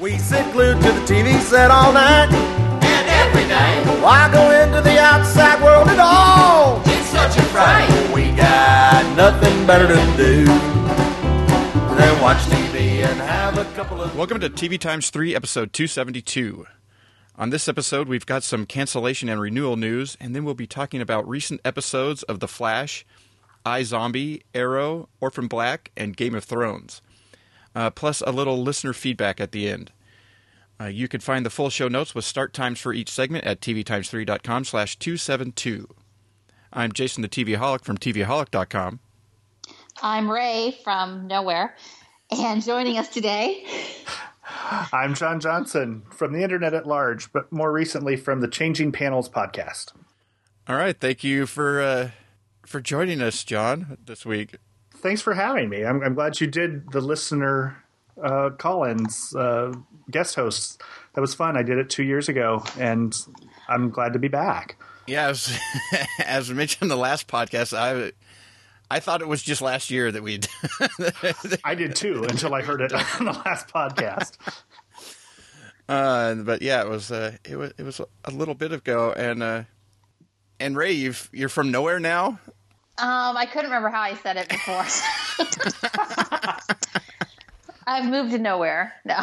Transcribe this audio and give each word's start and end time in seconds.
We 0.00 0.16
sit 0.18 0.52
glued 0.52 0.76
to 0.80 0.92
the 0.92 1.00
TV 1.00 1.40
set 1.40 1.70
all 1.72 1.92
night. 1.92 2.28
And 2.30 3.08
every 3.08 3.48
night, 3.48 4.00
Why 4.00 4.30
go 4.32 4.50
into 4.52 4.80
the 4.80 4.96
outside 5.00 5.60
world 5.62 5.88
at 5.88 5.98
all? 5.98 6.80
it's 6.86 7.06
such 7.06 7.36
a 7.36 7.42
fright. 7.46 7.88
We 8.14 8.30
got 8.36 9.16
nothing 9.16 9.66
better 9.66 9.88
to 9.88 10.16
do 10.16 10.44
than 11.96 12.22
watch 12.22 12.38
TV 12.44 13.04
and 13.04 13.18
have 13.20 13.58
a 13.58 13.64
couple 13.74 14.00
of. 14.00 14.16
Welcome 14.16 14.38
to 14.40 14.48
TV 14.48 14.78
Times 14.78 15.10
3, 15.10 15.34
episode 15.34 15.72
272. 15.72 16.66
On 17.36 17.50
this 17.50 17.66
episode, 17.68 18.06
we've 18.06 18.26
got 18.26 18.44
some 18.44 18.66
cancellation 18.66 19.28
and 19.28 19.40
renewal 19.40 19.76
news, 19.76 20.16
and 20.20 20.34
then 20.34 20.44
we'll 20.44 20.54
be 20.54 20.68
talking 20.68 21.00
about 21.00 21.28
recent 21.28 21.60
episodes 21.64 22.22
of 22.24 22.38
The 22.38 22.48
Flash, 22.48 23.04
iZombie, 23.66 24.42
Arrow, 24.54 25.08
Orphan 25.20 25.48
Black, 25.48 25.90
and 25.96 26.16
Game 26.16 26.36
of 26.36 26.44
Thrones. 26.44 27.02
Uh, 27.74 27.90
plus 27.90 28.20
a 28.22 28.32
little 28.32 28.62
listener 28.62 28.92
feedback 28.92 29.40
at 29.40 29.52
the 29.52 29.68
end. 29.68 29.92
Uh, 30.80 30.86
you 30.86 31.08
can 31.08 31.20
find 31.20 31.44
the 31.44 31.50
full 31.50 31.70
show 31.70 31.88
notes 31.88 32.14
with 32.14 32.24
start 32.24 32.52
times 32.52 32.78
for 32.78 32.92
each 32.92 33.10
segment 33.10 33.44
at 33.44 33.60
tvtimes3.com 33.60 34.64
slash 34.64 34.96
272. 34.98 35.88
I'm 36.72 36.92
Jason 36.92 37.22
the 37.22 37.28
TVaholic 37.28 37.84
from 37.84 37.98
tvaholic.com. 37.98 39.00
I'm 40.00 40.30
Rae 40.30 40.78
from 40.84 41.26
Nowhere, 41.26 41.74
and 42.30 42.62
joining 42.62 42.98
us 42.98 43.08
today, 43.08 43.66
I'm 44.92 45.14
John 45.14 45.40
Johnson 45.40 46.02
from 46.10 46.32
the 46.32 46.42
internet 46.44 46.74
at 46.74 46.86
large, 46.86 47.32
but 47.32 47.50
more 47.50 47.72
recently 47.72 48.16
from 48.16 48.40
the 48.40 48.48
Changing 48.48 48.92
Panels 48.92 49.28
podcast. 49.28 49.92
All 50.68 50.76
right, 50.76 50.98
thank 50.98 51.24
you 51.24 51.46
for 51.46 51.80
uh, 51.80 52.10
for 52.64 52.80
joining 52.80 53.20
us, 53.20 53.42
John, 53.42 53.98
this 54.04 54.24
week. 54.24 54.56
Thanks 55.00 55.22
for 55.22 55.34
having 55.34 55.68
me. 55.68 55.84
I'm, 55.84 56.02
I'm 56.02 56.14
glad 56.14 56.40
you 56.40 56.46
did 56.46 56.90
the 56.92 57.00
listener 57.00 57.82
uh, 58.22 58.50
call-ins 58.50 59.34
uh, 59.34 59.72
guest 60.10 60.34
hosts. 60.34 60.78
That 61.14 61.20
was 61.20 61.34
fun. 61.34 61.56
I 61.56 61.62
did 61.62 61.78
it 61.78 61.90
two 61.90 62.02
years 62.02 62.28
ago, 62.28 62.64
and 62.78 63.14
I'm 63.68 63.90
glad 63.90 64.12
to 64.14 64.18
be 64.18 64.28
back. 64.28 64.76
Yeah, 65.06 65.28
as, 65.28 65.58
as 66.24 66.50
mentioned 66.50 66.82
in 66.82 66.88
the 66.88 66.96
last 66.96 67.28
podcast, 67.28 67.76
I 67.76 68.12
I 68.90 69.00
thought 69.00 69.20
it 69.20 69.28
was 69.28 69.42
just 69.42 69.60
last 69.60 69.90
year 69.90 70.10
that 70.10 70.22
we'd. 70.22 70.48
I 71.64 71.74
did 71.74 71.94
too 71.94 72.24
until 72.24 72.54
I 72.54 72.62
heard 72.62 72.80
it 72.80 72.92
on 73.20 73.26
the 73.26 73.32
last 73.44 73.68
podcast. 73.68 74.38
uh, 75.88 76.34
but 76.36 76.62
yeah, 76.62 76.82
it 76.82 76.88
was 76.88 77.10
uh, 77.10 77.36
it 77.44 77.56
was 77.56 77.72
it 77.76 77.82
was 77.82 78.00
a 78.24 78.30
little 78.30 78.54
bit 78.54 78.72
ago, 78.72 79.12
and 79.12 79.42
uh, 79.42 79.64
and 80.58 80.76
Rae, 80.76 80.92
you've 80.92 81.28
you're 81.32 81.48
from 81.48 81.70
nowhere 81.70 82.00
now. 82.00 82.38
Um, 82.98 83.36
I 83.36 83.46
couldn't 83.46 83.66
remember 83.66 83.90
how 83.90 84.00
I 84.00 84.14
said 84.14 84.36
it 84.36 84.48
before. 84.48 84.84
I've 87.86 88.06
moved 88.06 88.32
to 88.32 88.38
nowhere. 88.38 88.92
No. 89.04 89.20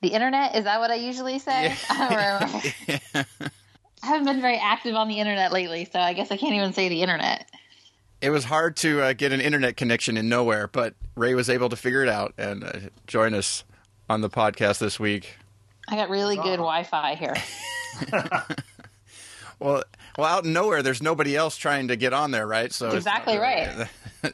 the 0.00 0.08
internet 0.08 0.56
is 0.56 0.64
that 0.64 0.80
what 0.80 0.90
I 0.90 0.94
usually 0.94 1.38
say? 1.38 1.76
I 1.90 2.08
don't 2.08 2.16
remember. 2.16 3.28
I 4.02 4.06
haven't 4.06 4.24
been 4.24 4.40
very 4.40 4.56
active 4.56 4.94
on 4.94 5.08
the 5.08 5.20
internet 5.20 5.52
lately, 5.52 5.84
so 5.84 5.98
I 5.98 6.14
guess 6.14 6.30
I 6.30 6.38
can't 6.38 6.54
even 6.54 6.72
say 6.72 6.88
the 6.88 7.02
internet. 7.02 7.46
It 8.22 8.30
was 8.30 8.44
hard 8.44 8.76
to 8.78 9.02
uh, 9.02 9.12
get 9.12 9.32
an 9.32 9.42
internet 9.42 9.76
connection 9.76 10.16
in 10.16 10.30
nowhere, 10.30 10.68
but 10.68 10.94
Rae 11.16 11.34
was 11.34 11.50
able 11.50 11.68
to 11.68 11.76
figure 11.76 12.02
it 12.02 12.08
out 12.08 12.32
and 12.38 12.64
uh, 12.64 12.72
join 13.06 13.34
us 13.34 13.62
on 14.08 14.22
the 14.22 14.30
podcast 14.30 14.78
this 14.78 14.98
week. 14.98 15.36
I 15.86 15.96
got 15.96 16.08
really 16.08 16.36
good 16.36 16.56
Wi-Fi 16.56 17.14
here. 17.14 17.34
Well, 19.58 19.84
well, 20.16 20.26
out 20.26 20.44
in 20.44 20.52
nowhere, 20.52 20.82
there's 20.82 21.02
nobody 21.02 21.36
else 21.36 21.56
trying 21.56 21.88
to 21.88 21.96
get 21.96 22.12
on 22.12 22.30
there, 22.30 22.46
right? 22.46 22.72
So 22.72 22.90
Exactly 22.90 23.38
really- 23.38 23.86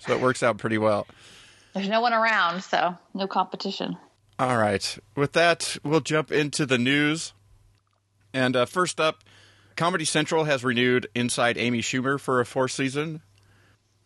so 0.00 0.12
it 0.14 0.20
works 0.20 0.42
out 0.42 0.58
pretty 0.58 0.78
well. 0.78 1.06
There's 1.74 1.88
no 1.88 2.00
one 2.00 2.12
around, 2.12 2.62
so 2.62 2.96
no 3.14 3.26
competition. 3.26 3.96
All 4.38 4.56
right. 4.58 4.98
With 5.16 5.32
that, 5.32 5.76
we'll 5.84 6.00
jump 6.00 6.30
into 6.32 6.66
the 6.66 6.78
news. 6.78 7.32
And 8.34 8.56
uh, 8.56 8.66
first 8.66 9.00
up, 9.00 9.22
Comedy 9.76 10.04
Central 10.04 10.44
has 10.44 10.64
renewed 10.64 11.06
Inside 11.14 11.56
Amy 11.56 11.80
Schumer 11.80 12.18
for 12.20 12.40
a 12.40 12.46
fourth 12.46 12.72
season. 12.72 13.22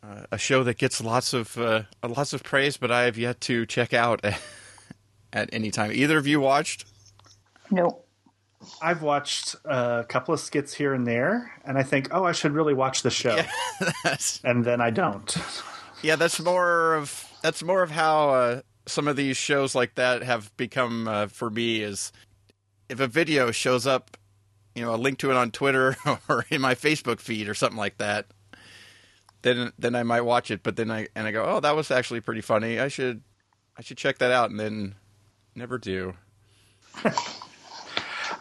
Uh, 0.02 0.22
a 0.30 0.38
show 0.38 0.62
that 0.62 0.78
gets 0.78 1.00
lots 1.02 1.32
of 1.32 1.58
uh, 1.58 1.82
lots 2.06 2.32
of 2.32 2.44
praise, 2.44 2.76
but 2.76 2.92
I 2.92 3.02
have 3.02 3.18
yet 3.18 3.40
to 3.42 3.66
check 3.66 3.92
out 3.92 4.24
at 5.32 5.50
any 5.52 5.70
time. 5.72 5.90
Either 5.92 6.18
of 6.18 6.26
you 6.26 6.38
watched? 6.40 6.84
Nope. 7.70 8.05
I've 8.82 9.02
watched 9.02 9.56
a 9.64 10.04
couple 10.08 10.34
of 10.34 10.40
skits 10.40 10.74
here 10.74 10.94
and 10.94 11.06
there, 11.06 11.52
and 11.64 11.78
I 11.78 11.82
think, 11.82 12.08
oh, 12.10 12.24
I 12.24 12.32
should 12.32 12.52
really 12.52 12.74
watch 12.74 13.02
the 13.02 13.10
show, 13.10 13.40
that's, 14.04 14.40
and 14.44 14.64
then 14.64 14.80
I 14.80 14.90
don't. 14.90 15.36
yeah, 16.02 16.16
that's 16.16 16.40
more 16.40 16.94
of 16.94 17.32
that's 17.42 17.62
more 17.62 17.82
of 17.82 17.90
how 17.90 18.30
uh, 18.30 18.60
some 18.86 19.08
of 19.08 19.16
these 19.16 19.36
shows 19.36 19.74
like 19.74 19.94
that 19.94 20.22
have 20.22 20.56
become 20.56 21.08
uh, 21.08 21.26
for 21.28 21.50
me. 21.50 21.82
Is 21.82 22.12
if 22.88 23.00
a 23.00 23.06
video 23.06 23.50
shows 23.50 23.86
up, 23.86 24.16
you 24.74 24.84
know, 24.84 24.94
a 24.94 24.96
link 24.96 25.18
to 25.18 25.30
it 25.30 25.36
on 25.36 25.50
Twitter 25.50 25.96
or 26.28 26.44
in 26.50 26.60
my 26.60 26.74
Facebook 26.74 27.20
feed 27.20 27.48
or 27.48 27.54
something 27.54 27.78
like 27.78 27.98
that, 27.98 28.26
then 29.42 29.72
then 29.78 29.94
I 29.94 30.02
might 30.02 30.22
watch 30.22 30.50
it. 30.50 30.62
But 30.62 30.76
then 30.76 30.90
I 30.90 31.08
and 31.14 31.26
I 31.26 31.30
go, 31.32 31.44
oh, 31.44 31.60
that 31.60 31.76
was 31.76 31.90
actually 31.90 32.20
pretty 32.20 32.40
funny. 32.40 32.78
I 32.80 32.88
should 32.88 33.22
I 33.76 33.82
should 33.82 33.98
check 33.98 34.18
that 34.18 34.32
out, 34.32 34.50
and 34.50 34.58
then 34.58 34.94
never 35.54 35.78
do. 35.78 36.14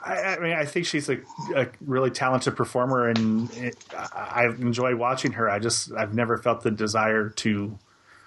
I, 0.05 0.35
I 0.35 0.39
mean, 0.39 0.53
I 0.53 0.66
think 0.66 0.85
she's 0.85 1.09
a, 1.09 1.17
a 1.55 1.67
really 1.81 2.11
talented 2.11 2.55
performer, 2.55 3.07
and 3.09 3.51
it, 3.55 3.75
I, 3.97 4.43
I 4.43 4.45
enjoy 4.45 4.95
watching 4.95 5.31
her. 5.33 5.49
I 5.49 5.57
just 5.59 5.91
I've 5.93 6.13
never 6.13 6.38
felt 6.38 6.61
the 6.61 6.69
desire 6.71 7.29
to 7.29 7.77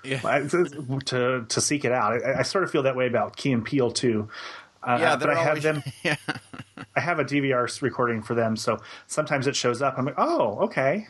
Yeah, 0.02 0.20
to 1.06 1.46
to 1.48 1.60
seek 1.60 1.84
it 1.84 1.92
out. 1.92 2.24
I, 2.24 2.40
I 2.40 2.42
sort 2.42 2.64
of 2.64 2.70
feel 2.70 2.82
that 2.82 2.96
way 2.96 3.06
about 3.06 3.36
Key 3.36 3.52
and 3.52 3.64
Peele 3.64 3.92
too. 3.92 4.28
Uh, 4.82 4.98
yeah, 5.00 5.16
but 5.16 5.30
I 5.30 5.34
have 5.36 5.48
always- 5.48 5.62
them. 5.62 5.82
Yeah. 6.02 6.16
I 6.96 7.00
have 7.00 7.18
a 7.18 7.24
DVR 7.24 7.80
recording 7.82 8.22
for 8.22 8.34
them, 8.34 8.56
so 8.56 8.78
sometimes 9.06 9.46
it 9.46 9.54
shows 9.56 9.82
up. 9.82 9.94
I'm 9.98 10.04
like, 10.04 10.14
oh, 10.18 10.58
okay, 10.66 11.06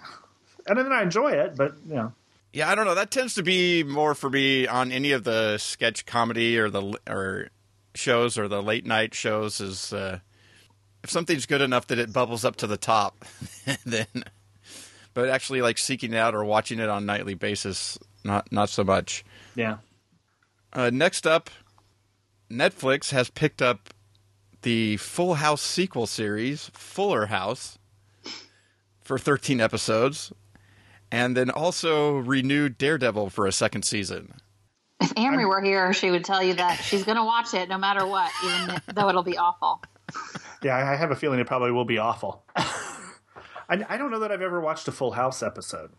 and 0.66 0.78
then 0.78 0.92
I 0.92 1.02
enjoy 1.02 1.32
it. 1.32 1.56
But 1.56 1.74
you 1.88 1.94
know, 1.94 2.12
Yeah, 2.52 2.70
I 2.70 2.74
don't 2.74 2.84
know. 2.84 2.94
That 2.94 3.10
tends 3.10 3.34
to 3.34 3.42
be 3.42 3.84
more 3.84 4.14
for 4.14 4.28
me 4.30 4.66
on 4.66 4.92
any 4.92 5.12
of 5.12 5.24
the 5.24 5.56
sketch 5.58 6.04
comedy 6.06 6.58
or 6.58 6.68
the 6.70 6.98
or 7.08 7.48
shows 7.94 8.36
or 8.38 8.48
the 8.48 8.62
late 8.62 8.84
night 8.86 9.14
shows. 9.14 9.60
Is 9.60 9.92
uh, 9.92 10.20
if 11.08 11.12
something's 11.12 11.46
good 11.46 11.62
enough 11.62 11.86
that 11.86 11.98
it 11.98 12.12
bubbles 12.12 12.44
up 12.44 12.56
to 12.56 12.66
the 12.66 12.76
top, 12.76 13.24
then. 13.86 14.06
But 15.14 15.30
actually, 15.30 15.62
like 15.62 15.78
seeking 15.78 16.12
it 16.12 16.18
out 16.18 16.34
or 16.34 16.44
watching 16.44 16.78
it 16.78 16.90
on 16.90 17.02
a 17.02 17.06
nightly 17.06 17.32
basis, 17.32 17.98
not 18.24 18.52
not 18.52 18.68
so 18.68 18.84
much. 18.84 19.24
yeah. 19.54 19.78
Uh, 20.70 20.90
next 20.92 21.26
up, 21.26 21.48
Netflix 22.50 23.10
has 23.10 23.30
picked 23.30 23.62
up 23.62 23.88
the 24.60 24.98
Full 24.98 25.36
House 25.36 25.62
sequel 25.62 26.06
series, 26.06 26.70
Fuller 26.74 27.26
House, 27.26 27.78
for 29.00 29.18
13 29.18 29.62
episodes, 29.62 30.30
and 31.10 31.34
then 31.34 31.48
also 31.48 32.18
renewed 32.18 32.76
Daredevil 32.76 33.30
for 33.30 33.46
a 33.46 33.52
second 33.52 33.86
season. 33.86 34.34
If 35.00 35.14
Amory 35.16 35.46
were 35.46 35.62
here, 35.62 35.94
she 35.94 36.10
would 36.10 36.26
tell 36.26 36.42
you 36.42 36.52
that 36.54 36.74
she's 36.74 37.04
going 37.04 37.16
to 37.16 37.24
watch 37.24 37.54
it 37.54 37.70
no 37.70 37.78
matter 37.78 38.06
what, 38.06 38.30
even 38.44 38.82
though 38.94 39.08
it'll 39.08 39.22
be 39.22 39.38
awful. 39.38 39.82
Yeah, 40.62 40.76
I 40.76 40.96
have 40.96 41.10
a 41.10 41.16
feeling 41.16 41.38
it 41.38 41.46
probably 41.46 41.70
will 41.70 41.84
be 41.84 41.98
awful. 41.98 42.42
I, 42.56 43.84
I 43.88 43.96
don't 43.96 44.10
know 44.10 44.20
that 44.20 44.32
I've 44.32 44.42
ever 44.42 44.60
watched 44.60 44.88
a 44.88 44.92
Full 44.92 45.12
House 45.12 45.42
episode. 45.42 45.90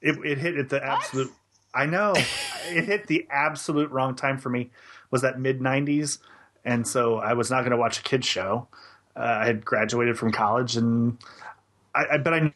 It, 0.00 0.18
it 0.24 0.38
hit 0.38 0.56
at 0.56 0.68
the 0.68 0.84
absolute. 0.84 1.32
I 1.74 1.86
know 1.86 2.12
it 2.68 2.84
hit 2.84 3.06
the 3.06 3.26
absolute 3.30 3.90
wrong 3.90 4.14
time 4.14 4.38
for 4.38 4.50
me. 4.50 4.70
Was 5.10 5.22
that 5.22 5.40
mid 5.40 5.60
'90s, 5.60 6.18
and 6.64 6.86
so 6.86 7.16
I 7.16 7.32
was 7.32 7.50
not 7.50 7.60
going 7.60 7.72
to 7.72 7.76
watch 7.76 7.98
a 7.98 8.02
kids 8.02 8.26
show. 8.26 8.68
Uh, 9.16 9.38
I 9.42 9.46
had 9.46 9.64
graduated 9.64 10.18
from 10.18 10.32
college, 10.32 10.76
and 10.76 11.18
I, 11.94 12.04
I 12.12 12.18
but 12.18 12.34
I 12.34 12.52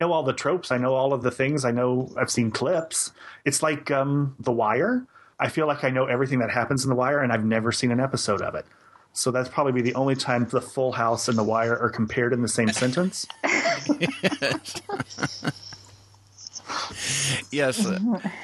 know 0.00 0.12
all 0.12 0.22
the 0.22 0.32
tropes. 0.32 0.70
I 0.70 0.78
know 0.78 0.94
all 0.94 1.12
of 1.12 1.22
the 1.22 1.30
things. 1.30 1.64
I 1.64 1.70
know 1.70 2.12
I've 2.16 2.30
seen 2.30 2.50
clips. 2.50 3.12
It's 3.44 3.62
like 3.62 3.90
um, 3.90 4.36
The 4.40 4.52
Wire. 4.52 5.06
I 5.38 5.48
feel 5.48 5.66
like 5.66 5.84
I 5.84 5.90
know 5.90 6.06
everything 6.06 6.40
that 6.40 6.50
happens 6.50 6.84
in 6.84 6.90
The 6.90 6.96
Wire, 6.96 7.20
and 7.20 7.32
I've 7.32 7.44
never 7.44 7.72
seen 7.72 7.90
an 7.90 8.00
episode 8.00 8.42
of 8.42 8.54
it. 8.54 8.66
So 9.12 9.30
that's 9.30 9.48
probably 9.48 9.72
be 9.72 9.82
the 9.82 9.94
only 9.96 10.14
time 10.14 10.46
the 10.48 10.60
Full 10.60 10.92
House 10.92 11.28
and 11.28 11.36
The 11.36 11.42
Wire 11.44 11.76
are 11.78 11.90
compared 11.90 12.32
in 12.32 12.42
the 12.42 12.48
same 12.48 12.70
sentence. 12.70 13.26
Yes. 17.50 17.84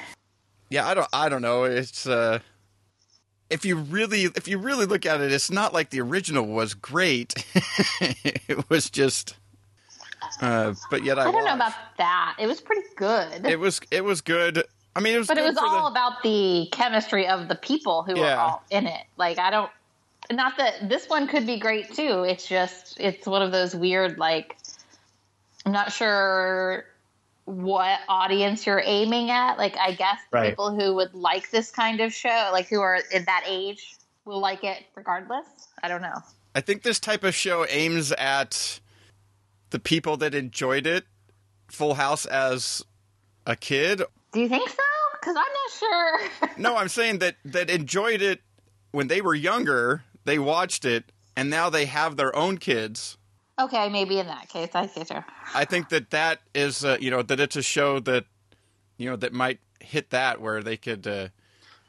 yeah, 0.69 0.87
I 0.87 0.93
don't 0.93 1.07
I 1.13 1.29
don't 1.29 1.41
know. 1.41 1.63
It's 1.63 2.05
uh 2.07 2.39
if 3.49 3.63
you 3.63 3.77
really 3.77 4.23
if 4.23 4.47
you 4.47 4.57
really 4.57 4.85
look 4.85 5.05
at 5.05 5.21
it, 5.21 5.31
it's 5.31 5.49
not 5.49 5.73
like 5.73 5.89
the 5.91 6.01
original 6.01 6.45
was 6.45 6.73
great. 6.73 7.33
it 8.01 8.69
was 8.69 8.89
just 8.89 9.35
uh 10.41 10.73
but 10.91 11.03
yet 11.03 11.17
I, 11.19 11.29
I 11.29 11.31
don't 11.31 11.45
know 11.45 11.53
about 11.55 11.73
that. 11.97 12.35
It 12.39 12.47
was 12.47 12.59
pretty 12.59 12.87
good. 12.95 13.45
it 13.45 13.59
was 13.59 13.79
it 13.91 14.03
was 14.03 14.21
good. 14.21 14.63
I 14.95 14.99
mean, 14.99 15.13
it 15.15 15.19
was 15.19 15.27
but 15.27 15.37
it 15.37 15.43
was 15.43 15.57
all 15.57 15.83
the, 15.85 15.91
about 15.91 16.23
the 16.23 16.67
chemistry 16.71 17.27
of 17.27 17.47
the 17.47 17.55
people 17.55 18.03
who 18.03 18.17
Yeah. 18.19 18.35
are 18.35 18.39
all 18.39 18.63
in 18.71 18.87
it. 18.87 19.03
Like, 19.15 19.37
I 19.37 19.51
don't. 19.51 19.69
Not 20.31 20.57
that 20.57 20.89
this 20.89 21.07
one 21.07 21.27
could 21.27 21.45
be 21.45 21.57
great 21.57 21.93
too. 21.93 22.23
It's 22.23 22.47
just, 22.47 22.99
it's 22.99 23.25
one 23.25 23.41
of 23.41 23.51
those 23.51 23.75
weird, 23.75 24.17
like, 24.17 24.57
I'm 25.65 25.71
not 25.71 25.91
sure 25.91 26.85
what 27.45 27.99
audience 28.09 28.65
you're 28.65 28.81
aiming 28.83 29.31
at. 29.31 29.57
Like, 29.57 29.77
I 29.77 29.93
guess 29.93 30.19
Right. 30.31 30.49
people 30.49 30.75
who 30.77 30.95
would 30.95 31.13
like 31.13 31.49
this 31.49 31.71
kind 31.71 32.01
of 32.01 32.13
show, 32.13 32.49
like 32.51 32.67
who 32.67 32.81
are 32.81 32.99
in 33.13 33.23
that 33.25 33.45
age, 33.47 33.95
will 34.25 34.39
like 34.41 34.63
it 34.63 34.83
regardless. 34.95 35.45
I 35.81 35.87
don't 35.87 36.01
know. 36.01 36.21
I 36.53 36.61
think 36.61 36.83
this 36.83 36.99
type 36.99 37.23
of 37.23 37.33
show 37.33 37.65
aims 37.69 38.11
at 38.11 38.79
the 39.69 39.79
people 39.79 40.17
that 40.17 40.33
enjoyed 40.33 40.85
it, 40.87 41.05
Full 41.69 41.93
House 41.93 42.25
as 42.25 42.83
a 43.45 43.55
kid. 43.55 44.01
Do 44.33 44.41
you 44.41 44.49
think 44.49 44.67
so? 44.69 44.75
Because 45.19 45.35
I'm 45.35 45.43
not 45.43 45.71
sure. 45.79 46.51
No, 46.57 46.75
I'm 46.75 46.89
saying 46.89 47.19
that 47.19 47.35
that 47.45 47.69
enjoyed 47.69 48.21
it 48.21 48.41
when 48.91 49.07
they 49.07 49.21
were 49.21 49.35
younger. 49.35 50.03
They 50.27 50.37
watched 50.39 50.83
it, 50.83 51.05
and 51.37 51.49
now 51.49 51.69
they 51.69 51.85
have 51.85 52.17
their 52.17 52.35
own 52.35 52.57
kids. 52.57 53.17
okay, 53.57 53.87
maybe 53.87 54.19
in 54.19 54.27
that 54.27 54.49
case, 54.49 54.69
I 54.75 54.85
get 54.87 55.09
you. 55.09 55.23
I 55.55 55.63
think 55.63 55.87
that 55.89 56.09
that 56.09 56.41
is, 56.53 56.83
uh, 56.83 56.97
you 56.99 57.09
know, 57.09 57.21
that 57.21 57.39
it's 57.39 57.55
a 57.55 57.61
show 57.61 57.99
that, 58.01 58.25
you 58.97 59.09
know, 59.09 59.15
that 59.15 59.31
might 59.31 59.59
hit 59.79 60.09
that 60.09 60.41
where 60.41 60.61
they 60.61 60.75
could. 60.77 61.07
Uh, 61.07 61.27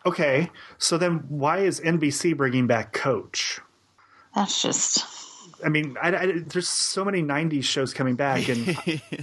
Okay, 0.06 0.50
so 0.79 0.96
then 0.96 1.25
why 1.29 1.58
is 1.58 1.81
NBC 1.81 2.37
bringing 2.37 2.69
back 2.69 2.93
Coach? 2.93 3.58
That's 4.37 4.62
just. 4.62 5.05
I 5.64 5.69
mean, 5.69 5.96
I, 6.00 6.14
I- 6.17 6.38
there's 6.46 6.69
so 6.69 7.05
many 7.05 7.20
'90s 7.23 7.64
shows 7.64 7.93
coming 7.93 8.14
back, 8.14 8.49
and 8.49 8.79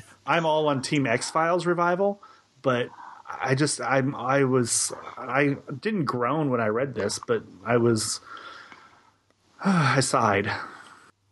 I'm 0.28 0.46
all 0.46 0.68
on 0.68 0.82
Team 0.82 1.08
X 1.08 1.32
Files 1.32 1.66
revival, 1.66 2.22
but 2.62 2.90
I 3.30 3.56
just 3.56 3.80
I'm 3.80 4.14
I 4.14 4.44
was 4.44 4.92
I 5.18 5.56
didn't 5.80 6.04
groan 6.06 6.50
when 6.52 6.60
I 6.60 6.68
read 6.68 6.94
this, 6.94 7.20
but 7.26 7.44
I 7.66 7.78
was 7.78 8.20
I 9.66 10.00
sighed. 10.00 10.52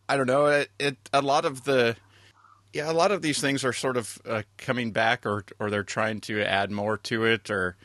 I 0.10 0.18
don't 0.18 0.28
know. 0.28 0.48
It, 0.48 0.70
it 0.80 0.98
a 1.14 1.22
lot 1.22 1.46
of 1.46 1.64
the 1.64 1.96
yeah, 2.74 2.92
a 2.92 2.94
lot 2.94 3.12
of 3.12 3.22
these 3.22 3.40
things 3.40 3.64
are 3.64 3.74
sort 3.74 3.96
of 3.96 4.20
uh, 4.28 4.42
coming 4.58 4.92
back, 4.92 5.26
or 5.26 5.46
or 5.60 5.70
they're 5.70 5.84
trying 5.84 6.20
to 6.22 6.44
add 6.44 6.72
more 6.72 6.98
to 6.98 7.26
it, 7.26 7.50
or 7.52 7.78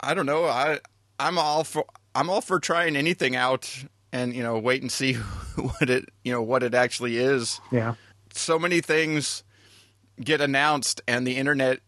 I 0.00 0.14
don't 0.14 0.26
know. 0.26 0.44
I 0.46 0.80
I'm 1.20 1.38
all 1.38 1.62
for 1.64 1.84
I'm 2.14 2.28
all 2.28 2.40
for 2.40 2.58
trying 2.58 2.96
anything 2.96 3.36
out, 3.36 3.72
and 4.12 4.34
you 4.34 4.42
know, 4.42 4.58
wait 4.58 4.82
and 4.82 4.90
see 4.90 5.14
what 5.54 5.88
it 5.88 6.08
you 6.24 6.32
know 6.32 6.42
what 6.42 6.64
it 6.64 6.74
actually 6.74 7.18
is. 7.18 7.60
Yeah, 7.70 7.94
So 8.34 8.58
many 8.58 8.80
things 8.80 9.44
get 10.20 10.40
announced, 10.40 11.00
and 11.06 11.24
the 11.24 11.36
internet 11.36 11.78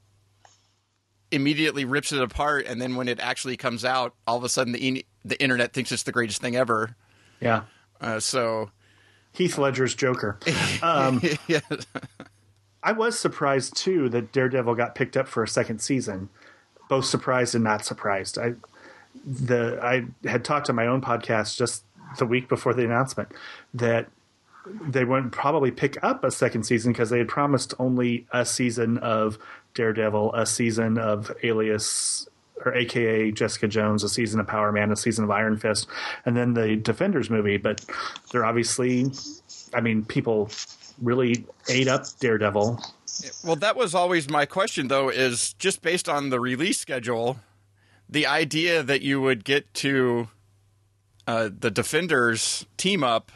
immediately 1.32 1.84
rips 1.84 2.12
it 2.12 2.22
apart, 2.22 2.66
and 2.66 2.80
then 2.80 2.94
when 2.94 3.08
it 3.08 3.18
actually 3.18 3.56
comes 3.56 3.84
out, 3.84 4.14
all 4.26 4.36
of 4.36 4.44
a 4.44 4.48
sudden 4.48 4.72
the 4.72 5.04
the 5.24 5.40
internet 5.42 5.72
thinks 5.72 5.90
it's 5.90 6.04
the 6.04 6.12
greatest 6.12 6.40
thing 6.40 6.54
ever. 6.54 6.94
yeah. 7.40 7.62
Uh, 8.00 8.20
so 8.20 8.70
Heath 9.32 9.58
Ledger's 9.58 9.94
Joker. 9.94 10.38
Um, 10.82 11.22
yeah. 11.46 11.60
I 12.82 12.92
was 12.92 13.18
surprised 13.18 13.76
too 13.76 14.08
that 14.10 14.32
Daredevil 14.32 14.74
got 14.74 14.94
picked 14.94 15.16
up 15.16 15.28
for 15.28 15.42
a 15.42 15.48
second 15.48 15.80
season. 15.80 16.28
Both 16.88 17.04
surprised 17.04 17.54
and 17.54 17.64
not 17.64 17.84
surprised. 17.84 18.38
I 18.38 18.54
the 19.24 19.78
I 19.82 20.06
had 20.28 20.44
talked 20.44 20.70
on 20.70 20.76
my 20.76 20.86
own 20.86 21.00
podcast 21.00 21.56
just 21.56 21.84
the 22.18 22.26
week 22.26 22.48
before 22.48 22.72
the 22.72 22.84
announcement 22.84 23.30
that 23.74 24.08
they 24.66 25.04
wouldn't 25.04 25.32
probably 25.32 25.70
pick 25.70 26.02
up 26.02 26.24
a 26.24 26.30
second 26.30 26.64
season 26.64 26.92
because 26.92 27.10
they 27.10 27.18
had 27.18 27.28
promised 27.28 27.74
only 27.78 28.26
a 28.32 28.44
season 28.44 28.98
of 28.98 29.38
Daredevil, 29.74 30.34
a 30.34 30.46
season 30.46 30.98
of 30.98 31.32
Alias 31.42 32.28
or 32.64 32.74
AKA 32.74 33.32
Jessica 33.32 33.68
Jones, 33.68 34.02
a 34.04 34.08
season 34.08 34.40
of 34.40 34.46
Power 34.46 34.72
Man, 34.72 34.90
a 34.92 34.96
season 34.96 35.24
of 35.24 35.30
Iron 35.30 35.56
Fist, 35.56 35.86
and 36.26 36.36
then 36.36 36.54
the 36.54 36.76
Defenders 36.76 37.30
movie. 37.30 37.56
But 37.56 37.84
they're 38.32 38.44
obviously, 38.44 39.06
I 39.74 39.80
mean, 39.80 40.04
people 40.04 40.50
really 41.00 41.44
ate 41.68 41.88
up 41.88 42.04
Daredevil. 42.20 42.82
Well, 43.44 43.56
that 43.56 43.76
was 43.76 43.94
always 43.94 44.28
my 44.30 44.46
question, 44.46 44.88
though, 44.88 45.08
is 45.08 45.52
just 45.54 45.82
based 45.82 46.08
on 46.08 46.30
the 46.30 46.40
release 46.40 46.78
schedule, 46.78 47.38
the 48.08 48.26
idea 48.26 48.82
that 48.82 49.02
you 49.02 49.20
would 49.20 49.44
get 49.44 49.72
to 49.74 50.28
uh, 51.26 51.50
the 51.56 51.70
Defenders 51.70 52.64
team 52.76 53.02
up, 53.04 53.30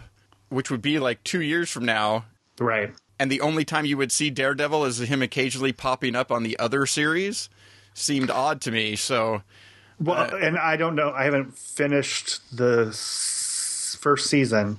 which 0.48 0.70
would 0.70 0.82
be 0.82 0.98
like 0.98 1.22
two 1.24 1.40
years 1.40 1.68
from 1.70 1.84
now, 1.84 2.24
Right. 2.60 2.92
and 3.18 3.30
the 3.30 3.40
only 3.40 3.64
time 3.64 3.84
you 3.84 3.96
would 3.96 4.12
see 4.12 4.30
Daredevil 4.30 4.84
is 4.84 4.98
him 4.98 5.20
occasionally 5.22 5.72
popping 5.72 6.14
up 6.14 6.30
on 6.30 6.42
the 6.42 6.58
other 6.58 6.86
series, 6.86 7.48
seemed 7.94 8.30
odd 8.30 8.60
to 8.62 8.70
me. 8.70 8.96
So, 8.96 9.42
Well, 10.00 10.34
and 10.34 10.58
I 10.58 10.76
don't 10.76 10.94
know. 10.94 11.10
I 11.12 11.24
haven't 11.24 11.56
finished 11.56 12.40
the 12.56 12.88
s- 12.88 13.96
first 14.00 14.28
season. 14.28 14.78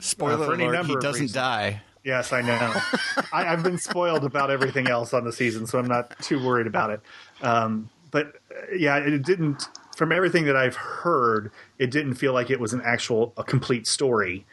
spoiler 0.00 0.52
any 0.54 0.64
alert, 0.64 0.86
he 0.86 0.94
doesn't 0.96 1.12
reasons. 1.12 1.32
die. 1.32 1.82
Yes, 2.04 2.32
I 2.32 2.42
know. 2.42 2.56
I, 3.32 3.46
I've 3.52 3.62
been 3.62 3.78
spoiled 3.78 4.24
about 4.24 4.50
everything 4.50 4.88
else 4.88 5.14
on 5.14 5.24
the 5.24 5.32
season, 5.32 5.66
so 5.66 5.78
I'm 5.78 5.86
not 5.86 6.18
too 6.20 6.44
worried 6.44 6.66
about 6.66 6.90
it. 6.90 7.00
Um, 7.42 7.90
but 8.10 8.26
uh, 8.50 8.74
yeah, 8.76 8.96
it 8.96 9.22
didn't. 9.24 9.68
From 9.96 10.10
everything 10.10 10.46
that 10.46 10.56
I've 10.56 10.74
heard, 10.74 11.52
it 11.78 11.90
didn't 11.90 12.14
feel 12.14 12.32
like 12.32 12.50
it 12.50 12.58
was 12.58 12.72
an 12.72 12.80
actual 12.84 13.32
a 13.36 13.44
complete 13.44 13.86
story. 13.86 14.44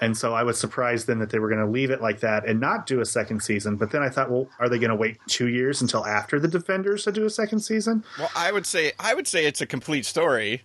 And 0.00 0.16
so 0.16 0.34
I 0.34 0.42
was 0.42 0.58
surprised 0.60 1.06
then 1.06 1.18
that 1.20 1.30
they 1.30 1.38
were 1.38 1.48
going 1.48 1.64
to 1.64 1.70
leave 1.70 1.90
it 1.90 2.02
like 2.02 2.20
that 2.20 2.46
and 2.46 2.60
not 2.60 2.86
do 2.86 3.00
a 3.00 3.04
second 3.06 3.42
season. 3.42 3.76
But 3.76 3.90
then 3.92 4.02
I 4.02 4.08
thought, 4.10 4.30
well, 4.30 4.48
are 4.58 4.68
they 4.68 4.78
going 4.78 4.90
to 4.90 4.96
wait 4.96 5.16
two 5.26 5.48
years 5.48 5.80
until 5.80 6.04
after 6.04 6.38
the 6.38 6.48
Defenders 6.48 7.04
to 7.04 7.12
do 7.12 7.24
a 7.24 7.30
second 7.30 7.60
season? 7.60 8.04
Well, 8.18 8.30
I 8.36 8.52
would 8.52 8.66
say 8.66 8.92
I 8.98 9.14
would 9.14 9.26
say 9.26 9.46
it's 9.46 9.60
a 9.60 9.66
complete 9.66 10.04
story, 10.04 10.62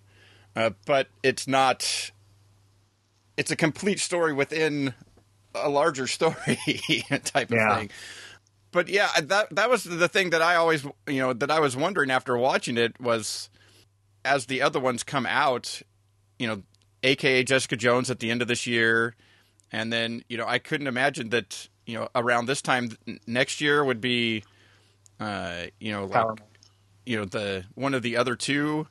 uh, 0.54 0.70
but 0.86 1.08
it's 1.22 1.46
not. 1.48 2.10
It's 3.36 3.50
a 3.50 3.56
complete 3.56 3.98
story 3.98 4.32
within 4.32 4.92
a 5.54 5.68
larger 5.68 6.06
story 6.06 6.58
type 7.24 7.50
of 7.50 7.56
Yeah. 7.56 7.76
thing. 7.76 7.90
But 8.70 8.88
yeah, 8.88 9.08
that 9.20 9.54
that 9.54 9.68
was 9.70 9.84
the 9.84 10.08
thing 10.08 10.30
that 10.30 10.40
I 10.42 10.56
always 10.56 10.84
you 11.06 11.20
know 11.20 11.32
that 11.32 11.50
I 11.50 11.60
was 11.60 11.76
wondering 11.76 12.10
after 12.10 12.36
watching 12.36 12.76
it 12.78 13.00
was 13.00 13.48
as 14.24 14.46
the 14.46 14.62
other 14.62 14.80
ones 14.80 15.02
come 15.02 15.26
out, 15.26 15.82
you 16.38 16.46
know, 16.46 16.62
AKA 17.02 17.44
Jessica 17.44 17.76
Jones 17.76 18.10
at 18.10 18.20
the 18.20 18.30
end 18.30 18.42
of 18.42 18.48
this 18.48 18.66
year, 18.66 19.14
and 19.70 19.92
then 19.92 20.22
you 20.28 20.36
know 20.36 20.46
I 20.46 20.58
couldn't 20.58 20.86
imagine 20.86 21.30
that 21.30 21.68
you 21.86 21.98
know 21.98 22.08
around 22.14 22.46
this 22.46 22.62
time 22.62 22.90
next 23.26 23.60
year 23.60 23.84
would 23.84 24.00
be, 24.00 24.44
uh, 25.20 25.64
you 25.80 25.92
know, 25.92 26.04
like 26.04 26.40
you 27.06 27.16
know 27.16 27.24
the 27.24 27.64
one 27.74 27.94
of 27.94 28.02
the 28.02 28.16
other 28.16 28.36
two. 28.36 28.86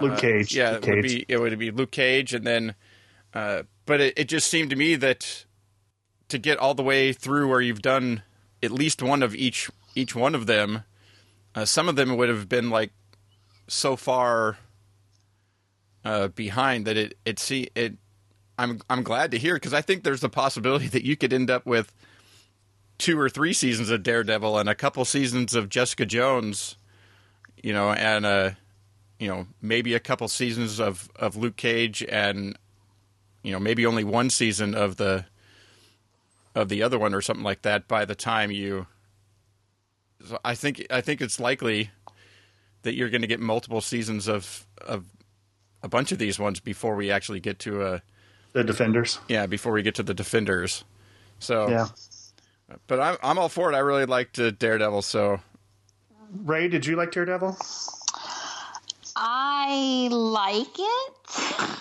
Luke 0.00 0.18
Cage. 0.18 0.56
Uh, 0.56 0.60
Yeah, 0.60 0.70
Luke 0.72 0.88
it 0.88 0.94
would 0.94 1.04
Cage. 1.04 1.12
be 1.14 1.24
it 1.28 1.38
would 1.40 1.58
be 1.58 1.70
Luke 1.70 1.90
Cage, 1.90 2.34
and 2.34 2.46
then, 2.46 2.74
uh, 3.32 3.62
but 3.86 4.00
it, 4.00 4.18
it 4.18 4.28
just 4.28 4.48
seemed 4.50 4.70
to 4.70 4.76
me 4.76 4.94
that 4.96 5.46
to 6.28 6.38
get 6.38 6.58
all 6.58 6.74
the 6.74 6.82
way 6.82 7.12
through 7.12 7.48
where 7.48 7.60
you've 7.60 7.82
done 7.82 8.22
at 8.62 8.70
least 8.70 9.02
one 9.02 9.22
of 9.22 9.34
each 9.34 9.70
each 9.94 10.14
one 10.14 10.34
of 10.34 10.46
them, 10.46 10.84
uh, 11.54 11.64
some 11.64 11.88
of 11.88 11.96
them 11.96 12.16
would 12.16 12.28
have 12.28 12.48
been 12.48 12.68
like 12.68 12.92
so 13.68 13.96
far 13.96 14.58
uh, 16.04 16.28
behind 16.28 16.86
that 16.86 16.96
it 16.96 17.18
it 17.24 17.38
see 17.38 17.68
it. 17.74 17.94
I'm 18.58 18.80
I'm 18.90 19.02
glad 19.02 19.30
to 19.30 19.38
hear 19.38 19.54
because 19.54 19.74
I 19.74 19.80
think 19.80 20.04
there's 20.04 20.24
a 20.24 20.28
possibility 20.28 20.88
that 20.88 21.04
you 21.04 21.16
could 21.16 21.32
end 21.32 21.50
up 21.50 21.66
with 21.66 21.94
two 22.98 23.18
or 23.18 23.30
three 23.30 23.52
seasons 23.52 23.90
of 23.90 24.02
Daredevil 24.02 24.58
and 24.58 24.68
a 24.68 24.74
couple 24.74 25.04
seasons 25.04 25.54
of 25.54 25.70
Jessica 25.70 26.04
Jones, 26.04 26.76
you 27.62 27.72
know, 27.72 27.90
and 27.90 28.26
uh, 28.26 28.50
you 29.18 29.28
know 29.28 29.46
maybe 29.62 29.94
a 29.94 30.00
couple 30.00 30.26
seasons 30.28 30.80
of 30.80 31.10
of 31.16 31.36
Luke 31.36 31.56
Cage 31.56 32.04
and 32.08 32.58
you 33.42 33.52
know 33.52 33.60
maybe 33.60 33.86
only 33.86 34.04
one 34.04 34.30
season 34.30 34.74
of 34.74 34.96
the 34.96 35.26
of 36.54 36.68
the 36.68 36.82
other 36.82 36.98
one 36.98 37.14
or 37.14 37.20
something 37.20 37.44
like 37.44 37.62
that 37.62 37.86
by 37.86 38.04
the 38.04 38.14
time 38.14 38.50
you 38.50 38.86
so 40.26 40.38
I 40.44 40.54
think 40.54 40.86
I 40.90 41.00
think 41.00 41.20
it's 41.20 41.38
likely 41.38 41.90
that 42.82 42.94
you're 42.94 43.10
going 43.10 43.20
to 43.20 43.26
get 43.26 43.40
multiple 43.40 43.80
seasons 43.80 44.26
of 44.26 44.66
of 44.80 45.04
a 45.82 45.88
bunch 45.88 46.12
of 46.12 46.18
these 46.18 46.38
ones 46.38 46.60
before 46.60 46.94
we 46.96 47.10
actually 47.10 47.40
get 47.40 47.58
to 47.60 47.82
a 47.86 48.02
The 48.52 48.64
Defenders. 48.64 49.18
yeah 49.28 49.46
before 49.46 49.72
we 49.72 49.82
get 49.82 49.94
to 49.96 50.02
the 50.02 50.14
defenders 50.14 50.84
so 51.38 51.68
Yeah. 51.68 51.86
but 52.86 53.00
I'm 53.00 53.16
I'm 53.22 53.38
all 53.38 53.48
for 53.48 53.72
it 53.72 53.74
I 53.74 53.78
really 53.80 54.06
liked 54.06 54.38
uh, 54.38 54.50
Daredevil 54.50 55.02
so 55.02 55.40
Rae, 56.44 56.68
did 56.68 56.86
you 56.86 56.94
like 56.94 57.10
Daredevil? 57.10 57.56
I 59.16 60.08
like 60.12 60.78
it. 60.78 61.76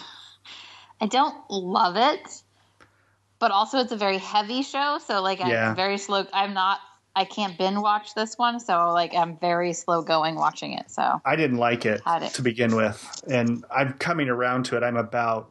I 0.99 1.05
don't 1.07 1.35
love 1.49 1.95
it, 1.97 2.27
but 3.37 3.51
also 3.51 3.77
it's 3.79 3.91
a 3.91 3.95
very 3.97 4.17
heavy 4.17 4.63
show. 4.63 4.99
So 5.05 5.21
like 5.21 5.39
I'm 5.39 5.75
very 5.75 5.97
slow. 5.99 6.25
I'm 6.33 6.53
not. 6.53 6.79
I 7.19 7.25
can't 7.25 7.57
binge 7.57 7.77
watch 7.77 8.15
this 8.15 8.37
one, 8.37 8.61
so 8.61 8.93
like 8.93 9.13
I'm 9.13 9.37
very 9.39 9.73
slow 9.73 10.01
going 10.01 10.35
watching 10.35 10.71
it. 10.71 10.89
So 10.89 11.21
I 11.25 11.35
didn't 11.35 11.57
like 11.57 11.85
it 11.85 12.01
it. 12.07 12.33
to 12.33 12.41
begin 12.41 12.77
with, 12.77 13.21
and 13.29 13.65
I'm 13.69 13.91
coming 13.93 14.29
around 14.29 14.63
to 14.67 14.77
it. 14.77 14.83
I'm 14.83 14.95
about 14.95 15.49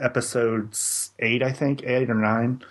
episode 0.00 0.76
eight, 1.18 1.42
I 1.42 1.50
think, 1.50 1.82
eight 1.82 2.08
or 2.08 2.14
nine, 2.14 2.62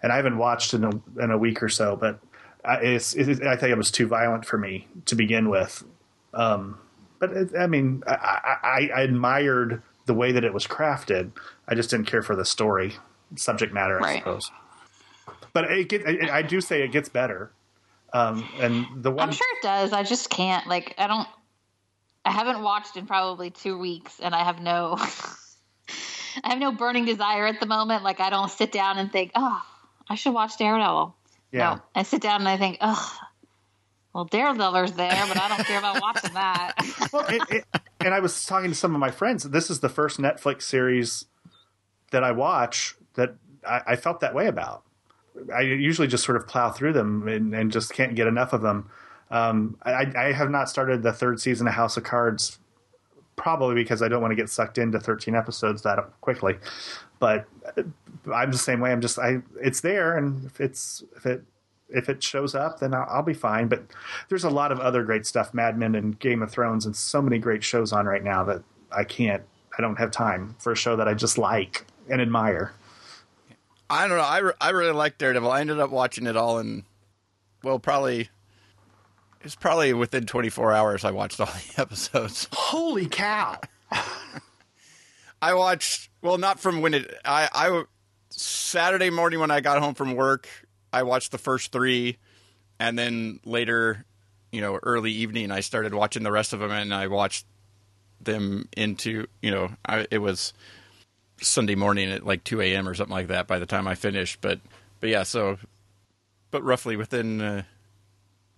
and 0.00 0.12
I 0.12 0.16
haven't 0.16 0.38
watched 0.38 0.74
in 0.74 0.84
a, 0.84 0.90
in 1.20 1.32
a 1.32 1.38
week 1.38 1.60
or 1.60 1.68
so. 1.68 1.96
But 1.96 2.20
I, 2.64 2.76
it's, 2.76 3.14
it, 3.14 3.42
I 3.42 3.56
think 3.56 3.72
it 3.72 3.76
was 3.78 3.90
too 3.90 4.06
violent 4.06 4.44
for 4.44 4.58
me 4.58 4.86
to 5.06 5.16
begin 5.16 5.48
with. 5.48 5.82
Um, 6.34 6.78
but 7.18 7.32
it, 7.32 7.50
I 7.58 7.66
mean, 7.66 8.04
I, 8.06 8.58
I, 8.62 8.90
I 8.94 9.00
admired 9.02 9.82
the 10.06 10.14
way 10.14 10.30
that 10.30 10.44
it 10.44 10.54
was 10.54 10.68
crafted. 10.68 11.32
I 11.66 11.74
just 11.74 11.90
didn't 11.90 12.06
care 12.06 12.22
for 12.22 12.36
the 12.36 12.44
story, 12.44 12.94
subject 13.34 13.74
matter, 13.74 13.98
I 13.98 14.02
Right. 14.02 14.18
suppose. 14.18 14.52
But 15.52 15.70
it 15.70 15.88
get, 15.88 16.06
I 16.30 16.42
do 16.42 16.60
say 16.60 16.82
it 16.82 16.92
gets 16.92 17.08
better. 17.08 17.50
Um, 18.16 18.48
and 18.60 18.86
the 19.02 19.10
one 19.10 19.28
I'm 19.28 19.34
sure 19.34 19.46
it 19.58 19.62
does. 19.62 19.92
I 19.92 20.02
just 20.02 20.30
can't. 20.30 20.66
Like, 20.66 20.94
I 20.96 21.06
don't. 21.06 21.28
I 22.24 22.30
haven't 22.30 22.62
watched 22.62 22.96
in 22.96 23.06
probably 23.06 23.50
two 23.50 23.78
weeks, 23.78 24.20
and 24.20 24.34
I 24.34 24.44
have 24.44 24.60
no. 24.60 24.96
I 26.44 26.50
have 26.50 26.58
no 26.58 26.72
burning 26.72 27.04
desire 27.04 27.46
at 27.46 27.60
the 27.60 27.66
moment. 27.66 28.04
Like, 28.04 28.20
I 28.20 28.30
don't 28.30 28.50
sit 28.50 28.72
down 28.72 28.98
and 28.98 29.12
think, 29.12 29.32
oh, 29.34 29.62
I 30.08 30.14
should 30.14 30.32
watch 30.32 30.56
Daredevil. 30.58 31.14
Yeah. 31.52 31.74
No, 31.74 31.82
I 31.94 32.02
sit 32.04 32.22
down 32.22 32.40
and 32.40 32.48
I 32.48 32.56
think, 32.56 32.78
oh, 32.80 33.18
well, 34.12 34.24
Daredevil's 34.24 34.92
there, 34.92 35.24
but 35.28 35.38
I 35.38 35.48
don't 35.48 35.66
care 35.66 35.78
about 35.78 36.00
watching 36.00 36.34
that. 36.34 36.72
well, 37.12 37.26
it, 37.28 37.42
it, 37.50 37.64
and 38.00 38.14
I 38.14 38.20
was 38.20 38.46
talking 38.46 38.70
to 38.70 38.74
some 38.74 38.94
of 38.94 39.00
my 39.00 39.10
friends. 39.10 39.44
This 39.44 39.70
is 39.70 39.80
the 39.80 39.88
first 39.88 40.18
Netflix 40.18 40.62
series 40.62 41.26
that 42.12 42.24
I 42.24 42.32
watch 42.32 42.94
that 43.14 43.36
I, 43.66 43.82
I 43.88 43.96
felt 43.96 44.20
that 44.20 44.34
way 44.34 44.46
about. 44.46 44.85
I 45.54 45.60
usually 45.62 46.08
just 46.08 46.24
sort 46.24 46.36
of 46.36 46.46
plow 46.46 46.70
through 46.70 46.92
them 46.92 47.28
and, 47.28 47.54
and 47.54 47.70
just 47.70 47.92
can't 47.92 48.14
get 48.14 48.26
enough 48.26 48.52
of 48.52 48.62
them. 48.62 48.90
Um, 49.30 49.76
I, 49.82 50.12
I 50.16 50.32
have 50.32 50.50
not 50.50 50.68
started 50.68 51.02
the 51.02 51.12
third 51.12 51.40
season 51.40 51.66
of 51.66 51.74
House 51.74 51.96
of 51.96 52.04
Cards, 52.04 52.58
probably 53.34 53.74
because 53.74 54.02
I 54.02 54.08
don't 54.08 54.22
want 54.22 54.32
to 54.32 54.36
get 54.36 54.48
sucked 54.48 54.78
into 54.78 55.00
13 55.00 55.34
episodes 55.34 55.82
that 55.82 55.98
quickly. 56.20 56.56
But 57.18 57.46
I'm 58.32 58.50
the 58.50 58.58
same 58.58 58.80
way. 58.80 58.92
I'm 58.92 59.00
just 59.00 59.18
I 59.18 59.38
it's 59.60 59.80
there, 59.80 60.16
and 60.16 60.44
if 60.44 60.60
it's 60.60 61.02
if 61.16 61.26
it 61.26 61.42
if 61.88 62.08
it 62.08 62.22
shows 62.22 62.54
up, 62.54 62.80
then 62.80 62.94
I'll, 62.94 63.06
I'll, 63.08 63.22
be 63.22 63.34
fine. 63.34 63.68
But 63.68 63.84
there's 64.28 64.44
a 64.44 64.50
lot 64.50 64.72
of 64.72 64.80
other 64.80 65.04
great 65.04 65.24
stuff, 65.24 65.54
Mad 65.54 65.78
Men 65.78 65.94
and 65.94 66.18
Game 66.18 66.42
of 66.42 66.50
Thrones, 66.50 66.84
and 66.84 66.96
so 66.96 67.22
many 67.22 67.38
great 67.38 67.62
shows 67.62 67.92
on 67.92 68.06
right 68.06 68.24
now 68.24 68.44
that 68.44 68.62
I 68.90 69.04
can't. 69.04 69.42
I 69.78 69.82
don't 69.82 69.96
have 69.96 70.10
time 70.10 70.56
for 70.58 70.72
a 70.72 70.76
show 70.76 70.96
that 70.96 71.06
I 71.06 71.14
just 71.14 71.38
like 71.38 71.86
and 72.10 72.20
admire. 72.20 72.72
I 73.88 74.08
don't 74.08 74.16
know. 74.16 74.24
I, 74.24 74.38
re- 74.38 74.52
I 74.60 74.70
really 74.70 74.92
like 74.92 75.18
Daredevil. 75.18 75.50
I 75.50 75.60
ended 75.60 75.78
up 75.78 75.90
watching 75.90 76.26
it 76.26 76.36
all 76.36 76.58
in, 76.58 76.84
well, 77.62 77.78
probably 77.78 78.28
it's 79.46 79.54
probably 79.54 79.92
within 79.92 80.26
24 80.26 80.72
hours. 80.72 81.04
I 81.04 81.12
watched 81.12 81.38
all 81.38 81.46
the 81.76 81.80
episodes. 81.80 82.48
Holy 82.52 83.06
cow! 83.06 83.60
I 85.40 85.54
watched 85.54 86.10
well, 86.20 86.38
not 86.38 86.58
from 86.58 86.80
when 86.82 86.94
it. 86.94 87.14
I 87.24 87.48
I 87.52 87.84
Saturday 88.30 89.10
morning 89.10 89.38
when 89.38 89.52
I 89.52 89.60
got 89.60 89.80
home 89.80 89.94
from 89.94 90.16
work, 90.16 90.48
I 90.92 91.04
watched 91.04 91.30
the 91.30 91.38
first 91.38 91.70
three, 91.70 92.16
and 92.80 92.98
then 92.98 93.38
later, 93.44 94.04
you 94.50 94.60
know, 94.60 94.80
early 94.82 95.12
evening, 95.12 95.52
I 95.52 95.60
started 95.60 95.94
watching 95.94 96.24
the 96.24 96.32
rest 96.32 96.52
of 96.52 96.58
them, 96.58 96.72
and 96.72 96.92
I 96.92 97.06
watched 97.06 97.46
them 98.20 98.68
into 98.76 99.26
you 99.42 99.52
know, 99.52 99.70
I, 99.86 100.06
it 100.10 100.18
was 100.18 100.52
Sunday 101.40 101.74
morning 101.74 102.10
at 102.10 102.24
like 102.24 102.44
2 102.44 102.60
a.m. 102.60 102.88
or 102.88 102.94
something 102.94 103.14
like 103.14 103.28
that 103.28 103.46
by 103.46 103.58
the 103.58 103.66
time 103.66 103.86
I 103.86 103.94
finished. 103.94 104.40
But 104.40 104.60
but 105.00 105.10
yeah, 105.10 105.22
so 105.22 105.58
but 106.50 106.62
roughly 106.62 106.96
within 106.96 107.40
uh, 107.40 107.62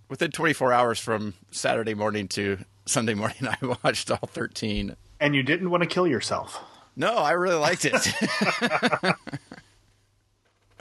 within 0.09 0.31
24 0.31 0.73
hours 0.73 0.99
from 0.99 1.35
Saturday 1.51 1.95
morning 1.95 2.29
to 2.29 2.59
Sunday 2.87 3.15
morning, 3.15 3.37
I 3.43 3.77
watched 3.85 4.11
all 4.11 4.29
13. 4.29 4.97
And 5.21 5.35
you 5.35 5.43
didn't 5.43 5.71
want 5.71 5.83
to 5.83 5.89
kill 5.89 6.07
yourself. 6.07 6.63
No, 6.97 7.17
I 7.17 7.33
really 7.33 7.57
liked 7.57 7.85
it. 7.85 7.95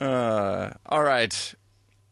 uh, 0.00 0.70
all 0.86 1.02
right. 1.02 1.54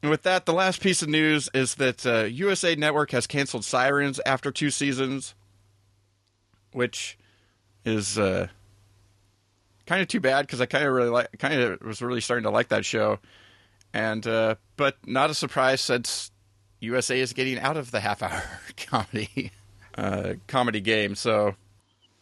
with 0.02 0.23
that, 0.23 0.47
the 0.47 0.52
last 0.52 0.81
piece 0.81 1.02
of 1.02 1.09
news 1.09 1.49
is 1.55 1.76
that 1.76 2.07
uh, 2.07 2.25
USA 2.25 2.75
Network 2.75 3.11
has 3.11 3.26
canceled 3.26 3.64
Sirens 3.64 4.21
after 4.25 4.52
two 4.52 4.71
seasons, 4.71 5.35
which 6.73 7.19
is 7.85 8.19
uh, 8.19 8.49
kind 9.87 10.02
of 10.02 10.09
too 10.09 10.21
bad 10.21 10.47
because 10.47 10.61
I 10.61 10.66
kind 10.66 10.85
of 10.85 10.93
really 10.93 11.09
like, 11.09 11.38
kind 11.38 11.61
of 11.61 11.81
was 11.81 12.02
really 12.02 12.21
starting 12.21 12.45
to 12.45 12.50
like 12.50 12.69
that 12.69 12.85
show, 12.85 13.19
and 13.95 14.26
uh, 14.26 14.57
but 14.76 14.97
not 15.07 15.31
a 15.31 15.35
surprise 15.35 15.81
since 15.81 16.31
USA 16.81 17.21
is 17.21 17.33
getting 17.33 17.59
out 17.59 17.76
of 17.76 17.90
the 17.90 18.00
half-hour 18.00 18.43
comedy 18.87 19.52
uh, 19.97 20.35
comedy 20.47 20.81
game. 20.81 21.14
So 21.14 21.55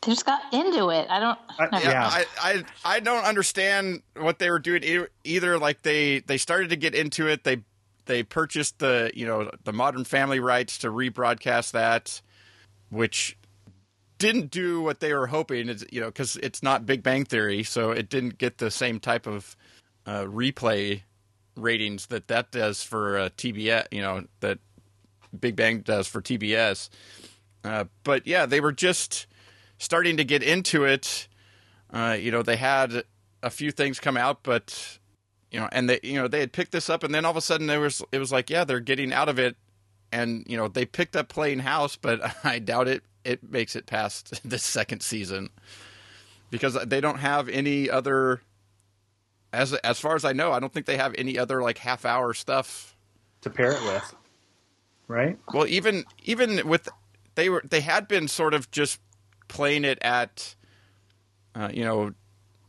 they 0.02 0.12
just 0.12 0.26
got 0.26 0.40
into 0.52 0.90
it. 0.90 1.06
I 1.09 1.18
don't. 1.18 1.38
Uh, 1.59 1.80
yeah, 1.83 2.09
I, 2.11 2.25
I 2.40 2.64
I 2.85 3.00
don't 3.00 3.25
understand 3.25 4.02
what 4.16 4.38
they 4.38 4.50
were 4.50 4.59
doing 4.59 5.06
either. 5.25 5.59
Like 5.59 5.83
they 5.83 6.21
they 6.21 6.37
started 6.37 6.71
to 6.71 6.76
get 6.76 6.94
into 6.94 7.26
it. 7.26 7.44
They 7.44 7.62
they 8.06 8.23
purchased 8.23 8.78
the 8.78 9.11
you 9.14 9.26
know 9.26 9.50
the 9.64 9.73
Modern 9.73 10.04
Family 10.04 10.40
rights 10.40 10.78
to 10.78 10.90
rebroadcast 10.90 11.73
that, 11.73 12.21
which 12.90 13.37
didn't 14.24 14.50
do 14.50 14.80
what 14.80 15.00
they 15.00 15.12
were 15.12 15.26
hoping. 15.26 15.68
It's, 15.68 15.84
you 15.92 16.00
know, 16.00 16.06
because 16.06 16.36
it's 16.36 16.62
not 16.62 16.86
Big 16.86 17.02
Bang 17.02 17.26
Theory, 17.26 17.62
so 17.62 17.90
it 17.90 18.08
didn't 18.08 18.38
get 18.38 18.56
the 18.56 18.70
same 18.70 18.98
type 18.98 19.26
of 19.26 19.54
uh, 20.06 20.22
replay 20.22 21.02
ratings 21.56 22.06
that 22.06 22.28
that 22.28 22.50
does 22.50 22.82
for 22.82 23.18
uh, 23.18 23.28
TBS. 23.36 23.86
You 23.90 24.00
know 24.00 24.24
that 24.40 24.60
Big 25.38 25.56
Bang 25.56 25.80
does 25.80 26.06
for 26.06 26.22
TBS. 26.22 26.88
Uh, 27.64 27.84
but 28.02 28.26
yeah, 28.26 28.46
they 28.46 28.60
were 28.60 28.72
just 28.72 29.26
starting 29.76 30.16
to 30.16 30.24
get 30.24 30.42
into 30.42 30.84
it. 30.84 31.28
Uh, 31.92 32.16
you 32.18 32.30
know, 32.30 32.42
they 32.42 32.56
had 32.56 33.04
a 33.42 33.50
few 33.50 33.70
things 33.70 34.00
come 34.00 34.16
out, 34.16 34.42
but 34.42 34.98
you 35.50 35.60
know, 35.60 35.68
and 35.70 35.90
they 35.90 36.00
you 36.02 36.14
know 36.14 36.28
they 36.28 36.40
had 36.40 36.52
picked 36.52 36.72
this 36.72 36.88
up, 36.88 37.04
and 37.04 37.14
then 37.14 37.26
all 37.26 37.30
of 37.30 37.36
a 37.36 37.42
sudden 37.42 37.66
there 37.66 37.80
was 37.80 38.02
it 38.10 38.18
was 38.18 38.32
like, 38.32 38.48
yeah, 38.48 38.64
they're 38.64 38.80
getting 38.80 39.12
out 39.12 39.28
of 39.28 39.38
it, 39.38 39.54
and 40.10 40.46
you 40.48 40.56
know 40.56 40.66
they 40.66 40.86
picked 40.86 41.14
up 41.14 41.28
playing 41.28 41.58
house, 41.58 41.96
but 41.96 42.22
I 42.44 42.58
doubt 42.58 42.88
it 42.88 43.04
it 43.24 43.42
makes 43.50 43.76
it 43.76 43.86
past 43.86 44.40
the 44.48 44.58
second 44.58 45.02
season 45.02 45.50
because 46.50 46.74
they 46.86 47.00
don't 47.00 47.18
have 47.18 47.48
any 47.48 47.90
other 47.90 48.40
as 49.52 49.72
as 49.72 50.00
far 50.00 50.16
as 50.16 50.24
I 50.24 50.32
know, 50.32 50.52
I 50.52 50.60
don't 50.60 50.72
think 50.72 50.86
they 50.86 50.96
have 50.96 51.14
any 51.16 51.38
other 51.38 51.62
like 51.62 51.78
half 51.78 52.04
hour 52.04 52.34
stuff 52.34 52.96
to 53.42 53.50
pair 53.50 53.72
it 53.72 53.82
with. 53.82 54.14
Right? 55.06 55.38
Well, 55.52 55.66
even 55.66 56.04
even 56.24 56.66
with 56.68 56.88
they 57.34 57.48
were 57.48 57.62
they 57.68 57.80
had 57.80 58.08
been 58.08 58.28
sort 58.28 58.54
of 58.54 58.70
just 58.70 59.00
playing 59.48 59.84
it 59.84 59.98
at 60.02 60.54
uh, 61.54 61.70
you 61.72 61.84
know 61.84 62.12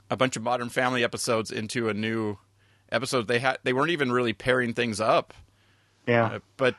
a 0.10 0.18
bunch 0.18 0.36
of 0.36 0.44
modern 0.44 0.70
family 0.70 1.04
episodes 1.04 1.52
into 1.52 1.90
a 1.90 1.94
new 1.94 2.38
episode 2.92 3.28
they 3.28 3.40
had 3.40 3.58
they 3.64 3.74
weren't 3.74 3.90
even 3.90 4.12
really 4.12 4.34
pairing 4.34 4.74
things 4.74 5.02
up 5.02 5.34
yeah 6.08 6.26
uh, 6.26 6.40
but 6.58 6.76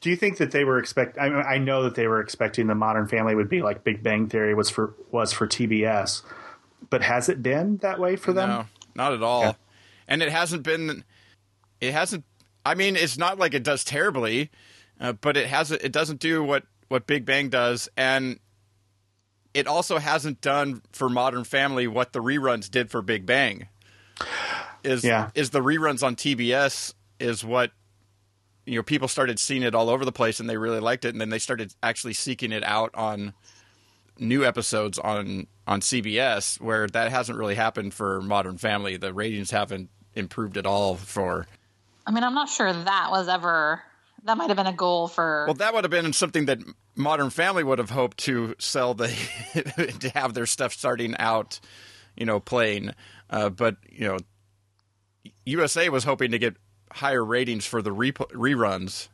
do 0.00 0.10
you 0.10 0.16
think 0.16 0.38
that 0.38 0.50
they 0.50 0.64
were 0.64 0.78
expect 0.78 1.18
I, 1.18 1.28
mean, 1.28 1.44
I 1.46 1.58
know 1.58 1.82
that 1.84 1.94
they 1.94 2.06
were 2.06 2.20
expecting 2.20 2.66
the 2.66 2.74
modern 2.74 3.08
family 3.08 3.34
would 3.34 3.48
be 3.48 3.62
like 3.62 3.84
big 3.84 4.02
bang 4.02 4.28
theory 4.28 4.54
was 4.54 4.70
for 4.70 4.94
was 5.10 5.32
for 5.32 5.46
tbs 5.46 6.22
but 6.90 7.02
has 7.02 7.28
it 7.28 7.42
been 7.42 7.78
that 7.78 7.98
way 7.98 8.16
for 8.16 8.32
them 8.32 8.48
no 8.48 8.66
not 8.94 9.12
at 9.12 9.22
all 9.22 9.42
yeah. 9.42 9.52
and 10.06 10.22
it 10.22 10.30
hasn't 10.30 10.62
been 10.62 11.04
it 11.80 11.92
hasn't 11.92 12.24
i 12.64 12.74
mean 12.74 12.96
it's 12.96 13.18
not 13.18 13.38
like 13.38 13.54
it 13.54 13.62
does 13.62 13.84
terribly 13.84 14.50
uh, 15.00 15.12
but 15.12 15.36
it 15.36 15.46
hasn't. 15.46 15.80
it 15.82 15.92
doesn't 15.92 16.20
do 16.20 16.42
what 16.42 16.64
what 16.88 17.06
big 17.06 17.24
bang 17.24 17.48
does 17.48 17.88
and 17.96 18.40
it 19.54 19.66
also 19.66 19.98
hasn't 19.98 20.40
done 20.40 20.82
for 20.92 21.08
Modern 21.08 21.44
Family 21.44 21.86
what 21.88 22.12
the 22.12 22.20
reruns 22.20 22.70
did 22.70 22.90
for 22.90 23.02
Big 23.02 23.26
Bang. 23.26 23.68
Is 24.84 25.04
yeah. 25.04 25.30
is 25.34 25.50
the 25.50 25.60
reruns 25.60 26.02
on 26.04 26.16
TBS 26.16 26.94
is 27.18 27.44
what 27.44 27.72
you 28.68 28.76
know 28.76 28.82
people 28.82 29.08
started 29.08 29.38
seeing 29.38 29.62
it 29.62 29.74
all 29.74 29.88
over 29.88 30.04
the 30.04 30.12
place 30.12 30.40
and 30.40 30.48
they 30.48 30.56
really 30.56 30.80
liked 30.80 31.04
it 31.04 31.10
and 31.10 31.20
then 31.20 31.30
they 31.30 31.38
started 31.38 31.74
actually 31.82 32.12
seeking 32.12 32.52
it 32.52 32.62
out 32.64 32.94
on 32.94 33.32
new 34.18 34.44
episodes 34.44 34.98
on 34.98 35.46
on 35.66 35.80
CBS 35.80 36.60
where 36.60 36.86
that 36.88 37.10
hasn't 37.10 37.38
really 37.38 37.54
happened 37.54 37.94
for 37.94 38.20
Modern 38.20 38.58
Family. 38.58 38.96
The 38.96 39.12
ratings 39.12 39.50
haven't 39.50 39.90
improved 40.14 40.56
at 40.56 40.66
all 40.66 40.96
for 40.96 41.46
I 42.06 42.10
mean, 42.10 42.24
I'm 42.24 42.34
not 42.34 42.48
sure 42.48 42.72
that 42.72 43.10
was 43.10 43.28
ever 43.28 43.82
that 44.24 44.36
might 44.36 44.48
have 44.48 44.56
been 44.56 44.66
a 44.66 44.72
goal 44.72 45.08
for 45.08 45.44
Well, 45.46 45.54
that 45.54 45.72
would 45.74 45.84
have 45.84 45.90
been 45.90 46.12
something 46.12 46.46
that 46.46 46.58
Modern 46.96 47.30
Family 47.30 47.64
would 47.64 47.78
have 47.78 47.90
hoped 47.90 48.18
to 48.18 48.54
sell 48.58 48.94
the 48.94 49.08
to 50.00 50.10
have 50.10 50.34
their 50.34 50.46
stuff 50.46 50.72
starting 50.72 51.16
out, 51.18 51.60
you 52.16 52.26
know, 52.26 52.40
playing. 52.40 52.92
Uh, 53.30 53.48
but 53.50 53.76
you 53.90 54.08
know, 54.08 54.18
USA 55.44 55.88
was 55.88 56.04
hoping 56.04 56.32
to 56.32 56.38
get 56.38 56.56
higher 56.92 57.24
ratings 57.24 57.66
for 57.66 57.82
the 57.82 57.92
re- 57.92 58.12
reruns 58.12 59.08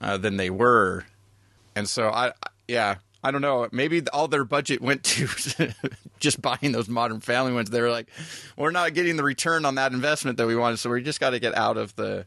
uh, 0.00 0.16
than 0.16 0.36
they 0.36 0.50
were, 0.50 1.04
and 1.74 1.88
so 1.88 2.08
I, 2.08 2.32
yeah, 2.68 2.96
I 3.22 3.30
don't 3.30 3.42
know. 3.42 3.68
Maybe 3.72 4.02
all 4.12 4.28
their 4.28 4.44
budget 4.44 4.80
went 4.80 5.04
to 5.04 5.28
just 6.20 6.40
buying 6.40 6.72
those 6.72 6.88
Modern 6.88 7.20
Family 7.20 7.52
ones. 7.52 7.70
They 7.70 7.80
were 7.80 7.90
like, 7.90 8.08
we're 8.56 8.70
not 8.70 8.94
getting 8.94 9.16
the 9.16 9.24
return 9.24 9.64
on 9.64 9.74
that 9.76 9.92
investment 9.92 10.38
that 10.38 10.46
we 10.46 10.56
wanted, 10.56 10.78
so 10.78 10.90
we 10.90 11.02
just 11.02 11.20
got 11.20 11.30
to 11.30 11.38
get 11.38 11.54
out 11.54 11.76
of 11.76 11.94
the 11.96 12.26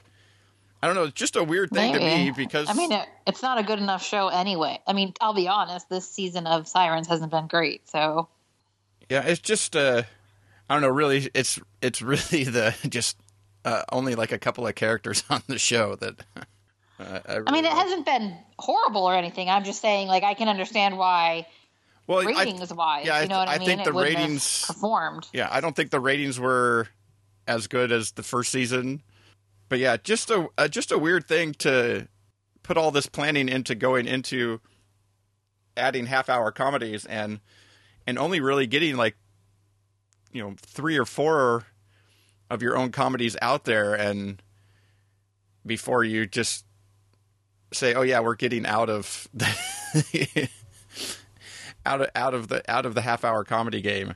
I 0.84 0.88
don't 0.88 0.96
know. 0.96 1.04
It's 1.04 1.14
just 1.14 1.38
a 1.38 1.44
weird 1.46 1.70
thing 1.70 1.94
Maybe. 1.94 2.04
to 2.04 2.18
me 2.18 2.32
because 2.32 2.70
I 2.70 2.74
mean, 2.74 2.92
it, 2.92 3.08
it's 3.26 3.42
not 3.42 3.58
a 3.58 3.64
good 3.64 3.80
enough 3.80 4.04
show 4.04 4.28
anyway. 4.28 4.82
I 4.86 4.92
mean, 4.92 5.14
I'll 5.22 5.34
be 5.34 5.48
honest. 5.48 5.88
This 5.88 6.06
season 6.06 6.46
of 6.46 6.68
Sirens 6.68 7.08
hasn't 7.08 7.32
been 7.32 7.48
great. 7.48 7.88
So 7.88 8.28
yeah, 9.10 9.22
it's 9.24 9.40
just 9.40 9.78
uh, 9.78 10.04
I 10.70 10.74
don't 10.74 10.82
know. 10.82 10.90
Really, 10.90 11.30
it's 11.34 11.58
it's 11.82 12.02
really 12.02 12.44
the 12.44 12.76
just 12.90 13.16
uh, 13.66 13.84
only 13.92 14.16
like 14.16 14.32
a 14.32 14.40
couple 14.40 14.68
of 14.68 14.76
characters 14.76 15.24
on 15.30 15.44
the 15.48 15.60
show 15.60 15.96
that. 15.96 16.20
Uh, 16.36 16.44
I, 17.00 17.36
really 17.36 17.48
I, 17.48 17.52
mean, 17.52 17.66
it 17.66 17.72
hasn't 17.72 18.06
been 18.06 18.36
horrible 18.60 19.04
or 19.04 19.16
anything. 19.16 19.50
I'm 19.50 19.64
just 19.64 19.82
saying, 19.82 20.08
like, 20.08 20.24
I 20.24 20.36
can 20.36 20.48
understand 20.48 20.98
why. 20.98 21.48
Well, 22.06 22.24
ratings 22.24 22.72
I, 22.72 22.76
wise, 22.76 23.06
yeah, 23.06 23.22
you 23.22 23.30
know 23.30 23.40
what 23.40 23.48
I, 23.48 23.56
I 23.56 23.58
mean. 23.60 23.68
think 23.68 23.84
the 23.86 23.94
ratings 23.94 24.66
performed. 24.66 25.28
Yeah, 25.34 25.48
I 25.50 25.62
don't 25.62 25.76
think 25.76 25.90
the 25.90 26.02
ratings 26.02 26.40
were 26.40 26.88
as 27.48 27.68
good 27.68 27.92
as 27.92 28.12
the 28.12 28.24
first 28.24 28.52
season 28.52 29.02
but 29.74 29.80
yeah, 29.80 29.98
just 29.98 30.30
a, 30.30 30.50
a 30.56 30.70
just 30.70 30.92
a 30.92 31.00
weird 31.00 31.28
thing 31.28 31.54
to 31.56 32.08
put 32.62 32.78
all 32.78 32.92
this 32.92 33.08
planning 33.08 33.50
into 33.50 33.74
going 33.74 34.06
into 34.06 34.62
adding 35.76 36.06
half 36.06 36.30
hour 36.30 36.52
comedies 36.52 37.06
and 37.06 37.40
and 38.06 38.20
only 38.20 38.40
really 38.40 38.68
getting 38.68 38.96
like 38.96 39.16
you 40.32 40.44
know 40.44 40.54
three 40.62 40.96
or 40.96 41.06
four 41.06 41.66
of 42.54 42.62
your 42.62 42.78
own 42.78 42.92
comedies 42.92 43.36
out 43.42 43.66
there 43.66 43.94
and 43.94 44.42
before 45.66 46.04
you 46.04 46.26
just 46.26 46.66
say 47.72 47.94
oh 47.94 48.02
yeah 48.02 48.20
we're 48.20 48.36
getting 48.36 48.66
out 48.66 48.90
of 48.90 49.28
the 49.34 49.48
out 51.86 52.02
of 52.02 52.10
out 52.16 52.34
of 52.34 52.48
the 52.48 52.70
out 52.72 52.86
of 52.86 52.94
the 52.96 53.02
half 53.02 53.24
hour 53.26 53.44
comedy 53.44 53.82
game 53.82 54.14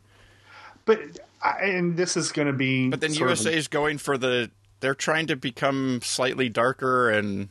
But 0.86 1.00
and 1.44 1.98
this 1.98 2.17
is 2.17 2.32
going 2.32 2.48
to 2.48 2.53
be. 2.53 2.89
but 2.89 3.01
then 3.01 3.12
sort 3.12 3.32
of- 3.32 3.38
USA 3.39 3.56
is 3.58 3.67
going 3.67 3.98
for 3.98 4.17
the 4.17 4.51
they're 4.79 4.96
trying 4.96 5.27
to 5.27 5.36
become 5.36 6.00
slightly 6.03 6.50
darker 6.50 7.10
and 7.10 7.50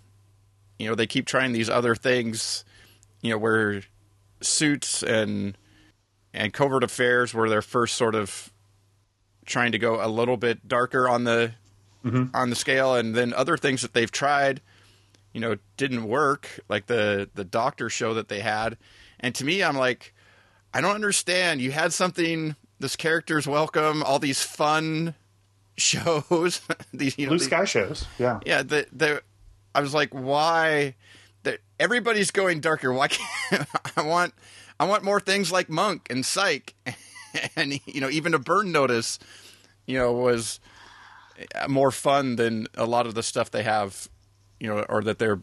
you 0.79 0.89
know 0.89 0.95
they 0.95 1.07
keep 1.07 1.27
trying 1.27 1.53
these 1.53 1.69
other 1.69 1.95
things 1.95 2.65
you 3.23 3.31
know 3.31 3.39
where 3.39 3.83
suits 4.41 5.03
and 5.03 5.57
and 6.33 6.53
covert 6.53 6.85
affairs 6.85 7.33
were 7.35 7.49
their 7.49 7.63
first 7.63 7.95
sort 7.97 8.15
of 8.15 8.53
trying 9.47 9.73
to 9.73 9.79
go 9.79 10.05
a 10.05 10.09
little 10.09 10.37
bit 10.37 10.69
darker 10.69 11.09
on 11.09 11.25
the 11.25 11.53
mm-hmm. 12.05 12.35
on 12.35 12.51
the 12.51 12.57
scale. 12.57 12.95
And 12.95 13.15
then 13.15 13.33
other 13.33 13.57
things 13.57 13.83
that 13.83 13.95
they've 13.95 14.11
tried 14.11 14.61
you 15.37 15.41
know 15.41 15.57
didn't 15.77 16.09
work 16.09 16.61
like 16.69 16.87
the 16.87 17.29
the 17.35 17.45
doctor 17.45 17.91
show 17.91 18.15
that 18.15 18.29
they 18.29 18.41
had. 18.41 18.79
And 19.21 19.35
to 19.35 19.45
me 19.45 19.63
I'm 19.63 19.77
like 19.77 20.15
I 20.73 20.81
don't 20.81 20.95
understand. 20.95 21.61
You 21.61 21.73
had 21.73 21.93
something 21.93 22.57
this 22.81 22.97
character's 22.97 23.47
welcome 23.47 24.03
all 24.03 24.19
these 24.19 24.43
fun 24.43 25.15
shows. 25.77 26.61
These 26.95 27.19
you 27.19 27.27
know 27.27 27.31
Blue 27.31 27.39
these- 27.39 27.49
Sky 27.49 27.65
shows. 27.67 28.07
Yeah. 28.19 28.41
yeah 28.47 28.63
the 28.63 28.87
the 28.93 29.23
I 29.75 29.81
was 29.81 29.93
like 29.93 30.11
why? 30.13 30.95
The, 31.43 31.59
everybody's 31.79 32.31
going 32.31 32.61
darker. 32.61 32.93
Why 32.93 33.09
can't 33.09 33.69
I 33.97 34.03
want 34.03 34.33
I 34.81 34.87
want 34.87 35.05
more 35.05 35.21
things 35.21 35.53
like 35.53 35.69
Monk 35.69 36.07
and 36.09 36.25
Psych 36.25 36.75
and 37.57 37.81
you 37.87 38.01
know 38.01 38.11
even 38.11 38.35
a 38.35 38.39
burn 38.39 38.73
notice 38.73 39.19
you 39.87 39.99
know 39.99 40.13
was 40.13 40.61
more 41.69 41.91
fun 41.91 42.37
than 42.37 42.67
a 42.77 42.87
lot 42.87 43.07
of 43.07 43.15
the 43.15 43.23
stuff 43.23 43.51
they 43.51 43.63
have 43.63 44.09
you 44.61 44.69
know 44.69 44.85
or 44.89 45.03
that 45.03 45.19
they're 45.19 45.41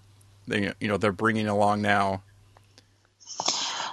they, 0.47 0.73
you 0.79 0.87
know 0.87 0.97
they're 0.97 1.11
bringing 1.11 1.47
along 1.47 1.81
now 1.81 2.21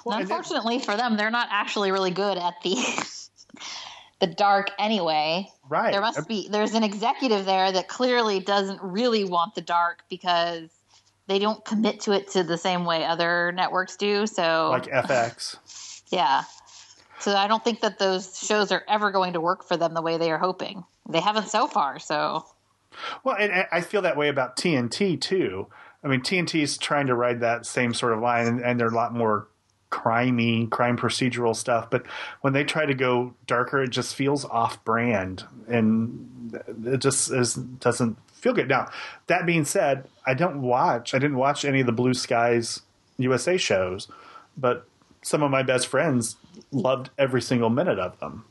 Well, 0.05 0.19
Unfortunately 0.19 0.79
for 0.79 0.97
them, 0.97 1.17
they're 1.17 1.31
not 1.31 1.49
actually 1.51 1.93
really 1.93 2.11
good 2.11 2.39
at 2.39 2.55
the 2.63 2.77
the 4.21 4.27
dark 4.27 4.71
anyway. 4.79 5.49
Right. 5.69 5.93
There 5.93 6.01
must 6.01 6.27
be 6.29 6.49
there's 6.49 6.75
an 6.75 6.83
executive 6.83 7.45
there 7.45 7.73
that 7.73 7.89
clearly 7.89 8.41
doesn't 8.41 8.81
really 8.83 9.25
want 9.25 9.55
the 9.55 9.61
dark 9.61 10.03
because 10.09 10.71
they 11.27 11.39
don't 11.39 11.65
commit 11.65 12.01
to 12.01 12.13
it 12.13 12.31
to 12.33 12.43
the 12.43 12.59
same 12.59 12.85
way 12.85 13.05
other 13.05 13.53
networks 13.53 13.97
do. 13.97 14.27
So 14.27 14.71
like 14.71 14.87
FX. 14.87 16.03
yeah. 16.11 16.43
So 17.21 17.37
I 17.37 17.47
don't 17.47 17.63
think 17.63 17.81
that 17.81 17.99
those 17.99 18.39
shows 18.39 18.73
are 18.73 18.83
ever 18.89 19.11
going 19.11 19.35
to 19.35 19.41
work 19.41 19.65
for 19.65 19.77
them 19.77 19.95
the 19.95 20.03
way 20.03 20.17
they 20.17 20.31
are 20.31 20.39
hoping. 20.39 20.85
They 21.09 21.21
haven't 21.21 21.49
so 21.49 21.67
far, 21.67 21.99
so 21.99 22.47
Well, 23.25 23.37
and, 23.39 23.67
I 23.71 23.81
feel 23.81 24.03
that 24.03 24.17
way 24.17 24.29
about 24.29 24.57
TNT 24.57 25.21
too. 25.21 25.67
I 26.03 26.09
mean, 26.09 26.21
TNT 26.21 26.63
is 26.63 26.79
trying 26.79 27.07
to 27.09 27.15
ride 27.15 27.41
that 27.41 27.67
same 27.67 27.93
sort 27.93 28.13
of 28.13 28.21
line, 28.21 28.47
and, 28.47 28.61
and 28.61 28.81
they're 28.81 28.89
a 28.89 28.95
lot 28.95 29.15
more 29.15 29.49
crimey, 29.91 30.71
crime 30.71 30.97
procedural 30.97 31.55
stuff. 31.55 31.91
But 31.91 32.07
when 32.41 32.53
they 32.53 32.65
try 32.65 32.87
to 32.87 32.95
go 32.95 33.35
darker, 33.47 33.83
it 33.83 33.91
just 33.91 34.15
feels 34.15 34.45
off-brand, 34.45 35.45
and 35.69 36.59
it 36.85 36.99
just 36.99 37.31
is, 37.31 37.55
doesn't 37.55 38.17
feel 38.33 38.55
good. 38.55 38.69
Now, 38.69 38.89
that 39.27 39.45
being 39.45 39.65
said, 39.65 40.09
I 40.27 40.35
don't 40.35 40.63
watch. 40.63 41.13
I 41.13 41.19
didn't 41.19 41.37
watch 41.37 41.65
any 41.65 41.81
of 41.81 41.87
the 41.87 41.93
Blue 41.93 42.15
Skies 42.15 42.81
USA 43.19 43.59
shows, 43.59 44.09
but 44.57 44.87
some 45.23 45.43
of 45.43 45.51
my 45.51 45.63
best 45.63 45.87
friends 45.87 46.37
loved 46.71 47.11
every 47.19 47.43
single 47.43 47.71
minute 47.71 47.99
of 47.99 48.19
them, 48.21 48.45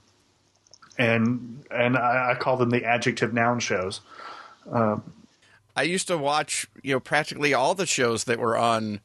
and 0.98 1.64
and 1.72 1.98
I, 1.98 2.32
I 2.32 2.36
call 2.36 2.58
them 2.58 2.70
the 2.70 2.84
adjective 2.86 3.34
noun 3.34 3.60
shows. 3.60 4.02
I 5.76 5.84
used 5.84 6.08
to 6.08 6.18
watch, 6.18 6.68
you 6.84 6.94
know, 6.94 7.00
practically 7.00 7.54
all 7.54 7.74
the 7.74 7.86
shows 7.86 8.26
that 8.26 8.40
were 8.40 8.58
on, 8.58 9.00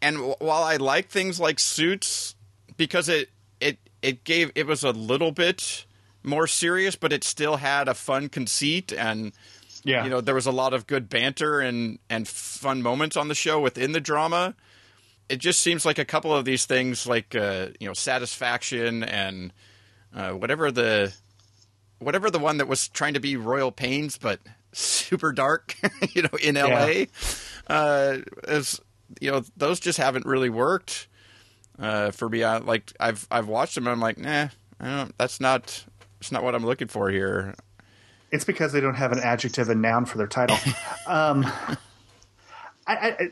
and 0.00 0.16
w- 0.16 0.36
while 0.38 0.62
I 0.62 0.76
like 0.76 1.08
things 1.08 1.40
like 1.40 1.58
Suits 1.58 2.36
because 2.76 3.08
it 3.08 3.30
it 3.60 3.78
it 4.02 4.24
gave 4.24 4.52
it 4.54 4.66
was 4.66 4.84
a 4.84 4.92
little 4.92 5.32
bit 5.32 5.86
more 6.22 6.46
serious, 6.46 6.96
but 6.96 7.12
it 7.12 7.24
still 7.24 7.56
had 7.56 7.88
a 7.88 7.94
fun 7.94 8.28
conceit, 8.28 8.92
and 8.92 9.32
Yeah, 9.84 10.04
you 10.04 10.10
know 10.10 10.20
there 10.20 10.34
was 10.34 10.46
a 10.46 10.52
lot 10.52 10.74
of 10.74 10.86
good 10.86 11.08
banter 11.08 11.60
and 11.60 11.98
and 12.08 12.28
fun 12.28 12.82
moments 12.82 13.16
on 13.16 13.28
the 13.28 13.34
show 13.34 13.60
within 13.60 13.92
the 13.92 14.00
drama. 14.00 14.54
It 15.28 15.38
just 15.38 15.60
seems 15.60 15.84
like 15.84 15.98
a 15.98 16.04
couple 16.04 16.34
of 16.34 16.44
these 16.44 16.66
things, 16.66 17.06
like 17.06 17.34
uh, 17.34 17.68
you 17.80 17.86
know, 17.86 17.94
Satisfaction 17.94 19.02
and 19.02 19.52
uh, 20.14 20.30
whatever 20.30 20.70
the 20.70 21.12
whatever 21.98 22.30
the 22.30 22.38
one 22.38 22.58
that 22.58 22.68
was 22.68 22.88
trying 22.88 23.14
to 23.14 23.20
be 23.20 23.36
Royal 23.36 23.72
Pains, 23.72 24.18
but 24.18 24.40
super 24.72 25.32
dark, 25.32 25.74
you 26.12 26.22
know, 26.22 26.38
in 26.42 26.56
L.A. 26.56 27.08
Uh, 27.66 28.18
is 28.46 28.80
you 29.20 29.30
know 29.30 29.42
those 29.56 29.80
just 29.80 29.98
haven't 29.98 30.26
really 30.26 30.50
worked 30.50 31.08
uh, 31.78 32.10
for 32.10 32.28
me. 32.28 32.42
I, 32.42 32.58
like 32.58 32.92
I've 33.00 33.26
I've 33.30 33.48
watched 33.48 33.74
them 33.74 33.86
and 33.86 33.92
I'm 33.92 34.00
like, 34.00 34.18
nah, 34.18 34.48
that's 35.18 35.40
not 35.40 35.84
that's 36.20 36.32
not 36.32 36.42
what 36.42 36.54
I'm 36.54 36.64
looking 36.64 36.88
for 36.88 37.10
here. 37.10 37.54
it's 38.30 38.44
because 38.44 38.72
they 38.72 38.80
don't 38.80 38.94
have 38.94 39.12
an 39.12 39.20
adjective 39.20 39.68
and 39.68 39.82
noun 39.82 40.04
for 40.04 40.18
their 40.18 40.26
title. 40.26 40.56
um, 41.06 41.46
I, 42.86 42.94
I, 42.94 43.30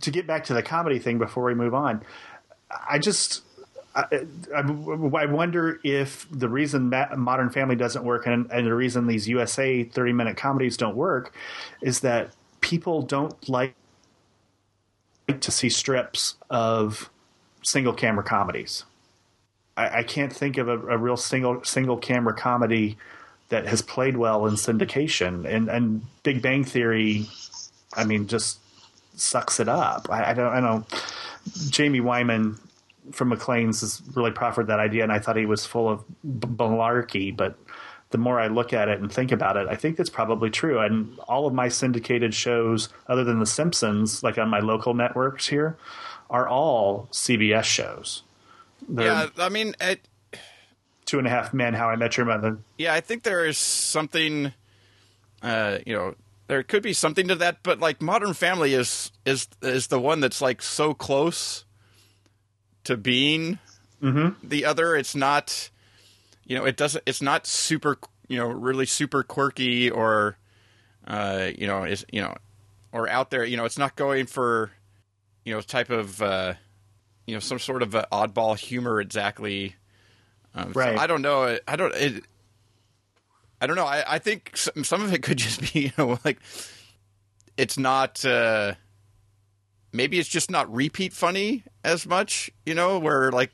to 0.00 0.10
get 0.10 0.26
back 0.26 0.44
to 0.44 0.54
the 0.54 0.62
comedy 0.62 0.98
thing 0.98 1.18
before 1.18 1.44
we 1.44 1.54
move 1.54 1.74
on, 1.74 2.02
I 2.88 2.98
just. 2.98 3.42
I, 3.92 4.24
I 4.54 5.26
wonder 5.26 5.80
if 5.82 6.28
the 6.30 6.48
reason 6.48 6.94
Modern 7.16 7.50
Family 7.50 7.74
doesn't 7.74 8.04
work 8.04 8.24
and, 8.24 8.48
and 8.52 8.64
the 8.64 8.72
reason 8.72 9.08
these 9.08 9.28
USA 9.28 9.82
30 9.82 10.12
minute 10.12 10.36
comedies 10.36 10.76
don't 10.76 10.94
work 10.94 11.34
is 11.82 11.98
that 12.00 12.30
people 12.60 13.02
don't 13.02 13.48
like 13.48 13.74
to 15.40 15.50
see 15.50 15.68
strips 15.68 16.36
of 16.50 17.10
single 17.62 17.92
camera 17.92 18.22
comedies. 18.22 18.84
I, 19.76 19.98
I 19.98 20.02
can't 20.02 20.32
think 20.32 20.58
of 20.58 20.68
a, 20.68 20.78
a 20.78 20.98
real 20.98 21.16
single 21.16 21.64
single 21.64 21.96
camera 21.96 22.34
comedy 22.34 22.96
that 23.48 23.66
has 23.66 23.82
played 23.82 24.16
well 24.16 24.46
in 24.46 24.54
syndication 24.54 25.44
and 25.44 25.68
and 25.68 26.02
Big 26.22 26.42
Bang 26.42 26.64
Theory. 26.64 27.28
I 27.94 28.04
mean, 28.04 28.26
just 28.26 28.59
sucks 29.20 29.60
it 29.60 29.68
up. 29.68 30.08
I, 30.10 30.30
I 30.30 30.34
don't. 30.34 30.52
I 30.52 30.60
know 30.60 30.84
Jaime 31.76 32.00
Weinman 32.00 32.58
from 33.12 33.30
Maclean's 33.30 33.80
has 33.80 34.02
really 34.14 34.30
proffered 34.30 34.66
that 34.68 34.78
idea, 34.78 35.02
and 35.02 35.12
I 35.12 35.18
thought 35.18 35.36
he 35.36 35.46
was 35.46 35.66
full 35.66 35.88
of 35.88 36.04
b- 36.22 36.48
malarkey. 36.48 37.36
But 37.36 37.58
the 38.10 38.18
more 38.18 38.40
I 38.40 38.48
look 38.48 38.72
at 38.72 38.88
it 38.88 39.00
and 39.00 39.10
think 39.12 39.32
about 39.32 39.56
it, 39.56 39.68
I 39.68 39.76
think 39.76 39.96
that's 39.96 40.10
probably 40.10 40.50
true. 40.50 40.78
And 40.78 41.18
all 41.28 41.46
of 41.46 41.54
my 41.54 41.68
syndicated 41.68 42.34
shows, 42.34 42.88
other 43.08 43.24
than 43.24 43.38
The 43.38 43.46
Simpsons, 43.46 44.22
like 44.22 44.38
on 44.38 44.48
my 44.48 44.60
local 44.60 44.94
networks 44.94 45.46
here, 45.48 45.76
are 46.28 46.48
all 46.48 47.08
CBS 47.12 47.64
shows. 47.64 48.22
They're 48.88 49.06
Yeah, 49.06 49.26
I 49.38 49.48
mean, 49.48 49.74
it, 49.80 50.00
Two 51.06 51.18
and 51.18 51.26
a 51.26 51.30
Half 51.30 51.52
Men, 51.52 51.74
How 51.74 51.88
I 51.88 51.96
Met 51.96 52.16
Your 52.16 52.26
Mother. 52.26 52.58
yeah, 52.78 52.94
I 52.94 53.00
think 53.00 53.24
there 53.24 53.44
is 53.44 53.58
something, 53.58 54.52
uh, 55.42 55.78
you 55.84 55.92
know, 55.94 56.14
there 56.50 56.64
could 56.64 56.82
be 56.82 56.92
something 56.92 57.28
to 57.28 57.36
that, 57.36 57.62
but 57.62 57.78
like 57.78 58.02
Modern 58.02 58.34
Family 58.34 58.74
is 58.74 59.12
is 59.24 59.46
is 59.62 59.86
the 59.86 60.00
one 60.00 60.18
that's 60.18 60.42
like 60.42 60.60
so 60.60 60.92
close 60.94 61.64
to 62.82 62.96
being 62.96 63.60
the 64.42 64.64
other. 64.64 64.96
It's 64.96 65.14
not, 65.14 65.70
you 66.44 66.58
know, 66.58 66.64
it 66.64 66.76
doesn't. 66.76 67.04
It's 67.06 67.22
not 67.22 67.46
super, 67.46 67.98
you 68.26 68.36
know, 68.36 68.48
really 68.48 68.84
super 68.86 69.22
quirky 69.22 69.90
or, 69.90 70.38
uh, 71.06 71.50
you 71.56 71.68
know, 71.68 71.84
is 71.84 72.04
you 72.12 72.20
know, 72.20 72.34
or 72.90 73.08
out 73.08 73.30
there. 73.30 73.44
You 73.44 73.56
know, 73.56 73.64
it's 73.64 73.78
not 73.78 73.94
going 73.94 74.26
for, 74.26 74.72
you 75.44 75.54
know, 75.54 75.60
type 75.60 75.90
of, 75.90 76.20
uh, 76.20 76.54
you 77.28 77.34
know, 77.34 77.40
some 77.40 77.60
sort 77.60 77.84
of 77.84 77.94
uh, 77.94 78.06
oddball 78.10 78.58
humor 78.58 79.00
exactly. 79.00 79.76
Um, 80.52 80.74
so 80.74 80.80
Right. 80.80 80.98
I 80.98 81.06
don't 81.06 81.22
know. 81.22 81.58
I 81.68 81.76
don't. 81.76 81.94
It, 81.94 82.24
I 83.60 83.66
don't 83.66 83.76
know. 83.76 83.86
I, 83.86 84.14
I 84.14 84.18
think 84.18 84.56
some, 84.56 84.84
some 84.84 85.02
of 85.02 85.12
it 85.12 85.22
could 85.22 85.38
just 85.46 85.72
be, 85.72 85.80
you 85.80 85.92
know, 85.98 86.18
like 86.24 86.38
it's 87.56 87.78
not. 87.78 88.24
Uh, 88.24 88.74
maybe 89.92 90.18
it's 90.18 90.28
just 90.28 90.50
not 90.50 90.72
repeat 90.72 91.12
funny 91.12 91.64
as 91.84 92.06
much, 92.06 92.50
you 92.64 92.74
know, 92.74 92.98
where 92.98 93.30
like 93.30 93.50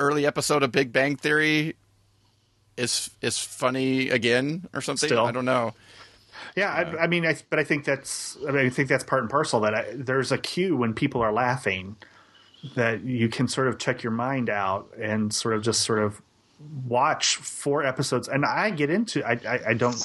early 0.00 0.26
episode 0.26 0.62
of 0.62 0.72
Big 0.72 0.92
Bang 0.92 1.16
Theory 1.16 1.76
is 2.76 3.10
is 3.22 3.38
funny 3.38 4.08
again 4.10 4.68
or 4.74 4.80
something. 4.80 5.08
Still. 5.08 5.24
I 5.24 5.32
don't 5.32 5.44
know. 5.44 5.74
Yeah, 6.54 6.70
I, 6.70 7.04
I 7.04 7.06
mean, 7.06 7.26
I, 7.26 7.36
but 7.50 7.58
I 7.58 7.64
think 7.64 7.84
that's. 7.84 8.36
I 8.46 8.50
mean, 8.50 8.66
I 8.66 8.70
think 8.70 8.88
that's 8.88 9.04
part 9.04 9.22
and 9.22 9.30
parcel. 9.30 9.60
That 9.60 9.74
I, 9.74 9.86
there's 9.94 10.32
a 10.32 10.38
cue 10.38 10.76
when 10.76 10.94
people 10.94 11.20
are 11.22 11.32
laughing 11.32 11.96
that 12.74 13.04
you 13.04 13.28
can 13.28 13.48
sort 13.48 13.68
of 13.68 13.78
check 13.78 14.02
your 14.02 14.12
mind 14.12 14.50
out 14.50 14.90
and 15.00 15.32
sort 15.32 15.54
of 15.54 15.62
just 15.62 15.82
sort 15.82 15.98
of 16.00 16.20
watch 16.86 17.36
four 17.36 17.84
episodes, 17.84 18.28
and 18.28 18.44
I 18.44 18.70
get 18.70 18.90
into. 18.90 19.22
I, 19.26 19.38
I, 19.46 19.60
I 19.68 19.74
don't 19.74 19.96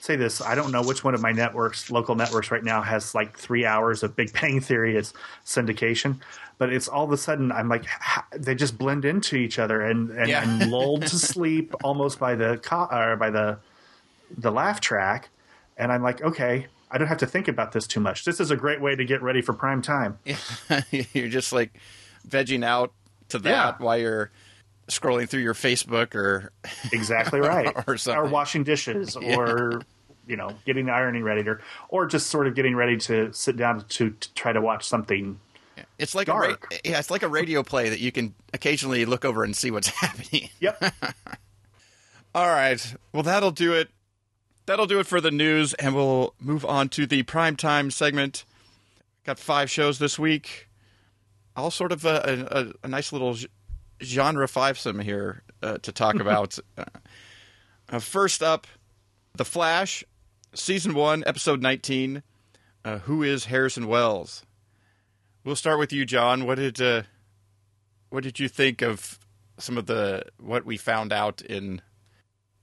say 0.00 0.16
this. 0.16 0.40
I 0.40 0.54
don't 0.54 0.72
know 0.72 0.82
which 0.82 1.04
one 1.04 1.14
of 1.14 1.20
my 1.22 1.32
networks, 1.32 1.90
local 1.90 2.14
networks, 2.14 2.50
right 2.50 2.64
now 2.64 2.80
has 2.82 3.14
like 3.14 3.36
three 3.38 3.66
hours 3.66 4.02
of 4.02 4.16
Big 4.16 4.32
Bang 4.32 4.60
Theory 4.60 4.96
as 4.96 5.12
syndication. 5.44 6.20
But 6.58 6.72
it's 6.72 6.88
all 6.88 7.04
of 7.04 7.12
a 7.12 7.16
sudden 7.16 7.52
I'm 7.52 7.68
like 7.68 7.86
they 8.36 8.54
just 8.54 8.76
blend 8.78 9.04
into 9.04 9.36
each 9.36 9.58
other, 9.58 9.80
and 9.82 10.10
and 10.10 10.28
Yeah. 10.28 10.40
I'm 10.40 10.70
lulled 10.70 11.02
to 11.02 11.18
sleep 11.18 11.74
almost 11.84 12.18
by 12.18 12.34
the 12.34 12.58
co- 12.62 12.88
or 12.90 13.16
by 13.16 13.30
the 13.30 13.58
the 14.36 14.50
laugh 14.50 14.80
track, 14.80 15.28
and 15.76 15.90
I'm 15.92 16.02
like, 16.02 16.22
okay, 16.22 16.66
I 16.90 16.98
don't 16.98 17.08
have 17.08 17.18
to 17.18 17.26
think 17.26 17.48
about 17.48 17.72
this 17.72 17.86
too 17.86 18.00
much. 18.00 18.24
This 18.24 18.40
is 18.40 18.50
a 18.50 18.56
great 18.56 18.80
way 18.80 18.94
to 18.94 19.04
get 19.04 19.22
ready 19.22 19.42
for 19.42 19.52
prime 19.52 19.82
time. 19.82 20.18
you're 21.12 21.28
just 21.28 21.52
like 21.52 21.72
vegging 22.28 22.64
out 22.64 22.92
to 23.30 23.38
that 23.38 23.50
Yeah. 23.50 23.84
while 23.84 23.98
you're 23.98 24.30
scrolling 24.90 25.28
through 25.28 25.42
your 25.42 25.54
Facebook 25.54 26.14
or 26.14 26.52
Exactly 26.92 27.40
right. 27.40 27.74
Or 27.86 27.96
something. 27.96 28.30
washing 28.30 28.64
dishes, 28.64 29.16
or 29.36 29.82
you 30.26 30.36
know, 30.36 30.54
getting 30.64 30.86
the 30.86 30.92
ironing 30.92 31.24
ready, 31.24 31.48
or 31.48 31.60
or 31.88 32.06
just 32.06 32.28
sort 32.28 32.46
of 32.46 32.54
getting 32.54 32.76
ready 32.76 32.96
to 32.98 33.32
sit 33.32 33.56
down 33.56 33.84
to, 33.88 34.10
to 34.10 34.34
try 34.34 34.52
to 34.52 34.60
watch 34.60 34.86
something. 34.86 35.40
it's 35.98 36.14
like 36.14 36.28
a 36.28 36.34
ra- 36.34 36.54
yeah, 36.84 36.98
it's 36.98 37.10
like 37.10 37.22
a 37.22 37.28
radio 37.28 37.62
play 37.62 37.88
that 37.88 37.98
you 38.00 38.12
can 38.12 38.34
occasionally 38.54 39.04
look 39.04 39.24
over 39.24 39.42
and 39.44 39.56
see 39.56 39.70
what's 39.70 39.88
happening. 39.88 40.48
Yep. 40.60 40.94
All 42.34 42.46
right. 42.48 42.94
Well, 43.12 43.22
that'll 43.24 43.50
do 43.50 43.72
it. 43.72 43.88
That'll 44.66 44.86
do 44.86 45.00
it 45.00 45.06
for 45.06 45.20
the 45.20 45.32
news, 45.32 45.74
and 45.74 45.96
we'll 45.96 46.34
move 46.38 46.64
on 46.64 46.88
to 46.90 47.06
the 47.06 47.24
primetime 47.24 47.90
segment. 47.92 48.44
Got 49.24 49.38
five 49.40 49.68
shows 49.68 49.98
this 49.98 50.16
week. 50.18 50.68
All 51.56 51.72
sort 51.72 51.90
of 51.90 52.04
a, 52.04 52.72
a, 52.82 52.86
a 52.86 52.88
nice 52.88 53.12
little 53.12 53.36
genre 54.02 54.46
fivesome 54.46 55.02
here 55.02 55.42
uh, 55.62 55.78
to 55.78 55.92
talk 55.92 56.16
about. 56.16 56.58
uh, 57.88 57.98
first 57.98 58.42
up, 58.42 58.66
The 59.36 59.44
Flash, 59.44 60.04
Season 60.54 60.94
1, 60.94 61.24
Episode 61.26 61.62
19. 61.62 62.22
Uh, 62.84 62.98
who 63.00 63.22
is 63.22 63.46
Harrison 63.46 63.86
Wells? 63.86 64.44
We'll 65.44 65.56
start 65.56 65.78
with 65.78 65.92
you, 65.92 66.06
John. 66.06 66.46
What 66.46 66.56
did 66.56 66.80
uh, 66.80 67.02
what 68.08 68.22
did 68.22 68.38
you 68.40 68.48
think 68.48 68.82
of 68.82 69.18
some 69.58 69.76
of 69.78 69.86
the 69.86 70.24
what 70.38 70.64
we 70.64 70.76
found 70.76 71.12
out 71.12 71.42
in 71.42 71.82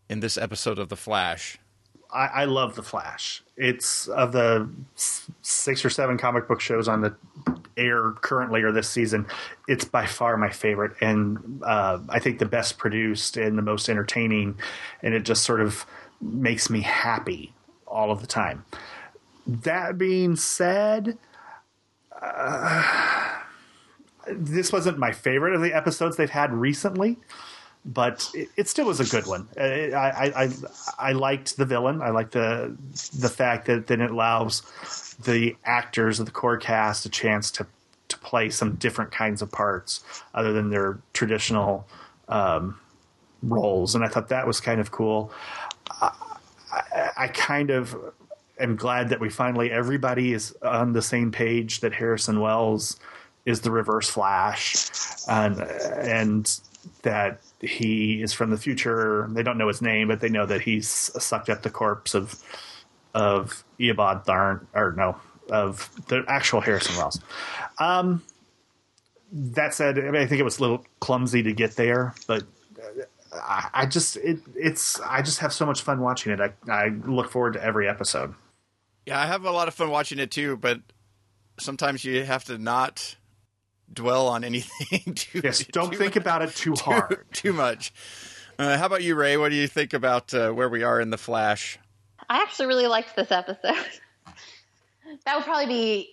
in 0.09 0.19
this 0.19 0.37
episode 0.37 0.79
of 0.79 0.89
The 0.89 0.95
Flash? 0.95 1.59
I, 2.11 2.27
I 2.27 2.45
love 2.45 2.75
the 2.75 2.83
Flash. 2.83 3.43
It's 3.55 4.07
of 4.07 4.31
the 4.31 4.69
six 5.41 5.83
or 5.83 5.89
seven 5.89 6.17
comic 6.17 6.47
book 6.47 6.61
shows 6.61 6.87
on 6.87 7.01
the 7.01 7.15
air 7.75 8.11
currently 8.21 8.63
or 8.63 8.71
this 8.71 8.89
season. 8.89 9.27
It's 9.67 9.85
by 9.85 10.05
far 10.05 10.37
my 10.37 10.49
favorite, 10.49 10.93
and 11.01 11.61
uh, 11.63 11.99
I 12.09 12.19
think 12.19 12.39
the 12.39 12.45
best 12.45 12.77
produced 12.77 13.37
and 13.37 13.57
the 13.57 13.61
most 13.61 13.89
entertaining. 13.89 14.57
And 15.01 15.13
it 15.13 15.23
just 15.23 15.43
sort 15.43 15.61
of 15.61 15.85
makes 16.21 16.69
me 16.69 16.81
happy 16.81 17.53
all 17.85 18.11
of 18.11 18.21
the 18.21 18.27
time. 18.27 18.65
That 19.45 19.97
being 19.97 20.35
said, 20.35 21.17
uh, 22.21 23.39
this 24.27 24.71
wasn't 24.71 24.97
my 24.97 25.11
favorite 25.11 25.53
of 25.53 25.61
the 25.61 25.73
episodes 25.73 26.17
they've 26.17 26.29
had 26.29 26.51
recently 26.53 27.17
but 27.87 28.29
it, 28.33 28.49
it 28.57 28.67
still 28.67 28.85
was 28.85 28.99
a 28.99 29.05
good 29.05 29.25
one. 29.25 29.47
Uh, 29.57 29.95
I, 29.95 30.43
I, 30.43 30.49
I, 30.99 31.11
liked 31.13 31.55
the 31.57 31.65
villain. 31.65 32.01
I 32.01 32.09
liked 32.09 32.33
the 32.33 32.75
the 33.17 33.29
fact 33.29 33.65
that 33.67 33.87
then 33.87 34.01
it 34.01 34.11
allows 34.11 34.61
the 35.23 35.55
actors 35.63 36.19
of 36.19 36.25
the 36.25 36.31
core 36.31 36.57
cast 36.57 37.05
a 37.05 37.09
chance 37.09 37.49
to 37.51 37.65
to 38.09 38.17
play 38.19 38.49
some 38.49 38.75
different 38.75 39.11
kinds 39.11 39.41
of 39.41 39.51
parts 39.51 40.03
other 40.33 40.53
than 40.53 40.69
their 40.69 40.99
traditional 41.13 41.87
um, 42.29 42.79
roles, 43.41 43.95
and 43.95 44.03
I 44.03 44.09
thought 44.09 44.29
that 44.29 44.45
was 44.45 44.59
kind 44.59 44.81
of 44.81 44.91
cool. 44.91 45.31
I, 45.89 46.11
I, 46.71 47.09
I 47.17 47.27
kind 47.29 47.69
of 47.69 47.95
am 48.59 48.75
glad 48.75 49.09
that 49.09 49.19
we 49.19 49.29
finally 49.29 49.71
everybody 49.71 50.33
is 50.33 50.55
on 50.61 50.93
the 50.93 51.01
same 51.01 51.31
page 51.31 51.79
that 51.81 51.93
Harrison 51.93 52.41
Wells 52.41 52.99
is 53.45 53.61
the 53.61 53.71
Reverse 53.71 54.09
Flash, 54.09 54.87
and 55.29 55.61
and 55.61 56.59
that 57.01 57.41
he 57.61 58.21
is 58.21 58.33
from 58.33 58.49
the 58.49 58.57
future. 58.57 59.27
They 59.31 59.43
don't 59.43 59.57
know 59.57 59.67
his 59.67 59.81
name, 59.81 60.07
but 60.07 60.19
they 60.19 60.29
know 60.29 60.45
that 60.45 60.61
he's 60.61 60.87
sucked 60.87 61.49
up 61.49 61.63
the 61.63 61.69
corpse 61.69 62.13
of 62.13 62.41
of 63.13 63.63
Eobard 63.79 64.25
Thawne, 64.25 64.65
or 64.73 64.93
no, 64.93 65.17
of 65.49 65.89
the 66.07 66.23
actual 66.27 66.61
Harrison 66.61 66.95
Wells. 66.97 67.19
Um, 67.79 68.23
that 69.31 69.73
said, 69.73 69.97
I, 69.97 70.03
mean, 70.03 70.15
I 70.15 70.25
think 70.25 70.39
it 70.39 70.43
was 70.43 70.59
a 70.59 70.61
little 70.61 70.85
clumsy 70.99 71.43
to 71.43 71.53
get 71.53 71.75
there, 71.75 72.13
but 72.27 72.43
uh, 72.81 73.03
I, 73.33 73.69
I 73.73 73.85
just 73.85 74.17
it, 74.17 74.39
it's 74.55 74.99
I 75.01 75.21
just 75.21 75.39
have 75.39 75.53
so 75.53 75.65
much 75.65 75.81
fun 75.81 75.99
watching 76.01 76.31
it. 76.31 76.39
I, 76.39 76.53
I 76.71 76.89
look 76.89 77.29
forward 77.29 77.53
to 77.53 77.63
every 77.63 77.87
episode. 77.87 78.33
Yeah, 79.05 79.19
I 79.19 79.25
have 79.25 79.45
a 79.45 79.51
lot 79.51 79.67
of 79.67 79.73
fun 79.73 79.89
watching 79.89 80.19
it 80.19 80.31
too, 80.31 80.57
but 80.57 80.81
sometimes 81.59 82.03
you 82.03 82.23
have 82.23 82.43
to 82.45 82.57
not 82.57 83.15
dwell 83.91 84.27
on 84.27 84.43
anything 84.43 85.13
too 85.15 85.41
Yes, 85.43 85.65
don't 85.65 85.91
too 85.91 85.97
think 85.97 86.15
about 86.15 86.41
it 86.41 86.49
too 86.55 86.73
hard. 86.75 87.25
too 87.33 87.53
much. 87.53 87.93
Uh, 88.59 88.77
how 88.77 88.85
about 88.87 89.03
you, 89.03 89.15
Rae? 89.15 89.37
What 89.37 89.49
do 89.49 89.55
you 89.55 89.67
think 89.67 89.93
about 89.93 90.33
uh, 90.33 90.51
where 90.51 90.69
we 90.69 90.83
are 90.83 90.99
in 90.99 91.09
the 91.11 91.17
Flash? 91.17 91.77
I 92.29 92.41
actually 92.41 92.67
really 92.67 92.87
liked 92.87 93.15
this 93.15 93.31
episode. 93.31 93.75
that 95.25 95.35
would 95.35 95.45
probably 95.45 95.67
be 95.67 96.09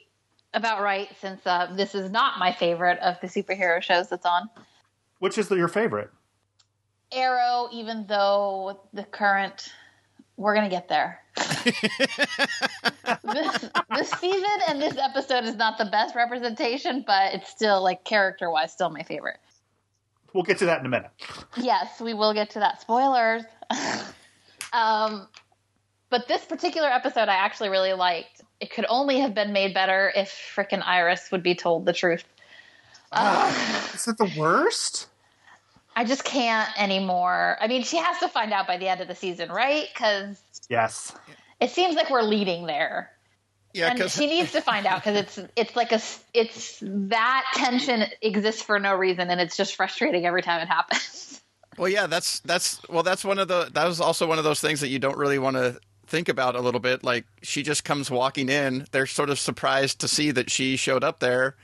about 0.52 0.82
right 0.82 1.08
since 1.20 1.40
uh, 1.46 1.72
this 1.74 1.94
is 1.94 2.10
not 2.10 2.38
my 2.38 2.52
favorite 2.52 2.98
of 3.00 3.16
the 3.20 3.26
superhero 3.26 3.82
shows 3.82 4.08
that's 4.08 4.26
on. 4.26 4.48
Which 5.18 5.38
is 5.38 5.50
your 5.50 5.68
favorite? 5.68 6.10
Arrow, 7.12 7.68
even 7.72 8.06
though 8.06 8.80
the 8.92 9.04
current, 9.04 9.72
we're 10.36 10.54
gonna 10.54 10.68
get 10.68 10.88
there. 10.88 11.20
This, 13.22 13.70
this 13.94 14.10
season 14.20 14.58
and 14.68 14.80
this 14.80 14.96
episode 14.96 15.44
is 15.44 15.56
not 15.56 15.78
the 15.78 15.86
best 15.86 16.14
representation, 16.14 17.04
but 17.06 17.34
it's 17.34 17.50
still 17.50 17.82
like 17.82 18.04
character 18.04 18.50
wise, 18.50 18.72
still 18.72 18.90
my 18.90 19.02
favorite. 19.02 19.38
We'll 20.32 20.44
get 20.44 20.58
to 20.58 20.66
that 20.66 20.80
in 20.80 20.86
a 20.86 20.88
minute. 20.88 21.10
Yes, 21.56 22.00
we 22.00 22.14
will 22.14 22.34
get 22.34 22.50
to 22.50 22.58
that. 22.60 22.80
Spoilers. 22.80 23.44
um, 24.72 25.28
but 26.10 26.28
this 26.28 26.44
particular 26.44 26.88
episode, 26.88 27.28
I 27.28 27.36
actually 27.36 27.68
really 27.68 27.92
liked. 27.92 28.42
It 28.60 28.70
could 28.70 28.86
only 28.88 29.20
have 29.20 29.34
been 29.34 29.52
made 29.52 29.74
better 29.74 30.12
if 30.14 30.30
frickin' 30.54 30.82
Iris 30.84 31.30
would 31.30 31.42
be 31.42 31.54
told 31.54 31.86
the 31.86 31.92
truth. 31.92 32.24
Is 33.94 34.08
it 34.08 34.18
the 34.18 34.32
worst? 34.36 35.08
I 35.96 36.04
just 36.04 36.24
can't 36.24 36.68
anymore. 36.78 37.56
I 37.60 37.68
mean, 37.68 37.82
she 37.84 37.98
has 37.98 38.18
to 38.20 38.28
find 38.28 38.52
out 38.52 38.66
by 38.66 38.78
the 38.78 38.88
end 38.88 39.00
of 39.00 39.08
the 39.08 39.14
season, 39.14 39.50
right? 39.50 39.88
Because 39.92 40.40
Yes. 40.68 41.12
it 41.60 41.70
seems 41.70 41.94
like 41.94 42.10
we're 42.10 42.22
leading 42.22 42.66
there. 42.66 43.10
Yeah, 43.74 43.90
and 43.90 44.08
she 44.08 44.26
needs 44.26 44.52
to 44.52 44.60
find 44.60 44.86
out 44.86 45.02
because 45.02 45.16
it's 45.16 45.50
it's 45.56 45.74
like 45.74 45.90
a 45.90 46.00
it's 46.32 46.78
that 46.80 47.44
tension 47.54 48.04
exists 48.22 48.62
for 48.62 48.78
no 48.78 48.94
reason 48.94 49.28
and 49.30 49.40
it's 49.40 49.56
just 49.56 49.74
frustrating 49.74 50.24
every 50.24 50.42
time 50.42 50.62
it 50.62 50.68
happens. 50.68 51.42
well, 51.76 51.88
yeah, 51.88 52.06
that's 52.06 52.38
that's 52.40 52.80
well, 52.88 53.02
that's 53.02 53.24
one 53.24 53.40
of 53.40 53.48
the 53.48 53.70
that 53.74 53.84
was 53.84 54.00
also 54.00 54.28
one 54.28 54.38
of 54.38 54.44
those 54.44 54.60
things 54.60 54.80
that 54.80 54.88
you 54.88 55.00
don't 55.00 55.18
really 55.18 55.40
want 55.40 55.56
to 55.56 55.80
think 56.06 56.28
about 56.28 56.54
a 56.54 56.60
little 56.60 56.78
bit. 56.78 57.02
Like 57.02 57.24
she 57.42 57.64
just 57.64 57.82
comes 57.82 58.12
walking 58.12 58.48
in, 58.48 58.86
they're 58.92 59.06
sort 59.06 59.28
of 59.28 59.40
surprised 59.40 60.00
to 60.00 60.08
see 60.08 60.30
that 60.30 60.50
she 60.50 60.76
showed 60.76 61.02
up 61.02 61.18
there, 61.18 61.56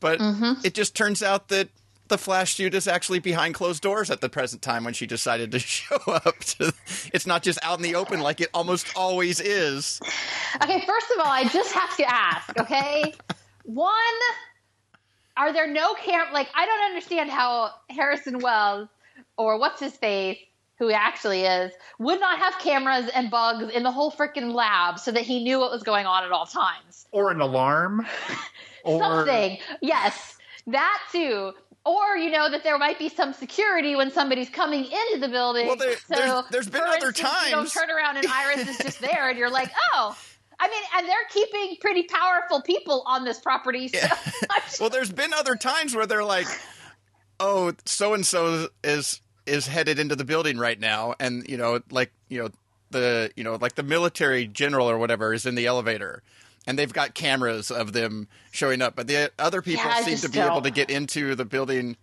but 0.00 0.18
mm-hmm. 0.18 0.60
it 0.64 0.74
just 0.74 0.96
turns 0.96 1.22
out 1.22 1.48
that 1.48 1.68
the 2.08 2.18
Flash 2.18 2.54
suit 2.54 2.74
is 2.74 2.88
actually 2.88 3.18
behind 3.18 3.54
closed 3.54 3.82
doors 3.82 4.10
at 4.10 4.20
the 4.20 4.28
present 4.28 4.62
time 4.62 4.84
when 4.84 4.94
she 4.94 5.06
decided 5.06 5.52
to 5.52 5.58
show 5.58 5.98
up. 6.06 6.38
To, 6.38 6.72
it's 7.12 7.26
not 7.26 7.42
just 7.42 7.58
out 7.62 7.78
in 7.78 7.82
the 7.82 7.94
open 7.94 8.20
like 8.20 8.40
it 8.40 8.50
almost 8.54 8.88
always 8.96 9.40
is. 9.40 10.00
Okay, 10.62 10.80
first 10.86 11.10
of 11.12 11.18
all, 11.20 11.30
I 11.30 11.44
just 11.48 11.72
have 11.72 11.96
to 11.96 12.04
ask, 12.12 12.58
okay? 12.58 13.14
One, 13.64 13.92
are 15.36 15.52
there 15.52 15.66
no 15.66 15.94
cam 15.94 16.32
like 16.32 16.48
I 16.54 16.66
don't 16.66 16.84
understand 16.86 17.30
how 17.30 17.70
Harrison 17.90 18.40
Wells 18.40 18.88
or 19.36 19.58
what's 19.58 19.80
his 19.80 19.96
face, 19.96 20.38
who 20.78 20.88
he 20.88 20.94
actually 20.94 21.42
is, 21.42 21.72
would 21.98 22.20
not 22.20 22.38
have 22.38 22.58
cameras 22.58 23.08
and 23.14 23.30
bugs 23.30 23.72
in 23.72 23.82
the 23.82 23.90
whole 23.90 24.10
freaking 24.10 24.52
lab 24.52 24.98
so 24.98 25.12
that 25.12 25.22
he 25.22 25.42
knew 25.42 25.58
what 25.58 25.70
was 25.70 25.82
going 25.82 26.06
on 26.06 26.24
at 26.24 26.32
all 26.32 26.46
times. 26.46 27.06
Or 27.12 27.30
an 27.30 27.40
alarm. 27.40 28.06
Or 28.84 29.00
Something. 29.00 29.58
Yes. 29.82 30.38
That 30.68 31.00
too. 31.10 31.52
Or 31.88 32.16
you 32.18 32.30
know 32.30 32.50
that 32.50 32.64
there 32.64 32.76
might 32.78 32.98
be 32.98 33.08
some 33.08 33.32
security 33.32 33.96
when 33.96 34.10
somebody's 34.10 34.50
coming 34.50 34.84
into 34.84 35.18
the 35.20 35.28
building. 35.28 35.66
Well, 35.68 35.76
there- 35.76 35.96
so 35.96 36.02
there's- 36.08 36.44
there's 36.50 36.68
been 36.68 36.82
other 36.82 37.08
instance, 37.08 37.18
You 37.46 37.50
don't 37.50 37.70
turn 37.72 37.90
around 37.90 38.18
and 38.18 38.26
Iris 38.26 38.68
is 38.68 38.76
just 38.78 39.00
there, 39.00 39.30
and 39.30 39.38
you're 39.38 39.50
like, 39.50 39.70
oh. 39.94 40.16
I 40.60 40.68
mean, 40.68 40.82
and 40.96 41.08
they're 41.08 41.16
keeping 41.30 41.76
pretty 41.80 42.02
powerful 42.02 42.60
people 42.62 43.04
on 43.06 43.24
this 43.24 43.38
property. 43.40 43.86
So 43.88 44.00
just- 44.66 44.80
Well, 44.80 44.90
there's 44.90 45.12
been 45.12 45.32
other 45.32 45.54
times 45.54 45.94
where 45.94 46.04
they're 46.04 46.24
like, 46.24 46.48
"Oh, 47.40 47.72
so 47.86 48.12
and 48.14 48.26
so 48.26 48.68
is 48.82 49.20
is 49.46 49.66
headed 49.68 49.98
into 50.00 50.16
the 50.16 50.24
building 50.24 50.58
right 50.58 50.78
now," 50.78 51.14
and 51.20 51.48
you 51.48 51.56
know, 51.56 51.80
like 51.90 52.12
you 52.28 52.42
know 52.42 52.48
the 52.90 53.30
you 53.36 53.44
know 53.44 53.54
like 53.60 53.76
the 53.76 53.82
military 53.84 54.46
general 54.48 54.90
or 54.90 54.98
whatever 54.98 55.32
is 55.32 55.46
in 55.46 55.54
the 55.54 55.66
elevator, 55.66 56.22
and 56.68 56.78
they've 56.78 56.92
got 56.92 57.14
cameras 57.14 57.70
of 57.70 57.94
them 57.94 58.28
showing 58.50 58.82
up, 58.82 58.94
but 58.94 59.06
the 59.06 59.32
other 59.38 59.62
people 59.62 59.82
Yeah, 59.86 60.02
seem 60.02 60.18
to 60.18 60.28
be 60.28 60.38
able 60.38 60.56
don't. 60.56 60.64
to 60.64 60.70
get 60.70 60.90
into 60.90 61.34
the 61.34 61.46
building 61.46 61.96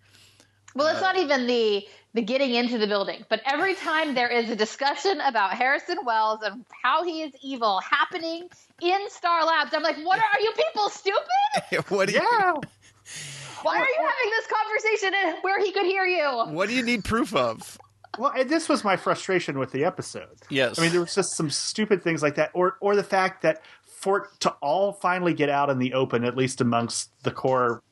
Well, 0.74 0.88
it's 0.88 0.98
uh, 0.98 1.12
not 1.12 1.16
even 1.16 1.46
the 1.46 1.86
the 2.14 2.22
getting 2.22 2.54
into 2.54 2.78
the 2.78 2.86
building, 2.86 3.24
but 3.28 3.42
every 3.44 3.74
time 3.74 4.14
there 4.14 4.28
is 4.28 4.48
a 4.50 4.56
discussion 4.56 5.20
about 5.20 5.52
Harrison 5.52 5.98
Wells 6.04 6.40
and 6.42 6.64
how 6.82 7.04
he 7.04 7.22
is 7.22 7.32
evil 7.42 7.78
happening 7.80 8.48
in 8.82 9.10
Star 9.10 9.44
Labs, 9.44 9.72
I'm 9.74 9.82
like, 9.82 9.98
what 9.98 10.18
are, 10.18 10.24
are 10.24 10.40
you 10.40 10.50
people 10.56 10.88
stupid? 10.88 11.84
what 11.90 12.08
do 12.08 12.14
you 12.14 12.20
Yeah. 12.20 12.54
Why 13.62 13.76
are 13.76 13.86
you 13.86 13.96
having 13.98 14.30
this 14.30 14.46
conversation 14.46 15.42
where 15.42 15.60
he 15.62 15.72
could 15.72 15.86
hear 15.86 16.04
you? 16.04 16.52
What 16.54 16.68
do 16.68 16.74
you 16.74 16.82
need 16.82 17.04
proof 17.04 17.34
of? 17.34 17.78
Well, 18.18 18.32
and 18.34 18.48
this 18.48 18.68
was 18.68 18.82
my 18.82 18.96
frustration 18.96 19.58
with 19.58 19.72
the 19.72 19.84
episode. 19.84 20.38
Yes. 20.48 20.78
I 20.78 20.82
mean, 20.82 20.92
there 20.92 21.00
was 21.02 21.14
just 21.14 21.36
some 21.36 21.50
stupid 21.50 22.02
things 22.02 22.22
like 22.22 22.36
that, 22.36 22.50
or 22.54 22.76
or 22.80 22.96
the 22.96 23.02
fact 23.04 23.42
that 23.42 23.60
for 24.06 24.18
it 24.18 24.28
to 24.38 24.50
all 24.60 24.92
finally 24.92 25.34
get 25.34 25.48
out 25.48 25.68
in 25.68 25.80
the 25.80 25.92
open, 25.92 26.22
at 26.22 26.36
least 26.36 26.60
amongst 26.60 27.10
the 27.24 27.32
core 27.32 27.82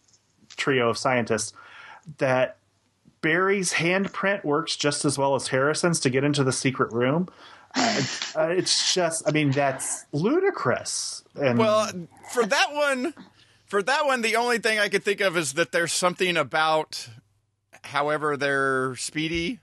trio 0.50 0.88
of 0.88 0.96
scientists, 0.96 1.52
that 2.18 2.58
Barry's 3.20 3.72
handprint 3.72 4.44
works 4.44 4.76
just 4.76 5.04
as 5.04 5.18
well 5.18 5.34
as 5.34 5.48
Harrison's 5.48 5.98
to 5.98 6.10
get 6.10 6.22
into 6.22 6.44
the 6.44 6.52
secret 6.52 6.92
room. 6.92 7.28
Uh, 7.74 8.02
uh, 8.36 8.42
it's 8.42 8.94
just, 8.94 9.28
I 9.28 9.32
mean, 9.32 9.50
that's 9.50 10.06
ludicrous. 10.12 11.24
And 11.34 11.58
Well, 11.58 11.90
for 12.30 12.46
that 12.46 12.72
one, 12.72 13.12
for 13.66 13.82
that 13.82 14.06
one, 14.06 14.22
the 14.22 14.36
only 14.36 14.58
thing 14.58 14.78
I 14.78 14.88
could 14.88 15.02
think 15.02 15.20
of 15.20 15.36
is 15.36 15.54
that 15.54 15.72
there's 15.72 15.92
something 15.92 16.36
about, 16.36 17.08
however, 17.82 18.36
they're 18.36 18.94
speedy 18.94 19.58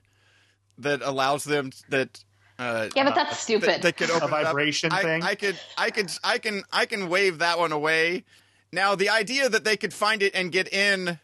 that 0.78 1.02
allows 1.02 1.46
them 1.46 1.72
that. 1.88 2.26
Uh, 2.62 2.90
Yeah, 2.96 3.06
but 3.06 3.16
that's 3.16 3.40
stupid. 3.40 3.70
that, 3.70 3.82
that 3.82 3.98
could 3.98 4.12
open 4.12 4.30
it 4.30 4.34
up. 4.34 4.44
vibration 4.44 4.92
I, 4.92 5.02
thing? 5.02 5.24
I 5.24 5.36
could, 5.36 5.60
I 5.78 5.90
could, 5.90 6.12
I 6.24 6.38
can, 6.38 6.64
I 6.72 6.86
can 6.86 7.10
wave 7.10 7.40
that 7.40 7.58
one 7.58 7.72
away. 7.72 8.24
Now, 8.72 8.96
the 8.96 9.10
idea 9.10 9.50
that 9.50 9.64
they 9.64 9.76
could 9.78 9.94
find 9.94 10.22
it 10.22 10.36
and 10.36 10.52
get 10.52 10.72
in, 10.72 11.20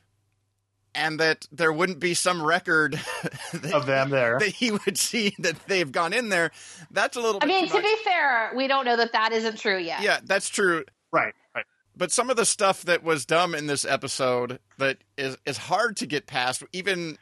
and 0.96 1.20
that 1.20 1.48
there 1.52 1.72
wouldn't 1.72 2.00
be 2.00 2.16
some 2.16 2.42
record 2.42 2.94
that, 3.54 3.74
of 3.74 3.86
them 3.86 4.10
there. 4.10 4.40
that 4.40 4.50
he 4.50 4.72
would 4.72 4.98
see 4.98 5.36
that 5.40 5.56
they've 5.68 5.92
gone 5.92 6.12
in 6.12 6.30
there, 6.30 6.52
that's 6.90 7.16
a 7.16 7.22
little. 7.22 7.40
I 7.42 7.46
bit 7.46 7.54
mean, 7.54 7.64
too 7.66 7.78
to 7.78 7.82
much. 7.82 7.84
be 7.84 8.04
fair, 8.04 8.52
we 8.56 8.68
don't 8.68 8.84
know 8.86 8.98
that 8.98 9.12
that 9.14 9.32
isn't 9.32 9.60
true 9.60 9.78
yet. 9.78 10.02
yeah, 10.02 10.20
that's 10.24 10.50
true. 10.50 10.84
right, 11.12 11.36
right. 11.56 11.66
but 11.96 12.12
some 12.12 12.32
of 12.32 12.36
the 12.36 12.46
stuff 12.46 12.82
that 12.84 13.04
was 13.04 13.26
dumb 13.28 13.54
in 13.54 13.68
this 13.68 13.86
episode 13.86 14.60
that 14.80 14.98
is 15.18 15.38
is 15.46 15.58
hard 15.58 15.98
to 15.98 16.08
get 16.08 16.26
past 16.26 16.64
even 16.74 17.18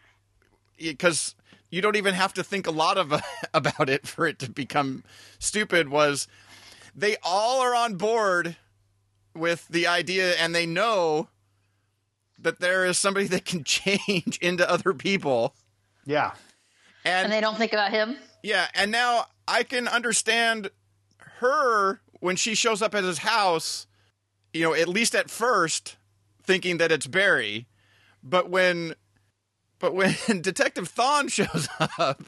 because 0.78 1.36
you 1.75 1.81
don't 1.81 1.97
even 1.97 2.13
have 2.13 2.33
to 2.33 2.41
think 2.41 2.65
a 2.65 2.71
lot 2.71 2.97
of 2.97 3.21
about 3.53 3.89
it 3.89 4.07
for 4.07 4.25
it 4.25 4.39
to 4.39 4.49
become 4.49 5.03
stupid 5.39 5.89
was 5.89 6.25
they 6.95 7.17
all 7.21 7.59
are 7.59 7.75
on 7.75 7.95
board 7.95 8.55
with 9.35 9.67
the 9.67 9.85
idea 9.85 10.35
and 10.35 10.55
they 10.55 10.65
know 10.65 11.27
that 12.39 12.61
there 12.61 12.85
is 12.85 12.97
somebody 12.97 13.27
that 13.27 13.43
can 13.43 13.61
change 13.65 14.38
into 14.41 14.69
other 14.69 14.93
people 14.93 15.53
Yeah. 16.05 16.31
And 17.03 17.29
they 17.29 17.41
don't 17.41 17.57
think 17.57 17.73
about 17.73 17.91
him. 17.91 18.15
yeah, 18.41 18.67
and 18.73 18.89
now 18.89 19.25
I 19.47 19.63
can 19.63 19.88
understand 19.89 20.71
her 21.39 21.99
when 22.21 22.38
she 22.38 22.55
shows 22.55 22.81
up 22.81 22.95
at 22.95 23.03
his 23.03 23.19
house, 23.19 23.85
you 24.53 24.63
know, 24.63 24.73
at 24.73 24.88
least 24.88 25.13
at 25.13 25.29
first, 25.29 25.97
thinking 26.41 26.77
that 26.77 26.91
it's 26.91 27.05
Barry. 27.05 27.67
But 28.23 28.49
when 28.49 28.95
but 29.86 29.93
when 29.93 30.15
Detective 30.41 30.91
Thawne 30.91 31.30
shows 31.30 31.67
up 32.00 32.24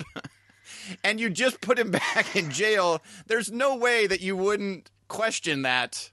and 1.03 1.19
you 1.19 1.31
just 1.31 1.59
put 1.59 1.79
him 1.79 1.89
back 1.89 2.35
in 2.35 2.51
jail, 2.51 3.01
there's 3.25 3.51
no 3.51 3.75
way 3.75 4.05
that 4.05 4.21
you 4.21 4.35
wouldn't 4.37 4.91
question 5.07 5.63
that 5.63 6.11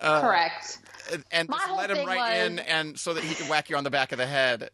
uh, 0.00 0.22
Correct. 0.22 0.78
and- 1.30 1.48
My 1.50 1.58
just 1.58 1.70
let 1.72 1.90
him 1.90 2.06
right 2.06 2.38
was- 2.40 2.46
in 2.46 2.58
and 2.60 2.98
so 2.98 3.12
that 3.12 3.22
he 3.24 3.34
can 3.34 3.46
whack 3.48 3.68
you 3.68 3.76
on 3.76 3.84
the 3.84 3.90
back 3.90 4.12
of 4.12 4.16
the 4.18 4.26
head. 4.26 4.70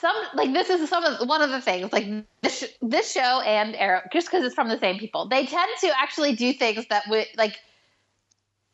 Some 0.00 0.16
like 0.34 0.52
this 0.52 0.68
is 0.68 0.88
some 0.88 1.04
of 1.04 1.28
one 1.28 1.42
of 1.42 1.50
the 1.50 1.60
things 1.60 1.92
like 1.92 2.08
this 2.42 2.64
this 2.82 3.12
show 3.12 3.40
and 3.42 3.76
Arrow 3.76 4.00
just 4.12 4.26
because 4.28 4.42
it's 4.44 4.54
from 4.56 4.68
the 4.68 4.80
same 4.80 4.98
people. 4.98 5.28
They 5.28 5.46
tend 5.46 5.70
to 5.82 5.92
actually 5.96 6.34
do 6.34 6.52
things 6.52 6.84
that 6.90 7.04
would 7.08 7.26
like 7.36 7.56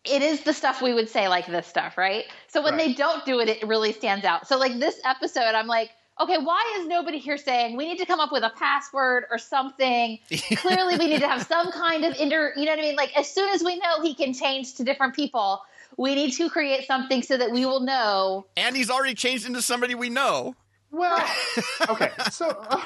it 0.07 0.23
is 0.23 0.43
the 0.43 0.53
stuff 0.55 0.81
we 0.81 0.95
would 0.95 1.09
say 1.11 1.29
like 1.29 1.47
this 1.47 1.67
stuff, 1.67 1.99
right? 1.99 2.25
So 2.49 2.63
when 2.63 2.75
Right. 2.75 2.89
they 2.89 2.95
don't 2.95 3.25
do 3.27 3.41
it, 3.41 3.49
it 3.51 3.67
really 3.67 3.93
stands 3.93 4.25
out. 4.25 4.47
So 4.47 4.59
like 4.59 4.79
this 4.79 4.99
episode, 5.05 5.55
I'm 5.55 5.67
like, 5.67 5.91
okay, 6.21 6.39
why 6.39 6.77
is 6.79 6.87
nobody 6.87 7.19
here 7.19 7.37
saying 7.37 7.77
we 7.77 7.87
need 7.87 7.99
to 7.99 8.07
come 8.07 8.21
up 8.21 8.33
with 8.33 8.43
a 8.43 8.53
password 8.57 9.25
or 9.31 9.39
something? 9.39 10.19
Clearly, 10.57 10.97
we 10.97 11.07
need 11.09 11.21
to 11.21 11.29
have 11.29 11.47
some 11.47 11.73
kind 11.73 12.05
of 12.05 12.15
inter. 12.19 12.53
You 12.57 12.65
know 12.65 12.73
what 12.73 12.79
I 12.79 12.83
mean? 12.83 12.97
Like 12.97 13.17
as 13.17 13.31
soon 13.31 13.49
as 13.51 13.63
we 13.63 13.77
know 13.77 14.03
he 14.03 14.15
can 14.15 14.33
change 14.33 14.75
to 14.75 14.85
different 14.85 15.15
people, 15.15 15.63
we 15.97 16.15
need 16.15 16.33
to 16.33 16.49
create 16.51 16.87
something 16.87 17.23
so 17.23 17.37
that 17.37 17.51
we 17.51 17.67
will 17.67 17.81
know. 17.81 18.47
And 18.57 18.77
he's 18.77 18.91
already 18.91 19.15
changed 19.15 19.47
into 19.47 19.63
somebody 19.63 19.95
we 19.95 20.11
know. 20.11 20.55
Well, 20.91 21.29
okay, 21.89 22.13
so 22.31 22.51
uh, 22.71 22.81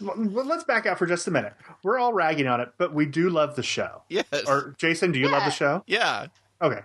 let's 0.00 0.64
back 0.64 0.84
out 0.86 0.98
for 0.98 1.06
just 1.06 1.28
a 1.28 1.30
minute. 1.30 1.54
We're 1.84 1.98
all 1.98 2.12
ragging 2.12 2.48
on 2.48 2.60
it, 2.60 2.72
but 2.76 2.92
we 2.92 3.06
do 3.06 3.30
love 3.30 3.54
the 3.54 3.62
show. 3.62 4.02
Yes. 4.08 4.26
Or 4.48 4.74
Jason, 4.76 5.12
do 5.12 5.20
you 5.20 5.28
love 5.28 5.44
the 5.44 5.50
show? 5.50 5.84
yeah. 5.86 6.26
Okay, 6.62 6.80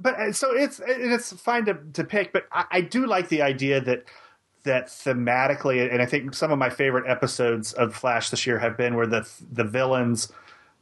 but 0.00 0.14
uh, 0.14 0.32
so 0.32 0.54
it's 0.54 0.80
it's 0.86 1.32
fine 1.32 1.64
to 1.64 1.76
to 1.94 2.04
pick, 2.04 2.32
but 2.32 2.46
I, 2.52 2.64
I 2.70 2.80
do 2.82 3.04
like 3.04 3.28
the 3.28 3.42
idea 3.42 3.80
that 3.80 4.04
that 4.68 4.86
thematically, 4.86 5.90
and 5.92 6.00
I 6.00 6.06
think 6.06 6.34
some 6.34 6.52
of 6.52 6.58
my 6.58 6.70
favorite 6.70 7.08
episodes 7.08 7.72
of 7.72 7.94
Flash 7.94 8.30
this 8.30 8.46
year 8.46 8.58
have 8.58 8.76
been 8.76 8.94
where 8.94 9.06
the 9.06 9.28
the 9.52 9.64
villains 9.64 10.32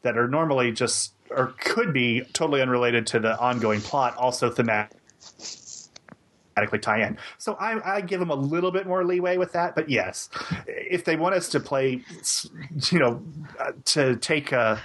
that 0.02 0.18
are 0.18 0.28
normally 0.28 0.72
just 0.72 1.14
or 1.30 1.54
could 1.58 1.92
be 1.92 2.22
totally 2.32 2.60
unrelated 2.60 3.06
to 3.08 3.18
the 3.18 3.38
ongoing 3.38 3.80
plot 3.80 4.16
also 4.16 4.50
thematic 4.50 4.92
thematically 6.56 6.80
tie 6.80 7.06
in. 7.06 7.18
So 7.38 7.54
I, 7.54 7.96
I 7.96 8.00
give 8.00 8.20
them 8.20 8.30
a 8.30 8.34
little 8.34 8.70
bit 8.70 8.86
more 8.86 9.04
leeway 9.04 9.36
with 9.36 9.52
that. 9.52 9.74
But 9.74 9.88
yes, 9.88 10.28
if 10.66 11.04
they 11.04 11.16
want 11.16 11.34
us 11.34 11.48
to 11.50 11.60
play, 11.60 12.02
you 12.90 12.98
know, 12.98 13.22
to 13.86 14.16
take 14.16 14.52
uh, 14.52 14.76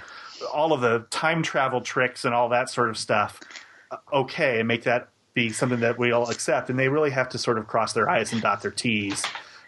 all 0.52 0.72
of 0.72 0.80
the 0.80 1.06
time 1.10 1.42
travel 1.42 1.80
tricks 1.80 2.24
and 2.24 2.34
all 2.34 2.48
that 2.50 2.68
sort 2.68 2.90
of 2.90 2.98
stuff, 2.98 3.40
uh, 3.90 3.96
okay, 4.12 4.58
and 4.58 4.68
make 4.68 4.84
that 4.84 5.08
be 5.34 5.50
something 5.50 5.80
that 5.80 5.98
we 5.98 6.12
all 6.12 6.30
accept. 6.30 6.70
And 6.70 6.78
they 6.78 6.88
really 6.88 7.10
have 7.10 7.28
to 7.30 7.38
sort 7.38 7.58
of 7.58 7.66
cross 7.66 7.92
their 7.92 8.08
I's 8.08 8.32
and 8.32 8.42
dot 8.42 8.62
their 8.62 8.70
T's 8.70 9.22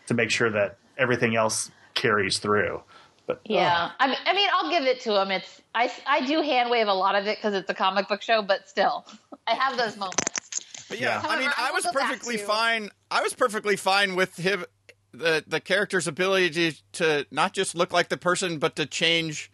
to 0.07 0.15
make 0.15 0.31
sure 0.31 0.51
that 0.51 0.77
everything 0.99 1.37
else 1.37 1.71
carries 1.95 2.39
through. 2.39 2.83
But 3.27 3.41
Yeah, 3.45 3.91
I 3.99 4.07
mean, 4.07 4.17
I 4.27 4.35
mean, 4.35 4.49
I'll 4.53 4.71
give 4.71 4.85
it 4.85 5.01
to 5.03 5.21
him. 5.21 5.31
It's 5.31 5.63
I 5.75 5.91
I 6.07 6.27
do 6.27 6.43
hand 6.43 6.71
wave 6.71 6.89
a 6.89 6.95
lot 6.95 7.15
of 7.15 7.27
it 7.27 7.39
because 7.39 7.55
it's 7.55 7.71
a 7.71 7.75
comic 7.75 8.07
book 8.09 8.21
show, 8.21 8.43
but 8.43 8.69
still, 8.69 9.07
I 9.47 9.55
have 9.55 9.79
those 9.79 9.97
moments. 9.97 10.87
But 10.89 11.01
yeah, 11.01 11.23
Yeah. 11.23 11.29
I 11.29 11.39
mean, 11.39 11.51
I 11.57 11.71
I 11.71 11.73
was 11.73 11.87
perfectly 11.91 12.37
fine. 12.37 12.91
I 13.11 13.23
was 13.23 13.33
perfectly 13.33 13.77
fine 13.77 14.15
with 14.15 14.37
him, 14.37 14.67
the 15.15 15.45
the 15.47 15.61
character's 15.61 16.07
ability 16.07 16.51
to, 16.51 16.83
to 16.93 17.27
not 17.31 17.55
just 17.55 17.75
look 17.75 17.93
like 17.93 18.09
the 18.09 18.17
person, 18.17 18.59
but 18.59 18.77
to 18.77 18.87
change 18.87 19.51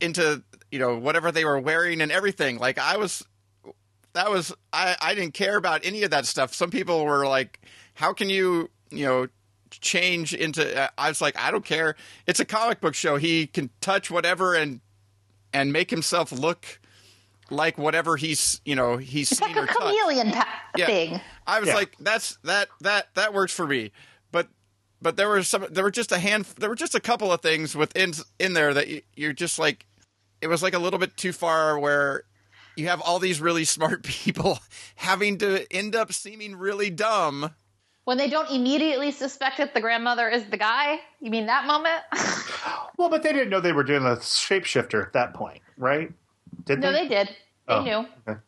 into 0.00 0.42
you 0.70 0.78
know 0.78 0.98
whatever 0.98 1.32
they 1.32 1.44
were 1.44 1.58
wearing 1.58 2.00
and 2.00 2.12
everything. 2.12 2.58
Like 2.58 2.78
I 2.78 2.96
was, 2.96 3.24
that 4.16 4.30
was 4.30 4.52
I 4.72 4.96
I 5.00 5.14
didn't 5.14 5.34
care 5.34 5.56
about 5.56 5.84
any 5.86 6.02
of 6.02 6.10
that 6.10 6.26
stuff. 6.26 6.52
Some 6.54 6.70
people 6.70 7.04
were 7.04 7.26
like, 7.26 7.60
"How 7.94 8.12
can 8.12 8.28
you 8.30 8.70
you 8.90 9.06
know?" 9.06 9.28
change 9.80 10.32
into 10.32 10.62
uh, 10.80 10.88
I 10.96 11.08
was 11.08 11.20
like 11.20 11.36
I 11.36 11.50
don't 11.50 11.64
care 11.64 11.96
it's 12.26 12.38
a 12.40 12.44
comic 12.44 12.80
book 12.80 12.94
show 12.94 13.16
he 13.16 13.46
can 13.48 13.68
touch 13.80 14.10
whatever 14.12 14.54
and 14.54 14.80
and 15.52 15.72
make 15.72 15.90
himself 15.90 16.30
look 16.30 16.80
like 17.50 17.76
whatever 17.76 18.16
he's 18.16 18.60
you 18.64 18.74
know 18.76 18.96
he's 18.96 19.30
It's 19.32 19.40
seen 19.40 19.48
like 19.48 19.56
a 19.56 19.62
or 19.64 19.66
touched. 19.66 19.78
chameleon 19.80 20.30
pa- 20.32 20.62
Yeah. 20.76 20.86
thing. 20.86 21.20
I 21.48 21.58
was 21.60 21.68
Yeah. 21.68 21.74
like, 21.74 21.96
that's 21.98 22.38
that 22.44 22.68
that 22.80 23.08
that 23.16 23.34
works 23.34 23.52
for 23.52 23.66
me. 23.66 23.90
But 24.30 24.48
but 25.02 25.16
there 25.16 25.28
were 25.28 25.42
some 25.42 25.66
there 25.68 25.84
were 25.84 25.90
just 25.90 26.12
a 26.12 26.18
hand 26.18 26.46
there 26.58 26.68
were 26.70 26.76
just 26.76 26.94
a 26.94 27.00
couple 27.00 27.30
of 27.32 27.40
things 27.42 27.74
within 27.76 28.12
in 28.38 28.52
there 28.54 28.72
that 28.72 28.86
you, 28.88 29.02
you're 29.16 29.32
just 29.34 29.58
like 29.58 29.84
it 30.40 30.46
was 30.46 30.62
like 30.62 30.74
a 30.74 30.78
little 30.78 31.00
bit 31.00 31.16
too 31.16 31.32
far 31.32 31.78
where 31.78 32.22
you 32.76 32.88
have 32.88 33.00
all 33.00 33.18
these 33.18 33.40
really 33.40 33.64
smart 33.64 34.02
people 34.04 34.58
having 34.96 35.38
to 35.38 35.66
end 35.72 35.96
up 35.96 36.12
seeming 36.12 36.56
really 36.56 36.90
dumb. 36.90 37.50
When 38.04 38.18
they 38.18 38.28
don't 38.30 38.48
immediately 38.50 39.10
suspect 39.10 39.58
that 39.58 39.74
the 39.74 39.80
grandmother 39.80 40.28
is 40.28 40.44
the 40.44 40.56
guy. 40.56 41.00
You 41.20 41.30
mean 41.30 41.46
that 41.46 41.66
moment? 41.66 42.02
well, 42.96 43.08
but 43.08 43.22
they 43.24 43.32
didn't 43.32 43.50
know 43.50 43.58
they 43.60 43.72
were 43.72 43.82
doing 43.82 44.04
a 44.04 44.16
shapeshifter 44.16 45.04
at 45.04 45.12
that 45.14 45.34
point, 45.34 45.60
right? 45.76 46.12
Did 46.66 46.80
they 46.80 46.86
no, 46.86 46.92
they 46.92 47.08
did. 47.08 47.28
They 47.28 47.74
Oh, 47.74 47.82
knew. 47.82 48.06
okay. 48.28 48.40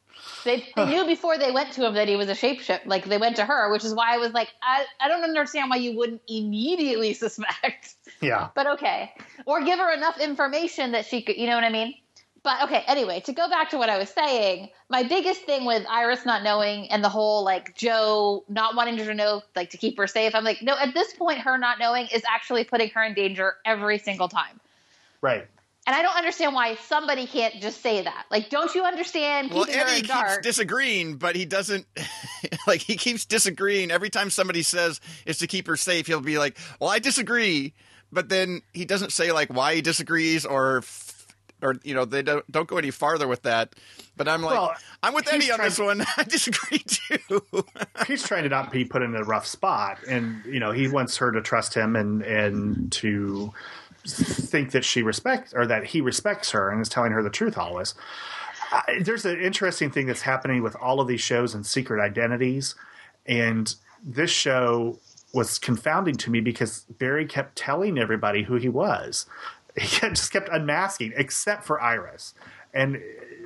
They, 0.45 0.65
they 0.77 0.87
knew 0.87 1.05
before 1.07 1.39
they 1.39 1.51
went 1.51 1.73
to 1.73 1.85
him 1.87 1.95
that 1.95 2.07
he 2.07 2.15
was 2.17 2.29
a 2.29 2.35
shapeshift. 2.35 2.87
Like 2.87 3.05
they 3.07 3.19
went 3.19 3.37
to 3.37 3.45
her, 3.45 3.71
which 3.73 3.85
is 3.85 3.95
why 3.95 4.15
I 4.15 4.19
was 4.19 4.33
like, 4.33 4.49
I, 4.63 4.85
I 5.01 5.09
don't 5.09 5.25
understand 5.25 5.71
why 5.71 5.77
you 5.77 5.97
wouldn't 5.97 6.23
immediately 6.29 7.13
suspect. 7.15 7.95
Yeah. 8.21 8.49
but 8.55 8.67
okay, 8.67 9.13
or 9.47 9.63
give 9.65 9.79
her 9.79 9.93
enough 9.93 10.19
information 10.21 10.93
that 10.93 11.07
she 11.07 11.23
could, 11.23 11.37
you 11.37 11.47
know 11.49 11.55
what 11.57 11.65
I 11.65 11.71
mean? 11.71 11.95
But 12.43 12.63
okay, 12.65 12.85
anyway, 12.87 13.21
to 13.21 13.33
go 13.33 13.49
back 13.49 13.71
to 13.71 13.79
what 13.79 13.91
I 13.91 13.99
was 13.99 14.09
saying, 14.11 14.69
my 14.89 15.03
biggest 15.03 15.43
thing 15.43 15.65
with 15.65 15.85
Iris 15.91 16.25
not 16.25 16.43
knowing 16.45 16.91
and 16.91 17.03
the 17.03 17.09
whole 17.09 17.45
like 17.45 17.75
Joe 17.77 18.45
not 18.49 18.77
wanting 18.77 18.97
her 18.99 19.05
to 19.07 19.15
know, 19.15 19.43
like 19.57 19.71
to 19.71 19.77
keep 19.77 19.97
her 19.99 20.07
safe. 20.07 20.35
I'm 20.35 20.45
like, 20.45 20.63
no, 20.63 20.77
at 20.79 20.95
this 20.95 21.13
point, 21.15 21.41
her 21.41 21.59
not 21.59 21.79
knowing 21.79 22.07
is 22.15 22.23
actually 22.29 22.65
putting 22.65 22.91
her 22.91 23.03
in 23.05 23.15
danger 23.15 23.55
every 23.65 23.99
single 23.99 24.29
time. 24.29 24.61
Right. 25.21 25.47
And 25.87 25.97
I 25.97 26.03
don't 26.03 26.17
understand 26.17 26.55
why 26.55 26.75
somebody 26.75 27.27
can't 27.27 27.61
just 27.63 27.81
say 27.81 28.03
that. 28.03 28.27
Like, 28.31 28.51
don't 28.51 28.73
you 28.75 28.85
understand 28.85 29.51
Well, 29.51 29.65
keeping 29.65 29.81
her 29.81 29.87
Eddie 29.87 29.97
in 29.97 30.03
keeps 30.03 30.09
dark? 30.15 30.43
disagreeing, 30.43 31.17
but 31.17 31.35
he 31.35 31.45
doesn't. 31.47 31.87
like 32.67 32.83
he 32.83 32.97
keeps 32.97 33.25
disagreeing 33.25 33.91
every 33.91 34.11
time 34.11 34.31
somebody 34.31 34.63
says 34.63 35.01
it's 35.27 35.39
to 35.41 35.47
keep 35.47 35.67
her 35.67 35.77
safe. 35.77 36.07
He'll 36.07 36.21
be 36.21 36.39
like, 36.39 36.59
"Well, 36.79 36.91
I 36.91 36.99
disagree," 36.99 37.73
but 38.13 38.29
then 38.29 38.61
he 38.75 38.85
doesn't 38.85 39.13
say 39.13 39.33
like 39.33 39.53
why 39.53 39.75
he 39.75 39.81
disagrees 39.83 40.47
or. 40.47 40.83
Or 41.61 41.75
you 41.83 41.95
know 41.95 42.05
they 42.05 42.23
don't 42.23 42.51
don't 42.51 42.69
go 42.69 42.77
any 42.77 42.91
farther 42.91 43.27
with 43.27 43.43
that, 43.43 43.75
but 44.17 44.29
I'm 44.29 44.43
like 44.43 44.55
Well, 44.55 44.75
I'm 45.03 45.13
with 45.13 45.33
Eddie 45.33 45.51
on 45.51 45.59
this 45.59 45.79
one. 45.79 46.05
I 46.17 46.23
disagree 46.23 46.79
too. 46.79 47.43
he's 48.07 48.23
trying 48.23 48.45
to 48.45 48.49
not 48.49 48.71
be 48.71 48.85
put 48.85 49.03
in 49.03 49.17
a 49.17 49.25
rough 49.25 49.47
spot, 49.47 49.99
and 50.09 50.45
you 50.45 50.61
know 50.61 50.71
he 50.71 50.87
wants 50.87 51.17
her 51.17 51.33
to 51.33 51.41
trust 51.41 51.75
him 51.75 51.97
and 51.97 52.23
and 52.23 52.93
to 52.93 53.53
think 54.07 54.71
that 54.71 54.85
she 54.85 55.03
respects 55.03 55.53
or 55.53 55.67
that 55.67 55.85
he 55.87 56.01
respects 56.01 56.51
her 56.53 56.71
and 56.71 56.81
is 56.81 56.89
telling 56.89 57.13
her 57.13 57.23
the 57.23 57.31
truth 57.31 57.59
always. 57.59 57.95
I, 58.71 59.01
there's 59.03 59.25
an 59.25 59.41
interesting 59.41 59.91
thing 59.91 60.07
that's 60.07 60.23
happening 60.23 60.63
with 60.63 60.77
all 60.77 61.01
of 61.01 61.09
these 61.09 61.21
shows 61.21 61.55
and 61.55 61.67
secret 61.67 62.01
identities, 62.01 62.75
and 63.27 63.75
this 64.05 64.31
show 64.31 64.99
was 65.33 65.59
confounding 65.59 66.17
to 66.17 66.31
me 66.31 66.41
because 66.41 66.83
Barry 66.99 67.27
kept 67.27 67.57
telling 67.57 67.99
everybody 67.99 68.43
who 68.43 68.57
he 68.57 68.69
was. 68.69 69.27
He 69.83 70.09
just 70.09 70.33
kept 70.33 70.49
unmasking, 70.51 71.13
except 71.17 71.65
for 71.65 71.81
Iris. 71.81 72.35
And 72.75 73.01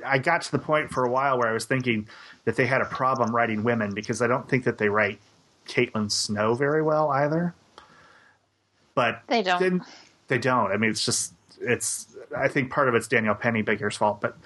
I 0.05 0.17
got 0.17 0.41
to 0.43 0.51
the 0.51 0.59
point 0.59 0.91
for 0.91 1.05
a 1.05 1.09
while 1.09 1.37
where 1.37 1.47
I 1.47 1.53
was 1.53 1.65
thinking 1.65 2.07
that 2.45 2.55
they 2.55 2.65
had 2.65 2.81
a 2.81 2.85
problem 2.85 3.33
writing 3.35 3.63
women 3.63 3.93
because 3.93 4.21
I 4.21 4.27
don't 4.27 4.47
think 4.49 4.63
that 4.65 4.77
they 4.77 4.89
write 4.89 5.19
Caitlin 5.67 6.11
Snow 6.11 6.55
very 6.55 6.81
well 6.81 7.09
either. 7.09 7.53
But 8.95 9.21
They 9.27 9.41
don't. 9.41 9.81
they 10.27 10.37
don't. 10.37 10.71
I 10.71 10.77
mean, 10.77 10.89
it's 10.91 11.05
just 11.05 11.33
it's. 11.61 12.07
I 12.35 12.47
think 12.47 12.71
part 12.71 12.87
of 12.89 12.95
it's 12.95 13.07
Danielle 13.07 13.35
Panabaker's 13.35 13.97
fault, 13.97 14.21
but 14.21 14.37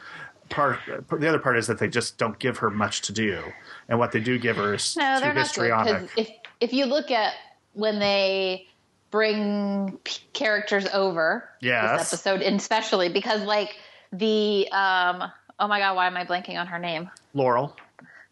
part 0.50 0.80
the 1.12 1.28
other 1.28 1.40
part 1.40 1.58
is 1.58 1.68
that 1.68 1.80
they 1.80 1.88
just 1.90 2.18
don't 2.18 2.38
give 2.40 2.58
her 2.60 2.70
much 2.70 3.02
to 3.04 3.12
do, 3.14 3.42
and 3.90 4.00
what 4.00 4.12
they 4.12 4.20
do 4.20 4.38
give 4.40 4.56
her 4.58 4.76
is 4.76 4.96
No, 4.96 5.16
too 5.16 5.22
they're 5.22 5.34
not 5.70 5.86
good. 5.86 6.10
if 6.16 6.30
if 6.62 6.72
you 6.74 6.86
look 6.86 7.12
at 7.12 7.34
when 7.74 8.00
they 8.00 8.68
bring 9.12 9.98
p- 10.04 10.20
characters 10.34 10.86
over 10.94 11.50
Yes. 11.62 12.00
this 12.00 12.14
episode, 12.14 12.42
and 12.42 12.60
especially 12.60 13.10
because 13.10 13.42
like 13.44 13.76
the 14.12 14.68
um 14.72 15.24
oh 15.60 15.68
my 15.68 15.80
god, 15.80 15.96
why 15.96 16.08
am 16.08 16.18
I 16.18 16.26
blanking 16.26 16.58
on 16.60 16.68
her 16.68 16.80
name? 16.80 17.10
Laurel 17.34 17.76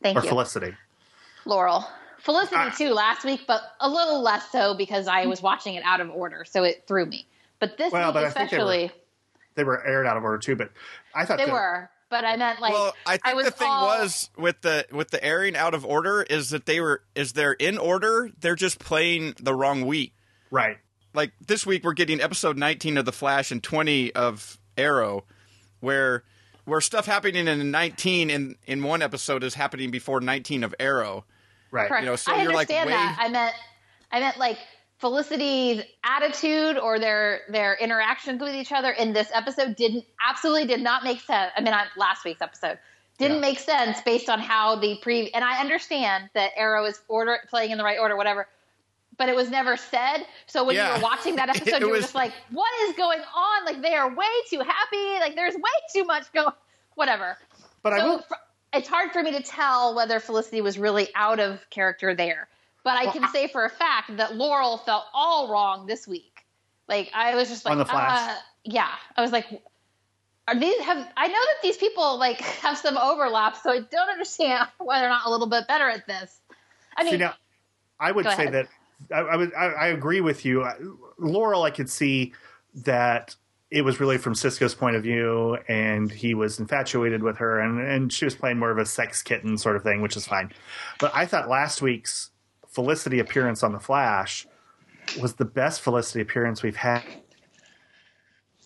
Thank 0.02 0.18
or 0.18 0.24
you, 0.24 0.30
Felicity. 0.30 0.76
Laurel. 1.46 1.88
Felicity 2.20 2.56
Ah. 2.58 2.74
too 2.76 2.90
last 2.90 3.24
week, 3.24 3.42
but 3.48 3.62
a 3.80 3.90
little 3.90 4.22
less 4.22 4.52
so 4.52 4.74
because 4.76 5.08
I 5.08 5.26
was 5.28 5.42
watching 5.42 5.76
it 5.76 5.84
out 5.86 6.02
of 6.02 6.10
order, 6.10 6.44
so 6.46 6.64
it 6.64 6.86
threw 6.88 7.06
me. 7.06 7.26
But 7.60 7.78
this 7.78 7.92
Well, 7.94 8.10
week 8.10 8.14
but 8.16 8.20
I 8.20 8.22
they 8.22 8.24
were- 8.26 8.28
especially, 8.46 8.92
They 9.56 9.64
were 9.64 9.86
aired 9.86 10.06
out 10.08 10.18
of 10.18 10.24
order 10.24 10.38
too, 10.40 10.56
but 10.56 10.72
I 11.14 11.26
thought 11.26 11.38
they 11.38 11.46
that- 11.46 11.54
were. 11.54 11.90
But 12.10 12.24
I 12.26 12.36
meant 12.38 12.60
like 12.62 12.72
well, 12.74 12.94
I 13.06 13.18
think 13.18 13.36
was 13.36 13.46
the 13.46 13.52
thing 13.52 13.68
all- 13.68 13.88
was 14.00 14.30
with 14.38 14.62
the 14.62 14.86
with 14.92 15.10
the 15.12 15.24
airing 15.24 15.56
out 15.56 15.74
of 15.74 15.86
order 15.86 16.22
is 16.24 16.50
that 16.52 16.66
they 16.66 16.80
were 16.80 17.02
is 17.16 17.34
they're 17.34 17.54
in 17.54 17.78
order. 17.78 18.30
They're 18.40 18.56
just 18.56 18.80
playing 18.80 19.36
the 19.40 19.54
wrong 19.56 19.86
week. 19.86 20.14
Right. 20.56 20.78
like 21.14 21.32
this 21.46 21.66
week 21.66 21.84
we're 21.84 21.94
getting 21.94 22.20
episode 22.22 22.58
19 22.58 22.98
of 22.98 23.06
the 23.06 23.12
flash 23.12 23.52
and 23.52 23.62
20 23.62 24.14
of 24.16 24.58
arrow 24.78 25.24
where 25.82 26.24
where 26.66 26.82
stuff 26.82 27.06
happening 27.06 27.48
in 27.48 27.72
19 27.72 28.30
in 28.30 28.56
in 28.66 28.82
one 28.84 29.02
episode 29.02 29.44
is 29.44 29.54
happening 29.54 29.92
before 29.92 30.20
19 30.22 30.64
of 30.64 30.74
arrow 30.80 31.26
Right. 31.72 31.90
Correct. 31.90 32.04
You 32.06 32.10
know, 32.12 32.16
so 32.16 32.32
I 32.34 32.44
you're, 32.44 32.54
like, 32.54 32.70
understand 32.70 32.88
way- 32.88 32.94
that. 32.96 33.18
I 33.20 33.28
meant, 33.28 33.56
I 34.10 34.20
meant 34.22 34.38
like 34.38 34.58
Felicity's 35.00 35.84
attitude 36.06 36.78
or 36.78 37.00
their 37.00 37.42
their 37.50 37.76
interactions 37.76 38.40
with 38.40 38.56
each 38.56 38.72
other 38.72 38.92
in 38.92 39.12
this 39.12 39.30
episode 39.34 39.76
didn't 39.76 40.06
absolutely 40.26 40.68
did 40.68 40.82
not 40.82 41.04
make 41.04 41.20
sense. 41.20 41.52
I 41.56 41.60
mean, 41.62 41.74
on 41.74 41.86
last 41.98 42.24
week's 42.24 42.42
episode 42.42 42.80
didn't 43.18 43.36
Yeah. 43.38 43.42
make 43.42 43.60
sense 43.60 44.00
based 44.06 44.30
on 44.30 44.40
how 44.40 44.78
the 44.80 44.98
pre. 45.02 45.30
And 45.32 45.44
I 45.44 45.60
understand 45.60 46.30
that 46.34 46.52
Arrow 46.56 46.86
is 46.86 47.02
order 47.10 47.40
playing 47.50 47.72
in 47.72 47.78
the 47.78 47.84
right 47.84 48.00
order, 48.00 48.16
whatever. 48.16 48.48
But 49.18 49.30
it 49.30 49.36
was 49.36 49.50
never 49.50 49.78
said. 49.78 50.26
So 50.48 50.64
when 50.66 50.76
Yeah. 50.76 50.88
you 50.90 51.02
were 51.02 51.04
watching 51.04 51.36
that 51.38 51.50
episode, 51.56 51.76
It 51.76 51.80
you 51.82 51.88
were 51.88 51.94
was- 51.94 52.02
just 52.04 52.16
like, 52.16 52.34
"What 52.52 52.70
is 52.90 52.96
going 52.96 53.22
on? 53.36 53.66
Like 53.66 53.82
they 53.82 53.96
are 53.96 54.14
way 54.14 54.26
too 54.50 54.60
happy. 54.60 55.20
Like 55.20 55.36
there's 55.36 55.56
way 55.56 55.62
too 55.94 56.04
much 56.04 56.32
going. 56.34 56.52
Whatever." 56.96 57.38
But 57.82 57.94
I 57.94 58.00
so 58.00 58.08
will. 58.10 58.20
fr- 58.24 58.34
it's 58.74 58.88
hard 58.90 59.12
for 59.12 59.24
me 59.24 59.32
to 59.32 59.42
tell 59.42 59.96
whether 59.96 60.20
Felicity 60.20 60.60
was 60.62 60.78
really 60.78 61.08
out 61.16 61.40
of 61.40 61.62
character 61.70 62.14
there. 62.14 62.48
But 62.84 62.98
I 62.98 63.06
Well, 63.06 63.14
can 63.14 63.24
I- 63.24 63.32
say 63.32 63.48
for 63.48 63.64
a 63.66 63.70
fact 63.70 64.18
that 64.18 64.36
Laurel 64.36 64.78
felt 64.80 65.06
all 65.14 65.50
wrong 65.50 65.86
this 65.88 66.08
week. 66.08 66.46
Like 66.88 67.10
I 67.14 67.36
was 67.36 67.48
just 67.50 67.64
like, 67.66 67.72
On 67.74 67.78
the 67.78 67.86
Flash? 67.86 68.30
uh, 68.32 68.40
yeah, 68.64 68.90
I 69.16 69.22
was 69.22 69.32
like, 69.32 69.48
are 70.48 70.60
these 70.60 70.80
have? 70.82 70.98
I 71.18 71.28
know 71.28 71.34
that 71.34 71.56
these 71.64 71.78
people 71.78 72.18
like 72.20 72.40
have 72.62 72.78
some 72.78 72.98
overlap, 72.98 73.56
so 73.58 73.72
I 73.72 73.80
don't 73.80 74.10
understand 74.10 74.68
why 74.78 75.00
they're 75.00 75.10
not 75.10 75.26
a 75.26 75.30
little 75.32 75.48
bit 75.48 75.68
better 75.68 75.88
at 75.90 76.06
this. 76.06 76.38
I 76.98 77.04
mean, 77.04 77.14
See 77.14 77.18
now, 77.18 77.34
I 78.00 78.12
would 78.12 78.26
say 78.26 78.48
that 78.50 78.68
I, 79.14 79.20
I 79.20 79.36
would. 79.36 79.54
I, 79.54 79.66
I 79.66 79.88
agree 79.88 80.22
with 80.22 80.46
you, 80.46 80.64
I- 80.64 80.78
Laurel. 81.20 81.64
I 81.64 81.72
could 81.72 81.90
see 81.90 82.34
that 82.76 83.36
it 83.72 83.82
was 83.82 84.00
really 84.00 84.18
from 84.18 84.36
Cisco's 84.36 84.76
point 84.76 84.96
of 84.96 85.04
view, 85.04 85.58
and 85.68 86.12
he 86.12 86.34
was 86.34 86.60
infatuated 86.60 87.24
with 87.24 87.38
her, 87.38 87.60
and 87.60 87.80
and 87.80 88.12
she 88.14 88.26
was 88.26 88.36
playing 88.36 88.60
more 88.60 88.72
of 88.72 88.78
a 88.78 88.86
sex 88.86 89.22
kitten 89.22 89.58
sort 89.58 89.76
of 89.76 89.84
thing, 89.84 90.02
which 90.02 90.16
is 90.16 90.26
fine. 90.28 90.52
But 91.00 91.12
I 91.16 91.26
thought 91.26 91.50
last 91.50 91.82
week's 91.82 92.32
Felicity 92.68 93.20
appearance 93.20 93.64
on 93.64 93.72
the 93.72 93.80
Flash 93.80 94.46
was 95.20 95.36
the 95.36 95.46
best 95.46 95.82
Felicity 95.82 96.22
appearance 96.22 96.62
we've 96.64 96.76
had 96.76 97.04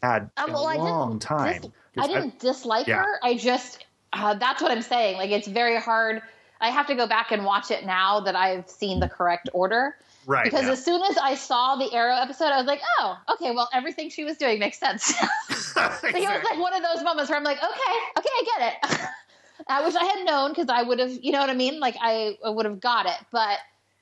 had 0.01 0.29
Um, 0.37 0.47
in 0.47 0.53
well, 0.53 0.67
I 0.67 0.75
a 0.75 0.77
long 0.79 1.19
time. 1.19 1.61
dis- 1.61 1.71
I 1.97 2.07
didn't 2.07 2.39
dislike 2.39 2.87
yeah. 2.87 3.03
her. 3.03 3.19
I 3.23 3.35
just 3.35 3.85
uh, 4.13 4.33
that's 4.35 4.61
what 4.61 4.71
I'm 4.71 4.81
saying. 4.81 5.17
Like 5.17 5.31
it's 5.31 5.47
very 5.47 5.79
hard. 5.79 6.21
I 6.61 6.69
have 6.69 6.87
to 6.87 6.95
go 6.95 7.07
back 7.07 7.31
and 7.31 7.45
watch 7.45 7.71
it 7.71 7.85
now 7.85 8.19
that 8.21 8.35
I've 8.35 8.69
seen 8.69 8.99
the 8.99 9.07
correct 9.09 9.49
order. 9.53 9.95
Right 10.29 10.43
Because 10.45 10.65
yeah. 10.65 10.71
as 10.73 10.85
soon 10.85 11.01
as 11.09 11.17
I 11.17 11.33
saw 11.35 11.75
the 11.75 11.91
Arrow 11.91 12.15
episode, 12.15 12.45
I 12.45 12.57
was 12.57 12.67
like, 12.67 12.81
oh, 12.99 13.17
okay, 13.33 13.51
well, 13.51 13.67
everything 13.73 14.09
she 14.09 14.23
was 14.23 14.37
doing 14.37 14.59
makes 14.59 14.79
sense. 14.79 15.11
like, 15.75 16.03
it 16.03 16.21
was 16.21 16.43
like 16.49 16.59
one 16.59 16.73
of 16.73 16.83
those 16.83 17.03
moments 17.03 17.29
where 17.29 17.37
I'm 17.37 17.43
like, 17.43 17.57
okay, 17.57 17.95
okay, 18.17 18.29
I 18.29 18.43
get 18.57 18.73
it. 18.73 19.07
I 19.67 19.83
wish 19.83 19.95
I 19.95 20.05
had 20.05 20.25
known 20.25 20.51
because 20.51 20.69
I 20.69 20.83
would 20.83 20.99
have, 20.99 21.11
you 21.11 21.31
know 21.31 21.39
what 21.39 21.49
I 21.49 21.55
mean? 21.55 21.79
Like 21.79 21.95
I, 21.99 22.37
I 22.45 22.49
would 22.49 22.65
have 22.65 22.79
got 22.79 23.07
it. 23.07 23.17
But 23.31 23.57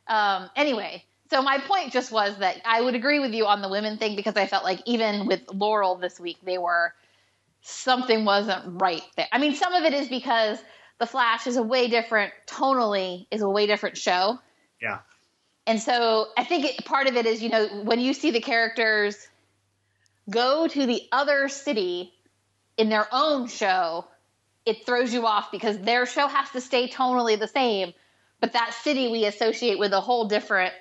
um, 0.07 0.49
anyway, 0.55 1.03
so 1.31 1.41
my 1.41 1.59
point 1.59 1.93
just 1.93 2.11
was 2.11 2.37
that 2.39 2.61
I 2.65 2.81
would 2.81 2.93
agree 2.93 3.19
with 3.19 3.33
you 3.33 3.45
on 3.45 3.61
the 3.61 3.69
women 3.69 3.97
thing 3.97 4.15
because 4.15 4.35
I 4.35 4.47
felt 4.47 4.63
like 4.63 4.81
even 4.85 5.27
with 5.27 5.41
Laurel 5.53 5.95
this 5.95 6.19
week, 6.19 6.37
they 6.43 6.57
were 6.57 6.93
something 7.61 8.25
wasn't 8.25 8.81
right 8.81 9.01
there. 9.15 9.27
I 9.31 9.39
mean, 9.39 9.55
some 9.55 9.73
of 9.73 9.83
it 9.83 9.93
is 9.93 10.09
because 10.09 10.59
The 10.99 11.05
Flash 11.05 11.47
is 11.47 11.55
a 11.55 11.63
way 11.63 11.87
different, 11.87 12.33
tonally, 12.47 13.27
is 13.31 13.41
a 13.41 13.49
way 13.49 13.65
different 13.65 13.97
show. 13.97 14.39
yeah. 14.81 14.99
And 15.67 15.82
so 15.82 16.30
I 16.38 16.45
think 16.45 16.65
it, 16.65 16.86
part 16.86 17.08
of 17.08 17.17
it 17.17 17.25
is, 17.25 17.43
you 17.43 17.49
know, 17.49 17.67
when 17.84 17.99
you 17.99 18.13
see 18.13 18.32
the 18.32 18.39
characters 18.39 19.27
go 20.30 20.67
to 20.67 20.86
the 20.86 21.01
other 21.12 21.49
city 21.49 22.13
in 22.77 22.88
their 22.89 23.06
own 23.12 23.47
show, 23.47 24.08
it 24.65 24.86
throws 24.86 25.13
you 25.13 25.27
off 25.27 25.51
because 25.51 25.77
their 25.80 26.06
show 26.06 26.27
has 26.27 26.49
to 26.51 26.62
stay 26.62 26.88
tonally 26.88 27.38
the 27.38 27.47
same, 27.49 27.93
but 28.39 28.53
that 28.53 28.73
city 28.73 29.10
we 29.10 29.25
associate 29.25 29.77
with 29.77 29.91
a 29.91 29.99
whole 29.99 30.27
different 30.30 30.73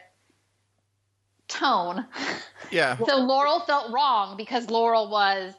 tone. 1.49 2.07
yeah 2.71 2.97
So 2.97 3.17
Laurel 3.17 3.61
felt 3.61 3.93
wrong 3.93 4.37
because 4.37 4.71
Laurel 4.71 5.11
was 5.11 5.53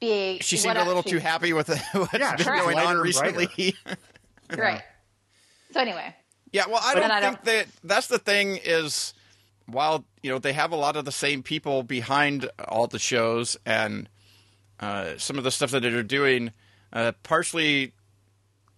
being 0.00 0.38
she 0.40 0.56
seemed 0.56 0.76
what 0.76 0.84
a 0.84 0.86
little 0.86 1.02
she- 1.02 1.10
too 1.10 1.18
happy 1.18 1.52
with 1.52 1.68
what's 1.92 2.18
Yeah, 2.18 2.36
been 2.36 2.44
she 2.44 2.50
was 2.50 2.60
going 2.60 2.78
on 2.78 2.96
recently 2.96 3.74
right. 4.56 4.82
So 5.72 5.80
anyway, 5.80 6.14
Yeah, 6.52 6.66
well, 6.66 6.80
I 6.82 6.94
But 6.94 7.00
don't 7.00 7.10
I 7.10 7.20
think 7.20 7.34
don't- 7.36 7.44
that 7.44 7.66
that's 7.84 8.06
the 8.06 8.18
thing 8.18 8.58
is 8.64 9.14
while 9.66 10.04
you 10.22 10.30
know 10.30 10.38
they 10.38 10.52
have 10.54 10.72
a 10.72 10.76
lot 10.76 10.96
of 10.96 11.04
the 11.04 11.12
same 11.12 11.42
people 11.42 11.82
behind 11.82 12.48
all 12.68 12.86
the 12.86 12.98
shows 12.98 13.56
and 13.66 14.08
uh, 14.80 15.14
some 15.18 15.36
of 15.38 15.44
the 15.44 15.50
stuff 15.50 15.70
that 15.72 15.80
they're 15.80 16.02
doing, 16.02 16.52
uh, 16.92 17.12
partially 17.22 17.92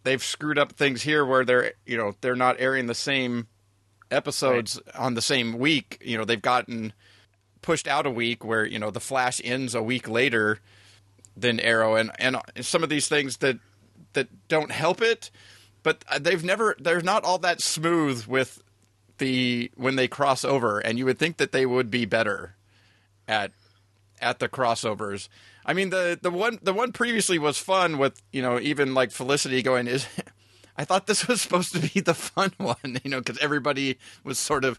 they've 0.03 0.23
screwed 0.25 0.59
up 0.59 0.73
things 0.73 1.03
here 1.03 1.25
where 1.25 1.45
they're 1.45 1.73
you 1.87 1.97
know 1.97 2.15
they're 2.23 2.35
not 2.37 2.57
airing 2.59 2.87
the 2.87 2.95
same 2.95 3.47
episodes 4.11 4.81
on 4.97 5.15
the 5.15 5.23
same 5.23 5.59
week. 5.59 5.99
You 6.05 6.19
know 6.19 6.25
they've 6.25 6.41
gotten 6.43 6.93
pushed 7.63 7.87
out 7.87 8.07
a 8.07 8.11
week 8.11 8.45
where 8.45 8.65
you 8.65 8.79
know 8.79 8.91
the 8.91 9.01
Flash 9.01 9.41
ends 9.45 9.75
a 9.75 9.83
week 9.83 10.09
later 10.09 10.59
than 11.37 11.61
Arrow, 11.61 11.95
and 11.95 12.11
and 12.19 12.37
some 12.61 12.83
of 12.83 12.89
these 12.89 13.07
things 13.09 13.37
that 13.39 13.59
that 14.15 14.49
don't 14.49 14.73
help 14.73 15.01
it 15.01 15.31
but 15.83 16.05
uh, 16.09 16.19
they've 16.19 16.45
never 16.45 16.77
they're 16.79 17.01
not 17.01 17.25
all 17.25 17.39
that 17.39 17.61
smooth 17.61 18.27
with 18.27 18.63
the 19.19 19.71
when 19.77 19.97
they 19.97 20.09
cross 20.09 20.45
over 20.45 20.79
and 20.79 20.99
you 20.99 21.05
would 21.05 21.19
think 21.19 21.37
that 21.37 21.53
they 21.53 21.67
would 21.67 21.91
be 21.91 22.05
better 22.05 22.55
at 23.29 23.53
at 24.21 24.39
the 24.39 24.49
crossovers 24.49 25.29
i 25.67 25.73
mean 25.75 25.91
the 25.91 26.19
the 26.21 26.31
one 26.31 26.59
the 26.63 26.73
one 26.73 26.91
previously 26.93 27.39
was 27.39 27.59
fun 27.59 27.99
with 27.99 28.23
you 28.33 28.41
know 28.43 28.59
even 28.59 28.95
like 28.95 29.11
felicity 29.11 29.63
going 29.63 29.87
is 29.87 30.07
i 30.77 30.85
thought 30.85 31.07
this 31.07 31.27
was 31.29 31.41
supposed 31.43 31.73
to 31.75 31.81
be 31.93 32.01
the 32.01 32.15
fun 32.15 32.53
one 32.59 32.99
you 33.05 33.11
know 33.11 33.19
because 33.21 33.39
everybody 33.39 33.99
was 34.25 34.39
sort 34.39 34.65
of 34.65 34.79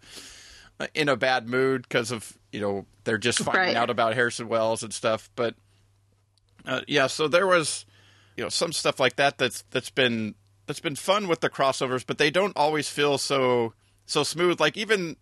uh, 0.80 0.88
in 0.96 1.08
a 1.08 1.16
bad 1.16 1.48
mood 1.48 1.84
because 1.84 2.12
of 2.12 2.38
you 2.52 2.60
know 2.60 2.86
they're 3.04 3.18
just 3.20 3.40
finding 3.40 3.62
Right. 3.68 3.78
out 3.78 3.90
about 3.92 4.16
harrison 4.16 4.48
wells 4.48 4.82
and 4.84 4.94
stuff 4.94 5.30
but 5.36 5.54
Uh, 6.66 6.82
yeah, 6.88 7.08
so 7.08 7.28
there 7.28 7.48
was, 7.48 7.86
you 8.38 8.44
know, 8.44 8.50
some 8.50 8.72
stuff 8.72 9.00
like 9.00 9.16
that 9.16 9.38
that's 9.40 9.64
that's 9.72 9.90
been 9.90 10.36
that's 10.72 10.80
been 10.80 10.96
fun 10.96 11.28
with 11.28 11.42
the 11.42 11.50
crossovers, 11.50 12.06
but 12.06 12.18
they 12.18 12.32
don't 12.32 12.56
always 12.56 12.88
feel 12.88 13.18
so 13.18 13.74
so 14.06 14.24
smooth. 14.24 14.62
Like 14.62 14.78
even, 14.78 15.18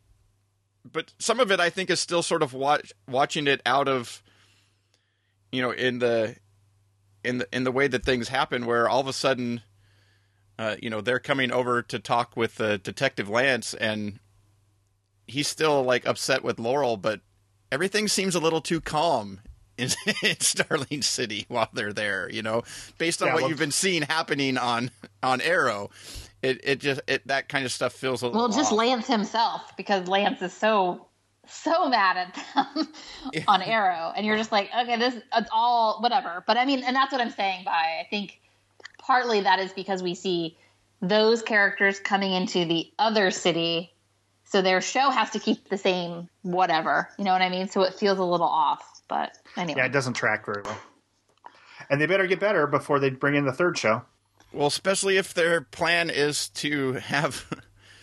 but 0.85 1.11
some 1.17 1.39
of 1.39 1.51
it 1.51 1.59
I 1.59 1.71
think 1.71 1.89
is 1.89 1.99
still 1.99 2.21
sort 2.21 2.43
of 2.43 2.53
watch, 2.53 2.93
watching 3.07 3.47
it 3.47 3.59
out 3.65 3.87
of, 3.87 4.21
you 5.51 5.59
know, 5.59 5.71
in 5.71 5.97
the 5.97 6.35
in 7.23 7.39
the 7.39 7.47
in 7.51 7.63
the 7.63 7.71
way 7.71 7.87
that 7.87 8.05
things 8.05 8.27
happen, 8.27 8.67
where 8.67 8.87
all 8.87 8.99
of 8.99 9.07
a 9.07 9.13
sudden, 9.13 9.61
uh, 10.59 10.75
you 10.83 10.91
know, 10.91 11.01
they're 11.01 11.19
coming 11.19 11.51
over 11.51 11.81
to 11.81 11.97
talk 11.97 12.37
with 12.37 12.61
uh, 12.61 12.77
Detective 12.77 13.27
Lance, 13.27 13.73
and 13.73 14.19
he's 15.25 15.47
still 15.47 15.81
like 15.81 16.05
upset 16.05 16.43
with 16.43 16.59
Laurel, 16.59 16.95
but 16.95 17.21
everything 17.71 18.07
seems 18.07 18.35
a 18.35 18.39
little 18.39 18.61
too 18.61 18.81
calm 18.81 19.41
in, 19.79 19.89
in 20.29 20.39
Starling 20.39 21.01
City 21.01 21.45
while 21.47 21.69
they're 21.73 21.93
there. 21.93 22.29
You 22.29 22.41
know, 22.43 22.63
based 22.97 23.21
on 23.21 23.27
Yeah, 23.29 23.33
what 23.33 23.41
well- 23.43 23.49
you've 23.49 23.59
been 23.59 23.71
seeing 23.71 24.03
happening 24.03 24.57
on 24.57 24.91
on 25.23 25.41
Arrow, 25.41 25.89
it 26.41 26.59
it 26.63 26.79
just 26.79 27.01
it 27.07 27.25
that 27.27 27.49
kind 27.49 27.65
of 27.65 27.71
stuff 27.71 27.93
feels 27.93 28.21
a 28.21 28.27
little. 28.27 28.41
Well, 28.41 28.49
just 28.49 28.71
off. 28.71 28.77
Lance 28.77 29.07
himself, 29.07 29.75
because 29.77 30.07
Lance 30.07 30.41
is 30.41 30.53
so 30.53 31.05
so 31.47 31.89
mad 31.89 32.15
at 32.17 32.45
them 32.75 32.87
on 33.47 33.61
Arrow, 33.63 34.13
and 34.15 34.25
you're 34.25 34.37
just 34.37 34.51
like, 34.51 34.69
okay, 34.77 34.97
this 34.97 35.15
it's 35.35 35.49
all 35.51 35.99
whatever. 36.01 36.43
But 36.45 36.57
I 36.57 36.65
mean, 36.65 36.83
and 36.83 36.95
that's 36.95 37.11
what 37.11 37.21
I'm 37.21 37.31
saying 37.31 37.63
by 37.65 37.71
I 37.71 38.07
think 38.09 38.39
partly 38.99 39.41
that 39.41 39.59
is 39.59 39.73
because 39.73 40.03
we 40.03 40.13
see 40.15 40.57
those 41.01 41.41
characters 41.41 41.99
coming 41.99 42.33
into 42.33 42.65
the 42.65 42.91
other 42.99 43.31
city, 43.31 43.91
so 44.43 44.61
their 44.61 44.81
show 44.81 45.09
has 45.09 45.29
to 45.31 45.39
keep 45.39 45.69
the 45.69 45.77
same 45.77 46.29
whatever. 46.43 47.09
You 47.17 47.23
know 47.23 47.31
what 47.31 47.41
I 47.41 47.49
mean? 47.49 47.67
So 47.69 47.81
it 47.83 47.93
feels 47.95 48.19
a 48.19 48.23
little 48.23 48.47
off. 48.47 48.83
But 49.09 49.37
anyway, 49.57 49.79
Yeah, 49.79 49.85
it 49.87 49.91
doesn't 49.91 50.13
track 50.13 50.45
very 50.45 50.61
well. 50.63 50.77
And 51.89 51.99
they 51.99 52.05
better 52.05 52.27
get 52.27 52.39
better 52.39 52.67
before 52.67 52.99
they 52.99 53.09
bring 53.09 53.35
in 53.35 53.45
the 53.45 53.51
third 53.51 53.77
show. 53.77 54.03
Well, 54.53 54.67
especially 54.67 55.17
if 55.17 55.33
their 55.33 55.61
plan 55.61 56.09
is 56.09 56.49
to 56.49 56.93
have 56.93 57.45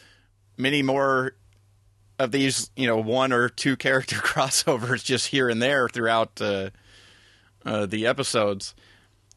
many 0.58 0.82
more 0.82 1.36
of 2.18 2.32
these, 2.32 2.70
you 2.76 2.86
know, 2.86 2.96
one 2.96 3.32
or 3.32 3.48
two 3.48 3.76
character 3.76 4.16
crossovers 4.22 5.02
just 5.04 5.28
here 5.28 5.48
and 5.48 5.62
there 5.62 5.88
throughout 5.88 6.40
uh, 6.40 6.70
uh, 7.64 7.86
the 7.86 8.06
episodes. 8.06 8.74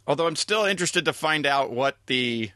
Although 0.07 0.27
I'm 0.27 0.35
still 0.35 0.65
interested 0.65 1.05
to 1.05 1.13
find 1.13 1.45
out 1.45 1.71
what 1.71 1.97
the, 2.07 2.49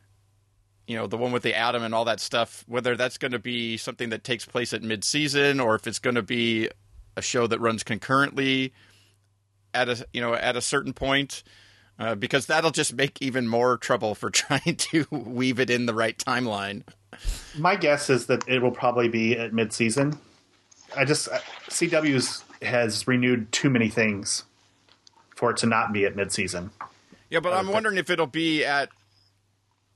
you 0.88 0.98
know, 0.98 1.06
the 1.06 1.18
one 1.18 1.32
with 1.32 1.44
the 1.44 1.56
atom 1.56 1.84
and 1.84 1.94
all 1.94 2.06
that 2.06 2.20
stuff, 2.20 2.64
whether 2.68 2.96
that's 2.96 3.20
going 3.20 3.34
to 3.34 3.40
be 3.40 3.78
something 3.78 4.10
that 4.10 4.24
takes 4.24 4.46
place 4.46 4.74
at 4.74 4.82
mid-season 4.82 5.60
or 5.60 5.76
if 5.76 5.86
it's 5.86 6.00
going 6.00 6.16
to 6.16 6.24
be 6.24 6.70
a 7.16 7.22
show 7.22 7.46
that 7.46 7.60
runs 7.60 7.84
concurrently 7.84 8.74
at 9.74 9.90
a, 9.90 10.06
you 10.14 10.22
know, 10.22 10.34
at 10.34 10.56
a 10.56 10.62
certain 10.62 10.94
point 10.94 11.44
uh, 12.00 12.16
because 12.16 12.46
that'll 12.48 12.72
just 12.72 12.94
make 12.96 13.22
even 13.22 13.48
more 13.48 13.78
trouble 13.78 14.16
for 14.16 14.30
trying 14.32 14.76
to 14.76 15.06
weave 15.12 15.60
it 15.60 15.70
in 15.70 15.86
the 15.86 15.94
right 15.94 16.18
timeline. 16.18 16.84
My 17.58 17.76
guess 17.76 18.10
is 18.10 18.26
that 18.28 18.48
it 18.48 18.62
will 18.62 18.72
probably 18.72 19.08
be 19.08 19.38
at 19.38 19.54
mid-season. 19.54 20.18
I 20.98 21.06
just 21.06 21.28
uh, 21.30 21.40
CW's 21.70 22.44
has 22.62 23.08
renewed 23.08 23.52
too 23.52 23.70
many 23.70 23.90
things 23.90 24.44
for 25.36 25.52
it 25.52 25.58
to 25.58 25.66
not 25.66 25.94
be 25.94 26.06
at 26.06 26.16
mid-season. 26.16 26.72
Yeah, 27.30 27.40
but 27.40 27.54
I'm 27.54 27.68
wondering 27.68 27.98
if 27.98 28.10
it'll 28.10 28.28
be 28.28 28.64
at 28.64 28.90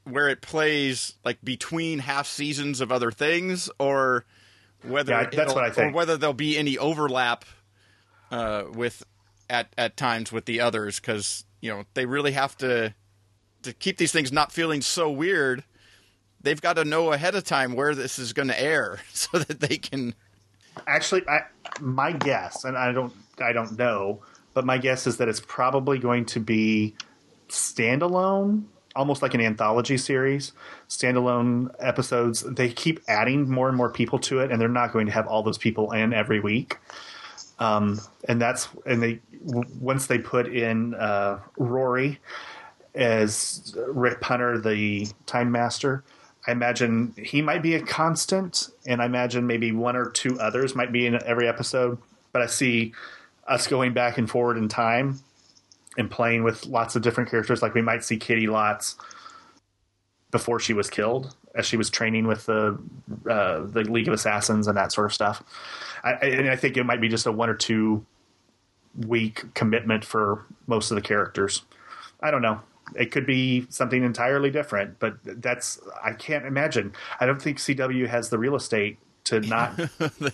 where 0.03 0.27
it 0.29 0.41
plays 0.41 1.13
like 1.25 1.37
between 1.43 1.99
half 1.99 2.27
seasons 2.27 2.81
of 2.81 2.91
other 2.91 3.11
things, 3.11 3.69
or 3.79 4.25
whether 4.83 5.11
Yeah, 5.11 5.29
that's 5.31 5.53
what 5.53 5.63
I 5.63 5.69
think. 5.69 5.93
or 5.93 5.95
whether 5.95 6.17
there'll 6.17 6.33
be 6.33 6.57
any 6.57 6.77
overlap 6.77 7.45
uh, 8.31 8.63
with 8.73 9.03
at 9.49 9.73
at 9.77 9.97
times 9.97 10.31
with 10.31 10.45
the 10.45 10.59
others 10.59 10.99
because 10.99 11.45
you 11.61 11.69
know 11.69 11.83
they 11.93 12.05
really 12.05 12.33
have 12.33 12.57
to 12.57 12.93
to 13.63 13.73
keep 13.73 13.97
these 13.97 14.11
things 14.11 14.31
not 14.31 14.51
feeling 14.51 14.81
so 14.81 15.09
weird. 15.09 15.63
They've 16.41 16.61
got 16.61 16.73
to 16.73 16.85
know 16.85 17.11
ahead 17.11 17.35
of 17.35 17.43
time 17.43 17.73
where 17.73 17.95
this 17.95 18.19
is 18.19 18.33
going 18.33 18.47
to 18.47 18.61
air 18.61 18.99
so 19.13 19.39
that 19.39 19.59
they 19.59 19.77
can. 19.77 20.15
Actually, 20.85 21.27
I, 21.27 21.41
my 21.81 22.11
guess, 22.11 22.63
and 22.63 22.77
I 22.77 22.91
don't, 22.91 23.11
I 23.39 23.51
don't 23.51 23.77
know, 23.77 24.21
but 24.53 24.63
my 24.63 24.77
guess 24.77 25.07
is 25.07 25.17
that 25.17 25.27
it's 25.27 25.39
probably 25.39 25.97
going 25.97 26.25
to 26.25 26.39
be 26.39 26.95
standalone, 27.49 28.65
almost 28.95 29.23
like 29.23 29.33
an 29.33 29.41
anthology 29.41 29.97
series, 29.97 30.51
standalone 30.87 31.73
episodes. 31.79 32.41
They 32.41 32.69
keep 32.69 32.99
adding 33.07 33.49
more 33.49 33.67
and 33.67 33.75
more 33.75 33.89
people 33.89 34.19
to 34.19 34.39
it, 34.39 34.51
and 34.51 34.61
they're 34.61 34.69
not 34.69 34.93
going 34.93 35.07
to 35.07 35.11
have 35.11 35.25
all 35.25 35.41
those 35.41 35.57
people 35.57 35.91
in 35.91 36.13
every 36.13 36.39
week. 36.39 36.77
Um, 37.59 37.99
and 38.27 38.41
that's 38.41 38.69
and 38.85 39.01
they 39.01 39.19
once 39.43 40.07
they 40.07 40.19
put 40.19 40.47
in 40.47 40.93
uh, 40.93 41.39
Rory 41.57 42.19
as 42.93 43.75
Rip 43.87 44.23
Hunter, 44.23 44.59
the 44.59 45.07
Time 45.25 45.51
Master. 45.51 46.03
I 46.47 46.51
imagine 46.51 47.13
he 47.17 47.41
might 47.41 47.61
be 47.61 47.75
a 47.75 47.81
constant, 47.81 48.69
and 48.85 49.01
I 49.01 49.05
imagine 49.05 49.47
maybe 49.47 49.71
one 49.71 49.95
or 49.95 50.09
two 50.09 50.39
others 50.39 50.75
might 50.75 50.91
be 50.91 51.05
in 51.05 51.21
every 51.25 51.47
episode. 51.47 51.97
But 52.31 52.41
I 52.41 52.45
see 52.45 52.93
us 53.47 53.67
going 53.67 53.93
back 53.93 54.17
and 54.17 54.29
forward 54.29 54.57
in 54.57 54.67
time 54.67 55.19
and 55.97 56.09
playing 56.09 56.43
with 56.43 56.65
lots 56.65 56.95
of 56.95 57.01
different 57.01 57.29
characters. 57.29 57.61
Like 57.61 57.73
we 57.73 57.81
might 57.81 58.03
see 58.03 58.17
Caity 58.17 58.47
Lotz 58.47 58.95
before 60.31 60.59
she 60.59 60.73
was 60.73 60.89
killed, 60.89 61.35
as 61.55 61.65
she 61.65 61.77
was 61.77 61.89
training 61.89 62.27
with 62.27 62.45
the 62.45 62.77
uh, 63.29 63.61
the 63.65 63.83
League 63.83 64.07
of 64.07 64.13
Assassins 64.13 64.67
and 64.67 64.77
that 64.77 64.91
sort 64.91 65.07
of 65.07 65.13
stuff. 65.13 65.43
I, 66.13 66.25
and 66.25 66.49
I 66.49 66.55
think 66.55 66.77
it 66.77 66.83
might 66.83 67.01
be 67.01 67.09
just 67.09 67.25
a 67.25 67.31
one 67.31 67.49
or 67.49 67.55
two 67.55 68.05
week 69.05 69.53
commitment 69.53 70.03
for 70.03 70.45
most 70.65 70.91
of 70.91 70.95
the 70.95 71.01
characters. 71.01 71.63
I 72.21 72.31
don't 72.31 72.41
know. 72.41 72.61
It 72.95 73.11
could 73.11 73.25
be 73.25 73.67
something 73.69 74.03
entirely 74.03 74.49
different, 74.49 74.99
but 74.99 75.17
that's 75.23 75.79
I 76.03 76.13
can't 76.13 76.45
imagine. 76.45 76.93
I 77.19 77.25
don't 77.25 77.41
think 77.41 77.57
CW 77.57 78.07
has 78.07 78.29
the 78.29 78.37
real 78.37 78.55
estate 78.55 78.97
to 79.25 79.39
not 79.41 79.77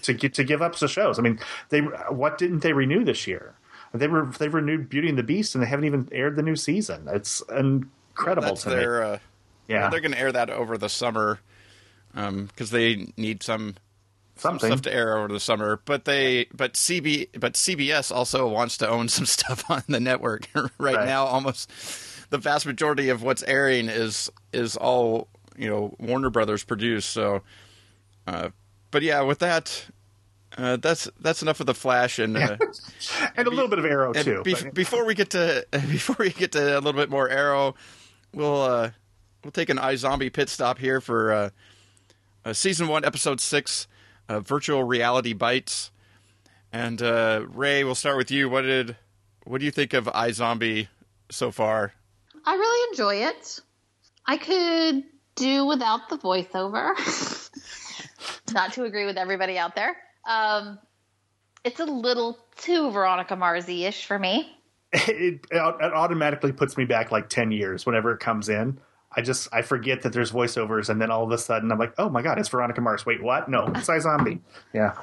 to 0.04 0.14
get 0.14 0.36
to 0.36 0.44
give 0.44 0.62
up 0.62 0.76
the 0.78 0.88
shows. 0.88 1.18
I 1.18 1.24
mean, 1.24 1.40
they 1.70 1.80
what 1.80 2.38
didn't 2.38 2.60
they 2.60 2.74
renew 2.74 3.04
this 3.04 3.26
year? 3.28 3.56
They 3.94 4.08
were 4.08 4.26
they 4.40 4.48
renewed 4.48 4.90
Beauty 4.90 5.10
and 5.10 5.18
the 5.18 5.24
Beast, 5.24 5.56
and 5.56 5.64
they 5.64 5.68
haven't 5.68 5.86
even 5.86 6.08
aired 6.12 6.36
the 6.36 6.44
new 6.44 6.56
season. 6.56 7.08
It's 7.08 7.42
incredible 7.56 8.50
That's 8.50 8.64
to 8.64 8.70
me. 8.70 8.76
their. 8.76 9.04
Uh, 9.04 9.20
Yeah, 9.68 9.90
they're 9.90 10.02
going 10.02 10.12
to 10.12 10.20
air 10.20 10.32
that 10.32 10.50
over 10.50 10.78
the 10.78 10.90
summer 10.90 11.40
because 12.14 12.70
they 12.70 13.14
need 13.18 13.42
some 13.42 13.76
something. 14.36 14.70
stuff 14.70 14.82
to 14.84 14.94
air 14.94 15.18
over 15.18 15.28
the 15.34 15.40
summer. 15.40 15.80
But 15.86 16.06
they, 16.06 16.46
but 16.54 16.74
CB, 16.74 17.40
but 17.40 17.54
CBS 17.54 18.12
also 18.12 18.48
wants 18.48 18.78
to 18.78 18.90
own 18.90 19.08
some 19.10 19.26
stuff 19.26 19.70
on 19.70 19.84
the 19.88 20.00
network 20.00 20.48
right, 20.56 20.70
Right. 20.78 21.06
now. 21.06 21.26
Almost 21.26 21.70
the 22.30 22.38
vast 22.38 22.66
majority 22.66 23.10
of 23.10 23.22
what's 23.24 23.44
airing 23.44 23.90
is 23.90 24.32
is 24.52 24.76
all 24.78 25.28
you 25.58 25.70
know 25.70 25.96
Warner 26.00 26.30
Brothers 26.30 26.64
produced. 26.64 27.10
So, 27.12 27.42
uh, 28.28 28.50
but 28.92 29.04
yeah, 29.04 29.22
with 29.22 29.40
that, 29.40 29.86
uh, 30.58 30.78
that's 30.78 31.08
that's 31.20 31.42
enough 31.42 31.60
of 31.60 31.66
the 31.68 31.74
Flash 31.76 32.20
and. 32.20 32.36
Uh, 32.38 32.58
and 33.36 33.48
a 33.48 33.50
little 33.52 33.68
bit 33.70 33.80
of 33.80 33.86
Arrow 33.86 34.14
too. 34.14 34.42
but- 34.44 34.74
before 34.74 35.06
we 35.06 35.14
get 35.16 35.30
to 35.32 35.66
before 35.72 36.16
we 36.20 36.32
get 36.32 36.52
to 36.54 36.74
a 36.74 36.80
little 36.80 36.94
bit 37.00 37.10
more 37.10 37.30
Arrow, 37.30 37.76
we'll 38.34 38.62
uh, 38.64 38.92
we'll 39.44 39.52
take 39.52 39.70
an 39.70 39.78
iZombie 39.78 40.32
pit 40.34 40.50
stop 40.50 40.80
here 40.80 41.02
for 41.02 41.32
uh, 41.32 41.50
uh, 42.46 42.54
season 42.54 42.88
one, 42.88 43.06
episode 43.06 43.40
six, 43.42 43.88
uh, 44.30 44.40
virtual 44.40 44.84
reality 44.84 45.34
bites. 45.34 45.92
And 46.72 47.02
uh, 47.02 47.46
Rae, 47.50 47.84
we'll 47.84 47.96
start 47.96 48.18
with 48.18 48.32
you. 48.32 48.50
What 48.50 48.62
did 48.62 48.98
what 49.46 49.60
do 49.60 49.66
you 49.66 49.72
think 49.72 49.94
of 49.94 50.06
iZombie 50.06 50.88
so 51.30 51.52
far? 51.52 51.94
I 52.46 52.56
really 52.56 52.90
enjoy 52.92 53.28
it. 53.28 53.60
I 54.26 54.38
could 54.38 55.04
do 55.36 55.66
without 55.66 56.10
the 56.10 56.18
voiceover. 56.18 56.94
Not 58.54 58.74
to 58.74 58.84
agree 58.84 59.06
with 59.06 59.18
everybody 59.18 59.58
out 59.58 59.76
there. 59.76 59.96
Um, 60.28 60.80
it's 61.64 61.80
a 61.80 61.86
little 61.86 62.38
too 62.58 62.92
Veronica 62.92 63.36
Marsy 63.36 63.86
ish 63.86 64.06
for 64.06 64.18
me. 64.18 64.58
it, 64.94 65.46
it 65.50 65.58
automatically 65.60 66.52
puts 66.52 66.78
me 66.78 66.86
back 66.86 67.12
like 67.12 67.30
10 67.30 67.52
years 67.52 67.86
whenever 67.86 68.12
it 68.12 68.20
comes 68.20 68.50
in. 68.50 68.80
I 69.16 69.22
just 69.22 69.48
I 69.54 69.62
forget 69.62 70.02
that 70.02 70.14
there's 70.14 70.32
voiceovers, 70.32 70.90
and 70.90 71.02
then 71.02 71.12
all 71.12 71.24
of 71.24 71.32
a 71.32 71.38
sudden 71.38 71.72
I'm 71.72 71.80
like, 71.80 71.94
oh 71.98 72.10
my 72.10 72.22
god, 72.22 72.40
it's 72.40 72.50
Veronica 72.50 72.82
Mars. 72.82 73.06
Wait, 73.06 73.22
what? 73.22 73.50
No, 73.50 73.68
it's 73.68 73.88
iZombie. 73.88 74.40
Yeah, 74.74 74.94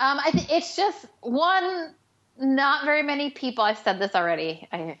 Um, 0.00 0.18
I 0.24 0.30
think 0.32 0.50
it's 0.50 0.76
just 0.76 1.06
one. 1.20 1.94
Not 2.38 2.84
very 2.84 3.02
many 3.02 3.30
people. 3.30 3.64
I've 3.64 3.78
said 3.78 3.98
this 3.98 4.14
already. 4.14 4.68
I, 4.70 4.98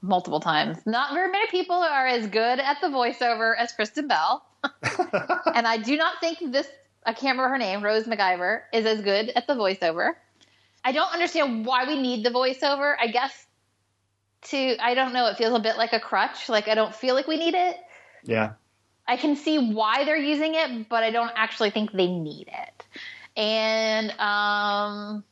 multiple 0.00 0.40
times. 0.40 0.78
Not 0.86 1.12
very 1.12 1.30
many 1.30 1.46
people 1.48 1.76
are 1.76 2.06
as 2.06 2.26
good 2.26 2.58
at 2.58 2.80
the 2.80 2.88
voiceover 2.88 3.54
as 3.58 3.72
Kristen 3.72 4.08
Bell, 4.08 4.44
and 5.54 5.66
I 5.66 5.76
do 5.78 5.96
not 5.96 6.20
think 6.20 6.38
this. 6.52 6.68
I 7.04 7.12
can't 7.12 7.36
remember 7.36 7.50
her 7.50 7.58
name. 7.58 7.82
Rose 7.82 8.04
McIver 8.04 8.62
is 8.72 8.86
as 8.86 9.02
good 9.02 9.30
at 9.36 9.46
the 9.46 9.54
voiceover. 9.54 10.12
I 10.84 10.92
don't 10.92 11.12
understand 11.12 11.66
why 11.66 11.86
we 11.86 12.00
need 12.00 12.24
the 12.24 12.30
voiceover. 12.30 12.94
I 12.98 13.08
guess 13.08 13.43
to 14.44 14.76
I 14.84 14.94
don't 14.94 15.12
know. 15.12 15.26
It 15.26 15.36
feels 15.36 15.54
a 15.54 15.60
bit 15.60 15.76
like 15.76 15.92
a 15.92 16.00
crutch. 16.00 16.48
Like 16.48 16.68
I 16.68 16.74
don't 16.74 16.94
feel 16.94 17.14
like 17.14 17.26
we 17.26 17.36
need 17.36 17.54
it. 17.54 17.76
yeah. 18.24 18.52
I 19.06 19.18
can 19.18 19.36
see 19.36 19.58
why 19.58 20.04
they're 20.06 20.16
using 20.16 20.54
it, 20.54 20.88
but 20.88 21.02
I 21.02 21.10
don't 21.10 21.30
actually 21.34 21.68
think 21.70 21.92
they 21.92 22.06
need 22.06 22.48
it. 22.48 22.86
And 23.36 24.10
um, 24.18 25.24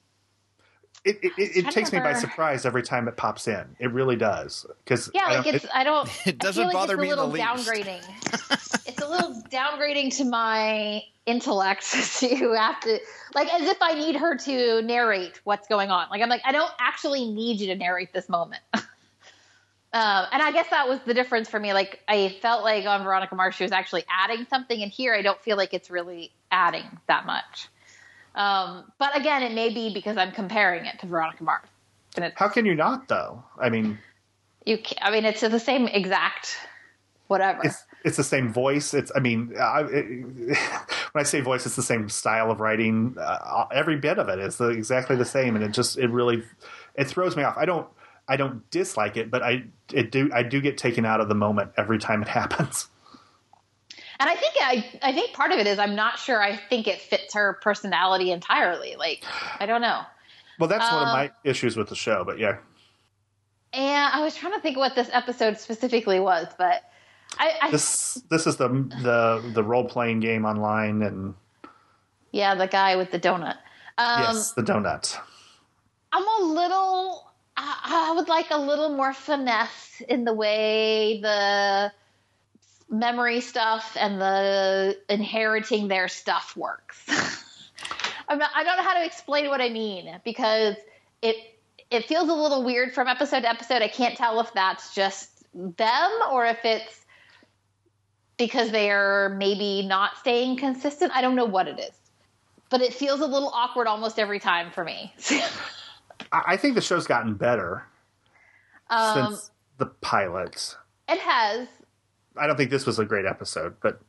it 1.05 1.19
it, 1.23 1.33
it, 1.39 1.57
it 1.57 1.67
I 1.67 1.71
takes 1.71 1.91
me 1.93 1.99
by 2.01 2.13
surprise 2.13 2.67
every 2.67 2.83
time 2.83 3.09
it 3.09 3.17
pops 3.17 3.49
in. 3.49 3.77
It 3.79 3.91
really 3.93 4.17
does. 4.17 4.67
Because 4.85 5.11
Yeah, 5.15 5.25
like 5.39 5.47
it's 5.47 5.67
I 5.73 5.85
don't. 5.85 6.09
It 6.27 6.39
doesn't 6.39 6.67
I 6.67 6.69
feel 6.71 6.81
like 6.81 6.89
bother 6.89 6.95
it's 6.95 7.03
me 7.03 7.09
a 7.09 7.13
in 7.13 7.19
the 7.19 7.27
little 7.27 7.55
least. 7.55 7.71
downgrading. 7.71 8.03
it's 8.87 9.01
a 9.01 9.09
little 9.09 9.43
downgrading 9.51 10.17
to 10.19 10.25
my 10.25 11.03
intellect 11.25 11.91
to 12.19 12.53
have 12.53 12.81
to 12.81 12.99
like 13.35 13.53
as 13.55 13.69
if 13.69 13.79
I 13.81 13.95
need 13.95 14.17
her 14.17 14.37
to 14.37 14.83
narrate 14.83 15.41
what's 15.45 15.67
going 15.69 15.91
on. 15.91 16.09
Like 16.11 16.21
I'm 16.21 16.29
like 16.29 16.43
I 16.45 16.53
don't 16.53 16.73
actually 16.79 17.31
need 17.31 17.61
you 17.61 17.69
to 17.69 17.75
narrate 17.77 18.13
this 18.13 18.29
moment. 18.29 18.63
Um, 19.95 20.27
and 20.33 20.43
I 20.43 20.53
guess 20.53 20.69
that 20.71 20.89
was 20.89 21.01
the 21.05 21.13
difference 21.13 21.51
for 21.51 21.61
me. 21.61 21.75
Like 21.75 22.01
I 22.09 22.31
felt 22.41 22.65
like 22.65 22.87
on 22.87 23.05
Veronica 23.05 23.35
Mars 23.35 23.55
she 23.55 23.65
was 23.65 23.73
actually 23.73 24.05
adding 24.09 24.47
something, 24.49 24.83
and 24.83 24.91
here 24.91 25.15
I 25.15 25.23
don't 25.23 25.41
feel 25.43 25.57
like 25.57 25.75
it's 25.75 25.91
really 25.91 26.33
adding 26.51 26.85
that 27.09 27.27
much. 27.27 27.69
Um, 28.35 28.91
but 28.99 29.17
again, 29.17 29.43
it 29.43 29.53
may 29.53 29.69
be 29.69 29.93
because 29.93 30.17
I'm 30.17 30.33
comparing 30.33 30.87
it 30.87 30.99
to 31.01 31.07
Veronica 31.07 31.45
Mars. 31.45 31.69
How 32.37 32.49
can 32.49 32.65
you 32.65 32.75
not 32.75 33.09
though? 33.09 33.43
I 33.59 33.69
mean, 33.69 33.99
you, 34.65 34.79
ca 34.79 34.97
I 35.03 35.11
mean, 35.11 35.25
it's 35.25 35.41
the 35.41 35.61
same 35.61 35.87
exact 35.87 36.57
whatever. 37.27 37.61
it's 37.65 37.85
it's 38.05 38.17
the 38.17 38.25
same 38.25 38.53
voice. 38.53 38.95
It's 38.95 39.13
I 39.15 39.21
mean, 39.21 39.55
I, 39.61 39.83
it, 39.83 40.25
when 41.13 41.21
I 41.21 41.23
say 41.23 41.41
voice, 41.41 41.67
it's 41.67 41.77
the 41.77 41.83
same 41.83 42.09
style 42.09 42.51
of 42.51 42.61
writing. 42.61 43.17
Uh, 43.19 43.67
every 43.73 43.97
bit 43.97 44.19
of 44.19 44.29
it 44.29 44.39
is 44.39 44.57
the, 44.57 44.69
exactly 44.69 45.17
the 45.17 45.25
same, 45.25 45.55
and 45.55 45.65
it 45.65 45.73
just 45.73 45.99
it 45.99 46.09
really 46.09 46.43
it 46.95 47.09
throws 47.09 47.37
me 47.37 47.43
off. 47.43 47.57
I 47.59 47.65
don't 47.65 47.87
I 48.29 48.37
don't 48.37 48.69
dislike 48.71 49.17
it, 49.17 49.31
but 49.31 49.43
I 49.43 49.65
it 49.93 50.11
do 50.11 50.31
I 50.33 50.43
do 50.43 50.61
get 50.61 50.79
taken 50.79 51.05
out 51.05 51.21
of 51.21 51.29
the 51.29 51.35
moment 51.35 51.73
every 51.77 51.99
time 51.99 52.23
it 52.23 52.29
happens. 52.41 52.89
And 54.21 54.29
I 54.31 54.37
think 54.37 54.55
I, 54.61 54.85
I 55.03 55.13
think 55.13 55.33
part 55.33 55.51
of 55.53 55.59
it 55.59 55.67
is 55.67 55.79
I'm 55.79 55.97
not 55.97 56.19
sure 56.19 56.41
I 56.41 56.57
think 56.57 56.87
it 56.87 57.01
fits 57.01 57.35
her 57.35 57.59
personality 57.63 58.31
entirely. 58.31 58.95
Like 58.97 59.25
I 59.59 59.67
don't 59.67 59.81
know. 59.81 60.03
Well, 60.59 60.69
that's 60.69 60.91
one 60.93 61.03
of 61.03 61.09
Um, 61.09 61.15
my 61.15 61.31
issues 61.45 61.77
with 61.77 61.89
the 61.89 61.97
show, 61.97 62.25
but 62.25 62.39
yeah. 62.39 62.59
And 63.73 64.13
I 64.13 64.23
was 64.23 64.37
trying 64.37 64.53
to 64.53 64.61
think 64.61 64.77
what 64.77 64.95
this 64.95 65.09
episode 65.13 65.59
specifically 65.59 66.21
was, 66.21 66.47
but 66.59 66.83
I, 67.39 67.53
I 67.63 67.71
This 67.71 68.23
this 68.31 68.47
is 68.47 68.57
the 68.59 68.69
the 68.69 69.51
the 69.55 69.65
role 69.65 69.85
playing 69.89 70.21
game 70.21 70.45
online, 70.45 71.03
and 71.03 71.35
yeah, 72.31 72.55
the 72.55 72.67
guy 72.69 72.97
with 72.97 73.11
the 73.11 73.19
donut. 73.19 73.57
Um, 73.99 74.23
yes, 74.23 74.53
the 74.53 74.63
donut. 74.63 75.19
I'm 76.13 76.23
a 76.23 76.45
little. 76.45 77.32
I, 77.63 78.11
I 78.11 78.15
would 78.15 78.29
like 78.29 78.51
a 78.51 78.59
little 78.59 78.91
more 78.91 79.13
finesse 79.13 80.03
in 80.09 80.25
the 80.25 80.35
way 80.35 81.21
the 81.21 81.93
memory 82.91 83.41
stuff 83.41 83.97
and 83.99 84.21
the 84.21 84.99
inheriting 85.09 85.89
their 85.89 86.09
stuff 86.09 86.57
works. 86.57 87.03
Not, 88.29 88.51
I 88.55 88.65
don't 88.65 88.77
know 88.77 88.83
how 88.83 88.95
to 88.95 89.05
explain 89.05 89.49
what 89.49 89.61
I 89.61 89.69
mean 89.69 90.21
because 90.25 90.77
it 91.21 91.37
it 91.91 92.07
feels 92.07 92.29
a 92.29 92.35
little 92.35 92.65
weird 92.65 92.95
from 92.95 93.07
episode 93.07 93.41
to 93.41 93.49
episode. 93.49 93.83
I 93.83 93.89
can't 93.89 94.17
tell 94.17 94.41
if 94.41 94.53
that's 94.55 94.95
just 94.95 95.29
them 95.55 96.11
or 96.31 96.47
if 96.47 96.65
it's 96.65 97.05
because 98.39 98.71
they 98.71 98.91
are 98.91 99.29
maybe 99.39 99.87
not 99.87 100.17
staying 100.19 100.57
consistent. 100.57 101.13
I 101.15 101.21
don't 101.21 101.37
know 101.37 101.45
what 101.45 101.69
it 101.69 101.79
is. 101.79 101.95
But 102.71 102.81
it 102.81 102.95
feels 102.95 103.21
a 103.21 103.27
little 103.27 103.51
awkward 103.51 103.87
almost 103.87 104.19
every 104.19 104.41
time 104.41 104.71
for 104.71 104.83
me. 104.83 105.13
I, 106.33 106.57
think 106.57 106.75
the 106.75 106.81
show's 106.81 107.07
gotten 107.07 107.35
better 107.35 107.85
um, 108.89 109.15
since 109.15 109.51
the 109.79 109.87
pilots. 109.87 110.77
it 111.09 111.19
has. 111.19 111.69
I 112.37 112.47
don't 112.47 112.57
think 112.57 112.71
this 112.71 112.87
was 112.87 112.99
a 112.99 113.05
great 113.05 113.27
episode, 113.27 113.77
but 113.83 114.01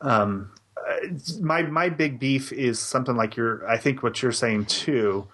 um, 0.00 0.52
uh, 0.76 1.08
my 1.40 1.62
my 1.62 1.88
big 1.88 2.18
beef 2.18 2.52
is 2.52 2.78
something 2.78 3.16
like 3.16 3.36
you're. 3.36 3.66
I 3.66 3.78
think 3.78 4.02
what 4.02 4.22
you're 4.22 4.32
saying 4.32 4.66
too 4.66 5.26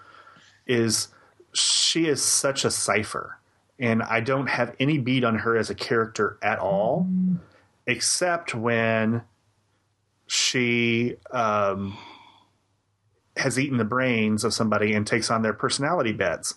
is 0.66 1.09
she 1.53 2.07
is 2.07 2.22
such 2.22 2.64
a 2.64 2.70
cipher, 2.70 3.39
and 3.78 4.03
I 4.03 4.20
don't 4.20 4.47
have 4.49 4.76
any 4.78 4.99
beat 4.99 5.24
on 5.24 5.39
her 5.39 5.57
as 5.57 5.70
a 5.70 5.74
character 5.74 6.39
at 6.43 6.61
all, 6.61 7.09
except 7.87 8.55
when 8.55 9.22
she 10.28 11.16
um, 11.33 11.99
has 13.41 13.59
eaten 13.59 13.78
the 13.78 13.84
brains 13.84 14.45
of 14.45 14.55
somebody 14.55 14.95
and 14.95 15.07
takes 15.07 15.30
on 15.30 15.43
their 15.43 15.53
personality 15.53 16.12
bets. 16.12 16.55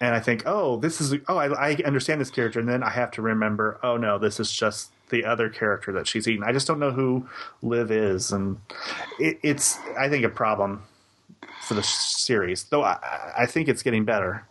And 0.00 0.14
I 0.14 0.20
think, 0.20 0.42
oh, 0.44 0.76
this 0.76 1.00
is 1.00 1.14
oh, 1.28 1.38
I, 1.38 1.70
I 1.70 1.74
understand 1.86 2.20
this 2.20 2.30
character, 2.30 2.60
and 2.60 2.68
then 2.68 2.82
I 2.82 2.90
have 2.90 3.10
to 3.12 3.22
remember, 3.22 3.80
oh 3.82 3.96
no, 3.96 4.18
this 4.18 4.38
is 4.38 4.52
just 4.52 4.90
the 5.08 5.24
other 5.24 5.48
character 5.48 5.92
that 5.92 6.06
she's 6.06 6.28
eaten. 6.28 6.44
I 6.44 6.52
just 6.52 6.66
don't 6.66 6.78
know 6.78 6.90
who 6.90 7.26
Liv 7.62 7.90
is, 7.90 8.30
and 8.32 8.58
it, 9.18 9.38
it's 9.42 9.78
I 9.98 10.08
think 10.08 10.24
a 10.24 10.28
problem 10.28 10.82
for 11.62 11.74
the 11.74 11.82
series. 11.82 12.64
Though 12.64 12.84
I, 12.84 13.32
I 13.38 13.46
think 13.46 13.68
it's 13.68 13.82
getting 13.82 14.04
better. 14.04 14.46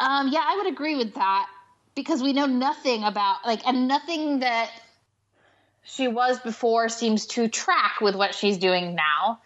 Um, 0.00 0.28
yeah, 0.28 0.42
I 0.44 0.56
would 0.56 0.66
agree 0.66 0.96
with 0.96 1.14
that 1.14 1.48
because 1.94 2.22
we 2.22 2.32
know 2.32 2.46
nothing 2.46 3.04
about 3.04 3.46
like 3.46 3.64
and 3.66 3.86
nothing 3.86 4.40
that 4.40 4.70
she 5.84 6.08
was 6.08 6.40
before 6.40 6.88
seems 6.88 7.26
to 7.26 7.48
track 7.48 8.00
with 8.00 8.14
what 8.14 8.34
she's 8.34 8.58
doing 8.58 8.94
now. 8.94 9.40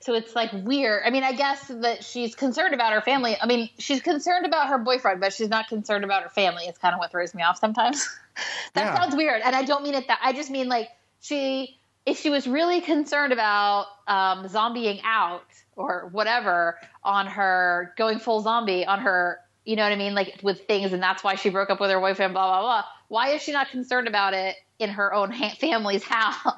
So 0.00 0.14
it's 0.14 0.34
like 0.34 0.50
weird. 0.52 1.02
I 1.04 1.10
mean, 1.10 1.24
I 1.24 1.32
guess 1.32 1.66
that 1.68 2.04
she's 2.04 2.34
concerned 2.34 2.74
about 2.74 2.92
her 2.92 3.00
family. 3.00 3.36
I 3.40 3.46
mean, 3.46 3.70
she's 3.78 4.00
concerned 4.02 4.46
about 4.46 4.68
her 4.68 4.78
boyfriend, 4.78 5.20
but 5.20 5.32
she's 5.32 5.48
not 5.48 5.68
concerned 5.68 6.04
about 6.04 6.22
her 6.22 6.28
family. 6.28 6.64
It's 6.64 6.78
kind 6.78 6.94
of 6.94 6.98
what 7.00 7.10
throws 7.10 7.34
me 7.34 7.42
off 7.42 7.58
sometimes. 7.58 8.06
that 8.74 8.84
Yeah. 8.84 8.94
sounds 8.94 9.16
weird, 9.16 9.42
and 9.42 9.56
I 9.56 9.64
don't 9.64 9.82
mean 9.82 9.94
it 9.94 10.06
that. 10.08 10.20
I 10.22 10.32
just 10.32 10.50
mean 10.50 10.68
like 10.68 10.90
she, 11.20 11.78
if 12.04 12.18
she 12.18 12.30
was 12.30 12.46
really 12.46 12.80
concerned 12.82 13.32
about 13.32 13.86
um, 14.06 14.46
zombieing 14.48 15.00
out 15.04 15.42
or 15.74 16.08
whatever 16.12 16.78
on 17.02 17.26
her 17.26 17.92
going 17.96 18.18
full 18.18 18.42
zombie 18.42 18.86
on 18.86 19.00
her, 19.00 19.40
you 19.64 19.76
know 19.76 19.82
what 19.82 19.92
I 19.92 19.96
mean, 19.96 20.14
like 20.14 20.38
with 20.42 20.60
things, 20.66 20.92
and 20.92 21.02
that's 21.02 21.24
why 21.24 21.34
she 21.36 21.48
broke 21.48 21.70
up 21.70 21.80
with 21.80 21.90
her 21.90 21.98
boyfriend. 21.98 22.32
Blah 22.34 22.46
blah 22.46 22.60
blah. 22.60 22.84
Why 23.08 23.30
is 23.30 23.42
she 23.42 23.52
not 23.52 23.70
concerned 23.70 24.08
about 24.08 24.34
it 24.34 24.54
in 24.78 24.90
her 24.90 25.12
own 25.14 25.32
ha- 25.32 25.54
family's 25.58 26.04
house? 26.08 26.52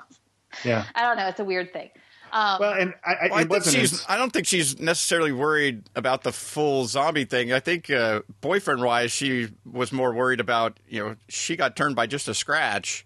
Yeah. 0.64 0.84
I 0.94 1.02
don't 1.02 1.16
know. 1.16 1.28
It's 1.28 1.40
a 1.40 1.44
weird 1.44 1.72
thing. 1.72 1.90
Um, 2.32 2.56
Well, 2.60 2.72
and 2.72 2.94
I, 3.04 3.12
I, 3.12 3.28
Well, 3.28 3.38
I 3.38 3.44
think 3.44 3.64
she's. 3.64 3.92
as- 3.94 4.06
I 4.08 4.16
don't 4.16 4.32
think 4.32 4.46
she's 4.46 4.78
necessarily 4.78 5.32
worried 5.32 5.88
about 5.96 6.22
the 6.22 6.32
full 6.32 6.86
zombie 6.86 7.24
thing. 7.24 7.52
I 7.52 7.60
think 7.60 7.90
uh, 7.90 8.22
boyfriend 8.40 8.82
wise, 8.82 9.12
she 9.12 9.48
was 9.70 9.92
more 9.92 10.12
worried 10.12 10.40
about. 10.40 10.78
You 10.88 11.00
know, 11.04 11.16
she 11.28 11.56
got 11.56 11.76
turned 11.76 11.96
by 11.96 12.06
just 12.06 12.28
a 12.28 12.34
scratch. 12.34 13.04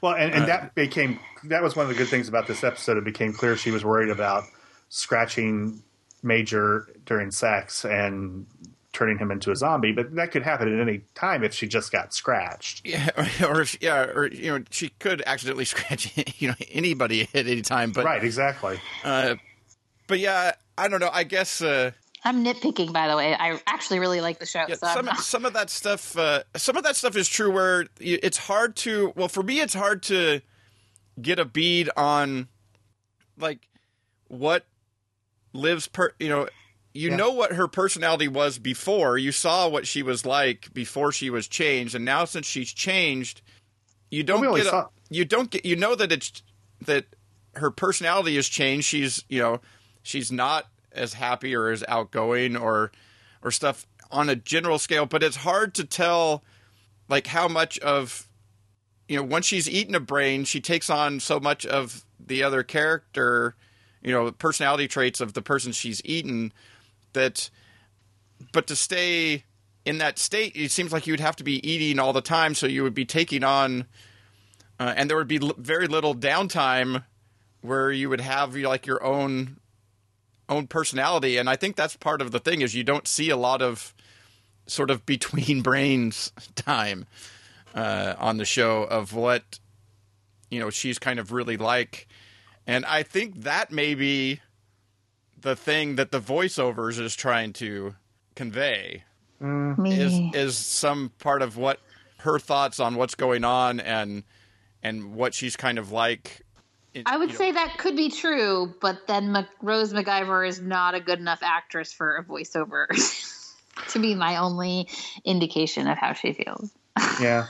Well, 0.00 0.14
and, 0.14 0.32
and 0.34 0.46
that 0.48 0.74
became 0.74 1.20
that 1.44 1.62
was 1.62 1.76
one 1.76 1.84
of 1.84 1.88
the 1.90 1.94
good 1.96 2.08
things 2.08 2.28
about 2.28 2.46
this 2.46 2.64
episode. 2.64 2.96
It 2.96 3.04
became 3.04 3.32
clear 3.32 3.56
she 3.56 3.70
was 3.70 3.84
worried 3.84 4.10
about 4.10 4.44
scratching 4.88 5.82
Major 6.24 6.88
during 7.06 7.30
sex 7.30 7.84
and 7.84 8.46
turning 8.92 9.18
him 9.18 9.30
into 9.30 9.50
a 9.50 9.56
zombie, 9.56 9.92
but 9.92 10.14
that 10.14 10.30
could 10.30 10.42
happen 10.42 10.72
at 10.72 10.80
any 10.86 11.02
time 11.14 11.42
if 11.42 11.54
she 11.54 11.66
just 11.66 11.90
got 11.90 12.12
scratched. 12.12 12.86
Yeah, 12.86 13.08
or 13.46 13.62
if 13.62 13.80
yeah, 13.82 14.04
or 14.04 14.26
you 14.26 14.58
know, 14.58 14.64
she 14.70 14.90
could 14.90 15.22
accidentally 15.26 15.64
scratch 15.66 16.16
you 16.40 16.48
know 16.48 16.54
anybody 16.70 17.22
at 17.34 17.46
any 17.46 17.62
time. 17.62 17.92
But 17.92 18.04
Right, 18.04 18.22
exactly. 18.22 18.80
uh, 19.04 19.36
but 20.06 20.18
yeah, 20.18 20.52
I 20.76 20.88
don't 20.88 21.00
know. 21.00 21.10
I 21.12 21.24
guess. 21.24 21.62
Uh, 21.62 21.92
I'm 22.24 22.44
nitpicking, 22.44 22.92
by 22.92 23.08
the 23.08 23.16
way. 23.16 23.34
I 23.34 23.58
actually 23.66 23.98
really 23.98 24.20
like 24.20 24.38
the 24.38 24.46
show. 24.46 24.64
Yeah, 24.68 24.76
so 24.76 24.86
some 24.94 25.06
not- 25.06 25.18
some 25.20 25.44
of 25.44 25.54
that 25.54 25.70
stuff 25.70 26.16
uh, 26.16 26.42
some 26.56 26.76
of 26.76 26.84
that 26.84 26.96
stuff 26.96 27.16
is 27.16 27.28
true 27.28 27.50
where 27.50 27.86
it's 27.98 28.38
hard 28.38 28.76
to 28.76 29.12
well 29.16 29.28
for 29.28 29.42
me 29.42 29.60
it's 29.60 29.74
hard 29.74 30.02
to 30.04 30.40
get 31.20 31.38
a 31.38 31.44
bead 31.44 31.90
on 31.96 32.48
like 33.38 33.66
what 34.28 34.64
lives 35.52 35.88
per 35.88 36.12
you 36.18 36.28
know 36.28 36.48
you 36.94 37.10
Yeah. 37.10 37.16
know 37.16 37.30
what 37.30 37.52
her 37.52 37.68
personality 37.68 38.28
was 38.28 38.58
before 38.58 39.16
you 39.18 39.32
saw 39.32 39.68
what 39.68 39.86
she 39.86 40.02
was 40.02 40.26
like 40.26 40.72
before 40.74 41.12
she 41.12 41.30
was 41.30 41.48
changed 41.48 41.94
and 41.94 42.04
now 42.04 42.24
since 42.24 42.46
she's 42.46 42.72
changed 42.72 43.40
you 44.10 44.22
don't 44.22 44.40
we 44.50 44.62
get 44.62 44.72
a, 44.72 44.88
you 45.10 45.24
don't 45.24 45.50
get 45.50 45.64
you 45.64 45.76
know 45.76 45.94
that 45.94 46.12
it's 46.12 46.42
that 46.84 47.06
her 47.54 47.70
personality 47.70 48.36
has 48.36 48.46
changed 48.48 48.86
she's 48.86 49.24
you 49.28 49.40
know 49.40 49.60
she's 50.02 50.30
not 50.30 50.66
as 50.92 51.14
happy 51.14 51.54
or 51.54 51.70
as 51.70 51.82
outgoing 51.88 52.56
or 52.56 52.92
or 53.42 53.50
stuff 53.50 53.86
on 54.10 54.28
a 54.28 54.36
general 54.36 54.78
scale 54.78 55.06
but 55.06 55.22
it's 55.22 55.36
hard 55.36 55.74
to 55.74 55.84
tell 55.84 56.42
like 57.08 57.26
how 57.26 57.48
much 57.48 57.78
of 57.78 58.28
you 59.08 59.16
know 59.16 59.22
once 59.22 59.46
she's 59.46 59.68
eaten 59.68 59.94
a 59.94 60.00
brain 60.00 60.44
she 60.44 60.60
takes 60.60 60.90
on 60.90 61.18
so 61.20 61.40
much 61.40 61.64
of 61.64 62.04
the 62.24 62.42
other 62.42 62.62
character 62.62 63.54
you 64.02 64.12
know 64.12 64.30
personality 64.32 64.86
traits 64.86 65.20
of 65.20 65.32
the 65.32 65.42
person 65.42 65.72
she's 65.72 66.02
eaten 66.04 66.52
that 67.12 67.50
but 68.52 68.66
to 68.66 68.76
stay 68.76 69.44
in 69.84 69.98
that 69.98 70.18
state 70.18 70.52
it 70.54 70.70
seems 70.70 70.92
like 70.92 71.06
you'd 71.06 71.20
have 71.20 71.36
to 71.36 71.44
be 71.44 71.66
eating 71.68 71.98
all 71.98 72.12
the 72.12 72.20
time 72.20 72.54
so 72.54 72.66
you 72.66 72.82
would 72.82 72.94
be 72.94 73.04
taking 73.04 73.44
on 73.44 73.86
uh, 74.78 74.94
and 74.96 75.08
there 75.08 75.16
would 75.16 75.28
be 75.28 75.40
l- 75.40 75.54
very 75.58 75.86
little 75.86 76.14
downtime 76.14 77.04
where 77.60 77.92
you 77.92 78.08
would 78.08 78.20
have 78.20 78.56
you 78.56 78.62
know, 78.64 78.68
like 78.68 78.86
your 78.86 79.02
own 79.02 79.58
own 80.48 80.66
personality 80.66 81.36
and 81.36 81.48
i 81.48 81.56
think 81.56 81.76
that's 81.76 81.96
part 81.96 82.20
of 82.20 82.30
the 82.30 82.38
thing 82.38 82.60
is 82.60 82.74
you 82.74 82.84
don't 82.84 83.08
see 83.08 83.30
a 83.30 83.36
lot 83.36 83.62
of 83.62 83.94
sort 84.66 84.90
of 84.90 85.04
between 85.06 85.62
brains 85.62 86.32
time 86.54 87.06
uh, 87.74 88.14
on 88.18 88.36
the 88.36 88.44
show 88.44 88.82
of 88.82 89.14
what 89.14 89.58
you 90.50 90.60
know 90.60 90.70
she's 90.70 90.98
kind 90.98 91.18
of 91.18 91.32
really 91.32 91.56
like 91.56 92.06
and 92.66 92.84
i 92.84 93.02
think 93.02 93.42
that 93.42 93.72
may 93.72 93.94
be 93.94 94.40
the 95.42 95.54
thing 95.56 95.96
that 95.96 96.10
the 96.10 96.20
voiceovers 96.20 96.98
is 97.00 97.14
trying 97.14 97.52
to 97.54 97.94
convey 98.34 99.04
Me. 99.40 99.92
is 100.00 100.18
is 100.34 100.56
some 100.56 101.10
part 101.18 101.42
of 101.42 101.56
what 101.56 101.80
her 102.18 102.38
thoughts 102.38 102.78
on 102.80 102.94
what's 102.94 103.14
going 103.14 103.44
on 103.44 103.80
and 103.80 104.22
and 104.82 105.14
what 105.14 105.34
she's 105.34 105.56
kind 105.56 105.78
of 105.78 105.92
like. 105.92 106.42
in- 106.94 107.02
I 107.06 107.16
would 107.16 107.28
you 107.28 107.34
know, 107.34 107.38
say 107.38 107.52
that 107.52 107.76
could 107.78 107.96
be 107.96 108.08
true, 108.10 108.72
but 108.80 109.06
then 109.06 109.32
Mac- 109.32 109.48
Rose 109.60 109.92
McIver 109.92 110.46
is 110.46 110.60
not 110.60 110.94
a 110.94 111.00
good 111.00 111.18
enough 111.18 111.40
actress 111.42 111.92
for 111.92 112.16
a 112.16 112.24
voiceover 112.24 112.86
to 113.90 113.98
be 113.98 114.14
my 114.14 114.36
only 114.36 114.88
indication 115.24 115.86
of 115.88 115.98
how 115.98 116.12
she 116.14 116.32
feels. 116.32 116.70
Yeah. 117.20 117.46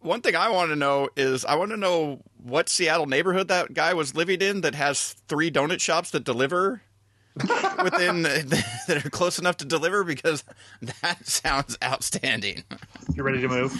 One 0.00 0.20
thing 0.20 0.34
I 0.34 0.48
want 0.50 0.70
to 0.70 0.76
know 0.76 1.08
is 1.16 1.44
I 1.44 1.54
want 1.54 1.70
to 1.70 1.76
know 1.76 2.20
what 2.42 2.68
Seattle 2.68 3.06
neighborhood 3.06 3.46
that 3.48 3.72
guy 3.72 3.94
was 3.94 4.16
living 4.16 4.40
in 4.40 4.62
that 4.62 4.74
has 4.74 5.14
three 5.28 5.48
donut 5.50 5.80
shops 5.80 6.10
that 6.10 6.24
deliver 6.24 6.82
within 7.82 8.26
uh, 8.26 8.42
that 8.88 9.02
are 9.04 9.10
close 9.10 9.38
enough 9.38 9.56
to 9.58 9.64
deliver 9.64 10.04
because 10.04 10.44
that 11.02 11.18
sounds 11.26 11.78
outstanding. 11.82 12.62
You're 13.14 13.24
ready 13.24 13.40
to 13.40 13.48
move? 13.48 13.72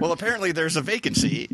Well, 0.00 0.12
apparently 0.12 0.52
there's 0.52 0.76
a 0.76 0.80
vacancy. 0.80 1.48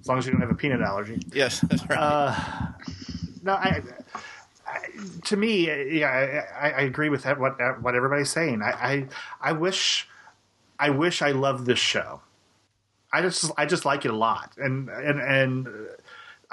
As 0.00 0.08
long 0.08 0.18
as 0.18 0.26
you 0.26 0.32
don't 0.32 0.40
have 0.40 0.50
a 0.50 0.54
peanut 0.54 0.82
allergy. 0.82 1.22
Yes, 1.32 1.60
that's 1.60 1.88
right. 1.88 1.98
Uh, 1.98 2.34
no, 3.42 3.52
I, 3.52 3.82
I 4.66 4.80
to 5.24 5.36
me, 5.36 5.70
uh, 5.70 5.74
yeah, 5.76 6.44
I, 6.58 6.70
I 6.70 6.80
agree 6.82 7.08
with 7.08 7.22
that, 7.22 7.38
what 7.38 7.56
what 7.80 7.94
everybody's 7.94 8.30
saying. 8.30 8.60
I, 8.62 8.70
I 8.70 9.06
I 9.40 9.52
wish 9.52 10.08
I 10.78 10.90
wish 10.90 11.22
I 11.22 11.30
loved 11.30 11.64
this 11.66 11.78
show. 11.78 12.20
I 13.12 13.22
just 13.22 13.50
I 13.56 13.64
just 13.64 13.84
like 13.84 14.04
it 14.04 14.10
a 14.10 14.16
lot, 14.16 14.52
and 14.56 14.88
and 14.88 15.20
and 15.20 15.68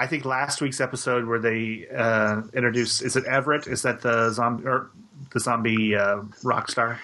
I 0.02 0.08
think 0.08 0.26
last 0.26 0.62
week's 0.62 0.82
episode 0.82 1.28
where 1.28 1.38
they 1.38 1.86
uh, 1.96 2.42
introduced 2.56 3.04
is 3.04 3.16
it 3.16 3.24
Everett? 3.26 3.68
Is 3.68 3.84
that 3.84 4.02
the 4.02 4.32
zombie 4.32 4.66
or 4.66 4.90
the 5.32 5.40
zombie 5.40 5.96
uh, 5.96 6.24
rock 6.44 6.72
star? 6.72 7.00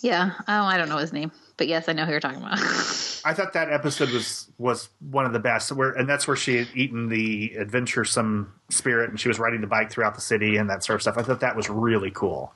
Yeah. 0.00 0.32
Oh, 0.48 0.64
I 0.64 0.78
don't 0.78 0.88
know 0.88 0.96
his 0.96 1.12
name, 1.12 1.30
but 1.58 1.68
yes, 1.68 1.90
I 1.90 1.92
know 1.92 2.06
who 2.06 2.12
you're 2.12 2.20
talking 2.20 2.38
about. 2.38 2.58
I 3.26 3.34
thought 3.34 3.52
that 3.52 3.70
episode 3.70 4.08
was 4.12 4.50
was 4.56 4.88
one 5.10 5.26
of 5.26 5.34
the 5.34 5.38
best. 5.38 5.70
Where 5.72 5.90
and 5.90 6.08
that's 6.08 6.26
where 6.26 6.38
she 6.38 6.56
had 6.56 6.68
eaten 6.74 7.10
the 7.10 7.54
adventuresome 7.58 8.54
spirit, 8.70 9.10
and 9.10 9.20
she 9.20 9.28
was 9.28 9.38
riding 9.38 9.60
the 9.60 9.66
bike 9.66 9.90
throughout 9.90 10.14
the 10.14 10.22
city 10.22 10.56
and 10.56 10.70
that 10.70 10.82
sort 10.82 10.94
of 10.94 11.02
stuff. 11.02 11.18
I 11.18 11.22
thought 11.24 11.40
that 11.40 11.54
was 11.54 11.68
really 11.68 12.10
cool, 12.10 12.54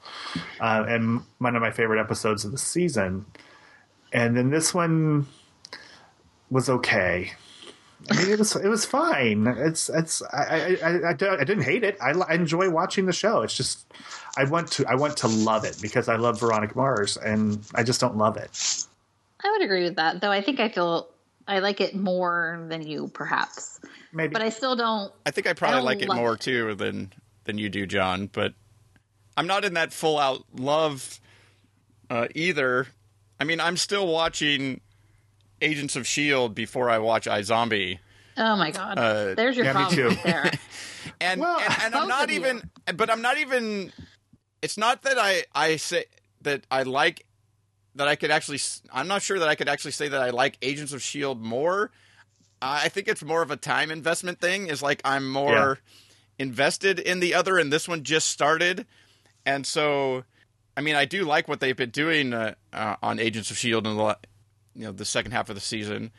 uh, 0.59 0.87
and 0.89 1.21
one 1.37 1.55
of 1.55 1.61
my 1.61 1.71
favorite 1.71 2.01
episodes 2.01 2.47
of 2.47 2.51
the 2.51 2.57
season. 2.57 3.27
And 4.11 4.35
then 4.39 4.49
this 4.49 4.73
one 4.73 5.27
was 6.49 6.71
okay. 6.71 7.33
I 8.11 8.17
mean, 8.17 8.31
it 8.31 8.39
was 8.39 8.57
it 8.57 8.69
was 8.69 8.85
fine. 8.85 9.47
It's 9.47 9.89
it's 9.89 10.23
I 10.33 10.77
I, 10.83 10.89
I, 10.91 11.09
I, 11.11 11.13
don't- 11.13 11.41
I 11.41 11.45
didn't 11.45 11.65
hate 11.65 11.85
it. 11.85 11.97
I, 12.01 12.11
I 12.11 12.35
enjoy 12.35 12.69
watching 12.71 13.07
the 13.07 13.13
show. 13.13 13.43
It's 13.43 13.57
just 13.57 13.87
I 14.37 14.45
want 14.45 14.71
to 14.73 14.87
I 14.87 14.95
want 14.95 15.17
to 15.19 15.29
love 15.29 15.65
it 15.65 15.79
because 15.81 16.09
I 16.09 16.17
love 16.17 16.41
Veronica 16.41 16.77
Mars, 16.77 17.17
and 17.17 17.65
I 17.75 17.83
just 17.83 18.01
don't 18.01 18.17
love 18.17 18.37
it. 18.37 18.87
I 19.45 19.51
would 19.51 19.63
agree 19.63 19.85
with 19.85 19.97
that, 19.97 20.21
though. 20.21 20.31
I 20.31 20.41
think 20.41 20.61
I 20.61 20.69
feel 20.69 21.09
I 21.49 21.59
like 21.59 21.81
it 21.81 21.95
more 21.97 22.65
than 22.69 22.83
you, 22.87 23.09
perhaps, 23.09 23.81
Maybe 24.13 24.33
but 24.33 24.43
I 24.43 24.49
still 24.51 24.77
don't. 24.77 25.13
I 25.27 25.31
think 25.31 25.47
I 25.47 25.53
probably 25.53 25.77
don't 25.79 25.85
like 25.85 26.03
it 26.03 26.09
more 26.09 26.35
it. 26.35 26.41
too 26.41 26.75
than 26.75 27.13
than 27.45 27.59
you 27.59 27.69
do, 27.69 27.87
John. 27.87 28.29
But 28.33 28.55
I'm 29.37 29.47
not 29.47 29.65
in 29.65 29.75
that 29.75 29.93
full 29.93 30.19
out 30.19 30.45
love 30.55 31.21
uh, 32.11 32.29
either. 32.35 32.87
I 33.41 33.45
mean, 33.45 33.61
I'm 33.61 33.77
still 33.77 34.07
watching 34.07 34.81
Agents 35.63 35.97
of 35.97 36.07
Shield 36.07 36.55
before 36.55 36.91
I 36.91 36.99
watch 36.99 37.27
iZombie, 37.27 37.99
Oh 38.37 38.57
my 38.57 38.71
god, 38.71 38.99
Uh, 38.99 39.35
there's 39.35 39.57
your 39.57 39.65
yeah, 39.67 39.73
me 39.73 39.79
problem 39.85 39.97
too. 39.97 40.09
right 40.09 40.23
there. 40.25 40.51
and 41.21 41.41
Well, 41.41 41.59
and, 41.61 41.75
and 41.85 41.95
I'm 41.95 42.09
not 42.09 42.25
of 42.25 42.31
you. 42.31 42.41
even. 42.41 42.71
But 42.97 43.11
I'm 43.11 43.23
not 43.23 43.39
even. 43.39 43.93
It's 44.63 44.77
not 44.79 45.03
that 45.03 45.19
I 45.19 45.45
I 45.55 45.77
say 45.77 46.05
that 46.43 46.67
I 46.71 46.83
like 46.85 47.27
that 47.95 48.09
I 48.09 48.17
could 48.17 48.31
actually. 48.31 48.59
I'm 48.93 49.09
not 49.09 49.23
sure 49.23 49.39
that 49.39 49.49
I 49.49 49.55
could 49.55 49.69
actually 49.69 49.91
say 49.93 50.09
that 50.09 50.21
I 50.23 50.31
like 50.31 50.57
Agents 50.63 50.93
of 50.93 51.03
Shield 51.03 51.43
more. 51.43 51.91
I 52.63 52.89
think 52.89 53.09
it's 53.09 53.23
more 53.25 53.43
of 53.43 53.51
a 53.51 53.57
time 53.57 53.91
investment 53.91 54.41
thing. 54.41 54.69
Is 54.69 54.83
like 54.83 55.01
I'm 55.05 55.29
more 55.31 55.79
invested 56.39 56.99
in 56.99 57.21
the 57.21 57.35
other, 57.35 57.59
and 57.59 57.73
this 57.73 57.87
one 57.89 58.03
just 58.03 58.29
started, 58.29 58.87
and 59.45 59.67
so 59.67 60.25
I 60.77 60.81
mean 60.81 60.95
I 60.95 61.05
do 61.05 61.25
like 61.25 61.49
what 61.49 61.61
they've 61.61 61.77
been 61.77 61.91
doing 61.91 62.33
uh, 62.33 62.55
uh, 62.73 62.97
on 63.03 63.19
Agents 63.19 63.51
of 63.51 63.59
Shield 63.59 63.87
in 63.87 63.97
the 63.97 64.03
la- 64.03 64.15
you 64.75 64.85
know 64.85 64.93
the 64.93 65.05
second 65.05 65.33
half 65.33 65.49
of 65.49 65.55
the 65.55 65.61
season, 65.61 66.11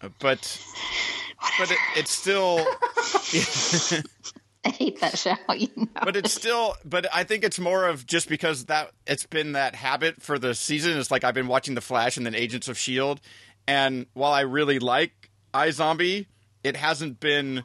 Uh, 0.00 0.08
but 0.18 0.60
but 1.58 1.70
it, 1.70 1.78
it's 1.96 2.10
still. 2.10 2.58
I 4.66 4.70
hate 4.70 5.00
that 5.00 5.18
show. 5.18 5.34
You 5.54 5.68
know? 5.76 5.86
but 6.02 6.16
it's 6.16 6.32
still 6.32 6.74
but 6.84 7.06
i 7.14 7.22
think 7.22 7.44
it's 7.44 7.58
more 7.60 7.86
of 7.86 8.06
just 8.06 8.28
because 8.28 8.64
that 8.64 8.90
it's 9.06 9.26
been 9.26 9.52
that 9.52 9.74
habit 9.76 10.20
for 10.22 10.38
the 10.38 10.54
season 10.54 10.98
it's 10.98 11.10
like 11.10 11.22
i've 11.22 11.34
been 11.34 11.46
watching 11.48 11.74
the 11.74 11.80
flash 11.80 12.16
and 12.16 12.24
then 12.26 12.34
agents 12.34 12.66
of 12.66 12.76
shield 12.78 13.20
and 13.68 14.06
while 14.14 14.32
i 14.32 14.40
really 14.40 14.78
like 14.78 15.30
iZombie, 15.52 16.26
it 16.64 16.76
hasn't 16.76 17.20
been 17.20 17.62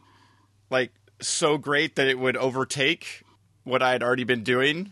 like 0.69 0.91
so 1.21 1.57
great 1.57 1.95
that 1.95 2.07
it 2.07 2.19
would 2.19 2.37
overtake 2.37 3.23
what 3.63 3.81
i 3.81 3.91
had 3.91 4.03
already 4.03 4.23
been 4.25 4.43
doing 4.43 4.91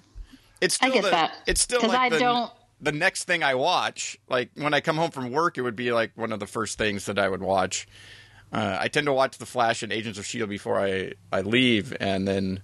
it's 0.62 0.76
still 0.76 0.90
I 0.90 0.94
get 0.94 1.04
the, 1.04 1.10
that. 1.12 1.34
it's 1.46 1.62
still 1.62 1.82
'Cause 1.82 1.90
like 1.90 2.00
I 2.00 2.10
the, 2.10 2.20
don't- 2.20 2.52
the 2.80 2.91
next 2.91 3.23
thing 3.23 3.43
i 3.43 3.55
watch 3.55 4.17
like 4.30 4.49
when 4.55 4.73
i 4.73 4.80
come 4.80 4.97
home 4.97 5.11
from 5.11 5.32
work 5.32 5.57
it 5.57 5.61
would 5.61 5.75
be 5.75 5.91
like 5.91 6.11
one 6.15 6.32
of 6.32 6.39
the 6.39 6.47
first 6.47 6.78
things 6.78 7.05
that 7.05 7.17
i 7.17 7.28
would 7.28 7.41
watch 7.41 7.88
uh, 8.51 8.78
I 8.80 8.88
tend 8.88 9.07
to 9.07 9.13
watch 9.13 9.38
The 9.38 9.45
Flash 9.45 9.84
and 9.84 9.91
Agents 9.91 10.17
of 10.17 10.25
Shield 10.25 10.49
before 10.49 10.80
I, 10.80 11.13
I 11.32 11.41
leave, 11.41 11.95
and 11.99 12.28
then 12.28 12.61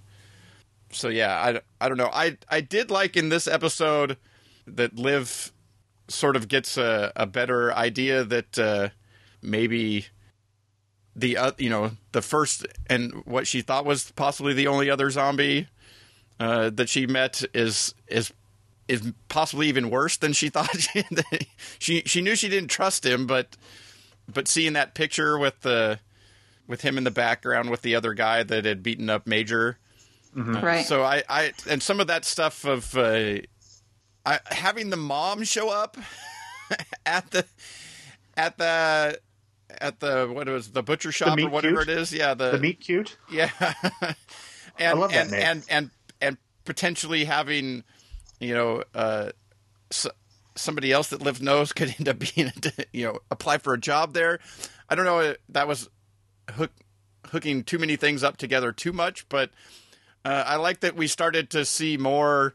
so 0.90 1.08
yeah, 1.08 1.34
I, 1.34 1.60
I 1.84 1.88
don't 1.88 1.98
know. 1.98 2.10
I 2.12 2.38
I 2.48 2.60
did 2.60 2.90
like 2.90 3.16
in 3.16 3.28
this 3.28 3.46
episode 3.46 4.16
that 4.66 4.96
Liv 4.96 5.52
sort 6.08 6.36
of 6.36 6.48
gets 6.48 6.76
a, 6.76 7.12
a 7.16 7.26
better 7.26 7.72
idea 7.74 8.24
that 8.24 8.58
uh, 8.58 8.88
maybe 9.42 10.06
the 11.14 11.36
uh, 11.36 11.52
you 11.58 11.68
know 11.68 11.92
the 12.12 12.22
first 12.22 12.66
and 12.88 13.12
what 13.26 13.46
she 13.46 13.60
thought 13.60 13.84
was 13.84 14.10
possibly 14.12 14.54
the 14.54 14.66
only 14.66 14.88
other 14.88 15.10
zombie 15.10 15.68
uh, 16.40 16.70
that 16.70 16.88
she 16.88 17.06
met 17.06 17.42
is 17.52 17.94
is 18.08 18.32
is 18.88 19.12
possibly 19.28 19.68
even 19.68 19.90
worse 19.90 20.16
than 20.16 20.32
she 20.32 20.48
thought. 20.50 20.86
she 21.78 22.02
she 22.06 22.20
knew 22.20 22.36
she 22.36 22.48
didn't 22.48 22.70
trust 22.70 23.04
him, 23.04 23.26
but 23.26 23.56
but 24.32 24.48
seeing 24.48 24.72
that 24.74 24.94
picture 24.94 25.38
with 25.38 25.60
the 25.62 25.98
with 26.66 26.80
him 26.82 26.96
in 26.96 27.04
the 27.04 27.10
background 27.10 27.70
with 27.70 27.82
the 27.82 27.94
other 27.94 28.14
guy 28.14 28.42
that 28.42 28.64
had 28.64 28.82
beaten 28.82 29.10
up 29.10 29.26
Major. 29.26 29.78
right. 30.34 30.84
So 30.86 31.02
I, 31.02 31.22
I 31.28 31.52
and 31.68 31.82
some 31.82 32.00
of 32.00 32.06
that 32.06 32.24
stuff 32.24 32.64
of 32.64 32.96
uh, 32.96 33.36
I, 34.24 34.40
having 34.46 34.90
the 34.90 34.96
mom 34.96 35.44
show 35.44 35.68
up 35.70 35.96
at 37.06 37.30
the 37.30 37.44
at 38.36 38.56
the 38.58 39.18
at 39.80 40.00
the 40.00 40.28
what 40.32 40.48
was 40.48 40.72
the 40.72 40.82
butcher 40.82 41.12
shop 41.12 41.36
meat 41.36 41.44
or 41.46 41.50
whatever 41.50 41.84
cute? 41.84 41.88
it 41.88 41.98
is. 42.00 42.12
Yeah, 42.12 42.34
the, 42.34 42.52
the 42.52 42.58
meat 42.58 42.80
cute. 42.80 43.16
yeah, 43.30 43.50
and 44.78 44.98
love 45.00 45.12
that 45.12 45.24
and, 45.24 45.30
name. 45.30 45.42
and 45.42 45.64
and 45.68 45.90
and 46.20 46.36
potentially 46.64 47.24
having 47.24 47.84
you 48.44 48.54
know 48.54 48.84
uh, 48.94 49.30
s- 49.90 50.06
somebody 50.54 50.92
else 50.92 51.08
that 51.08 51.22
lived 51.22 51.42
knows 51.42 51.72
could 51.72 51.94
end 51.98 52.08
up 52.08 52.18
being 52.18 52.52
you 52.92 53.06
know 53.06 53.18
apply 53.30 53.58
for 53.58 53.74
a 53.74 53.80
job 53.80 54.12
there. 54.14 54.38
I 54.88 54.94
don't 54.94 55.04
know. 55.06 55.34
That 55.48 55.66
was 55.66 55.88
hook, 56.50 56.70
hooking 57.28 57.64
too 57.64 57.78
many 57.78 57.96
things 57.96 58.22
up 58.22 58.36
together 58.36 58.70
too 58.72 58.92
much, 58.92 59.28
but 59.28 59.50
uh, 60.24 60.44
I 60.46 60.56
like 60.56 60.80
that 60.80 60.94
we 60.96 61.06
started 61.06 61.50
to 61.50 61.64
see 61.64 61.96
more 61.96 62.54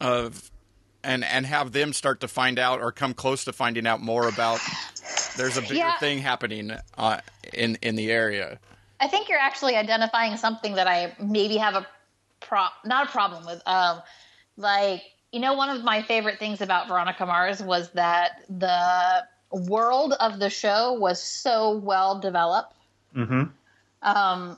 of 0.00 0.50
and 1.02 1.24
and 1.24 1.46
have 1.46 1.72
them 1.72 1.92
start 1.92 2.20
to 2.20 2.28
find 2.28 2.58
out 2.58 2.80
or 2.80 2.92
come 2.92 3.14
close 3.14 3.44
to 3.44 3.52
finding 3.52 3.86
out 3.86 4.00
more 4.00 4.28
about. 4.28 4.60
There's 5.36 5.56
a 5.56 5.60
bigger 5.62 5.74
Yeah. 5.74 5.98
thing 5.98 6.18
happening 6.18 6.72
uh, 6.96 7.20
in 7.52 7.76
in 7.82 7.96
the 7.96 8.10
area. 8.10 8.58
I 8.98 9.08
think 9.08 9.28
you're 9.28 9.38
actually 9.38 9.76
identifying 9.76 10.36
something 10.38 10.74
that 10.76 10.86
I 10.88 11.14
maybe 11.20 11.58
have 11.58 11.74
a 11.74 11.86
pro 12.40 12.66
not 12.84 13.08
a 13.08 13.10
problem 13.10 13.44
with. 13.44 13.60
Um, 13.66 14.00
like 14.56 15.02
you 15.32 15.40
know, 15.40 15.54
one 15.54 15.68
of 15.70 15.84
my 15.84 16.02
favorite 16.02 16.38
things 16.38 16.60
about 16.60 16.88
Veronica 16.88 17.26
Mars 17.26 17.62
was 17.62 17.90
that 17.90 18.42
the 18.48 19.26
world 19.50 20.14
of 20.20 20.38
the 20.38 20.50
show 20.50 20.94
was 20.94 21.22
so 21.22 21.76
well 21.76 22.18
developed. 22.18 22.74
Mm-hmm. 23.14 23.44
Um, 24.02 24.56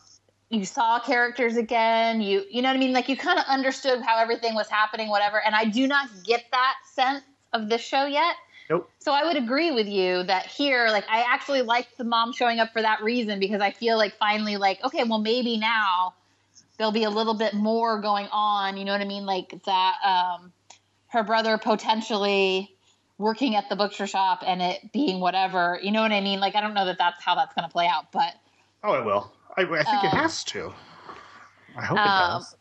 you 0.50 0.64
saw 0.64 0.98
characters 1.00 1.56
again. 1.56 2.20
You 2.20 2.44
you 2.50 2.62
know 2.62 2.68
what 2.68 2.76
I 2.76 2.80
mean? 2.80 2.92
Like 2.92 3.08
you 3.08 3.16
kind 3.16 3.38
of 3.38 3.44
understood 3.46 4.00
how 4.00 4.18
everything 4.18 4.54
was 4.54 4.68
happening, 4.68 5.08
whatever. 5.08 5.42
And 5.44 5.54
I 5.54 5.64
do 5.64 5.86
not 5.86 6.08
get 6.24 6.44
that 6.52 6.74
sense 6.92 7.22
of 7.52 7.68
this 7.68 7.82
show 7.82 8.06
yet. 8.06 8.34
Nope. 8.70 8.90
So 8.98 9.12
I 9.12 9.24
would 9.24 9.36
agree 9.36 9.70
with 9.70 9.88
you 9.88 10.22
that 10.24 10.44
here, 10.46 10.88
like, 10.90 11.04
I 11.08 11.22
actually 11.22 11.62
like 11.62 11.96
the 11.96 12.04
mom 12.04 12.34
showing 12.34 12.60
up 12.60 12.72
for 12.72 12.82
that 12.82 13.02
reason 13.02 13.40
because 13.40 13.62
I 13.62 13.70
feel 13.70 13.96
like 13.96 14.16
finally, 14.18 14.58
like, 14.58 14.84
okay, 14.84 15.04
well, 15.04 15.20
maybe 15.20 15.56
now 15.56 16.14
there'll 16.76 16.92
be 16.92 17.04
a 17.04 17.10
little 17.10 17.34
bit 17.34 17.54
more 17.54 17.98
going 18.00 18.28
on. 18.30 18.76
You 18.76 18.84
know 18.84 18.92
what 18.92 19.00
I 19.00 19.06
mean? 19.06 19.24
Like 19.24 19.58
that, 19.64 19.94
um, 20.04 20.52
her 21.08 21.22
brother 21.22 21.58
potentially 21.58 22.76
working 23.18 23.56
at 23.56 23.68
the 23.68 23.76
butcher 23.76 24.06
shop 24.06 24.42
and 24.46 24.62
it 24.62 24.92
being 24.92 25.20
whatever. 25.20 25.78
You 25.82 25.92
know 25.92 26.02
what 26.02 26.12
I 26.12 26.20
mean? 26.20 26.40
Like, 26.40 26.54
I 26.54 26.60
don't 26.60 26.74
know 26.74 26.86
that 26.86 26.98
that's 26.98 27.22
how 27.22 27.34
that's 27.34 27.54
going 27.54 27.68
to 27.68 27.72
play 27.72 27.86
out, 27.86 28.12
but 28.12 28.34
Oh, 28.82 28.94
it 28.94 29.04
will. 29.04 29.32
I, 29.56 29.62
I 29.62 29.84
think 29.84 30.04
it 30.04 30.10
Um, 30.10 30.18
has 30.20 30.44
to. 30.44 30.72
I 31.76 31.84
hope 31.84 31.98
it 31.98 32.00
um, 32.00 32.16
does. 32.16 32.56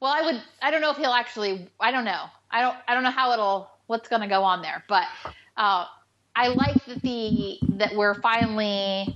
Well, 0.00 0.12
I 0.12 0.22
would. 0.22 0.42
I 0.62 0.70
don't 0.70 0.80
know 0.80 0.90
if 0.90 0.96
he'll 0.96 1.12
actually. 1.12 1.68
I 1.80 1.90
don't 1.90 2.04
know. 2.04 2.26
I 2.50 2.60
don't. 2.62 2.76
I 2.88 2.94
don't 2.94 3.02
know 3.02 3.10
how 3.10 3.32
it'll. 3.32 3.70
What's 3.86 4.08
going 4.08 4.22
to 4.22 4.28
go 4.28 4.44
on 4.44 4.62
there? 4.62 4.84
But 4.88 5.04
uh, 5.56 5.86
I 6.36 6.48
like 6.48 6.84
that 6.86 7.02
the 7.02 7.58
that 7.70 7.94
we're 7.94 8.14
finally 8.14 9.14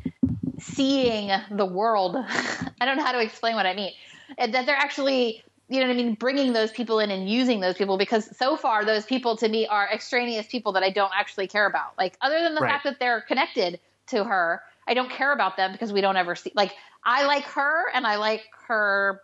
seeing 0.59 1.31
the 1.51 1.67
world. 1.67 2.17
I 2.19 2.85
don't 2.85 2.97
know 2.97 3.05
how 3.05 3.13
to 3.13 3.21
explain 3.21 3.55
what 3.55 3.67
I 3.67 3.75
mean. 3.75 3.93
That 4.39 4.67
they're 4.67 4.77
actually, 4.77 5.43
you 5.73 5.81
know 5.81 5.87
what 5.87 5.95
I 5.95 5.97
mean, 5.97 6.15
bringing 6.15 6.53
those 6.53 6.71
people 6.71 6.99
in 6.99 7.11
and 7.11 7.31
using 7.31 7.61
those 7.61 7.77
people 7.77 7.97
because 7.97 8.37
so 8.37 8.59
far 8.59 8.85
those 8.85 9.07
people 9.07 9.39
to 9.39 9.49
me 9.49 9.67
are 9.67 9.89
extraneous 9.91 10.47
people 10.47 10.73
that 10.73 10.83
I 10.83 10.91
don't 10.91 11.13
actually 11.19 11.47
care 11.49 11.65
about. 11.65 11.97
Like 11.97 12.19
other 12.21 12.43
than 12.43 12.55
the 12.55 12.61
Right. 12.61 12.71
fact 12.73 12.85
that 12.85 13.01
they're 13.01 13.23
connected 13.23 13.81
to 14.09 14.23
her, 14.23 14.61
I 14.87 14.93
don't 14.93 15.11
care 15.11 15.33
about 15.33 15.57
them 15.57 15.73
because 15.73 15.91
we 15.91 16.03
don't 16.03 16.19
ever 16.19 16.35
see. 16.35 16.53
Like 16.55 16.75
I 17.05 17.25
like 17.27 17.45
her 17.45 17.85
and 17.95 18.07
I 18.07 18.17
like 18.17 18.45
her. 18.69 19.23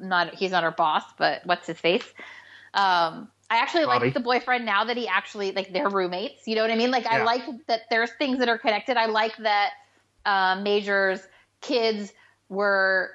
Not 0.00 0.34
he's 0.34 0.50
not 0.50 0.64
her 0.64 0.72
boss, 0.72 1.04
but 1.16 1.42
what's 1.44 1.68
his 1.68 1.78
face? 1.78 2.12
Um, 2.74 3.28
I 3.48 3.58
actually 3.58 3.84
Bobby. 3.84 4.06
like 4.06 4.14
the 4.14 4.20
boyfriend 4.20 4.66
now 4.66 4.82
that 4.84 4.96
he 4.96 5.06
actually 5.06 5.52
like 5.52 5.72
they're 5.72 5.88
roommates. 5.88 6.48
You 6.48 6.56
know 6.56 6.62
what 6.62 6.72
I 6.72 6.76
mean? 6.76 6.90
Like 6.90 7.06
I 7.06 7.22
like 7.22 7.42
that 7.68 7.82
there's 7.88 8.10
things 8.18 8.40
that 8.40 8.48
are 8.48 8.58
connected. 8.58 8.96
I 8.96 9.06
like 9.06 9.36
that 9.38 9.70
uh, 10.24 10.60
Major's 10.60 11.20
kids 11.60 12.12
were 12.48 13.12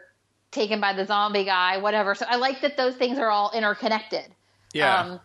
taken 0.51 0.79
by 0.81 0.93
the 0.93 1.05
zombie 1.05 1.45
guy, 1.45 1.77
whatever. 1.77 2.13
So 2.13 2.25
I 2.27 2.35
like 2.35 2.61
that 2.61 2.77
those 2.77 2.95
things 2.95 3.17
are 3.17 3.29
all 3.29 3.51
interconnected. 3.53 4.25
Yeah. 4.73 4.99
Um, 4.99 5.19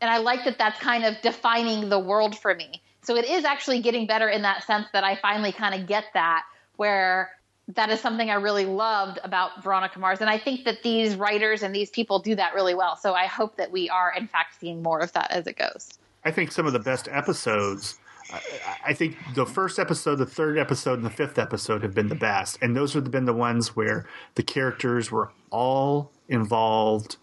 and 0.00 0.10
I 0.10 0.18
like 0.18 0.44
that 0.44 0.58
that's 0.58 0.78
kind 0.78 1.04
of 1.04 1.20
defining 1.22 1.88
the 1.88 1.98
world 1.98 2.38
for 2.38 2.54
me. 2.54 2.82
So 3.02 3.16
it 3.16 3.24
is 3.24 3.44
actually 3.44 3.80
getting 3.80 4.06
better 4.06 4.28
in 4.28 4.42
that 4.42 4.64
sense 4.64 4.86
that 4.92 5.04
I 5.04 5.16
finally 5.16 5.52
kind 5.52 5.74
of 5.74 5.86
get 5.86 6.04
that, 6.14 6.44
where 6.76 7.30
that 7.68 7.90
is 7.90 8.00
something 8.00 8.30
I 8.30 8.34
really 8.34 8.66
loved 8.66 9.18
about 9.22 9.62
Veronica 9.62 9.98
Mars. 9.98 10.20
And 10.20 10.28
I 10.28 10.38
think 10.38 10.64
that 10.64 10.82
these 10.82 11.16
writers 11.16 11.62
and 11.62 11.74
these 11.74 11.90
people 11.90 12.18
do 12.18 12.34
that 12.34 12.54
really 12.54 12.74
well. 12.74 12.96
So 12.96 13.14
I 13.14 13.26
hope 13.26 13.56
that 13.56 13.70
we 13.70 13.88
are, 13.88 14.12
in 14.16 14.26
fact, 14.26 14.60
seeing 14.60 14.82
more 14.82 15.00
of 15.00 15.12
that 15.12 15.30
as 15.30 15.46
it 15.46 15.56
goes. 15.56 15.98
I 16.24 16.30
think 16.30 16.52
some 16.52 16.66
of 16.66 16.72
the 16.72 16.78
best 16.78 17.08
episodes. 17.10 17.98
I, 18.32 18.40
I 18.86 18.94
think 18.94 19.16
the 19.34 19.46
first 19.46 19.78
episode, 19.78 20.16
the 20.16 20.26
third 20.26 20.58
episode, 20.58 20.94
and 20.94 21.04
the 21.04 21.10
fifth 21.10 21.38
episode 21.38 21.82
have 21.82 21.94
been 21.94 22.08
the 22.08 22.14
best, 22.14 22.58
and 22.62 22.76
those 22.76 22.94
have 22.94 23.10
been 23.10 23.24
the 23.24 23.34
ones 23.34 23.76
where 23.76 24.06
the 24.34 24.42
characters 24.42 25.10
were 25.10 25.30
all 25.50 26.10
involved 26.28 27.16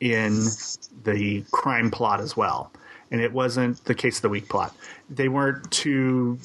in 0.00 0.46
the 1.04 1.44
crime 1.52 1.90
plot 1.90 2.20
as 2.20 2.36
well. 2.36 2.72
And 3.12 3.20
it 3.20 3.32
wasn't 3.32 3.84
the 3.84 3.94
case 3.94 4.16
of 4.16 4.22
the 4.22 4.30
week 4.30 4.48
plot. 4.48 4.74
They 5.10 5.28
weren't 5.28 5.70
two 5.70 6.38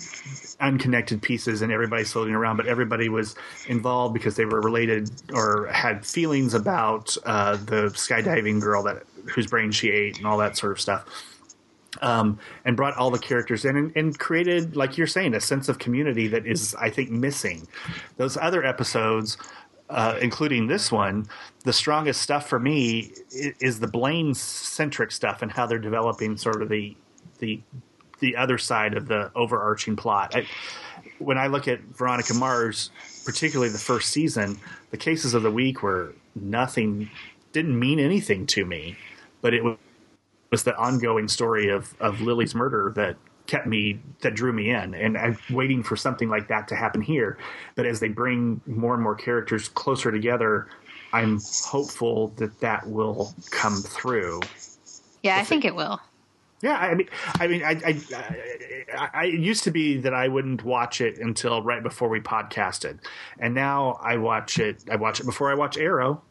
unconnected 0.60 1.22
pieces 1.22 1.62
and 1.62 1.72
everybody 1.72 2.04
floating 2.04 2.36
around, 2.36 2.58
but 2.58 2.68
everybody 2.68 3.08
was 3.08 3.36
involved 3.68 4.14
because 4.14 4.36
they 4.36 4.44
were 4.44 4.60
related 4.60 5.10
or 5.34 5.68
had 5.68 6.06
feelings 6.06 6.54
about 6.54 7.16
uh, 7.26 7.56
the 7.56 7.90
skydiving 7.96 8.60
girl 8.60 8.84
that 8.84 9.04
whose 9.34 9.48
brain 9.48 9.72
she 9.72 9.90
ate 9.90 10.18
and 10.18 10.28
all 10.28 10.38
that 10.38 10.58
sort 10.58 10.74
of 10.74 10.80
stuff 10.80 11.37
um, 12.02 12.40
and 12.66 12.76
brought 12.76 12.96
all 12.96 13.12
the 13.12 13.20
characters 13.20 13.66
in 13.66 13.76
and, 13.76 13.96
and 13.96 14.20
created, 14.20 14.76
like 14.76 14.98
you're 14.98 15.08
saying, 15.08 15.34
a 15.34 15.42
sense 15.42 15.70
of 15.70 15.80
community 15.80 16.28
that 16.28 16.46
is, 16.46 16.76
I 16.76 16.90
think, 16.90 17.10
missing. 17.10 17.68
Those 18.18 18.38
other 18.38 18.64
episodes, 18.64 19.38
uh, 19.90 20.18
including 20.22 20.68
this 20.68 20.92
one, 20.92 21.28
the 21.64 21.74
strongest 21.74 22.22
stuff 22.22 22.48
for 22.48 22.60
me 22.60 23.14
is, 23.32 23.80
the 23.80 23.88
Blaine 23.88 24.34
centric 24.34 25.12
stuff 25.12 25.42
and 25.42 25.52
how 25.52 25.66
they're 25.66 25.80
developing 25.80 26.38
sort 26.38 26.62
of 26.62 26.70
the 26.70 26.96
the 27.40 27.62
the 28.20 28.36
other 28.36 28.58
side 28.58 28.96
of 28.96 29.08
the 29.08 29.32
overarching 29.36 29.96
plot. 29.96 30.36
I, 30.36 30.48
when 31.20 31.38
I 31.38 31.48
look 31.48 31.68
at 31.68 31.80
Veronica 31.82 32.34
Mars, 32.34 32.90
particularly 33.26 33.72
the 33.72 33.78
first 33.78 34.10
season, 34.10 34.60
the 34.92 34.98
cases 34.98 35.34
of 35.34 35.44
the 35.44 35.52
week 35.52 35.84
were 35.84 36.14
nothing, 36.36 37.10
didn't 37.54 37.80
mean 37.80 38.00
anything 38.00 38.48
to 38.48 38.66
me, 38.66 38.98
but 39.42 39.54
it 39.54 39.64
was 39.64 39.78
was 40.52 40.64
the 40.64 40.76
ongoing 40.78 41.28
story 41.28 41.70
of 41.70 41.96
of 42.00 42.22
Lily's 42.22 42.56
murder 42.56 42.92
that 42.96 43.18
kept 43.48 43.66
me 43.68 44.00
that 44.22 44.34
drew 44.36 44.52
me 44.52 44.70
in 44.72 44.94
and 44.94 45.18
I'm 45.18 45.38
waiting 45.52 45.82
for 45.84 45.96
something 45.96 46.30
like 46.30 46.50
that 46.50 46.68
to 46.70 46.76
happen 46.76 47.02
here 47.02 47.38
but 47.76 47.86
as 47.86 48.00
they 48.02 48.10
bring 48.10 48.60
more 48.66 48.94
and 48.94 49.02
more 49.02 49.16
characters 49.16 49.70
closer 49.70 50.12
together 50.12 50.68
I'm 51.14 51.40
hopeful 51.66 52.30
that 52.38 52.60
that 52.60 52.88
will 52.90 53.34
come 53.52 53.78
through 53.78 54.42
Yeah, 55.24 55.38
I 55.38 55.44
think 55.46 55.64
it 55.66 55.76
will. 55.76 56.02
yeah, 56.62 56.76
I 56.78 56.94
mean, 56.96 57.10
I 57.40 57.48
mean, 57.48 57.64
I, 57.64 57.72
I, 57.86 58.02
I, 58.98 59.10
I 59.14 59.24
used 59.26 59.64
to 59.66 59.72
be 59.72 59.98
that 60.00 60.14
I 60.14 60.28
wouldn't 60.28 60.64
watch 60.64 61.02
it 61.02 61.18
until 61.20 61.62
right 61.62 61.84
before 61.84 62.10
we 62.10 62.20
podcasted, 62.20 63.00
and 63.40 63.54
now 63.54 64.00
I 64.02 64.18
watch 64.18 64.60
it. 64.60 64.84
I 64.92 64.96
watch 64.96 65.20
it 65.20 65.26
before 65.26 65.52
I 65.52 65.56
watch 65.56 65.78
Arrow. 65.78 66.22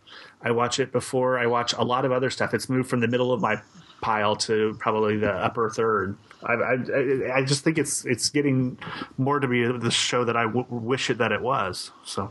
I 0.42 0.50
watch 0.50 0.80
it 0.80 0.92
before 0.92 1.38
I 1.38 1.46
watch 1.46 1.74
a 1.74 1.84
lot 1.84 2.04
of 2.04 2.12
other 2.12 2.30
stuff. 2.30 2.54
It's 2.54 2.68
moved 2.68 2.88
from 2.90 3.00
the 3.00 3.08
middle 3.08 3.32
of 3.32 3.40
my 3.40 3.60
pile 4.00 4.36
to 4.36 4.76
probably 4.78 5.16
the 5.16 5.30
upper 5.32 5.70
third. 5.70 6.16
I, 6.44 6.52
I, 6.52 7.36
I 7.38 7.44
just 7.44 7.64
think 7.64 7.78
it's 7.78 8.04
it's 8.04 8.28
getting 8.28 8.78
more 9.18 9.40
to 9.40 9.48
be 9.48 9.66
the 9.66 9.90
show 9.90 10.24
that 10.24 10.36
I 10.36 10.44
w- 10.44 10.66
wish 10.68 11.10
it 11.10 11.18
that 11.18 11.32
it 11.32 11.40
was. 11.42 11.90
So 12.04 12.30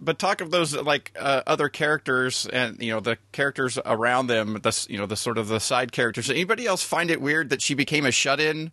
but 0.00 0.18
talk 0.18 0.40
of 0.40 0.50
those 0.50 0.74
like 0.76 1.16
uh, 1.18 1.42
other 1.46 1.68
characters 1.68 2.46
and 2.52 2.82
you 2.82 2.92
know 2.92 3.00
the 3.00 3.18
characters 3.32 3.78
around 3.86 4.26
them 4.26 4.58
the 4.62 4.86
you 4.90 4.98
know 4.98 5.06
the 5.06 5.16
sort 5.16 5.38
of 5.38 5.48
the 5.48 5.58
side 5.60 5.90
characters 5.92 6.28
anybody 6.28 6.66
else 6.66 6.82
find 6.82 7.10
it 7.10 7.20
weird 7.20 7.48
that 7.50 7.62
she 7.62 7.72
became 7.74 8.04
a 8.04 8.10
shut-in 8.10 8.72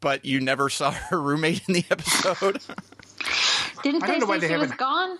but 0.00 0.24
you 0.24 0.40
never 0.40 0.68
saw 0.68 0.90
her 1.10 1.20
roommate 1.22 1.62
in 1.68 1.74
the 1.74 1.84
episode 1.90 2.60
Didn't 3.82 4.00
they 4.00 4.06
don't 4.06 4.20
know 4.20 4.26
why 4.26 4.36
say 4.40 4.48
they 4.48 4.54
she 4.54 4.54
was 4.54 4.62
haven't- 4.70 4.78
gone? 4.78 5.18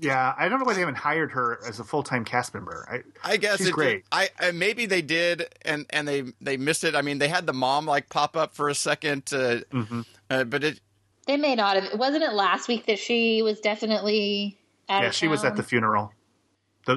Yeah, 0.00 0.34
I 0.38 0.48
don't 0.48 0.58
know 0.58 0.64
why 0.64 0.74
they 0.74 0.80
haven't 0.80 0.96
hired 0.98 1.32
her 1.32 1.58
as 1.66 1.80
a 1.80 1.84
full 1.84 2.02
time 2.02 2.24
cast 2.24 2.54
member. 2.54 2.86
I, 2.90 3.32
i 3.32 3.36
guess 3.36 3.58
she's 3.58 3.68
it, 3.68 3.72
great. 3.72 4.04
i 4.12 4.28
I- 4.40 4.50
maybe 4.52 4.86
they 4.86 5.02
did 5.02 5.46
and 5.62 5.86
and 5.90 6.06
they 6.06 6.24
they 6.40 6.56
missed 6.56 6.84
it 6.84 6.94
i 6.94 7.02
mean 7.02 7.18
they 7.18 7.28
had 7.28 7.46
the 7.46 7.52
mom 7.52 7.86
like 7.86 8.08
pop 8.08 8.36
up 8.36 8.54
for 8.54 8.68
a 8.68 8.74
second 8.74 9.24
uh, 9.32 9.60
Mm-hmm. 9.72 10.00
uh, 10.30 10.44
but 10.44 10.64
it 10.64 10.80
They 11.26 11.36
may 11.36 11.54
not 11.54 11.76
have. 11.82 11.98
Wasn't 11.98 12.22
it 12.22 12.32
last 12.32 12.68
week 12.68 12.86
that 12.86 12.98
she 12.98 13.42
was 13.42 13.60
definitely 13.60 14.58
out 14.88 15.02
Yeah, 15.02 15.08
of 15.08 15.14
she 15.14 15.28
was 15.28 15.44
at 15.44 15.56
the 15.56 15.62
funeral. 15.62 16.12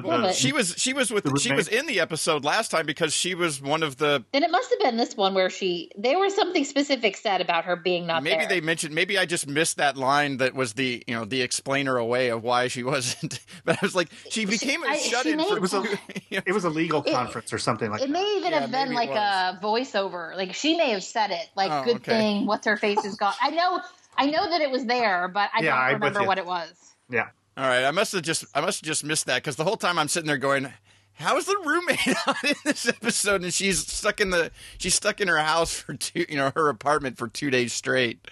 the- 0.00 0.32
she 0.32 0.52
was 0.52 0.74
she 0.78 0.92
was 0.94 1.10
with 1.10 1.24
The 1.24 1.38
she 1.38 1.52
was 1.52 1.68
in 1.68 1.86
the 1.86 2.00
episode 2.00 2.44
last 2.44 2.70
time 2.70 2.86
because 2.86 3.12
she 3.14 3.34
was 3.34 3.60
one 3.60 3.82
of 3.82 3.98
the 3.98 4.24
Then 4.32 4.42
it 4.42 4.50
must 4.50 4.70
have 4.70 4.78
been 4.80 4.96
this 4.96 5.16
one 5.16 5.34
where 5.34 5.50
she. 5.50 5.90
There 5.96 6.18
was 6.18 6.34
something 6.34 6.64
specific 6.64 7.16
said 7.16 7.40
about 7.40 7.64
her 7.66 7.76
being 7.76 8.06
not 8.06 8.22
maybe 8.22 8.38
there. 8.38 8.48
they 8.48 8.60
mentioned 8.60 8.94
maybe 8.94 9.18
i 9.18 9.26
just 9.26 9.46
missed 9.46 9.76
that 9.76 9.96
line 9.96 10.38
that 10.38 10.54
was 10.54 10.72
the 10.74 11.04
you 11.06 11.14
know 11.14 11.24
the 11.24 11.42
explainer 11.42 11.96
away 11.96 12.28
of 12.28 12.42
why 12.42 12.68
she 12.68 12.82
wasn't 12.92 13.38
but 13.64 13.76
i 13.76 13.78
was 13.82 13.94
like 13.94 14.08
she 14.30 14.44
became 14.46 14.82
a 14.82 14.86
I- 14.88 14.96
she 14.96 15.10
shut-in 15.10 15.38
for 15.44 15.56
It 15.56 15.60
was 15.60 15.74
a- 15.74 15.82
you 16.30 16.38
know, 16.38 16.42
it 16.46 16.52
was 16.52 16.64
a 16.64 16.70
legal 16.70 17.02
It- 17.02 17.12
conference 17.12 17.52
or 17.52 17.58
something 17.58 17.90
like 17.90 18.00
It 18.00 18.06
that. 18.06 18.12
may 18.12 18.36
even 18.38 18.52
Yeah, 18.52 18.60
have 18.60 18.70
been 18.72 18.92
like 18.94 19.10
it 19.10 19.16
a 19.16 19.58
voiceover. 19.62 20.34
Like 20.36 20.54
she 20.54 20.76
may 20.76 20.90
have 20.90 21.02
said 21.04 21.30
it. 21.30 21.46
Like, 21.56 21.70
Oh, 21.70 21.84
good 21.84 21.96
okay. 21.96 22.12
thing. 22.12 22.46
What's 22.46 22.66
her 22.66 22.76
face 22.76 23.04
is 23.04 23.16
gone. 23.16 23.34
I 23.42 23.50
know. 23.50 23.80
I 24.16 24.26
know 24.26 24.48
that 24.50 24.60
it 24.60 24.70
was 24.70 24.84
there, 24.86 25.28
but 25.28 25.50
I 25.54 25.62
Yeah, 25.62 25.76
don't 25.90 25.94
remember 26.00 26.20
you. 26.22 26.26
what 26.26 26.38
it 26.38 26.46
was. 26.46 26.72
yeah. 27.10 27.28
All 27.56 27.66
right, 27.66 27.84
I 27.84 27.90
must 27.90 28.12
have 28.12 28.22
just 28.22 28.44
I 28.54 28.60
must 28.60 28.80
have 28.80 28.86
just 28.86 29.04
missed 29.04 29.26
that 29.26 29.42
because 29.42 29.56
the 29.56 29.64
whole 29.64 29.76
time 29.76 29.98
I'm 29.98 30.08
sitting 30.08 30.26
there 30.26 30.38
going, 30.38 30.72
"How 31.14 31.36
is 31.36 31.44
the 31.44 31.56
roommate 31.64 32.06
on 32.26 32.34
in 32.44 32.54
this 32.64 32.88
episode?" 32.88 33.42
And 33.42 33.52
she's 33.52 33.86
stuck 33.86 34.20
in 34.20 34.30
the 34.30 34.50
she's 34.78 34.94
stuck 34.94 35.20
in 35.20 35.28
her 35.28 35.38
house 35.38 35.78
for 35.78 35.94
two, 35.94 36.24
you 36.28 36.36
know, 36.36 36.50
her 36.54 36.68
apartment 36.68 37.18
for 37.18 37.28
two 37.28 37.50
days 37.50 37.72
straight. 37.72 38.26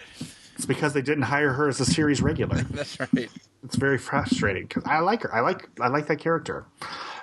It's 0.55 0.65
because 0.65 0.93
they 0.93 1.01
didn't 1.01 1.23
hire 1.23 1.53
her 1.53 1.69
as 1.69 1.79
a 1.79 1.85
series 1.85 2.21
regular. 2.21 2.61
That's 2.71 2.99
right. 2.99 3.29
it's 3.63 3.75
very 3.75 3.97
frustrating 3.97 4.63
because 4.63 4.83
I 4.85 4.99
like 4.99 5.21
her. 5.21 5.33
I 5.33 5.41
like 5.41 5.69
I 5.79 5.87
like 5.89 6.07
that 6.07 6.17
character. 6.19 6.65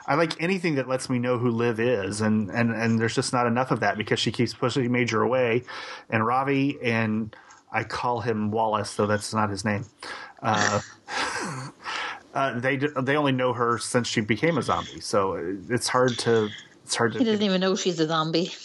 I 0.07 0.15
like 0.15 0.41
anything 0.41 0.77
that 0.77 0.89
lets 0.89 1.11
me 1.11 1.19
know 1.19 1.37
who 1.37 1.51
Liv 1.51 1.81
is, 1.81 2.21
and 2.21 2.49
and 2.51 2.71
and 2.71 2.99
there's 2.99 3.15
just 3.15 3.33
not 3.33 3.47
enough 3.47 3.73
of 3.73 3.81
that 3.81 3.99
because 3.99 4.21
she 4.21 4.31
keeps 4.31 4.55
pushing 4.55 4.91
Major 4.91 5.23
away, 5.23 5.65
and 6.11 6.25
Ravi 6.25 6.79
and 6.81 7.35
I 7.71 7.85
call 7.85 8.21
him 8.21 8.51
Wallace, 8.51 8.95
though 8.95 9.07
that's 9.07 9.35
not 9.35 9.51
his 9.51 9.65
name. 9.65 9.85
Uh, 10.43 10.80
uh, 12.34 12.59
they 12.61 12.76
they 12.76 13.16
only 13.16 13.32
know 13.32 13.53
her 13.53 13.78
since 13.78 14.07
she 14.09 14.20
became 14.20 14.59
a 14.59 14.62
zombie, 14.62 15.01
so 15.01 15.34
it's 15.68 15.89
hard 15.89 16.18
to 16.20 16.49
it's 16.84 16.95
hard 16.95 17.12
to. 17.12 17.18
He 17.18 17.24
doesn't 17.24 17.43
even 17.43 17.61
know 17.61 17.74
she's 17.76 18.01
a 18.01 18.07
zombie. 18.07 18.53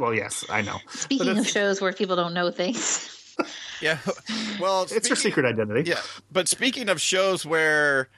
Well, 0.00 0.12
yes, 0.12 0.44
I 0.50 0.62
know. 0.62 0.78
Speaking 0.88 1.38
of 1.38 1.46
shows 1.46 1.80
where 1.80 1.92
people 1.92 2.16
don't 2.16 2.34
know 2.34 2.50
things, 2.50 3.34
Yeah. 3.80 3.98
Well, 4.60 4.86
It's 4.90 5.08
her 5.08 5.14
secret 5.14 5.46
identity. 5.46 5.88
Yeah, 5.88 6.00
but 6.32 6.48
speaking 6.48 6.88
of 6.88 7.00
shows 7.00 7.44
where, 7.46 8.08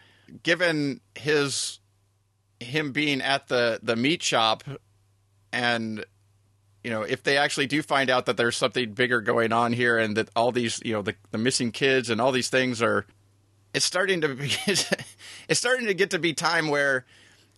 given 0.45 1.01
his 1.14 1.80
him 2.61 2.93
being 2.93 3.20
at 3.20 3.49
the 3.49 3.80
the 3.82 3.97
meat 3.97 4.22
shop, 4.22 4.64
and 5.53 6.05
you 6.89 6.95
know, 6.95 7.03
if 7.03 7.22
they 7.22 7.36
actually 7.36 7.66
do 7.66 7.82
find 7.82 8.09
out 8.09 8.24
that 8.24 8.39
there's 8.39 8.57
something 8.57 8.93
bigger 8.93 9.20
going 9.20 9.53
on 9.53 9.74
here, 9.74 9.99
and 9.99 10.16
that 10.16 10.30
all 10.34 10.53
these 10.53 10.80
you 10.82 10.95
know 10.95 11.03
the 11.03 11.14
the 11.32 11.36
missing 11.36 11.70
kids 11.70 12.09
and 12.09 12.18
all 12.18 12.32
these 12.32 12.49
things 12.49 12.80
are, 12.80 13.05
it's 13.74 13.84
starting 13.84 14.22
to 14.22 14.28
be, 14.34 14.51
it's 14.66 15.59
starting 15.61 15.86
to 15.89 15.93
get 15.93 16.09
to 16.12 16.18
be 16.18 16.32
time 16.32 16.68
where 16.68 17.05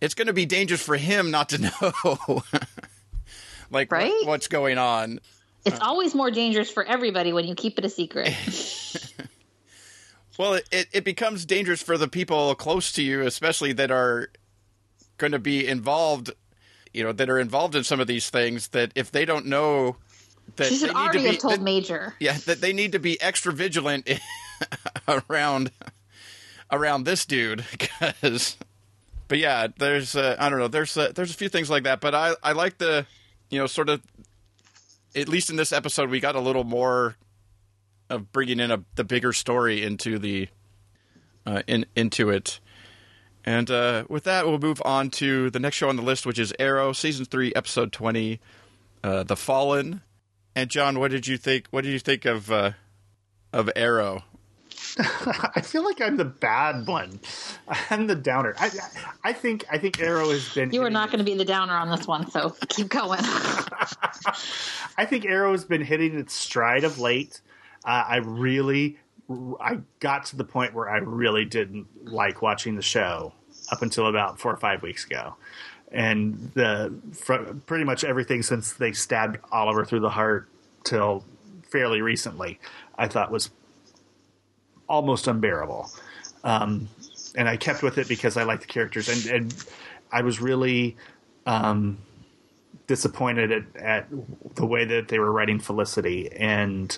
it's 0.00 0.14
going 0.14 0.26
to 0.26 0.32
be 0.32 0.46
dangerous 0.46 0.82
for 0.82 0.96
him 0.96 1.30
not 1.30 1.50
to 1.50 1.58
know. 1.62 2.42
like 3.70 3.92
what- 3.92 4.26
what's 4.26 4.48
going 4.48 4.78
on 4.78 5.20
it's 5.64 5.78
uh, 5.78 5.84
always 5.84 6.12
more 6.12 6.32
dangerous 6.32 6.68
for 6.68 6.82
everybody 6.84 7.32
when 7.32 7.46
you 7.46 7.54
keep 7.54 7.78
it 7.78 7.84
a 7.84 7.88
secret. 7.88 8.34
Well, 10.38 10.54
it, 10.54 10.88
it 10.92 11.04
becomes 11.04 11.44
dangerous 11.44 11.82
for 11.82 11.98
the 11.98 12.08
people 12.08 12.54
close 12.54 12.92
to 12.92 13.02
you, 13.02 13.20
especially 13.20 13.74
that 13.74 13.90
are, 13.90 14.30
going 15.18 15.32
to 15.32 15.38
be 15.38 15.66
involved, 15.68 16.30
you 16.92 17.04
know, 17.04 17.12
that 17.12 17.30
are 17.30 17.38
involved 17.38 17.74
in 17.74 17.84
some 17.84 18.00
of 18.00 18.06
these 18.06 18.30
things, 18.30 18.68
that 18.68 18.92
if 18.94 19.10
they 19.10 19.24
don't 19.24 19.46
know 19.46 19.96
that 20.56 20.66
She 20.68 20.76
should 20.76 20.88
they 20.90 20.92
need 20.92 20.92
to 20.94 20.98
already 20.98 21.18
be, 21.20 21.26
have 21.26 21.38
told 21.38 21.54
that- 21.54 21.62
Major. 21.62 22.14
yeah, 22.20 22.36
that 22.46 22.60
they 22.60 22.72
need 22.72 22.92
to 22.92 22.98
be 22.98 23.20
extra 23.20 23.52
vigilant 23.52 24.08
around 25.28 25.70
around 26.70 27.04
this 27.04 27.24
dude 27.26 27.64
because. 27.70 28.56
But 29.28 29.38
yeah, 29.38 29.68
there's 29.78 30.16
uh, 30.16 30.34
I 30.40 30.48
don't 30.48 30.58
know, 30.58 30.66
there's 30.66 30.96
uh, 30.96 31.12
there's 31.14 31.30
a 31.30 31.34
few 31.34 31.48
things 31.48 31.70
like 31.70 31.84
that, 31.84 32.00
but 32.00 32.14
I 32.16 32.34
I 32.42 32.50
like 32.52 32.78
the 32.78 33.06
you 33.48 33.60
know 33.60 33.66
sort 33.68 33.88
of 33.88 34.00
at 35.14 35.28
least 35.28 35.50
in 35.50 35.56
this 35.56 35.72
episode 35.72 36.10
we 36.10 36.18
got 36.18 36.34
a 36.34 36.40
little 36.40 36.64
more 36.64 37.16
of 38.08 38.32
bringing 38.32 38.58
in 38.58 38.72
a 38.72 38.82
the 38.96 39.04
bigger 39.04 39.32
story 39.32 39.84
into 39.84 40.18
the 40.18 40.48
uh, 41.46 41.62
in 41.68 41.86
into 41.94 42.28
it. 42.30 42.58
And 43.44 43.70
uh, 43.70 44.04
with 44.08 44.24
that, 44.24 44.46
we'll 44.46 44.58
move 44.58 44.82
on 44.84 45.10
to 45.10 45.50
the 45.50 45.58
next 45.58 45.76
show 45.76 45.88
on 45.88 45.96
the 45.96 46.02
list, 46.02 46.26
which 46.26 46.38
is 46.38 46.52
Arrow, 46.58 46.92
season 46.92 47.24
three, 47.24 47.52
episode 47.54 47.92
twenty, 47.92 48.40
uh, 49.02 49.22
"The 49.22 49.36
Fallen." 49.36 50.02
And 50.54 50.68
John, 50.68 50.98
what 50.98 51.10
did 51.10 51.26
you 51.26 51.36
think? 51.38 51.66
What 51.70 51.84
did 51.84 51.92
you 51.92 51.98
think 51.98 52.24
of 52.24 52.50
uh, 52.50 52.72
of 53.52 53.70
Arrow? 53.76 54.24
I 54.98 55.60
feel 55.62 55.84
like 55.84 56.00
I'm 56.00 56.16
the 56.16 56.24
bad 56.24 56.86
one. 56.86 57.20
I'm 57.90 58.06
the 58.06 58.14
downer. 58.14 58.54
I, 58.58 58.70
I 59.24 59.32
think 59.32 59.64
I 59.70 59.78
think 59.78 60.00
Arrow 60.00 60.30
has 60.30 60.52
been. 60.54 60.72
You 60.72 60.82
are 60.82 60.90
not 60.90 61.10
going 61.10 61.18
to 61.18 61.24
be 61.24 61.36
the 61.36 61.44
downer 61.44 61.74
on 61.74 61.90
this 61.90 62.06
one, 62.06 62.30
so 62.30 62.56
keep 62.68 62.88
going. 62.88 63.20
I 64.96 65.06
think 65.06 65.24
Arrow 65.26 65.52
has 65.52 65.64
been 65.64 65.82
hitting 65.82 66.18
its 66.18 66.34
stride 66.34 66.84
of 66.84 66.98
late. 66.98 67.40
Uh, 67.84 68.04
I 68.06 68.16
really, 68.16 68.98
I 69.60 69.78
got 70.00 70.24
to 70.26 70.36
the 70.36 70.44
point 70.44 70.74
where 70.74 70.90
I 70.90 70.98
really 70.98 71.44
didn't 71.44 71.86
like 72.04 72.42
watching 72.42 72.76
the 72.76 72.82
show 72.82 73.32
up 73.70 73.82
until 73.82 74.06
about 74.06 74.40
four 74.40 74.52
or 74.52 74.56
five 74.56 74.82
weeks 74.82 75.04
ago, 75.04 75.36
and 75.92 76.50
the 76.54 76.92
fr- 77.12 77.54
pretty 77.66 77.84
much 77.84 78.02
everything 78.04 78.42
since 78.42 78.72
they 78.72 78.92
stabbed 78.92 79.38
Oliver 79.52 79.84
through 79.84 80.00
the 80.00 80.10
heart 80.10 80.48
till 80.84 81.24
fairly 81.62 82.02
recently, 82.02 82.58
I 82.98 83.06
thought 83.06 83.30
was 83.30 83.50
almost 84.88 85.28
unbearable. 85.28 85.90
Um, 86.42 86.88
and 87.36 87.48
I 87.48 87.56
kept 87.56 87.82
with 87.82 87.98
it 87.98 88.08
because 88.08 88.36
I 88.36 88.42
liked 88.42 88.62
the 88.62 88.68
characters, 88.68 89.08
and, 89.08 89.32
and 89.32 89.64
I 90.10 90.22
was 90.22 90.40
really 90.40 90.96
um, 91.46 91.98
disappointed 92.88 93.52
at, 93.52 93.64
at 93.76 94.06
the 94.56 94.66
way 94.66 94.84
that 94.84 95.08
they 95.08 95.20
were 95.20 95.30
writing 95.30 95.60
Felicity. 95.60 96.32
And 96.32 96.96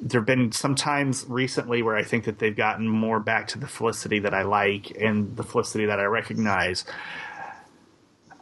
there 0.00 0.20
have 0.20 0.26
been 0.26 0.52
some 0.52 0.74
times 0.74 1.24
recently 1.28 1.82
where 1.82 1.96
I 1.96 2.02
think 2.02 2.24
that 2.24 2.38
they've 2.38 2.56
gotten 2.56 2.88
more 2.88 3.20
back 3.20 3.48
to 3.48 3.58
the 3.58 3.66
Felicity 3.66 4.18
that 4.20 4.34
I 4.34 4.42
like 4.42 4.90
and 5.00 5.36
the 5.36 5.42
Felicity 5.44 5.86
that 5.86 6.00
I 6.00 6.04
recognize. 6.04 6.84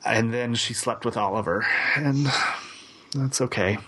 And 0.04 0.32
then 0.34 0.54
she 0.54 0.74
slept 0.74 1.04
with 1.04 1.16
Oliver, 1.16 1.64
and 1.96 2.26
that's 3.14 3.40
okay. 3.40 3.78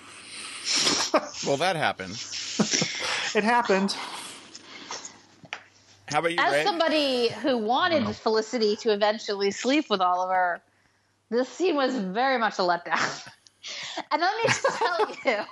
Well, 1.47 1.57
that 1.59 1.77
happened. 1.77 2.23
It 3.35 3.43
happened. 3.43 3.97
How 6.07 6.21
about 6.21 6.33
you, 6.33 6.39
As 6.39 6.53
Rae? 6.53 6.63
somebody 6.65 7.29
who 7.31 7.59
wanted 7.59 8.07
Felicity 8.15 8.77
to 8.77 8.93
eventually 8.93 9.51
sleep 9.51 9.87
with 9.91 10.01
Oliver, 10.01 10.63
this 11.31 11.49
scene 11.49 11.75
was 11.75 11.97
very 11.97 12.39
much 12.39 12.61
a 12.61 12.63
letdown. 12.63 13.29
and 14.13 14.21
let 14.23 14.37
me 14.37 14.43
just 14.45 14.79
tell 14.79 15.09
you, 15.25 15.33
and 15.33 15.47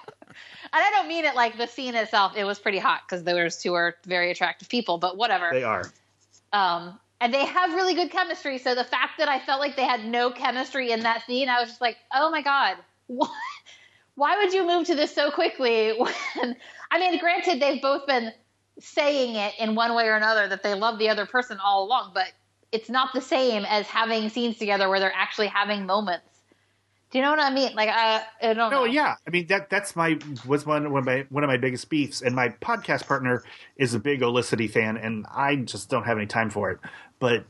I 0.72 0.90
don't 0.90 1.08
mean 1.08 1.24
it 1.24 1.34
like 1.34 1.58
the 1.58 1.66
scene 1.66 1.94
itself. 1.94 2.36
It 2.36 2.44
was 2.44 2.58
pretty 2.58 2.78
hot 2.78 3.02
because 3.06 3.24
those 3.24 3.58
two 3.58 3.74
are 3.74 3.94
very 4.06 4.30
attractive 4.30 4.68
people, 4.68 4.98
but 4.98 5.16
whatever. 5.16 5.50
They 5.52 5.64
are. 5.64 5.84
Um, 6.52 6.98
and 7.20 7.32
they 7.32 7.44
have 7.44 7.74
really 7.74 7.94
good 7.94 8.10
chemistry. 8.10 8.58
So 8.58 8.74
the 8.74 8.84
fact 8.84 9.18
that 9.18 9.28
I 9.28 9.38
felt 9.38 9.60
like 9.60 9.76
they 9.76 9.84
had 9.84 10.04
no 10.04 10.30
chemistry 10.30 10.90
in 10.90 11.00
that 11.00 11.24
scene, 11.26 11.48
I 11.48 11.60
was 11.60 11.68
just 11.70 11.80
like, 11.80 11.96
oh 12.12 12.30
my 12.30 12.42
god, 12.42 12.76
what? 13.06 13.30
Why 14.14 14.36
would 14.36 14.52
you 14.52 14.66
move 14.66 14.86
to 14.88 14.94
this 14.94 15.14
so 15.14 15.30
quickly? 15.30 15.94
When 15.96 16.56
I 16.90 16.98
mean, 16.98 17.18
granted, 17.18 17.60
they've 17.60 17.80
both 17.80 18.06
been 18.06 18.32
saying 18.78 19.36
it 19.36 19.54
in 19.58 19.74
one 19.74 19.94
way 19.94 20.06
or 20.06 20.16
another 20.16 20.48
that 20.48 20.62
they 20.62 20.74
love 20.74 20.98
the 20.98 21.08
other 21.08 21.24
person 21.24 21.58
all 21.64 21.84
along, 21.84 22.10
but 22.12 22.26
it's 22.72 22.90
not 22.90 23.14
the 23.14 23.20
same 23.20 23.64
as 23.64 23.86
having 23.86 24.28
scenes 24.28 24.58
together 24.58 24.88
where 24.88 25.00
they're 25.00 25.12
actually 25.14 25.46
having 25.46 25.86
moments. 25.86 26.26
Do 27.12 27.18
you 27.18 27.24
know 27.24 27.30
what 27.30 27.40
I 27.40 27.50
mean? 27.50 27.74
Like, 27.74 27.90
I, 27.90 28.22
I 28.40 28.54
don't 28.54 28.56
know. 28.56 28.70
No, 28.70 28.84
yeah. 28.84 29.16
I 29.26 29.30
mean 29.30 29.46
that 29.48 29.68
that's 29.68 29.94
my 29.94 30.18
was 30.46 30.64
one 30.64 30.90
one 30.90 31.00
of 31.00 31.04
my 31.04 31.26
one 31.28 31.44
of 31.44 31.48
my 31.48 31.58
biggest 31.58 31.90
beefs. 31.90 32.22
And 32.22 32.34
my 32.34 32.48
podcast 32.48 33.06
partner 33.06 33.44
is 33.76 33.92
a 33.92 33.98
big 33.98 34.22
Olicity 34.22 34.70
fan, 34.70 34.96
and 34.96 35.26
I 35.30 35.56
just 35.56 35.90
don't 35.90 36.04
have 36.04 36.16
any 36.16 36.26
time 36.26 36.48
for 36.48 36.70
it. 36.70 36.78
But 37.18 37.44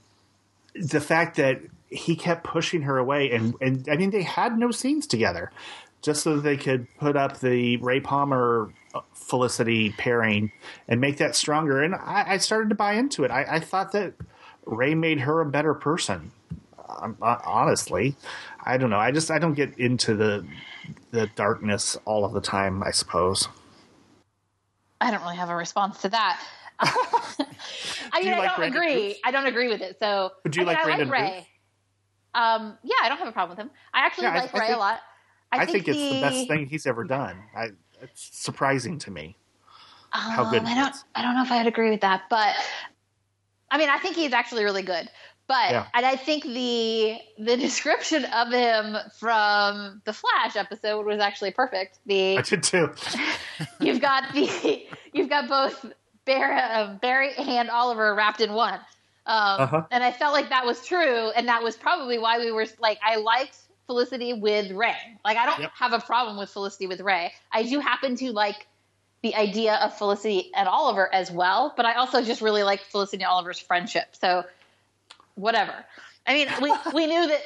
the 0.75 1.01
fact 1.01 1.37
that 1.37 1.61
he 1.89 2.17
kept 2.17 2.43
pushing 2.43 2.83
her 2.83 2.99
away, 2.99 3.31
and 3.31 3.55
and 3.61 3.89
I 3.89 3.97
mean 3.97 4.11
they 4.11 4.23
had 4.23 4.59
no 4.59 4.73
scenes 4.73 5.07
together, 5.07 5.53
just 6.03 6.25
so 6.25 6.35
that 6.37 6.43
they 6.43 6.57
could 6.57 6.89
put 6.99 7.17
up 7.17 7.39
the 7.39 7.77
Ray 7.77 8.01
Palmer 8.01 8.73
uh, 8.97 9.01
Felicity 9.15 9.91
pairing 9.91 10.51
and 10.89 11.01
make 11.01 11.19
that 11.19 11.37
stronger. 11.37 11.81
And 11.81 11.95
I, 11.95 12.25
I 12.31 12.37
started 12.39 12.69
to 12.71 12.75
buy 12.75 12.95
into 12.95 13.23
it. 13.23 13.31
I, 13.31 13.45
I 13.49 13.61
thought 13.61 13.93
that 13.93 14.15
Ray 14.67 14.97
made 14.97 15.21
her 15.21 15.41
a 15.41 15.47
better 15.47 15.73
person. 15.73 16.33
Um, 17.01 17.17
uh, 17.23 17.39
honestly, 17.45 18.17
I 18.65 18.77
don't 18.77 18.91
know. 18.91 18.99
I 18.99 19.11
just 19.11 19.31
I 19.31 19.39
don't 19.39 19.55
get 19.55 19.79
into 19.79 20.15
the 20.15 20.47
the 21.11 21.29
darkness 21.37 21.97
all 22.05 22.25
of 22.25 22.33
the 22.33 22.41
time. 22.41 22.83
I 22.83 22.91
suppose. 22.91 23.49
I 25.01 25.11
don't 25.11 25.23
really 25.23 25.37
have 25.37 25.49
a 25.51 25.57
response 25.57 26.01
to 26.03 26.09
that. 26.11 26.41
I 26.81 28.21
mean, 28.21 28.29
you 28.29 28.33
I 28.35 28.39
like 28.39 28.49
don't 28.51 28.57
Brandon 28.59 28.83
agree. 28.83 29.07
Routh? 29.09 29.17
I 29.25 29.31
don't 29.31 29.47
agree 29.47 29.69
with 29.69 29.81
it. 29.81 29.97
So, 29.99 30.31
Would 30.45 30.55
you 30.57 30.63
I 30.63 30.65
mean, 30.65 30.75
like 30.75 30.79
I 30.79 30.85
Brandon 30.85 31.09
like 31.09 31.21
Ray. 31.21 31.49
Um, 32.35 32.79
yeah, 32.83 32.95
I 33.03 33.09
don't 33.09 33.19
have 33.19 33.29
a 33.29 33.33
problem 33.33 33.57
with 33.57 33.65
him. 33.67 33.71
I 33.93 34.01
actually 34.07 34.25
Yeah, 34.25 34.33
I- 34.35 34.41
like 34.41 34.55
I 34.55 34.59
Ray 34.59 34.67
think- 34.67 34.77
a 34.77 34.81
lot. 34.81 35.01
I, 35.55 35.59
I, 35.59 35.67
think, 35.67 35.87
it's 35.87 35.99
he, 35.99 36.15
the 36.15 36.21
best 36.23 36.49
thing 36.49 36.67
he's 36.67 36.87
ever 36.87 37.05
done. 37.05 37.37
I, 37.55 37.67
it's 38.01 38.31
surprising 38.43 38.99
to 39.01 39.11
me. 39.11 39.37
how 40.11 40.49
good 40.51 40.61
Um, 40.61 40.67
he 40.67 40.73
I 40.73 40.77
don't. 40.77 40.95
is. 40.95 41.05
I 41.15 41.21
don't 41.21 41.35
know 41.35 41.43
if 41.43 41.53
I 41.53 41.59
would 41.59 41.67
agree 41.67 41.91
with 41.91 42.01
that, 42.01 42.23
but 42.31 42.55
I 43.71 43.77
mean, 43.77 43.91
I 43.91 43.99
think 43.99 44.17
he's 44.17 44.33
actually 44.33 44.65
really 44.65 44.81
good. 44.83 45.11
But 45.49 45.71
Yeah. 45.71 45.87
and 45.95 46.07
I 46.07 46.17
think 46.17 46.45
the 46.45 47.19
the 47.39 47.57
description 47.67 48.25
of 48.25 48.51
him 48.53 48.97
from 49.19 50.01
the 50.05 50.13
Flash 50.13 50.57
episode 50.57 51.05
was 51.07 51.21
actually 51.21 51.51
perfect. 51.51 51.99
The 52.07 52.39
I 52.39 52.43
did 52.43 52.63
too. 52.63 52.91
you've 53.81 54.01
got 54.01 54.33
the 54.33 54.87
you've 55.13 55.29
got 55.29 55.49
both 55.49 55.85
Barry, 56.25 56.57
um, 56.61 56.99
Barry 56.99 57.33
and 57.37 57.69
Oliver 57.71 58.15
wrapped 58.15 58.41
in 58.41 58.53
one. 58.53 58.75
Um, 59.27 59.61
Uh-huh. 59.61 59.83
And 59.91 60.03
I 60.05 60.13
felt 60.13 60.33
like 60.33 60.49
that 60.51 60.65
was 60.65 60.85
true, 60.87 61.31
and 61.31 61.49
that 61.49 61.63
was 61.63 61.77
probably 61.77 62.19
why 62.19 62.39
we 62.39 62.51
were 62.53 62.67
like, 62.81 62.99
I 63.05 63.17
liked 63.17 63.57
Felicity 63.87 64.33
with 64.33 64.71
Ray. 64.71 64.95
Like, 65.25 65.37
I 65.37 65.47
don't 65.47 65.61
Yep. 65.61 65.73
have 65.75 65.93
a 65.93 65.99
problem 66.01 66.37
with 66.39 66.49
Felicity 66.51 66.87
with 66.87 67.01
Ray. 67.01 67.33
I 67.53 67.65
do 67.65 67.81
happen 67.81 68.15
to 68.17 68.33
like 68.33 68.67
the 69.23 69.35
idea 69.35 69.75
of 69.75 69.97
Felicity 69.99 70.51
and 70.55 70.69
Oliver 70.69 71.13
as 71.13 71.31
well, 71.31 71.73
but 71.77 71.87
I 71.87 71.95
also 71.95 72.23
just 72.23 72.41
really 72.41 72.63
like 72.63 72.81
Felicity 72.83 73.23
and 73.25 73.31
Oliver's 73.31 73.59
friendship. 73.61 74.15
So, 74.21 74.45
whatever. 75.35 75.75
I 76.27 76.35
mean, 76.35 76.49
we 76.61 76.73
we 76.95 77.07
knew 77.07 77.27
that 77.29 77.41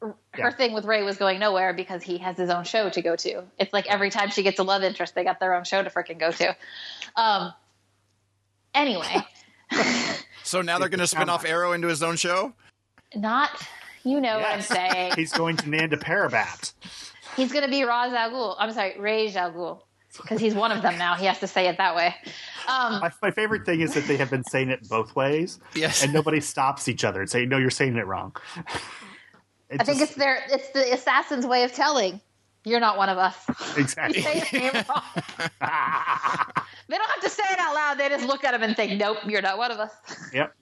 her 0.00 0.14
Yeah. 0.36 0.50
thing 0.50 0.72
with 0.74 0.84
Ray 0.84 1.02
was 1.02 1.16
going 1.16 1.38
nowhere 1.40 1.72
because 1.72 2.02
he 2.02 2.18
has 2.18 2.36
his 2.36 2.50
own 2.50 2.64
show 2.64 2.88
to 2.90 3.02
go 3.02 3.16
to. 3.16 3.44
It's 3.58 3.72
like 3.72 3.86
every 3.88 4.10
time 4.10 4.30
she 4.30 4.42
gets 4.42 4.58
a 4.58 4.62
love 4.62 4.82
interest, 4.82 5.14
they 5.14 5.24
got 5.24 5.40
their 5.40 5.54
own 5.54 5.64
show 5.64 5.82
to 5.82 5.90
freaking 5.90 6.18
go 6.18 6.30
to. 6.32 6.56
Um. 7.16 7.52
Anyway, 8.74 9.24
So 10.44 10.62
now 10.62 10.78
they're 10.78 10.88
going 10.88 11.00
to 11.00 11.06
spin 11.06 11.28
off 11.28 11.44
Arrow 11.44 11.72
into 11.72 11.88
his 11.88 12.02
own 12.02 12.16
show. 12.16 12.52
not 13.14 13.50
you 14.04 14.20
know 14.20 14.38
Yes. 14.38 14.70
what 14.70 14.78
I'm 14.80 14.92
saying. 14.92 15.12
He's 15.16 15.32
going 15.32 15.56
to 15.58 15.68
Nanda 15.68 15.96
Parbat. 15.96 16.72
He's 17.36 17.52
going 17.52 17.64
to 17.64 17.70
be 17.70 17.82
Ra's 17.84 18.12
al 18.12 18.30
Ghul. 18.30 18.56
I'm 18.58 18.72
sorry, 18.72 18.98
Ray 18.98 19.32
al 19.34 19.52
Ghul, 19.52 19.80
because 20.20 20.40
he's 20.40 20.54
one 20.54 20.72
of 20.72 20.82
them 20.82 20.98
now. 20.98 21.14
He 21.14 21.26
has 21.26 21.38
to 21.40 21.46
say 21.46 21.66
it 21.68 21.78
that 21.78 21.94
way. 21.96 22.14
Um, 22.68 23.00
My, 23.00 23.10
my 23.22 23.30
favorite 23.30 23.64
thing 23.64 23.80
is 23.80 23.94
that 23.94 24.04
they 24.06 24.16
have 24.16 24.30
been 24.30 24.44
saying 24.44 24.68
it 24.68 24.88
both 24.88 25.16
ways, 25.16 25.58
Yes. 25.74 26.02
and 26.02 26.12
nobody 26.12 26.40
stops 26.40 26.88
each 26.88 27.04
other 27.04 27.20
and 27.20 27.30
say, 27.30 27.46
"No, 27.46 27.56
you're 27.58 27.70
saying 27.70 27.96
it 27.96 28.06
wrong." 28.06 28.36
It 29.70 29.80
I 29.80 29.84
think 29.84 30.00
it's 30.02 30.14
their 30.14 30.42
it's 30.50 30.70
the 30.70 30.92
assassin's 30.92 31.46
way 31.46 31.64
of 31.64 31.72
telling 31.72 32.20
you're 32.64 32.80
not 32.80 32.98
one 32.98 33.08
of 33.08 33.18
us. 33.18 33.36
You 33.76 33.82
exactly. 33.82 34.20
say 34.22 34.70
wrong. 34.88 35.02
they 36.88 36.96
don't 36.96 37.10
have 37.10 37.20
to 37.22 37.30
say 37.30 37.44
it 37.50 37.58
out 37.58 37.74
loud. 37.74 37.98
They 37.98 38.08
just 38.08 38.26
look 38.26 38.44
at 38.44 38.54
him 38.54 38.62
and 38.62 38.76
think, 38.76 38.98
"Nope, 39.00 39.18
you're 39.26 39.42
not 39.42 39.58
one 39.58 39.70
of 39.70 39.78
us." 39.78 39.92
yep. 40.32 40.54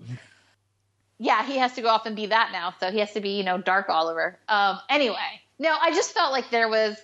yeah, 1.19 1.45
he 1.45 1.57
has 1.59 1.73
to 1.75 1.83
go 1.83 1.89
off 1.89 2.07
and 2.07 2.15
be 2.15 2.27
that 2.27 2.51
now. 2.53 2.75
So 2.81 2.91
he 2.91 2.99
has 2.99 3.13
to 3.13 3.21
be, 3.21 3.31
you 3.31 3.45
know, 3.45 3.59
Dark 3.59 3.89
Oliver. 3.89 4.39
Um, 4.49 4.79
anyway, 4.91 5.41
no, 5.59 5.75
I 5.81 5.91
just 5.93 6.13
felt 6.13 6.33
like 6.33 6.51
there 6.51 6.69
was, 6.69 6.97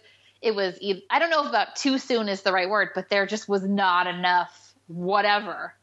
it 0.43 0.55
was, 0.55 0.79
I 1.09 1.19
don't 1.19 1.31
know 1.31 1.43
if 1.43 1.49
about 1.49 1.77
too 1.77 1.99
soon 1.99 2.29
is 2.29 2.43
the 2.43 2.53
right 2.53 2.69
word, 2.69 2.91
but 2.95 3.09
there 3.09 3.27
just 3.27 3.49
was 3.49 3.63
not 3.63 4.09
enough 4.09 4.75
whatever. 4.89 5.75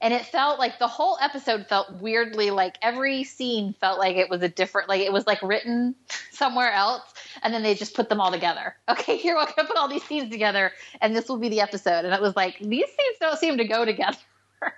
And 0.00 0.12
it 0.12 0.26
felt 0.26 0.58
like 0.58 0.78
the 0.78 0.88
whole 0.88 1.16
episode 1.22 1.66
felt 1.68 2.00
weirdly 2.00 2.50
like 2.50 2.76
every 2.82 3.24
scene 3.24 3.74
felt 3.80 3.98
like 3.98 4.16
it 4.16 4.28
was 4.28 4.42
a 4.42 4.48
different, 4.48 4.88
like 4.88 5.00
it 5.00 5.12
was 5.12 5.26
like 5.26 5.42
written 5.42 5.94
somewhere 6.30 6.72
else. 6.72 7.02
And 7.42 7.52
then 7.52 7.62
they 7.62 7.74
just 7.74 7.94
put 7.94 8.08
them 8.08 8.20
all 8.20 8.32
together. 8.32 8.74
Okay, 8.88 9.18
here 9.18 9.34
we're 9.34 9.44
going 9.44 9.54
to 9.58 9.64
put 9.64 9.76
all 9.76 9.88
these 9.88 10.04
scenes 10.04 10.30
together 10.30 10.72
and 11.00 11.14
this 11.14 11.28
will 11.28 11.36
be 11.36 11.50
the 11.50 11.60
episode. 11.60 12.04
And 12.04 12.14
it 12.14 12.20
was 12.20 12.34
like, 12.34 12.58
these 12.58 12.86
scenes 12.86 13.16
don't 13.20 13.38
seem 13.38 13.58
to 13.58 13.64
go 13.64 13.84
together. 13.84 14.16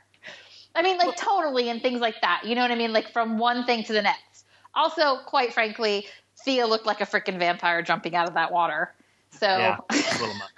I 0.75 0.83
mean, 0.83 0.99
like 0.99 1.17
totally 1.17 1.69
and 1.69 1.81
things 1.81 2.01
like 2.01 2.21
that. 2.23 2.43
You 2.45 2.57
know 2.57 2.63
what 2.63 2.73
I 2.73 2.75
mean? 2.75 2.93
Like 2.93 3.13
from 3.13 3.39
one 3.39 3.65
thing 3.65 3.85
to 3.85 3.93
the 3.93 4.03
next. 4.03 4.47
Also, 4.75 5.19
quite 5.27 5.53
frankly, 5.53 6.07
Thea 6.45 6.67
looked 6.67 6.87
like 6.87 7.01
a 7.01 7.07
freaking 7.07 7.39
vampire 7.39 7.83
jumping 7.83 8.15
out 8.15 8.29
of 8.29 8.35
that 8.35 8.53
water. 8.53 8.93
So 9.31 9.47
Yeah, 9.47 9.77
a 9.91 9.95
little 9.95 10.35
much. 10.35 10.51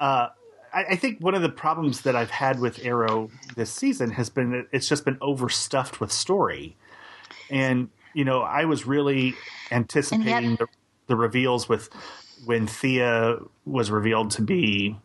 Uh, 0.00 0.28
I, 0.72 0.84
I 0.90 0.96
think 0.96 1.20
one 1.20 1.34
of 1.34 1.42
the 1.42 1.48
problems 1.48 2.02
that 2.02 2.16
I've 2.16 2.30
had 2.30 2.60
with 2.60 2.84
Arrow 2.84 3.30
this 3.56 3.70
season 3.70 4.10
has 4.10 4.28
been 4.28 4.50
that 4.50 4.66
it's 4.72 4.88
just 4.88 5.04
been 5.04 5.18
overstuffed 5.20 6.00
with 6.00 6.12
story, 6.12 6.76
and 7.50 7.88
you 8.12 8.24
know 8.24 8.42
I 8.42 8.64
was 8.64 8.86
really 8.86 9.34
anticipating 9.70 10.56
the, 10.56 10.66
the 11.06 11.16
reveals 11.16 11.68
with 11.68 11.88
when 12.44 12.66
Thea 12.66 13.38
was 13.64 13.90
revealed 13.90 14.30
to 14.32 14.42
be 14.42 14.96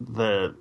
the 0.00 0.54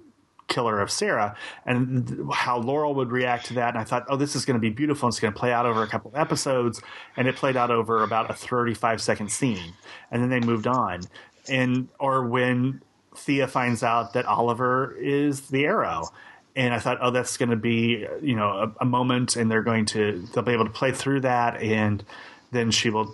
killer 0.48 0.80
of 0.80 0.90
Sara 0.90 1.36
and 1.66 2.30
how 2.34 2.60
Laurel 2.60 2.96
would 2.96 3.12
react 3.12 3.48
to 3.48 3.54
that. 3.56 3.70
And 3.70 3.78
I 3.78 3.84
thought, 3.84 4.06
oh, 4.10 4.16
this 4.16 4.36
is 4.36 4.46
going 4.46 4.56
to 4.56 4.62
be 4.62 4.70
beautiful. 4.70 5.08
It's 5.10 5.20
going 5.20 5.34
to 5.34 5.40
play 5.40 5.52
out 5.52 5.66
over 5.66 5.84
a 5.84 5.88
couple 5.88 6.10
of 6.10 6.18
episodes. 6.18 6.82
And 7.16 7.28
it 7.28 7.36
played 7.36 7.58
out 7.58 7.72
over 7.72 8.04
about 8.04 8.30
a 8.30 8.34
35 8.34 9.02
second 9.02 9.32
scene. 9.32 9.74
And 10.12 10.22
then 10.22 10.30
they 10.30 10.40
moved 10.40 10.68
on. 10.68 11.02
And, 11.50 11.90
or 12.00 12.28
when 12.28 12.82
Thea 13.16 13.48
finds 13.48 13.84
out 13.84 14.14
that 14.14 14.26
Oliver 14.26 14.96
is 15.00 15.50
the 15.50 15.66
arrow. 15.66 16.10
And 16.56 16.74
I 16.74 16.80
thought, 16.80 16.98
oh, 17.02 17.12
that's 17.12 17.38
going 17.38 17.50
to 17.50 17.56
be, 17.56 18.08
you 18.22 18.36
know, 18.36 18.50
a, 18.50 18.72
a 18.82 18.86
moment 18.86 19.36
and 19.36 19.50
they're 19.50 19.64
going 19.64 19.86
to, 19.88 20.26
they'll 20.34 20.44
be 20.44 20.54
able 20.54 20.66
to 20.66 20.72
play 20.72 20.92
through 20.92 21.22
that. 21.22 21.62
And 21.62 22.04
then 22.52 22.72
she 22.72 22.90
will 22.90 23.14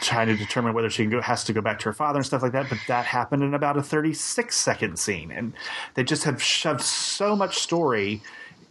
try 0.00 0.24
to 0.24 0.36
determine 0.36 0.74
whether 0.74 0.90
she 0.90 1.06
go, 1.06 1.20
has 1.20 1.44
to 1.44 1.52
go 1.52 1.60
back 1.60 1.78
to 1.80 1.84
her 1.86 1.92
father 1.92 2.18
and 2.18 2.26
stuff 2.26 2.42
like 2.42 2.52
that. 2.52 2.68
But 2.68 2.78
that 2.88 3.06
happened 3.06 3.42
in 3.42 3.54
about 3.54 3.76
a 3.76 3.82
36 3.82 4.54
second 4.54 4.98
scene. 4.98 5.30
And 5.30 5.54
they 5.94 6.04
just 6.04 6.24
have 6.24 6.42
shoved 6.42 6.82
so 6.82 7.34
much 7.34 7.58
story 7.58 8.22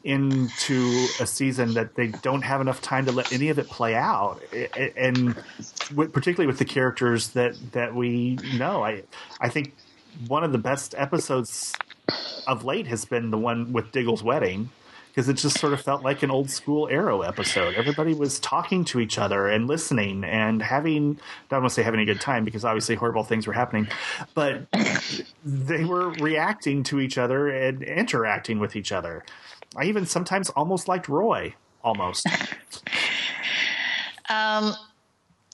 into 0.03 1.07
a 1.19 1.27
season 1.27 1.73
that 1.73 1.95
they 1.95 2.07
don't 2.07 2.41
have 2.41 2.61
enough 2.61 2.81
time 2.81 3.05
to 3.05 3.11
let 3.11 3.31
any 3.31 3.49
of 3.49 3.59
it 3.59 3.67
play 3.67 3.95
out. 3.95 4.41
And 4.97 5.35
particularly 5.95 6.47
with 6.47 6.59
the 6.59 6.65
characters 6.65 7.29
that, 7.29 7.55
that 7.73 7.93
we 7.93 8.37
know, 8.55 8.83
I, 8.83 9.03
I 9.39 9.49
think 9.49 9.75
one 10.27 10.43
of 10.43 10.51
the 10.51 10.57
best 10.57 10.95
episodes 10.97 11.73
of 12.47 12.63
late 12.65 12.87
has 12.87 13.05
been 13.05 13.29
the 13.31 13.37
one 13.37 13.73
with 13.73 13.91
Diggle's 13.91 14.23
wedding 14.23 14.69
because 15.11 15.27
it 15.27 15.33
just 15.33 15.59
sort 15.59 15.73
of 15.73 15.81
felt 15.81 16.03
like 16.03 16.23
an 16.23 16.31
old 16.31 16.49
school 16.49 16.87
Arrow 16.89 17.21
episode. 17.21 17.75
Everybody 17.75 18.13
was 18.13 18.39
talking 18.39 18.85
to 18.85 18.99
each 19.01 19.17
other 19.17 19.49
and 19.49 19.67
listening 19.67 20.23
and 20.23 20.61
having, 20.61 21.19
I 21.19 21.55
don't 21.55 21.63
want 21.63 21.71
to 21.71 21.75
say 21.75 21.83
having 21.83 21.99
a 21.99 22.05
good 22.05 22.21
time 22.21 22.45
because 22.45 22.63
obviously 22.63 22.95
horrible 22.95 23.23
things 23.23 23.45
were 23.45 23.53
happening, 23.53 23.89
but 24.33 24.67
they 25.43 25.83
were 25.83 26.11
reacting 26.11 26.83
to 26.83 27.01
each 27.01 27.17
other 27.17 27.49
and 27.49 27.83
interacting 27.83 28.59
with 28.59 28.77
each 28.77 28.93
other. 28.93 29.25
I 29.75 29.85
even 29.85 30.05
sometimes 30.05 30.49
almost 30.51 30.87
liked 30.87 31.07
Roy, 31.07 31.55
almost. 31.83 32.27
Um, 34.29 34.73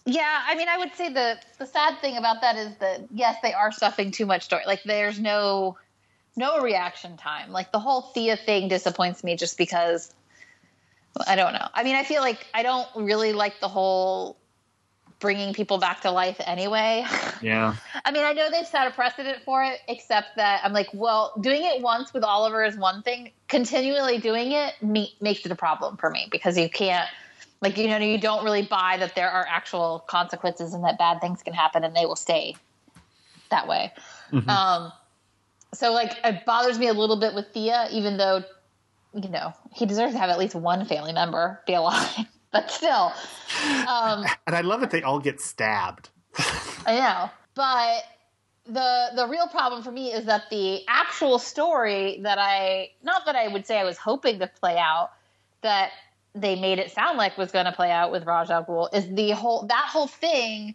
yeah, 0.06 0.44
I 0.46 0.54
mean, 0.54 0.70
I 0.70 0.78
would 0.78 0.94
say 0.94 1.12
the 1.12 1.40
the 1.58 1.66
sad 1.66 2.00
thing 2.00 2.16
about 2.16 2.42
that 2.42 2.56
is 2.58 2.76
that 2.78 3.08
yes, 3.12 3.38
they 3.42 3.52
are 3.52 3.72
stuffing 3.72 4.12
too 4.12 4.28
much 4.28 4.44
story. 4.44 4.64
Like, 4.68 4.84
there's 4.84 5.20
no 5.20 5.78
no 6.36 6.62
reaction 6.62 7.18
time. 7.18 7.52
Like 7.52 7.72
the 7.72 7.80
whole 7.80 8.02
Thea 8.14 8.38
thing 8.38 8.68
disappoints 8.68 9.24
me 9.24 9.36
just 9.36 9.58
because 9.58 10.14
I 11.26 11.36
don't 11.36 11.54
know. 11.54 11.68
I 11.74 11.84
mean, 11.84 11.96
I 11.96 12.04
feel 12.04 12.22
like 12.22 12.46
I 12.54 12.62
don't 12.62 12.88
really 12.96 13.34
like 13.34 13.60
the 13.60 13.68
whole 13.68 14.38
bringing 15.20 15.54
people 15.54 15.78
back 15.78 16.02
to 16.02 16.12
life 16.12 16.40
anyway. 16.46 17.06
yeah. 17.42 17.76
I 18.06 18.12
mean, 18.12 18.24
I 18.24 18.34
know 18.34 18.50
they've 18.52 18.68
set 18.68 18.88
a 18.88 18.92
precedent 18.92 19.40
for 19.44 19.64
it, 19.64 19.80
except 19.88 20.36
that 20.36 20.62
I'm 20.64 20.74
like, 20.74 20.90
well, 20.94 21.34
doing 21.42 21.64
it 21.64 21.82
once 21.82 22.14
with 22.14 22.24
Oliver 22.24 22.64
is 22.64 22.78
one 22.78 23.02
thing. 23.02 23.32
Continually 23.48 24.20
doing 24.20 24.52
it 24.52 24.76
me- 24.82 25.16
makes 25.22 25.46
it 25.46 25.52
a 25.52 25.56
problem 25.56 25.98
for 25.98 26.10
me 26.10 26.28
because 26.32 26.58
you 26.58 26.70
can't, 26.70 27.10
like, 27.62 27.78
you 27.78 27.88
know, 27.88 27.98
you 27.98 28.20
don't 28.20 28.44
really 28.44 28.64
buy 28.64 28.98
that 29.00 29.16
there 29.16 29.30
are 29.30 29.46
actual 29.50 30.04
consequences 30.08 30.74
and 30.74 30.84
that 30.84 30.98
bad 30.98 31.20
things 31.20 31.42
can 31.42 31.54
happen 31.54 31.84
and 31.84 31.96
they 31.96 32.06
will 32.06 32.16
stay 32.16 32.56
that 33.50 33.68
way. 33.68 33.92
Um, 34.50 34.92
so, 35.74 35.92
like, 35.94 36.14
it 36.24 36.46
bothers 36.46 36.78
me 36.78 36.88
a 36.88 36.94
little 36.94 37.20
bit 37.20 37.34
with 37.34 37.48
Thea, 37.54 37.88
even 37.92 38.18
though, 38.18 38.44
you 39.14 39.30
know, 39.30 39.54
he 39.74 39.86
deserves 39.86 40.14
to 40.14 40.20
have 40.20 40.30
at 40.30 40.38
least 40.38 40.56
one 40.56 40.86
family 40.86 41.14
member 41.14 41.62
be 41.66 41.74
alive. 41.74 42.26
But 42.58 42.72
still, 42.72 43.14
um, 43.88 44.26
And 44.48 44.56
I 44.56 44.62
love 44.62 44.82
that 44.82 44.90
they 44.90 45.04
all 45.04 45.20
get 45.20 45.40
stabbed. 45.40 46.10
I 46.88 46.96
know, 46.96 47.30
but 47.54 48.04
the 48.66 49.10
the 49.16 49.28
real 49.28 49.48
problem 49.48 49.84
for 49.84 49.92
me 49.92 50.12
is 50.12 50.26
that 50.26 50.50
the 50.50 50.82
actual 50.88 51.38
story 51.38 52.20
that 52.24 52.40
I 52.40 52.90
not 53.04 53.28
that 53.28 53.36
I 53.36 53.48
would 53.48 53.68
say 53.68 53.78
I 53.78 53.84
was 53.84 54.00
hoping 54.00 54.40
to 54.40 54.48
play 54.48 54.76
out 54.76 55.12
that 55.62 55.92
they 56.34 56.60
made 56.60 56.80
it 56.80 56.90
sound 56.92 57.20
like 57.20 57.38
was 57.38 57.52
going 57.52 57.66
to 57.66 57.72
play 57.72 57.92
out 57.92 58.12
with 58.12 58.26
Ra's 58.26 58.50
al 58.50 58.66
Ghul 58.66 58.92
is 58.92 59.08
the 59.08 59.32
whole 59.32 59.68
that 59.68 59.86
whole 59.90 60.08
thing 60.08 60.74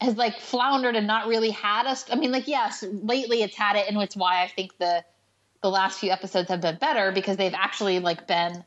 has 0.00 0.16
like 0.16 0.40
floundered 0.40 0.96
and 0.96 1.06
not 1.06 1.26
really 1.26 1.50
had 1.50 1.84
us. 1.84 2.06
I 2.10 2.14
mean, 2.14 2.32
like 2.32 2.48
yes, 2.48 2.82
lately 2.90 3.42
it's 3.42 3.54
had 3.54 3.76
it, 3.76 3.86
and 3.86 4.00
it's 4.00 4.16
why 4.16 4.42
I 4.42 4.48
think 4.48 4.78
the 4.78 5.04
the 5.62 5.68
last 5.68 5.98
few 5.98 6.10
episodes 6.10 6.48
have 6.48 6.62
been 6.62 6.78
better 6.78 7.12
because 7.12 7.36
they've 7.36 7.52
actually 7.52 7.98
like 7.98 8.26
been 8.26 8.64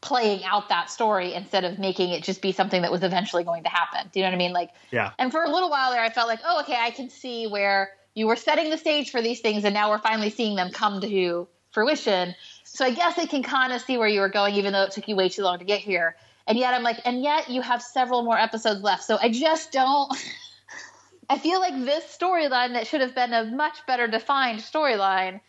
playing 0.00 0.44
out 0.44 0.68
that 0.70 0.90
story 0.90 1.34
instead 1.34 1.64
of 1.64 1.78
making 1.78 2.10
it 2.10 2.22
just 2.22 2.40
be 2.40 2.52
something 2.52 2.82
that 2.82 2.90
was 2.90 3.02
eventually 3.02 3.44
going 3.44 3.64
to 3.64 3.68
happen. 3.68 4.08
Do 4.12 4.18
you 4.18 4.24
know 4.24 4.30
what 4.30 4.34
I 4.34 4.38
mean? 4.38 4.52
Like 4.52 4.70
Yeah. 4.90 5.12
and 5.18 5.30
for 5.30 5.42
a 5.42 5.50
little 5.50 5.70
while 5.70 5.90
there, 5.90 6.02
I 6.02 6.10
felt 6.10 6.28
like, 6.28 6.40
oh, 6.44 6.60
okay, 6.60 6.76
I 6.78 6.90
can 6.90 7.10
see 7.10 7.46
where 7.46 7.90
you 8.14 8.26
were 8.26 8.36
setting 8.36 8.70
the 8.70 8.78
stage 8.78 9.10
for 9.10 9.22
these 9.22 9.40
things, 9.40 9.64
and 9.64 9.74
now 9.74 9.90
we're 9.90 9.98
finally 9.98 10.30
seeing 10.30 10.56
them 10.56 10.70
come 10.70 11.00
to 11.00 11.48
fruition. 11.72 12.34
So 12.64 12.84
I 12.84 12.90
guess 12.90 13.18
I 13.18 13.26
can 13.26 13.42
kind 13.42 13.72
of 13.72 13.80
see 13.80 13.98
where 13.98 14.08
you 14.08 14.20
were 14.20 14.28
going, 14.28 14.54
even 14.54 14.72
though 14.72 14.82
it 14.82 14.92
took 14.92 15.06
you 15.08 15.16
way 15.16 15.28
too 15.28 15.42
long 15.42 15.58
to 15.58 15.64
get 15.64 15.80
here. 15.80 16.16
And 16.46 16.58
yet 16.58 16.74
I'm 16.74 16.82
like, 16.82 17.00
and 17.04 17.22
yet 17.22 17.48
you 17.48 17.60
have 17.62 17.82
several 17.82 18.22
more 18.22 18.38
episodes 18.38 18.82
left. 18.82 19.04
So 19.04 19.18
I 19.20 19.28
just 19.28 19.70
don't. 19.70 20.12
I 21.30 21.38
feel 21.38 21.60
like 21.60 21.74
this 21.84 22.04
storyline 22.04 22.72
that 22.72 22.88
should 22.88 23.02
have 23.02 23.14
been 23.14 23.32
a 23.32 23.44
much 23.44 23.86
better 23.86 24.08
defined 24.08 24.58
storyline 24.58 25.40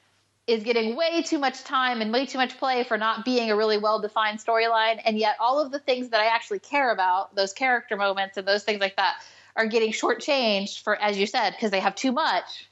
is 0.48 0.64
getting 0.64 0.96
way 0.96 1.22
too 1.22 1.38
much 1.38 1.64
time 1.64 2.02
and 2.02 2.12
way 2.12 2.26
too 2.26 2.38
much 2.38 2.58
play 2.58 2.84
for 2.84 2.98
not 2.98 3.24
being 3.24 3.52
a 3.52 3.56
really 3.56 3.78
well 3.78 4.00
defined 4.00 4.39
storyline. 4.39 5.00
And 5.06 5.18
yet, 5.18 5.36
all 5.39 5.60
of 5.60 5.72
the 5.72 5.80
things 5.80 6.10
that 6.10 6.20
I 6.20 6.26
actually 6.26 6.60
care 6.60 6.92
about, 6.92 7.36
those 7.36 7.54
character 7.54 7.96
moments 7.96 8.38
and 8.38 8.48
those 8.48 8.64
things 8.64 8.82
like 8.82 8.96
that, 8.98 9.16
are 9.56 9.66
getting 9.68 9.92
shortchanged 9.92 10.82
for, 10.82 10.96
as 10.96 11.18
you 11.18 11.28
said, 11.28 11.52
because 11.52 11.72
they 11.72 11.80
have 11.80 11.96
too 11.96 12.12
much. 12.12 12.70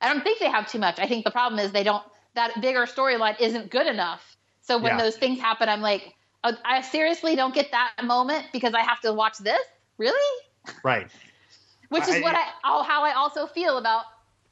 I 0.00 0.12
don't 0.12 0.22
think 0.22 0.38
they 0.38 0.50
have 0.50 0.70
too 0.70 0.78
much. 0.78 0.98
I 0.98 1.06
think 1.06 1.24
the 1.24 1.30
problem 1.30 1.58
is 1.58 1.72
they 1.72 1.82
don't, 1.82 2.04
that 2.34 2.60
bigger 2.60 2.86
storyline 2.86 3.40
isn't 3.40 3.70
good 3.70 3.86
enough. 3.86 4.36
So 4.62 4.78
when 4.78 4.92
Yeah. 4.92 4.98
those 4.98 5.16
things 5.16 5.40
happen, 5.40 5.68
I'm 5.68 5.80
like, 5.80 6.14
oh, 6.44 6.56
I 6.64 6.82
seriously 6.82 7.36
don't 7.36 7.54
get 7.54 7.70
that 7.72 7.92
moment 8.04 8.46
because 8.52 8.74
I 8.74 8.82
have 8.82 9.00
to 9.00 9.12
watch 9.12 9.38
this? 9.38 9.60
Really? 9.96 10.42
Right. 10.84 11.10
Which 11.88 12.06
is 12.06 12.16
I- 12.16 12.20
what 12.20 12.36
I, 12.36 12.44
how 12.62 13.02
I 13.02 13.14
also 13.14 13.46
feel 13.46 13.78
about 13.78 14.04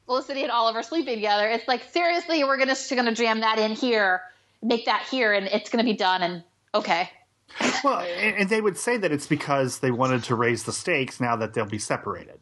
Felicity 0.07 0.41
and 0.43 0.51
Oliver 0.51 0.81
sleeping 0.81 1.15
together. 1.15 1.47
It's 1.49 1.67
like 1.67 1.83
seriously, 1.91 2.43
we're 2.43 2.57
gonna 2.57 2.75
gonna 2.95 3.13
jam 3.13 3.41
that 3.41 3.59
in 3.59 3.71
here, 3.71 4.21
make 4.63 4.85
that 4.85 5.05
here, 5.11 5.33
and 5.33 5.45
it's 5.47 5.69
gonna 5.69 5.83
be 5.83 5.93
done. 5.93 6.23
And 6.23 6.43
okay, 6.73 7.11
Well, 7.83 7.99
and 7.99 8.37
and 8.37 8.49
they 8.49 8.61
would 8.61 8.77
say 8.77 8.97
that 8.97 9.11
it's 9.11 9.27
because 9.27 9.79
they 9.79 9.91
wanted 9.91 10.23
to 10.25 10.35
raise 10.35 10.63
the 10.63 10.71
stakes 10.71 11.19
now 11.19 11.35
that 11.35 11.53
they'll 11.53 11.65
be 11.65 11.77
separated. 11.77 12.39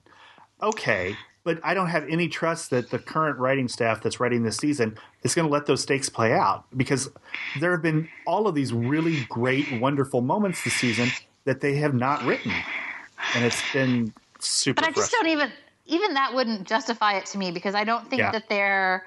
Okay, 0.61 1.15
but 1.43 1.59
I 1.63 1.73
don't 1.73 1.87
have 1.89 2.05
any 2.07 2.27
trust 2.27 2.69
that 2.69 2.89
the 2.91 2.99
current 2.99 3.37
writing 3.39 3.67
staff 3.67 4.01
that's 4.01 4.19
writing 4.19 4.43
this 4.43 4.57
season 4.57 4.97
is 5.23 5.35
going 5.35 5.47
to 5.47 5.51
let 5.51 5.65
those 5.65 5.81
stakes 5.81 6.09
play 6.09 6.33
out 6.33 6.65
because 6.75 7.09
there 7.59 7.71
have 7.71 7.81
been 7.81 8.07
all 8.25 8.47
of 8.47 8.55
these 8.55 8.73
really 8.73 9.25
great, 9.29 9.79
wonderful 9.79 10.21
moments 10.21 10.63
this 10.63 10.73
season 10.73 11.09
that 11.43 11.61
they 11.61 11.75
have 11.75 11.93
not 11.93 12.23
written, 12.23 12.51
and 13.35 13.45
it's 13.45 13.61
been 13.73 14.13
super. 14.39 14.81
but 14.81 14.89
I 14.89 14.91
just 14.91 15.11
don't 15.11 15.27
even 15.27 15.51
even 15.85 16.13
that 16.15 16.33
wouldn't 16.33 16.67
justify 16.67 17.13
it 17.13 17.25
to 17.27 17.37
me 17.37 17.51
because 17.51 17.75
I 17.75 17.83
don't 17.83 18.09
think 18.09 18.21
Yeah. 18.21 18.31
that 18.31 18.49
they're 18.49 19.05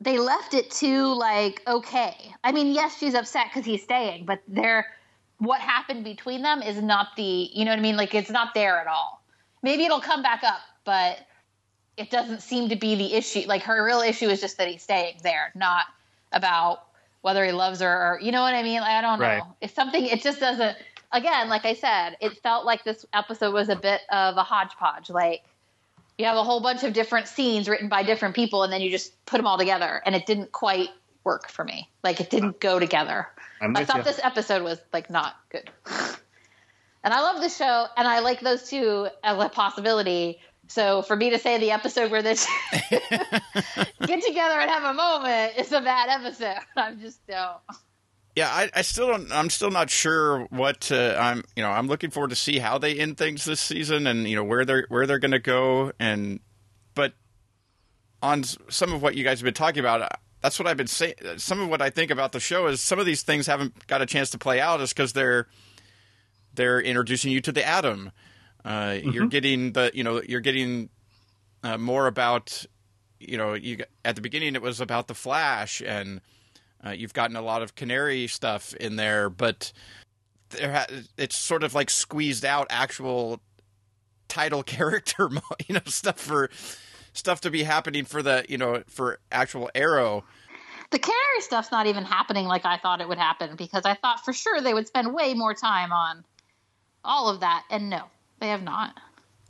they 0.00 0.18
left 0.18 0.52
it 0.54 0.70
too 0.70 1.14
like 1.14 1.62
okay. 1.66 2.16
I 2.42 2.52
mean, 2.52 2.72
yes, 2.72 2.98
she's 2.98 3.14
upset 3.14 3.46
because 3.52 3.64
he's 3.64 3.82
staying, 3.82 4.24
but 4.24 4.42
they're 4.48 4.86
what 5.38 5.60
happened 5.60 6.04
between 6.04 6.42
them 6.42 6.62
is 6.62 6.80
not 6.82 7.08
the 7.16 7.50
you 7.52 7.64
know 7.64 7.70
what 7.70 7.78
I 7.78 7.82
mean. 7.82 7.96
Like 7.96 8.14
it's 8.14 8.30
not 8.30 8.54
there 8.54 8.78
at 8.78 8.86
all. 8.86 9.22
Maybe 9.62 9.84
it'll 9.84 10.00
come 10.00 10.22
back 10.22 10.42
up, 10.44 10.60
but 10.84 11.18
it 11.96 12.10
doesn't 12.10 12.42
seem 12.42 12.68
to 12.70 12.76
be 12.76 12.94
the 12.96 13.14
issue. 13.14 13.42
Like 13.46 13.62
her 13.62 13.84
real 13.84 14.00
issue 14.00 14.28
is 14.28 14.40
just 14.40 14.58
that 14.58 14.68
he's 14.68 14.82
staying 14.82 15.18
there, 15.22 15.52
not 15.54 15.86
about 16.32 16.84
whether 17.20 17.44
he 17.44 17.52
loves 17.52 17.80
her 17.80 17.86
or 18.14 18.20
you 18.20 18.32
know 18.32 18.42
what 18.42 18.54
I 18.54 18.62
mean. 18.62 18.80
I 18.80 19.00
don't 19.00 19.20
know. 19.20 19.26
Right. 19.26 19.42
It's 19.60 19.74
something. 19.74 20.04
It 20.04 20.22
just 20.22 20.40
doesn't. 20.40 20.76
Again, 21.12 21.48
like 21.48 21.64
I 21.66 21.74
said, 21.74 22.16
it 22.20 22.38
felt 22.42 22.64
like 22.64 22.84
this 22.84 23.04
episode 23.12 23.52
was 23.52 23.68
a 23.68 23.76
bit 23.76 24.00
of 24.10 24.36
a 24.36 24.42
hodgepodge. 24.42 25.10
Like 25.10 25.42
you 26.22 26.28
have 26.28 26.36
a 26.36 26.44
whole 26.44 26.60
bunch 26.60 26.84
of 26.84 26.92
different 26.92 27.26
scenes 27.26 27.68
written 27.68 27.88
by 27.88 28.04
different 28.04 28.36
people, 28.36 28.62
and 28.62 28.72
then 28.72 28.80
you 28.80 28.90
just 28.90 29.24
put 29.26 29.38
them 29.38 29.46
all 29.46 29.58
together, 29.58 30.00
and 30.06 30.14
it 30.14 30.24
didn't 30.24 30.52
quite 30.52 30.88
work 31.24 31.48
for 31.48 31.64
me. 31.64 31.90
Like 32.04 32.20
it 32.20 32.30
didn't 32.30 32.60
go 32.60 32.78
together. 32.78 33.26
I'm 33.60 33.76
I 33.76 33.84
thought 33.84 33.98
you. 33.98 34.02
this 34.04 34.20
episode 34.22 34.62
was 34.62 34.80
like 34.92 35.10
not 35.10 35.34
good. 35.50 35.68
and 37.02 37.12
I 37.12 37.20
love 37.22 37.42
the 37.42 37.48
show, 37.48 37.86
and 37.96 38.06
I 38.06 38.20
like 38.20 38.40
those 38.40 38.68
two 38.68 39.08
as 39.24 39.42
a 39.42 39.48
possibility. 39.48 40.38
So 40.68 41.02
for 41.02 41.16
me 41.16 41.30
to 41.30 41.40
say 41.40 41.58
the 41.58 41.72
episode 41.72 42.12
where 42.12 42.22
they 42.22 42.36
get 44.06 44.22
together 44.24 44.60
and 44.60 44.70
have 44.70 44.84
a 44.84 44.94
moment 44.94 45.58
is 45.58 45.72
a 45.72 45.80
bad 45.80 46.08
episode. 46.08 46.58
i'm 46.76 47.00
just 47.00 47.26
don't. 47.26 47.58
Yeah, 48.34 48.48
I, 48.48 48.70
I 48.74 48.82
still 48.82 49.08
don't. 49.08 49.30
I'm 49.30 49.50
still 49.50 49.70
not 49.70 49.90
sure 49.90 50.44
what 50.44 50.90
uh, 50.90 51.16
I'm. 51.20 51.44
You 51.54 51.62
know, 51.62 51.70
I'm 51.70 51.86
looking 51.86 52.10
forward 52.10 52.30
to 52.30 52.36
see 52.36 52.58
how 52.58 52.78
they 52.78 52.98
end 52.98 53.18
things 53.18 53.44
this 53.44 53.60
season, 53.60 54.06
and 54.06 54.26
you 54.26 54.36
know 54.36 54.44
where 54.44 54.64
they're 54.64 54.86
where 54.88 55.06
they're 55.06 55.18
going 55.18 55.32
to 55.32 55.38
go. 55.38 55.92
And 56.00 56.40
but 56.94 57.12
on 58.22 58.42
some 58.42 58.92
of 58.92 59.02
what 59.02 59.16
you 59.16 59.24
guys 59.24 59.40
have 59.40 59.44
been 59.44 59.52
talking 59.52 59.80
about, 59.80 60.00
uh, 60.00 60.08
that's 60.40 60.58
what 60.58 60.66
I've 60.66 60.78
been 60.78 60.86
saying. 60.86 61.14
Some 61.36 61.60
of 61.60 61.68
what 61.68 61.82
I 61.82 61.90
think 61.90 62.10
about 62.10 62.32
the 62.32 62.40
show 62.40 62.68
is 62.68 62.80
some 62.80 62.98
of 62.98 63.04
these 63.04 63.22
things 63.22 63.46
haven't 63.46 63.86
got 63.86 64.00
a 64.00 64.06
chance 64.06 64.30
to 64.30 64.38
play 64.38 64.60
out, 64.60 64.80
is 64.80 64.94
because 64.94 65.12
they're 65.12 65.46
they're 66.54 66.80
introducing 66.80 67.32
you 67.32 67.42
to 67.42 67.52
the 67.52 67.66
atom. 67.66 68.12
Uh, 68.64 68.96
You're 69.02 69.26
getting 69.26 69.72
the 69.72 69.90
you 69.92 70.04
know 70.04 70.22
you're 70.26 70.40
getting 70.40 70.88
uh, 71.62 71.76
more 71.76 72.06
about 72.06 72.64
you 73.18 73.36
know 73.36 73.52
you 73.52 73.78
at 74.04 74.16
the 74.16 74.22
beginning 74.22 74.54
it 74.54 74.62
was 74.62 74.80
about 74.80 75.08
the 75.08 75.14
Flash 75.14 75.82
and 75.84 76.22
uh, 76.84 76.90
you've 76.90 77.14
gotten 77.14 77.36
a 77.36 77.42
lot 77.42 77.62
of 77.62 77.74
Canary 77.74 78.26
stuff 78.26 78.74
in 78.74 78.96
there, 78.96 79.30
but 79.30 79.72
there 80.50 80.72
ha- 80.72 80.86
it's 81.16 81.36
sort 81.36 81.62
of 81.62 81.74
like 81.74 81.90
squeezed 81.90 82.44
out 82.44 82.66
actual 82.70 83.40
title 84.28 84.62
character, 84.64 85.30
you 85.66 85.74
know, 85.74 85.80
stuff 85.86 86.18
for 86.18 86.50
stuff 87.12 87.42
to 87.42 87.50
be 87.50 87.62
happening 87.62 88.04
for 88.04 88.22
the 88.22 88.44
you 88.48 88.58
know 88.58 88.82
for 88.88 89.18
actual 89.30 89.70
Arrow. 89.74 90.24
The 90.90 90.98
Canary 90.98 91.40
stuff's 91.40 91.70
not 91.70 91.86
even 91.86 92.04
happening 92.04 92.46
like 92.46 92.66
I 92.66 92.76
thought 92.76 93.00
it 93.00 93.08
would 93.08 93.18
happen 93.18 93.56
because 93.56 93.86
I 93.86 93.94
thought 93.94 94.24
for 94.24 94.32
sure 94.32 94.60
they 94.60 94.74
would 94.74 94.86
spend 94.86 95.14
way 95.14 95.32
more 95.32 95.54
time 95.54 95.90
on 95.90 96.24
all 97.04 97.28
of 97.28 97.40
that, 97.40 97.64
and 97.70 97.88
no, 97.88 98.04
they 98.40 98.48
have 98.48 98.62
not. 98.62 98.98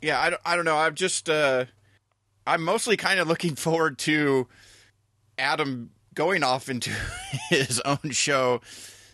Yeah, 0.01 0.21
I 0.21 0.29
don't, 0.29 0.41
I 0.45 0.55
don't 0.55 0.65
know. 0.65 0.77
I'm 0.77 0.95
just 0.95 1.29
uh, 1.29 1.65
I'm 2.45 2.63
mostly 2.63 2.97
kind 2.97 3.19
of 3.19 3.27
looking 3.27 3.55
forward 3.55 3.97
to 3.99 4.47
Atom 5.37 5.89
going 6.13 6.43
off 6.43 6.69
into 6.69 6.91
his 7.49 7.79
own 7.81 8.11
show, 8.11 8.61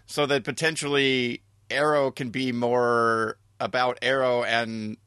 so 0.05 0.25
that 0.25 0.43
potentially 0.43 1.41
Arrow 1.69 2.11
can 2.11 2.29
be 2.29 2.51
more 2.51 3.37
about 3.59 3.99
Arrow 4.01 4.43
and 4.43 4.97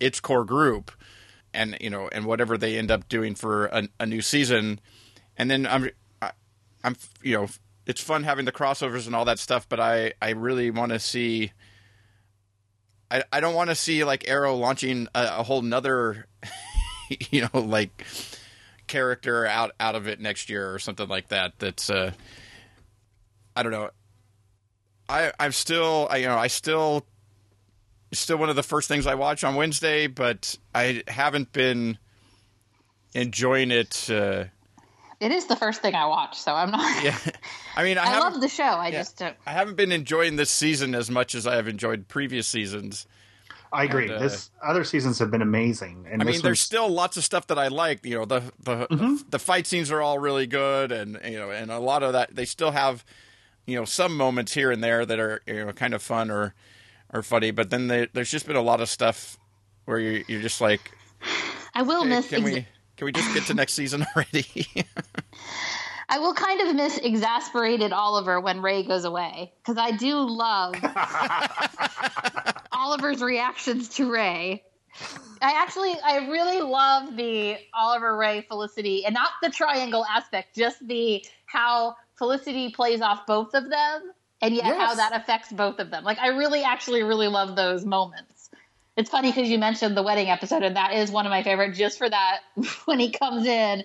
its 0.00 0.20
core 0.20 0.44
group, 0.44 0.92
and 1.54 1.76
you 1.80 1.90
know, 1.90 2.08
and 2.12 2.26
whatever 2.26 2.58
they 2.58 2.76
end 2.76 2.90
up 2.90 3.08
doing 3.08 3.34
for 3.34 3.66
a, 3.66 3.88
a 4.00 4.06
new 4.06 4.20
season, 4.20 4.80
and 5.36 5.50
then 5.50 5.66
I'm, 5.66 5.90
I, 6.20 6.32
I'm, 6.84 6.96
you 7.22 7.36
know, 7.36 7.48
it's 7.86 8.02
fun 8.02 8.24
having 8.24 8.44
the 8.44 8.52
crossovers 8.52 9.06
and 9.06 9.14
all 9.14 9.24
that 9.24 9.38
stuff, 9.38 9.68
but 9.68 9.80
I, 9.80 10.12
I 10.20 10.30
really 10.30 10.70
want 10.70 10.92
to 10.92 10.98
see. 10.98 11.52
I, 13.10 13.24
I 13.32 13.40
don't 13.40 13.54
want 13.54 13.70
to 13.70 13.74
see 13.74 14.04
like 14.04 14.28
Arrow 14.28 14.54
launching 14.56 15.08
a, 15.14 15.38
a 15.38 15.42
whole 15.42 15.62
nother, 15.62 16.26
you 17.30 17.42
know, 17.42 17.60
like 17.60 18.04
character 18.92 19.46
out 19.46 19.72
out 19.80 19.94
of 19.94 20.06
it 20.06 20.20
next 20.20 20.50
year 20.50 20.72
or 20.72 20.78
something 20.78 21.08
like 21.08 21.28
that. 21.28 21.54
That's 21.58 21.88
uh, 21.88 22.12
I 23.56 23.62
don't 23.62 23.72
know. 23.72 23.90
I 25.08 25.32
I'm 25.40 25.52
still 25.52 26.06
I 26.10 26.18
you 26.18 26.26
know 26.26 26.36
I 26.36 26.48
still 26.48 27.06
still 28.12 28.36
one 28.36 28.50
of 28.50 28.56
the 28.56 28.62
first 28.62 28.88
things 28.88 29.06
I 29.06 29.14
watch 29.14 29.42
on 29.44 29.54
Wednesday, 29.54 30.06
but 30.06 30.58
I 30.74 31.02
haven't 31.08 31.52
been 31.52 31.96
enjoying 33.14 33.70
it. 33.70 34.10
Uh, 34.10 34.44
It 35.20 35.32
is 35.32 35.46
the 35.46 35.56
first 35.56 35.80
thing 35.80 35.94
I 35.94 36.04
watch, 36.06 36.38
so 36.38 36.52
I'm 36.52 36.70
not. 36.70 37.02
yeah, 37.02 37.16
I 37.74 37.82
mean 37.84 37.96
I, 37.96 38.04
I 38.16 38.18
love 38.18 38.40
the 38.42 38.48
show. 38.48 38.62
I 38.64 38.88
yeah. 38.88 38.98
just 38.98 39.18
don't. 39.18 39.36
I 39.46 39.52
haven't 39.52 39.76
been 39.76 39.90
enjoying 39.92 40.36
this 40.36 40.50
season 40.50 40.94
as 40.94 41.10
much 41.10 41.34
as 41.34 41.46
I 41.46 41.56
have 41.56 41.66
enjoyed 41.66 42.08
previous 42.08 42.46
seasons. 42.46 43.06
I 43.72 43.84
agree. 43.84 44.04
And, 44.04 44.14
uh, 44.14 44.18
this 44.18 44.50
other 44.62 44.84
seasons 44.84 45.18
have 45.18 45.30
been 45.30 45.42
amazing, 45.42 46.06
and 46.10 46.20
I 46.20 46.24
mean, 46.24 46.34
there's 46.34 46.42
one's- 46.44 46.60
still 46.60 46.88
lots 46.88 47.16
of 47.16 47.24
stuff 47.24 47.46
that 47.46 47.58
I 47.58 47.68
like. 47.68 48.04
You 48.04 48.18
know, 48.18 48.24
the 48.26 48.42
the 48.62 49.24
the 49.30 49.38
fight 49.38 49.66
scenes 49.66 49.90
are 49.90 50.00
all 50.02 50.18
really 50.18 50.46
good, 50.46 50.92
and 50.92 51.18
you 51.24 51.38
know, 51.38 51.50
and 51.50 51.70
a 51.70 51.78
lot 51.78 52.02
of 52.02 52.12
that 52.12 52.34
they 52.36 52.44
still 52.44 52.72
have, 52.72 53.04
you 53.66 53.76
know, 53.76 53.84
some 53.84 54.16
moments 54.16 54.52
here 54.52 54.70
and 54.70 54.84
there 54.84 55.06
that 55.06 55.18
are 55.18 55.40
you 55.46 55.64
know 55.64 55.72
kind 55.72 55.94
of 55.94 56.02
fun 56.02 56.30
or 56.30 56.54
or 57.14 57.22
funny. 57.22 57.50
But 57.50 57.70
then 57.70 57.88
they, 57.88 58.08
there's 58.12 58.30
just 58.30 58.46
been 58.46 58.56
a 58.56 58.62
lot 58.62 58.80
of 58.80 58.88
stuff 58.88 59.38
where 59.86 59.98
you 59.98 60.24
you're 60.28 60.42
just 60.42 60.60
like, 60.60 60.90
I 61.74 61.82
will 61.82 62.02
hey, 62.02 62.08
miss. 62.10 62.28
can 62.28 62.44
ex- 62.44 62.44
we 62.44 62.66
can 62.96 63.04
we 63.06 63.12
just 63.12 63.32
get 63.34 63.44
to 63.44 63.54
next 63.54 63.72
season 63.72 64.04
already? 64.16 64.66
I 66.12 66.18
will 66.18 66.34
kind 66.34 66.60
of 66.60 66.76
miss 66.76 66.98
exasperated 66.98 67.90
Oliver 67.90 68.38
when 68.38 68.60
Ray 68.60 68.82
goes 68.82 69.04
away 69.04 69.50
because 69.62 69.78
I 69.78 69.92
do 69.92 70.18
love 70.18 70.74
Oliver's 72.72 73.22
reactions 73.22 73.88
to 73.96 74.12
Ray. 74.12 74.62
I 75.40 75.52
actually, 75.62 75.94
I 76.04 76.28
really 76.28 76.60
love 76.60 77.16
the 77.16 77.56
Oliver 77.72 78.14
Ray 78.14 78.42
Felicity, 78.42 79.06
and 79.06 79.14
not 79.14 79.30
the 79.42 79.48
triangle 79.48 80.04
aspect, 80.04 80.54
just 80.54 80.86
the 80.86 81.24
how 81.46 81.96
Felicity 82.18 82.72
plays 82.72 83.00
off 83.00 83.24
both 83.26 83.54
of 83.54 83.70
them, 83.70 84.12
and 84.42 84.54
yet 84.54 84.66
how 84.66 84.94
that 84.94 85.16
affects 85.16 85.50
both 85.50 85.78
of 85.78 85.90
them. 85.90 86.04
Like, 86.04 86.18
I 86.18 86.28
really, 86.28 86.62
actually, 86.62 87.02
really 87.04 87.28
love 87.28 87.56
those 87.56 87.86
moments. 87.86 88.50
It's 88.98 89.08
funny 89.08 89.32
because 89.32 89.48
you 89.48 89.58
mentioned 89.58 89.96
the 89.96 90.02
wedding 90.02 90.28
episode, 90.28 90.62
and 90.62 90.76
that 90.76 90.92
is 90.92 91.10
one 91.10 91.24
of 91.24 91.30
my 91.30 91.42
favorite. 91.42 91.72
Just 91.72 91.96
for 91.96 92.10
that, 92.10 92.40
when 92.84 92.98
he 92.98 93.10
comes 93.12 93.46
in 93.46 93.84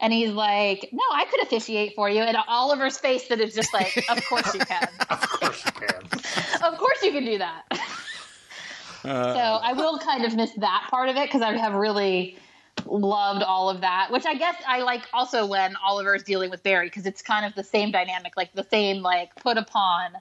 and 0.00 0.12
he's 0.12 0.30
like, 0.30 0.88
"No, 0.92 1.02
I 1.12 1.24
could 1.26 1.42
officiate 1.42 1.94
for 1.94 2.08
you," 2.08 2.20
and 2.20 2.36
Oliver's 2.48 2.98
face 2.98 3.28
that 3.28 3.40
is 3.40 3.54
just 3.54 3.72
like, 3.72 3.96
"Of 4.08 4.24
course 4.24 4.54
you 4.54 4.60
can. 4.60 4.88
of 5.10 5.20
course 5.28 5.64
you 5.64 5.72
can. 5.72 6.62
of 6.64 6.78
course 6.78 7.02
you 7.02 7.12
can 7.12 7.24
do 7.24 7.38
that." 7.38 7.64
so 9.02 9.10
uh, 9.10 9.60
I 9.62 9.72
will 9.72 9.98
kind 9.98 10.24
of 10.24 10.34
miss 10.34 10.52
that 10.58 10.88
part 10.90 11.08
of 11.08 11.16
it 11.16 11.28
because 11.28 11.42
I 11.42 11.56
have 11.56 11.74
really 11.74 12.38
loved 12.84 13.42
all 13.42 13.70
of 13.70 13.80
that. 13.80 14.08
Which 14.10 14.26
I 14.26 14.34
guess 14.34 14.56
I 14.66 14.82
like 14.82 15.02
also 15.12 15.46
when 15.46 15.76
Oliver's 15.76 16.22
dealing 16.22 16.50
with 16.50 16.62
Barry 16.62 16.86
because 16.86 17.06
it's 17.06 17.22
kind 17.22 17.46
of 17.46 17.54
the 17.54 17.64
same 17.64 17.90
dynamic, 17.90 18.36
like 18.36 18.52
the 18.52 18.66
same 18.70 19.02
like 19.02 19.34
put 19.36 19.56
upon, 19.56 20.12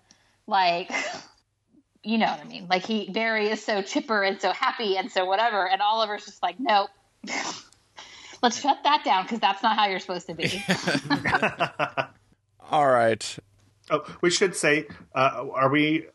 like. 0.47 0.91
You 2.07 2.19
know 2.19 2.28
what 2.28 2.39
I 2.39 2.43
mean? 2.43 2.67
Like 2.69 2.86
he, 2.86 3.09
Barry 3.09 3.49
is 3.49 3.65
so 3.65 3.82
chipper 3.82 4.21
and 4.21 4.39
so 4.39 4.51
happy 4.51 4.95
and 4.95 5.11
so 5.11 5.26
whatever, 5.26 5.67
and 5.67 5.82
Oliver's 5.82 6.23
just 6.23 6.43
like, 6.43 6.59
nope, 6.59 6.91
let's 8.45 8.61
shut 8.61 8.77
that 8.83 9.03
down 9.03 9.23
because 9.23 9.39
that's 9.39 9.61
not 9.63 9.75
how 9.75 9.87
you're 9.87 9.99
supposed 9.99 10.27
to 10.27 10.33
be. 10.35 10.63
all 12.71 12.87
right, 12.87 13.37
Oh, 13.89 14.03
we 14.21 14.31
should 14.31 14.55
say, 14.55 14.87
uh, 15.13 15.45
are 15.53 15.69
we? 15.69 16.07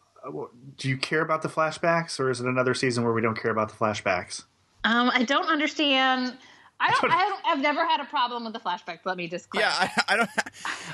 Do 0.76 0.88
you 0.88 0.96
care 0.96 1.22
about 1.22 1.42
the 1.42 1.48
flashbacks, 1.48 2.18
or 2.18 2.30
is 2.30 2.40
it 2.40 2.46
another 2.46 2.74
season 2.74 3.04
where 3.04 3.12
we 3.12 3.22
don't 3.22 3.40
care 3.40 3.50
about 3.50 3.68
the 3.68 3.76
flashbacks? 3.76 4.44
Um, 4.84 5.10
I 5.12 5.22
don't 5.24 5.48
understand. 5.48 6.36
I 6.80 6.90
don't. 6.90 7.12
I 7.12 7.28
don't 7.28 7.40
I've 7.46 7.60
never 7.60 7.86
had 7.86 8.00
a 8.00 8.04
problem 8.06 8.44
with 8.44 8.52
the 8.52 8.58
flashbacks. 8.58 9.00
Let 9.04 9.16
me 9.16 9.28
just. 9.28 9.48
yeah. 9.54 9.70
I, 9.72 10.02
I 10.08 10.16
don't, 10.16 10.30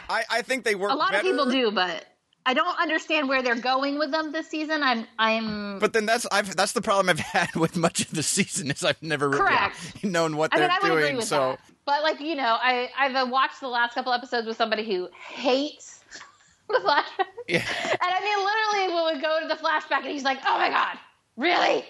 I 0.09 0.25
I 0.31 0.43
think 0.43 0.65
they 0.65 0.75
work. 0.75 0.93
a 0.93 0.95
lot 0.95 1.13
better, 1.13 1.27
of 1.27 1.33
people 1.33 1.51
do, 1.51 1.71
but 1.71 2.05
I 2.47 2.55
don't 2.55 2.79
understand 2.81 3.29
where 3.29 3.43
they're 3.43 3.57
going 3.61 3.99
with 3.99 4.13
them 4.13 4.31
this 4.33 4.49
season. 4.49 4.83
I'm. 4.83 5.07
I'm. 5.19 5.79
But 5.81 5.93
then 5.93 6.07
that's 6.07 6.27
I've 6.31 6.55
that's 6.57 6.73
the 6.73 6.81
problem 6.81 7.09
I've 7.11 7.19
had 7.35 7.55
with 7.57 7.77
much 7.77 8.01
of 8.01 8.13
the 8.13 8.23
season 8.23 8.71
is 8.71 8.85
I've 8.85 9.03
never 9.03 9.29
really 9.29 9.41
Correct. 9.41 9.77
known 10.05 10.37
what 10.37 10.55
I 10.55 10.59
they're 10.61 10.69
mean, 10.69 10.79
I 10.81 10.85
would 10.85 10.89
doing. 10.95 11.05
agree 11.05 11.17
with 11.17 11.25
so 11.27 11.51
that. 11.51 11.61
But 11.85 12.03
like 12.03 12.21
you 12.21 12.37
know, 12.37 12.57
I 12.63 12.89
I've 12.99 13.15
uh, 13.17 13.27
watched 13.31 13.61
the 13.61 13.69
last 13.69 13.95
couple 13.95 14.13
episodes 14.13 14.47
with 14.47 14.57
somebody 14.57 14.85
who 14.85 15.09
hates 15.35 16.01
the 16.69 16.79
flashback. 16.85 17.27
yeah. 17.49 17.65
And 17.83 17.99
I 18.01 18.21
mean, 18.21 18.39
literally, 18.45 18.95
we 18.95 19.13
would 19.15 19.23
go 19.23 19.41
to 19.41 19.49
the 19.49 19.57
flashback, 19.61 20.03
and 20.05 20.13
he's 20.13 20.25
like, 20.25 20.39
"Oh 20.47 20.57
my 20.59 20.69
god, 20.71 20.99
really?" 21.37 21.85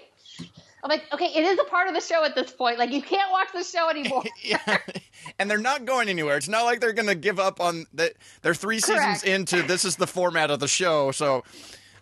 I'm 0.87 0.91
like, 0.91 1.13
"Okay, 1.13 1.33
it 1.35 1.45
is 1.45 1.59
a 1.59 1.65
part 1.65 1.89
of 1.89 1.95
the 1.95 2.01
show 2.01 2.23
at 2.25 2.37
this 2.37 2.53
point. 2.53 2.79
Like, 2.79 2.93
you 2.93 3.03
can't 3.03 3.33
watch 3.33 3.49
the 3.53 3.65
show 3.65 3.89
anymore." 3.89 4.23
yeah, 4.45 4.79
and 5.37 5.51
they're 5.51 5.59
not 5.59 5.85
going 5.85 6.09
anywhere. 6.09 6.37
It's 6.37 6.49
not 6.49 6.65
like 6.65 6.81
they're 6.81 6.93
going 6.93 7.09
to 7.09 7.17
give 7.17 7.41
up 7.41 7.61
on 7.61 7.87
that. 7.95 8.13
They're 8.43 8.55
three 8.55 8.79
seasons 8.79 9.25
into 9.25 9.63
this 9.63 9.85
is 9.85 9.97
the 9.97 10.07
format 10.07 10.53
of 10.53 10.61
the 10.61 10.69
show. 10.69 11.11
So 11.11 11.43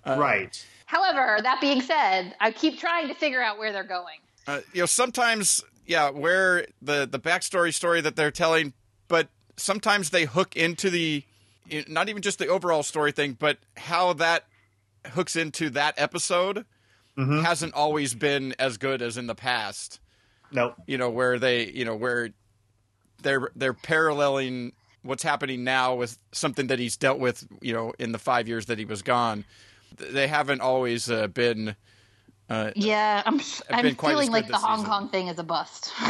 right. 0.06 0.66
However, 0.84 1.38
that 1.42 1.62
being 1.62 1.80
said, 1.80 2.34
I 2.40 2.50
keep 2.50 2.78
trying 2.78 3.08
to 3.08 3.14
figure 3.14 3.42
out 3.42 3.58
where 3.58 3.72
they're 3.72 3.84
going. 3.84 4.18
uh, 4.46 4.60
you 4.74 4.80
know, 4.80 4.86
sometimes 4.86 5.64
yeah, 5.86 6.10
where 6.10 6.66
the 6.82 7.08
the 7.10 7.18
backstory 7.18 7.72
story 7.72 8.02
that 8.02 8.16
they're 8.16 8.30
telling, 8.30 8.74
but 9.08 9.28
sometimes 9.56 10.10
they 10.10 10.24
hook 10.24 10.56
into 10.56 10.90
the 10.90 11.24
not 11.88 12.10
even 12.10 12.20
just 12.20 12.38
the 12.38 12.48
overall 12.48 12.82
story 12.82 13.12
thing, 13.12 13.32
but 13.38 13.56
how 13.78 14.12
that 14.12 14.44
hooks 15.12 15.36
into 15.36 15.70
that 15.70 15.94
episode 15.96 16.66
hasn't 17.16 17.74
always 17.74 18.14
been 18.14 18.54
as 18.58 18.76
good 18.76 19.02
as 19.02 19.16
in 19.16 19.26
the 19.26 19.34
past. 19.34 20.00
Nope. 20.52 20.74
you 20.86 20.98
know 20.98 21.10
where 21.10 21.38
they 21.38 21.66
you 21.70 21.84
know 21.84 21.96
where 21.96 22.30
they're 23.22 23.50
they're 23.56 23.72
paralleling 23.74 24.72
what's 25.02 25.22
happening 25.24 25.64
now 25.64 25.94
with 25.96 26.16
something 26.32 26.68
that 26.68 26.78
he's 26.78 26.96
dealt 26.96 27.18
with 27.18 27.44
you 27.60 27.72
know 27.72 27.92
in 27.98 28.12
the 28.12 28.18
five 28.18 28.46
years 28.46 28.66
that 28.66 28.78
he 28.78 28.84
was 28.84 29.02
gone 29.02 29.44
they 29.96 30.28
haven't 30.28 30.60
always 30.60 31.10
uh, 31.10 31.26
been 31.28 31.74
uh, 32.50 32.70
Yeah, 32.76 33.22
I'm. 33.24 33.40
I'm 33.70 33.82
been 33.82 33.94
quite 33.94 34.10
as 34.12 34.16
feeling 34.18 34.30
like 34.30 34.46
the 34.48 34.56
Hong 34.58 34.78
season. 34.80 34.90
Kong 34.90 35.08
thing 35.08 35.28
is 35.28 35.38
a 35.38 35.42
bust. 35.44 35.92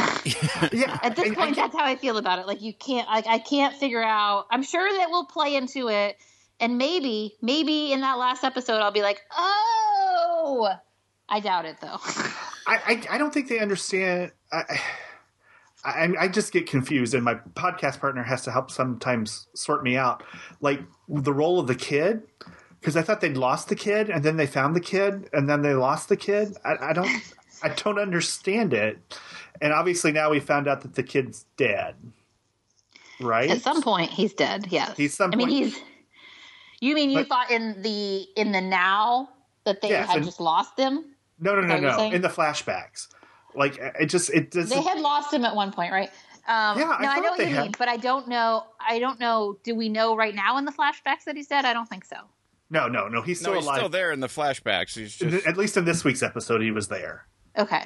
Yeah. 0.73 0.99
At 1.01 1.15
this 1.15 1.29
I- 1.29 1.31
I 1.31 1.35
point, 1.35 1.55
that's 1.55 1.73
how 1.75 1.85
I 1.85 1.95
feel 1.95 2.17
about 2.17 2.39
it. 2.39 2.45
Like 2.45 2.61
you 2.61 2.73
can't. 2.73 3.07
Like 3.07 3.25
I 3.27 3.39
can't 3.39 3.73
figure 3.75 4.03
out. 4.03 4.47
I'm 4.51 4.63
sure 4.63 4.91
that 4.97 5.07
we'll 5.09 5.25
play 5.25 5.55
into 5.55 5.87
it, 5.87 6.17
and 6.59 6.77
maybe, 6.77 7.35
maybe 7.41 7.93
in 7.93 8.01
that 8.01 8.17
last 8.17 8.43
episode, 8.43 8.79
I'll 8.81 8.91
be 8.91 9.01
like, 9.01 9.21
oh. 9.35 10.73
I 11.29 11.39
doubt 11.39 11.65
it 11.65 11.77
though. 11.81 11.97
I, 12.67 12.77
I, 12.87 13.03
I 13.11 13.17
don't 13.17 13.33
think 13.33 13.47
they 13.49 13.59
understand. 13.59 14.31
I, 14.51 14.79
I, 15.83 16.13
I 16.21 16.27
just 16.27 16.51
get 16.51 16.67
confused, 16.67 17.13
and 17.13 17.23
my 17.23 17.35
podcast 17.35 17.99
partner 17.99 18.23
has 18.23 18.41
to 18.43 18.51
help 18.51 18.71
sometimes 18.71 19.47
sort 19.53 19.83
me 19.83 19.97
out. 19.97 20.23
Like 20.61 20.81
the 21.07 21.33
role 21.33 21.59
of 21.59 21.67
the 21.67 21.75
kid, 21.75 22.23
because 22.79 22.97
I 22.97 23.01
thought 23.03 23.21
they'd 23.21 23.37
lost 23.37 23.69
the 23.69 23.75
kid, 23.75 24.09
and 24.09 24.23
then 24.23 24.37
they 24.37 24.47
found 24.47 24.75
the 24.75 24.79
kid, 24.81 25.29
and 25.33 25.47
then 25.49 25.61
they 25.61 25.73
lost 25.73 26.09
the 26.09 26.17
kid. 26.17 26.55
I, 26.65 26.89
I 26.89 26.93
don't, 26.93 27.09
I 27.63 27.69
don't 27.69 27.99
understand 27.99 28.73
it. 28.73 28.97
And 29.61 29.73
obviously 29.73 30.11
now 30.11 30.31
we 30.31 30.39
found 30.39 30.67
out 30.67 30.81
that 30.81 30.95
the 30.95 31.03
kid's 31.03 31.45
dead. 31.55 31.95
Right? 33.21 33.49
At 33.49 33.61
some 33.61 33.81
point, 33.81 34.11
he's 34.11 34.33
dead. 34.33 34.67
Yes. 34.69 34.97
He's 34.97 35.13
some 35.15 35.31
I 35.33 35.35
mean, 35.37 35.47
point- 35.47 35.63
he's. 35.73 35.79
You 36.81 36.93
mean 36.95 37.09
you 37.09 37.19
But- 37.19 37.27
thought 37.29 37.51
in 37.51 37.81
the 37.81 38.25
in 38.35 38.51
the 38.51 38.59
now 38.61 39.29
that 39.63 39.81
they 39.81 39.89
Yes, 39.89 40.07
had 40.07 40.17
and- 40.17 40.25
just 40.25 40.39
lost 40.39 40.77
him? 40.77 41.05
No, 41.39 41.55
no, 41.55 41.61
no, 41.61 41.79
no. 41.79 41.97
saying? 41.97 42.13
In 42.13 42.21
the 42.21 42.29
flashbacks, 42.29 43.07
like 43.55 43.77
it 43.99 44.07
just 44.07 44.29
it 44.31 44.51
doesn't. 44.51 44.75
They 44.75 44.83
had 44.83 44.99
lost 44.99 45.33
him 45.33 45.45
at 45.45 45.55
one 45.55 45.71
point, 45.71 45.91
right? 45.91 46.09
Um, 46.47 46.77
Yeah, 46.77 46.95
I 46.97 47.01
no, 47.01 47.09
I, 47.09 47.15
thought 47.15 47.23
know 47.23 47.31
what 47.31 47.39
you 47.39 47.45
had. 47.47 47.63
mean, 47.63 47.73
but 47.77 47.87
I 47.89 47.97
don't 47.97 48.27
know. 48.27 48.65
I 48.79 48.99
don't 48.99 49.19
know. 49.19 49.57
Do 49.63 49.73
we 49.75 49.89
know 49.89 50.15
right 50.15 50.35
now 50.35 50.57
in 50.57 50.65
the 50.65 50.71
flashbacks 50.71 51.23
that 51.25 51.35
he's 51.35 51.47
dead? 51.47 51.65
I 51.65 51.73
don't 51.73 51.87
think 51.89 52.05
so. 52.05 52.17
no, 52.69 52.87
no, 52.87 53.07
no. 53.07 53.21
He's 53.21 53.39
still 53.39 53.53
no, 53.53 53.59
he's 53.59 53.65
alive. 53.65 53.77
still 53.77 53.89
there 53.89 54.11
in 54.11 54.19
the 54.19 54.27
flashbacks. 54.27 54.95
He's 54.95 55.15
just 55.15 55.47
At 55.47 55.57
least 55.57 55.75
in 55.77 55.85
this 55.85 56.03
week's 56.03 56.21
episode, 56.23 56.61
he 56.61 56.71
was 56.71 56.87
there. 56.87 57.25
Okay. 57.57 57.83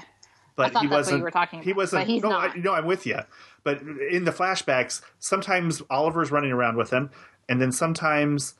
but 0.55 0.73
thought 0.73 0.81
he 0.81 0.88
that's 0.88 0.91
what 0.91 0.97
wasn't. 0.97 1.17
you 1.19 1.23
were 1.23 1.31
talking 1.31 1.59
about. 1.59 1.65
He 1.65 1.73
wasn't. 1.73 2.01
but 2.01 2.07
he's 2.07 2.23
no, 2.23 2.30
not. 2.30 2.51
I, 2.51 2.59
no, 2.59 2.73
I'm 2.73 2.85
with 2.85 3.05
you. 3.05 3.19
But 3.63 3.81
in 3.81 4.26
the 4.26 4.31
flashbacks, 4.31 5.01
sometimes 5.19 5.81
Oliver's 5.89 6.31
running 6.31 6.51
around 6.51 6.76
with 6.76 6.89
him, 6.91 7.11
and 7.47 7.61
then 7.61 7.71
sometimes 7.71 8.55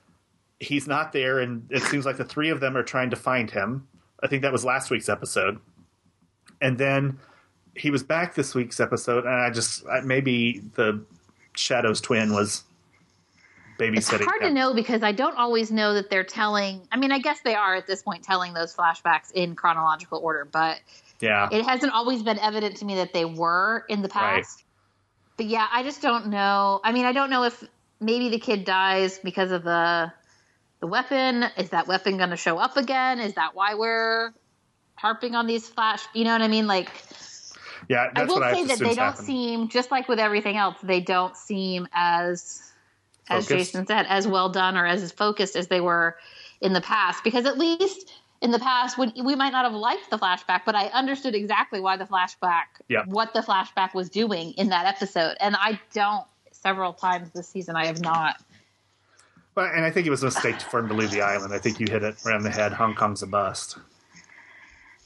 he's 0.60 0.88
not 0.88 1.12
there, 1.14 1.40
and 1.40 1.66
it 1.70 1.82
seems 1.84 2.06
like 2.06 2.18
the 2.18 2.26
three 2.26 2.50
of 2.50 2.60
them 2.60 2.78
are 2.78 2.84
trying 2.84 3.10
to 3.10 3.16
find 3.16 3.52
him. 3.52 3.88
I 4.24 4.28
think 4.28 4.42
that 4.42 4.52
was 4.52 4.66
last 4.66 4.90
week's 4.90 5.10
episode, 5.10 5.60
and 6.62 6.78
then 6.78 7.20
he 7.76 7.90
was 7.92 8.04
back 8.04 8.36
this 8.36 8.54
week's 8.56 8.80
episode, 8.80 9.26
and 9.26 9.34
I 9.34 9.50
just 9.50 9.86
I- 9.88 10.02
maybe 10.02 10.62
the 10.76 11.04
Shadow's 11.56 12.02
twin 12.02 12.34
was 12.34 12.64
babysitting. 13.80 13.98
It's 13.98 14.10
hard 14.26 14.42
to 14.42 14.52
know 14.52 14.74
because 14.74 15.04
I 15.04 15.12
don't 15.14 15.38
always 15.38 15.72
know 15.72 15.94
that 15.94 16.10
they're 16.10 16.24
telling. 16.24 16.88
I 16.92 16.98
mean, 16.98 17.12
I 17.12 17.20
guess 17.20 17.40
they 17.42 17.56
are 17.56 17.76
at 17.76 17.88
this 17.88 18.04
point 18.04 18.24
telling 18.24 18.54
those 18.54 18.76
flashbacks 18.76 19.32
in 19.34 19.56
chronological 19.56 20.20
order, 20.20 20.46
but 20.46 20.80
Yeah, 21.22 21.48
it 21.52 21.64
hasn't 21.66 21.94
always 21.94 22.24
been 22.24 22.40
evident 22.40 22.78
to 22.78 22.86
me 22.86 22.96
that 22.96 23.14
they 23.14 23.26
were 23.26 23.86
in 23.90 24.02
the 24.02 24.10
Right. 24.10 24.44
past. 24.44 24.64
But 25.38 25.46
yeah, 25.48 25.68
I 25.72 25.84
just 25.84 26.02
don't 26.02 26.28
know. 26.28 26.82
I 26.84 26.92
mean, 26.92 27.06
I 27.06 27.12
don't 27.14 27.30
know 27.30 27.44
if 27.44 27.64
maybe 28.02 28.30
the 28.30 28.40
kid 28.40 28.66
dies 28.66 29.20
because 29.20 29.52
of 29.52 29.64
the 29.64 30.12
the 30.80 30.88
weapon. 30.88 31.44
Is 31.58 31.70
that 31.70 31.88
weapon 31.88 32.18
going 32.18 32.30
to 32.30 32.38
show 32.38 32.58
up 32.58 32.78
again? 32.78 33.20
Is 33.20 33.34
that 33.36 33.56
why 33.56 33.76
we're 33.76 34.34
harping 34.96 35.36
on 35.36 35.48
these 35.48 35.68
flash? 35.68 36.04
You 36.14 36.24
know 36.24 36.32
what 36.32 36.42
I 36.42 36.48
mean? 36.48 36.68
Like, 36.68 36.90
yeah. 37.88 38.10
I 38.16 38.24
will 38.26 38.36
what 38.36 38.44
I 38.44 38.54
say 38.54 38.66
that 38.66 38.80
they 38.80 38.96
don't 38.96 38.98
happened. 38.98 39.26
seem 39.28 39.68
just 39.70 39.92
like 39.92 40.08
with 40.08 40.20
everything 40.20 40.58
else. 40.58 40.78
They 40.84 41.02
don't 41.02 41.36
seem 41.36 41.88
as 41.94 42.62
as 43.30 43.48
Focused. 43.48 43.74
Jason 43.74 43.86
said, 43.88 44.06
as 44.10 44.28
well 44.28 44.50
done 44.50 44.76
or 44.76 44.88
as 44.88 45.12
focused 45.12 45.56
as 45.56 45.68
they 45.68 45.82
were 45.82 46.18
in 46.62 46.74
the 46.74 46.82
past. 46.82 47.24
Because 47.24 47.46
at 47.46 47.58
least 47.60 48.12
in 48.42 48.50
the 48.52 48.58
past, 48.58 48.98
when 48.98 49.12
we 49.24 49.36
might 49.36 49.52
not 49.52 49.66
have 49.66 49.74
liked 49.74 50.10
the 50.10 50.18
flashback, 50.18 50.62
but 50.66 50.74
I 50.74 50.86
understood 50.88 51.36
exactly 51.36 51.80
why 51.80 51.98
the 51.98 52.06
flashback, 52.06 52.64
Yeah. 52.88 53.04
what 53.06 53.34
the 53.34 53.42
flashback 53.42 53.94
was 53.94 54.10
doing 54.10 54.54
in 54.54 54.70
that 54.70 54.86
episode. 54.88 55.36
And 55.40 55.56
I 55.56 55.80
don't. 55.94 56.26
Several 56.52 56.92
times 56.92 57.30
this 57.30 57.48
season, 57.48 57.78
I 57.78 57.86
have 57.86 58.02
not. 58.02 58.36
But, 59.56 59.74
and 59.74 59.84
I 59.84 59.92
think 59.92 60.08
it 60.08 60.10
was 60.10 60.22
a 60.24 60.28
mistake 60.28 60.62
for 60.62 60.80
him 60.80 60.88
to 60.90 60.94
leave 60.94 61.12
the 61.12 61.22
island. 61.22 61.54
I 61.54 61.60
think 61.60 61.80
you 61.80 61.88
hit 61.90 62.04
it 62.04 62.16
right 62.26 62.36
on 62.36 62.44
the 62.44 62.50
head. 62.50 62.72
Hong 62.74 62.96
Kong's 62.96 63.24
a 63.24 63.28
bust. 63.28 63.78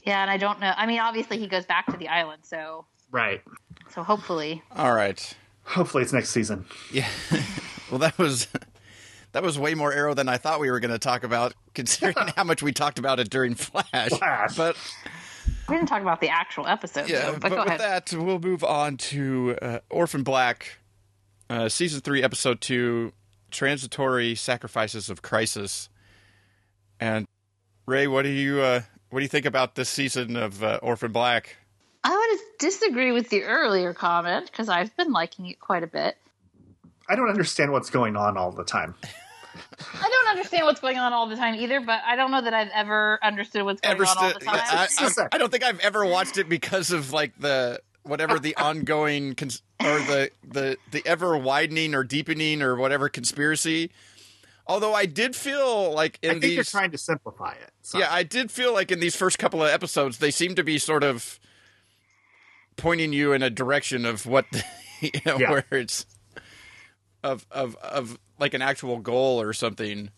Yeah, 0.04 0.20
and 0.22 0.30
I 0.30 0.36
don't 0.36 0.60
know. 0.60 0.72
I 0.76 0.86
mean, 0.86 1.00
obviously 1.00 1.38
he 1.38 1.46
goes 1.46 1.64
back 1.64 1.86
to 1.86 1.96
the 1.96 2.08
island, 2.08 2.42
so 2.44 2.84
Right. 3.10 3.42
so 3.90 4.02
hopefully. 4.02 4.62
all 4.76 4.92
right. 4.92 5.34
Hopefully 5.64 6.02
it's 6.02 6.12
next 6.12 6.28
season. 6.30 6.66
Yeah. 6.92 7.08
well, 7.90 7.98
that 8.00 8.18
was 8.18 8.48
that 9.32 9.42
was 9.42 9.58
way 9.58 9.74
more 9.74 9.92
arrow 9.92 10.12
than 10.14 10.28
I 10.28 10.36
thought 10.36 10.60
we 10.60 10.70
were 10.70 10.78
going 10.78 10.90
to 10.92 10.98
talk 10.98 11.24
about, 11.24 11.54
considering 11.74 12.28
how 12.36 12.44
much 12.44 12.62
we 12.62 12.70
talked 12.72 12.98
about 12.98 13.18
it 13.18 13.30
during 13.30 13.54
Flash. 13.54 14.10
Flash. 14.10 14.56
But 14.56 14.76
We 15.68 15.74
didn't 15.76 15.88
talk 15.88 16.02
about 16.02 16.20
the 16.20 16.28
actual 16.28 16.66
episode, 16.66 17.08
yeah, 17.08 17.22
so, 17.22 17.32
but, 17.32 17.40
but, 17.40 17.48
go 17.50 17.56
with 17.58 17.68
ahead. 17.68 17.80
that, 17.80 18.12
we'll 18.12 18.38
move 18.38 18.62
on 18.62 18.98
to 18.98 19.56
uh, 19.62 19.78
Orphan 19.88 20.22
Black, 20.22 20.78
uh, 21.48 21.70
season 21.70 22.02
three, 22.02 22.22
episode 22.22 22.60
two, 22.60 23.12
transitory 23.54 24.34
sacrifices 24.34 25.08
of 25.08 25.22
crisis. 25.22 25.88
And 27.00 27.26
Rae, 27.86 28.06
what 28.06 28.22
do 28.22 28.28
you 28.28 28.60
uh, 28.60 28.82
what 29.10 29.20
do 29.20 29.22
you 29.22 29.28
think 29.28 29.46
about 29.46 29.74
this 29.74 29.88
season 29.88 30.36
of 30.36 30.62
uh, 30.62 30.80
Orphan 30.82 31.12
Black? 31.12 31.56
I 32.02 32.14
would 32.14 32.58
disagree 32.58 33.12
with 33.12 33.30
the 33.30 33.44
earlier 33.44 33.94
comment 33.94 34.50
because 34.50 34.68
I've 34.68 34.94
been 34.96 35.12
liking 35.12 35.46
it 35.46 35.58
quite 35.58 35.82
a 35.82 35.86
bit. 35.86 36.16
I 37.08 37.16
don't 37.16 37.28
understand 37.28 37.72
what's 37.72 37.90
going 37.90 38.16
on 38.16 38.36
all 38.36 38.52
the 38.52 38.64
time. 38.64 38.94
I 40.02 40.08
don't 40.08 40.28
understand 40.28 40.64
what's 40.66 40.80
going 40.80 40.98
on 40.98 41.12
all 41.12 41.28
the 41.28 41.36
time 41.36 41.54
either, 41.54 41.80
but 41.80 42.00
I 42.04 42.16
don't 42.16 42.30
know 42.30 42.42
that 42.42 42.52
I've 42.54 42.70
ever 42.74 43.18
understood 43.22 43.62
what's 43.62 43.80
going 43.80 43.94
ever 43.94 44.04
on 44.04 44.18
all 44.18 44.32
the 44.32 44.40
time. 44.40 44.60
I, 44.62 44.86
Just 44.86 45.00
a 45.00 45.04
I- 45.04 45.08
sec. 45.08 45.28
I 45.32 45.38
don't 45.38 45.50
think 45.50 45.64
I've 45.64 45.80
ever 45.80 46.04
watched 46.04 46.38
it 46.38 46.48
because 46.48 46.90
of 46.90 47.12
like 47.12 47.32
the 47.38 47.80
whatever 48.04 48.38
the 48.38 48.54
ongoing 48.56 49.34
cons- 49.34 49.62
or 49.82 49.98
the 49.98 50.30
the 50.46 50.76
the 50.92 51.02
ever 51.06 51.36
widening 51.36 51.94
or 51.94 52.04
deepening 52.04 52.62
or 52.62 52.76
whatever 52.76 53.08
conspiracy. 53.08 53.90
Although 54.66 54.94
I 54.94 55.04
did 55.04 55.36
feel 55.36 55.92
like 55.92 56.18
in 56.22 56.30
I 56.30 56.32
think 56.34 56.42
these 56.42 56.54
you're 56.54 56.64
trying 56.64 56.90
to 56.92 56.98
simplify 56.98 57.52
it. 57.52 57.70
So. 57.82 57.98
yeah, 57.98 58.08
I 58.10 58.22
did 58.22 58.50
feel 58.50 58.72
like 58.72 58.90
in 58.90 58.98
these 59.00 59.14
first 59.16 59.38
couple 59.38 59.62
of 59.62 59.68
episodes 59.70 60.18
they 60.18 60.30
seem 60.30 60.54
to 60.54 60.64
be 60.64 60.78
sort 60.78 61.04
of 61.04 61.38
pointing 62.76 63.12
you 63.12 63.32
in 63.32 63.42
a 63.42 63.50
direction 63.50 64.04
of 64.06 64.24
what 64.26 64.46
you 65.00 65.10
know, 65.26 65.36
Yeah. 65.38 65.50
where 65.50 65.64
it's 65.72 66.06
of 67.22 67.46
of 67.50 67.76
of 67.76 68.18
like 68.38 68.54
an 68.54 68.62
actual 68.62 68.98
goal 68.98 69.40
or 69.40 69.52
something. 69.52 70.10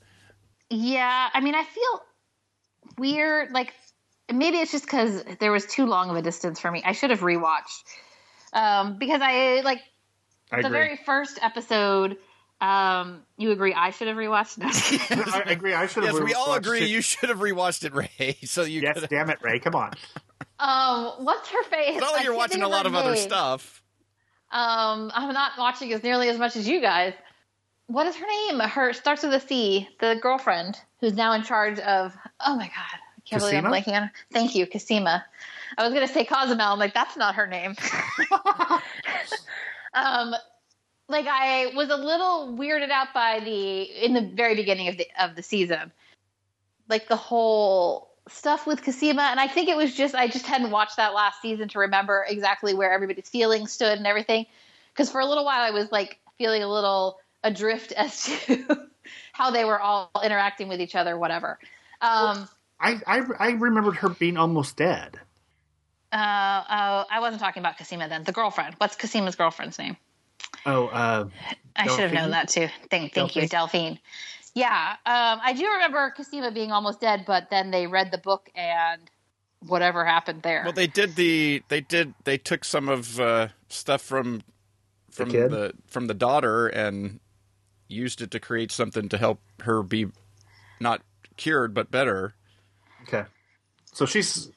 yeah, 0.71 1.29
I 1.33 1.41
mean, 1.41 1.55
I 1.55 1.65
feel 1.65 2.03
weird. 2.99 3.51
Like 3.53 3.73
maybe 4.33 4.59
it's 4.59 4.73
just 4.73 4.85
because 4.85 5.25
there 5.41 5.53
was 5.53 5.67
too 5.67 5.87
long 5.87 6.11
of 6.11 6.17
a 6.17 6.23
distance 6.23 6.61
for 6.61 6.71
me. 6.71 6.83
I 6.85 6.93
should 6.93 7.11
have 7.11 7.21
rewatched 7.21 7.85
um, 8.53 8.99
because 8.99 9.21
I 9.23 9.61
like 9.63 9.81
I 10.51 10.63
the 10.63 10.69
agree. 10.69 10.79
very 10.79 10.97
first 11.05 11.39
episode. 11.43 12.17
Um, 12.61 13.23
you 13.37 13.51
agree? 13.51 13.75
I 13.75 13.91
should 13.91 14.09
have 14.09 14.17
rewatched. 14.17 14.59
No. 14.59 14.67
I 15.33 15.51
agree. 15.51 15.75
I 15.75 15.87
should 15.87 16.05
have. 16.05 16.15
Yes, 16.15 16.23
we 16.23 16.33
all 16.35 16.55
agree 16.55 16.83
it. 16.83 16.89
you 16.89 17.03
should 17.03 17.29
have 17.29 17.39
rewatched 17.39 17.85
it, 17.85 17.95
Rae. 17.95 18.37
So 18.45 18.63
you 18.63 18.81
Yes, 18.81 18.99
could 18.99 19.11
damn 19.11 19.29
it, 19.31 19.39
Rae. 19.43 19.59
Come 19.59 19.75
on. 19.75 19.93
um, 20.59 21.25
what's 21.25 21.49
her 21.51 21.63
face? 21.65 21.97
It's 21.97 22.01
not 22.01 22.13
like 22.15 22.25
you're 22.25 22.35
watching 22.35 22.63
a 22.63 22.69
lot 22.69 22.85
her 22.85 22.89
of 22.89 22.95
other 22.95 23.17
stuff. 23.17 23.83
Um, 24.51 25.11
I'm 25.15 25.35
not 25.35 25.53
watching 25.59 25.93
as 25.93 26.03
nearly 26.03 26.29
as 26.29 26.39
much 26.39 26.57
as 26.57 26.67
you 26.67 26.81
guys. 26.81 27.13
What 27.89 28.07
is 28.07 28.17
her 28.17 28.27
name? 28.27 28.61
Her 28.61 28.93
starts 28.95 29.23
with 29.23 29.35
a 29.35 29.41
C. 29.41 29.89
The 30.01 30.19
girlfriend 30.21 30.81
who's 31.01 31.13
now 31.15 31.33
in 31.35 31.43
charge 31.43 31.79
of. 31.81 32.17
Oh 32.41 32.57
my 32.57 32.67
god, 32.67 32.99
Can't 33.27 33.43
believe 33.43 33.65
I'm 33.65 33.73
blanking 33.73 34.01
on. 34.01 34.11
Thank 34.33 34.55
you, 34.55 34.67
Cosima. 34.67 35.25
I 35.77 35.85
was 35.85 35.93
gonna 35.93 36.09
say 36.09 36.25
Cozumel. 36.25 36.73
I'm 36.73 36.79
like, 36.79 36.95
that's 36.95 37.17
not 37.17 37.35
her 37.35 37.47
name. 37.47 37.75
um, 39.95 40.35
like 41.09 41.27
I 41.29 41.73
was 41.75 41.91
a 41.91 41.97
little 41.97 42.57
weirded 42.57 42.91
out 42.91 43.13
by 43.13 43.41
the 43.41 43.83
in 43.83 44.15
the 44.15 44.21
very 44.21 44.55
beginning 44.55 44.89
of 44.89 44.97
the 44.97 45.09
of 45.21 45.35
the 45.35 45.43
season, 45.43 45.93
like 46.89 47.09
the 47.09 47.17
whole 47.17 48.11
stuff 48.29 48.67
with 48.67 48.85
Cosima, 48.85 49.23
and 49.23 49.41
I 49.41 49.49
think 49.49 49.69
it 49.69 49.77
was 49.77 49.95
just 49.95 50.15
I 50.15 50.29
just 50.29 50.47
hadn't 50.47 50.71
watched 50.71 50.97
that 50.97 51.15
last 51.15 51.43
season 51.43 51.69
to 51.71 51.81
remember 51.81 52.25
exactly 52.29 52.75
where 52.75 52.93
everybody's 52.93 53.29
feelings 53.29 53.73
stood 53.73 53.99
and 53.99 54.07
everything. 54.07 54.47
Because 54.93 55.11
for 55.11 55.21
a 55.21 55.27
little 55.27 55.45
while 55.45 55.61
I 55.61 55.71
was 55.71 55.91
like 55.93 56.19
feeling 56.39 56.63
a 56.63 56.69
little 56.69 57.19
adrift 57.43 57.93
as 57.97 58.25
to 58.25 58.89
how 59.33 59.51
they 59.51 59.65
were 59.65 59.81
all 59.81 60.11
interacting 60.25 60.69
with 60.69 60.81
each 60.81 60.95
other, 60.95 61.19
whatever. 61.19 61.59
Um, 62.01 62.49
I, 62.79 63.01
I 63.07 63.23
I 63.39 63.51
remembered 63.53 63.97
her 63.97 64.09
being 64.09 64.37
almost 64.37 64.77
dead. 64.77 65.19
uh, 66.13 66.17
uh, 66.17 67.05
I 67.11 67.21
wasn't 67.21 67.41
talking 67.41 67.63
about 67.63 67.79
Cosima 67.79 68.09
then. 68.09 68.25
The 68.25 68.33
girlfriend. 68.33 68.75
What's 68.79 68.97
Cosima's 68.97 69.37
girlfriend's 69.37 69.79
name? 69.79 69.97
Oh, 70.65 70.87
uh, 70.87 71.29
I 71.75 71.87
should 71.87 72.01
have 72.01 72.13
known 72.13 72.31
that 72.31 72.49
too. 72.49 72.69
Thank, 72.91 73.15
thank 73.15 73.37
you, 73.37 73.47
Delphine? 73.49 73.49
Delphine. 73.49 73.99
Yeah, 74.55 74.97
um, 75.05 75.41
I 75.45 75.53
do 75.53 75.71
remember 75.71 76.13
Cosima 76.17 76.51
being 76.51 76.73
almost 76.73 77.01
dead, 77.01 77.25
but 77.27 77.51
then 77.51 77.71
they 77.71 77.87
read 77.87 78.11
the 78.11 78.19
book 78.19 78.49
and 78.55 79.03
whatever 79.67 80.05
happened 80.05 80.43
there. 80.43 80.63
Well, 80.65 80.73
they 80.73 80.87
did 80.87 81.17
the 81.17 81.63
they 81.69 81.81
did 81.83 82.15
they 82.25 82.39
took 82.39 82.65
some 82.65 82.89
of 82.89 83.21
uh, 83.21 83.49
stuff 83.69 84.03
from 84.03 84.43
from 85.11 85.31
kid? 85.31 85.51
the 85.51 85.75
from 85.87 86.07
the 86.07 86.15
daughter 86.15 86.69
and 86.69 87.21
used 87.89 88.21
it 88.23 88.31
to 88.33 88.41
create 88.41 88.73
something 88.73 89.09
to 89.09 89.19
help 89.19 89.41
her 89.63 89.83
be 89.83 90.07
not 90.81 91.03
cured 91.37 91.75
but 91.75 91.91
better. 91.91 92.35
Okay. 93.07 93.25
So 93.93 94.07
she's 94.07 94.51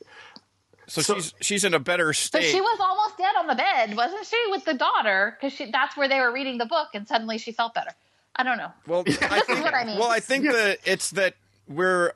So, 0.88 1.02
So- 1.02 1.16
she's 1.16 1.34
she's 1.42 1.64
in 1.64 1.74
a 1.74 1.80
better 1.80 2.14
state. 2.14 2.40
but 2.40 2.46
she 2.48 2.60
was 2.62 2.80
almost 2.80 3.18
dead 3.18 3.36
on 3.38 3.48
the 3.48 3.56
bed, 3.56 3.96
wasn't 3.96 4.26
she, 4.26 4.38
with 4.50 4.66
the 4.66 4.74
daughter? 4.74 5.38
Because 5.40 5.54
she 5.56 5.70
that's 5.72 5.96
where 5.96 6.08
they 6.08 6.20
were 6.20 6.32
reading 6.32 6.58
the 6.58 6.66
book, 6.66 6.90
and 6.94 7.08
suddenly 7.08 7.38
she 7.38 7.52
felt 7.52 7.74
better. 7.74 7.92
I 8.36 8.44
don't 8.44 8.58
know. 8.58 8.72
well, 8.88 9.00
I 9.02 9.04
This 9.04 9.16
is 9.22 9.46
think, 9.48 9.64
what 9.64 9.74
I 9.76 9.84
mean. 9.86 10.00
well, 10.00 10.10
I 10.10 10.20
think 10.20 10.46
that 10.46 10.80
it's 10.86 11.12
that 11.12 11.36
we're 11.68 12.14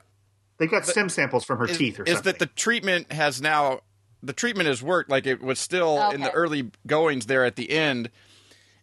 they 0.58 0.66
got 0.66 0.86
stem 0.86 1.08
samples 1.08 1.44
from 1.44 1.58
her 1.58 1.66
is, 1.66 1.76
teeth 1.78 1.94
or 1.94 1.96
something. 1.98 2.12
is 2.12 2.16
something. 2.18 2.32
that 2.32 2.38
the 2.38 2.46
treatment 2.46 3.12
has 3.12 3.40
now 3.42 3.80
the 4.22 4.32
treatment 4.32 4.66
has 4.68 4.82
worked. 4.82 5.08
Like 5.10 5.26
it 5.26 5.40
was 5.42 5.58
still 5.58 6.10
in 6.10 6.20
the 6.20 6.30
early 6.32 6.70
goings 6.86 7.26
there 7.26 7.44
at 7.44 7.56
the 7.56 7.70
end, 7.70 8.10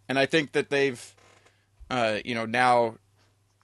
and 0.08 0.18
I 0.20 0.26
think 0.26 0.54
that 0.54 0.70
they've, 0.70 1.16
uh, 1.90 2.20
you 2.24 2.34
know, 2.36 2.46
now 2.46 2.96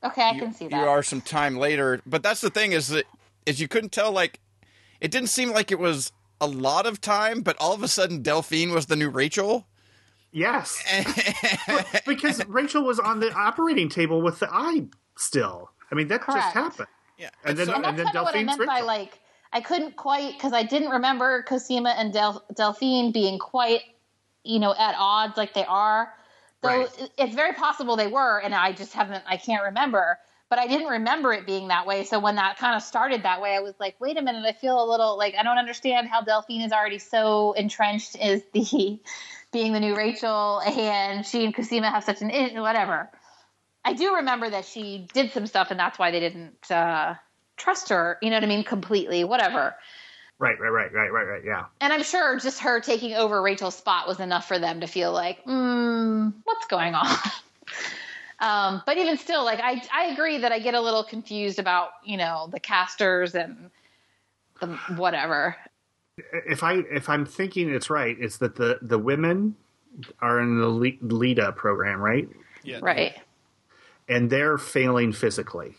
Okay, 0.04 0.24
I 0.24 0.32
you, 0.34 0.40
can 0.42 0.54
see 0.54 0.68
that. 0.68 0.76
you 0.78 0.88
are 0.88 1.04
some 1.04 1.22
time 1.22 1.56
later. 1.58 2.02
But 2.06 2.22
that's 2.24 2.42
the 2.42 2.50
thing 2.50 2.72
is 2.74 2.88
that 2.90 3.06
is 3.48 3.60
you 3.60 3.68
couldn't 3.68 3.92
tell. 3.92 4.12
Like 4.12 4.40
it 5.02 5.12
didn't 5.12 5.30
seem 5.30 5.52
like 5.52 5.72
it 5.72 5.80
was 5.80 6.12
a 6.42 6.48
lot 6.48 6.86
of 6.86 7.02
time, 7.02 7.42
but 7.42 7.56
all 7.60 7.74
of 7.74 7.82
a 7.84 7.88
sudden 7.88 8.22
Delphine 8.22 8.72
was 8.72 8.86
the 8.88 8.96
new 8.96 9.10
Rachel. 9.10 9.68
Yes, 10.32 10.84
because 12.06 12.46
Rachel 12.48 12.84
was 12.84 13.00
on 13.00 13.20
the 13.20 13.32
operating 13.34 13.90
table 13.90 14.22
with 14.22 14.40
the 14.40 14.50
eye 14.52 14.86
still. 15.16 15.72
I 15.92 15.96
mean, 15.96 16.10
that 16.10 16.22
Correct. 16.22 16.44
just 16.44 16.54
happened. 16.54 16.88
Yeah, 17.18 17.30
And 17.46 17.58
then, 17.58 17.68
so- 17.68 17.74
and 17.74 17.84
that's 17.84 17.90
and 17.92 18.00
then 18.00 18.06
kind 18.08 18.18
of 18.18 18.24
what 18.26 18.36
I 18.36 18.44
Delphine's 18.44 18.58
meant 18.60 18.70
by 18.70 18.82
like 18.82 19.20
I 19.54 19.62
couldn't 19.62 19.96
quite 19.96 20.34
because 20.34 20.54
I 20.54 20.64
didn't 20.64 20.90
remember 20.90 21.44
Cosima 21.44 21.92
and 21.98 22.12
Del- 22.14 22.46
Delphine 22.56 23.12
being 23.14 23.40
quite, 23.40 23.82
you 24.44 24.60
know, 24.60 24.76
at 24.78 24.96
odds 25.00 25.38
like 25.38 25.54
they 25.54 25.66
are. 25.66 26.14
Though 26.62 26.70
Right. 26.70 27.10
it's 27.18 27.34
very 27.36 27.54
possible 27.54 27.96
they 27.96 28.08
were, 28.08 28.40
and 28.40 28.54
I 28.54 28.74
just 28.74 28.92
haven't, 28.94 29.24
I 29.28 29.38
can't 29.38 29.64
remember. 29.64 30.18
But 30.50 30.60
I 30.60 30.68
didn't 30.68 30.88
remember 30.88 31.34
it 31.34 31.46
being 31.46 31.68
that 31.68 31.86
way. 31.86 32.06
So 32.06 32.20
when 32.20 32.36
that 32.36 32.58
kind 32.58 32.76
of 32.76 32.82
started 32.82 33.24
that 33.24 33.42
way, 33.42 33.54
I 33.56 33.60
was 33.60 33.74
like, 33.80 34.00
wait 34.00 34.18
a 34.18 34.22
minute, 34.22 34.46
I 34.46 34.54
feel 34.54 34.82
a 34.82 34.88
little 34.90 35.18
like 35.18 35.36
I 35.36 35.44
don't 35.44 35.58
understand 35.58 36.08
how 36.08 36.22
Delphine 36.22 36.62
is 36.62 36.72
already 36.72 37.00
so 37.00 37.52
entrenched 37.54 38.16
as 38.16 38.42
the 38.54 39.00
being 39.52 39.74
the 39.74 39.80
new 39.80 39.96
Rachel, 39.96 40.62
and 40.62 41.26
she 41.26 41.44
and 41.44 41.56
Cosima 41.56 41.90
have 41.90 42.04
such 42.04 42.22
an 42.22 42.30
whatever. 42.62 43.10
I 43.84 43.94
do 43.94 44.16
remember 44.16 44.50
that 44.50 44.66
she 44.66 45.08
did 45.14 45.32
some 45.32 45.48
stuff, 45.48 45.72
and 45.72 45.80
that's 45.80 45.98
why 45.98 46.12
they 46.12 46.20
didn't 46.20 46.70
uh, 46.70 47.16
trust 47.56 47.90
her. 47.90 48.18
You 48.22 48.30
know 48.30 48.36
what 48.36 48.44
I 48.44 48.48
mean? 48.48 48.64
Completely, 48.64 49.24
whatever. 49.24 49.76
Right, 50.40 50.60
right, 50.60 50.70
right, 50.70 50.94
right, 50.94 51.12
right, 51.12 51.24
right. 51.26 51.42
Yeah. 51.44 51.66
And 51.82 51.92
I'm 51.92 52.04
sure 52.04 52.38
just 52.40 52.60
her 52.60 52.80
taking 52.80 53.14
over 53.14 53.42
Rachel's 53.42 53.76
spot 53.76 54.08
was 54.08 54.20
enough 54.20 54.48
for 54.48 54.60
them 54.60 54.82
to 54.82 54.88
feel 54.88 55.12
like, 55.12 55.42
hmm, 55.44 56.30
what's 56.44 56.68
going 56.68 56.94
on? 56.96 57.08
um, 58.40 58.82
but 58.86 58.98
even 58.98 59.18
still, 59.18 59.44
like 59.44 59.60
I, 59.62 59.82
I 59.94 60.06
agree 60.08 60.38
that 60.40 60.52
I 60.52 60.60
get 60.60 60.74
a 60.74 60.82
little 60.82 61.04
confused 61.04 61.60
about 61.60 61.90
you 62.04 62.18
know 62.18 62.50
the 62.52 62.60
Castors 62.60 63.36
and 63.36 63.70
the 64.60 64.68
whatever. 64.96 65.56
If 66.48 66.64
I 66.64 66.84
if 66.92 67.10
I'm 67.10 67.26
thinking 67.26 67.70
it's 67.74 67.90
right, 67.90 68.16
it's 68.20 68.38
that 68.38 68.56
the 68.56 68.80
the 68.82 68.98
women 69.00 69.56
are 70.20 70.40
in 70.40 70.60
the 70.60 70.68
Le- 70.68 70.92
Leda 71.02 71.52
program, 71.54 72.00
right? 72.00 72.28
yeah, 72.64 72.80
Right, 72.82 73.16
And 74.08 74.30
they're 74.30 74.58
failing 74.58 75.12
physically, 75.14 75.76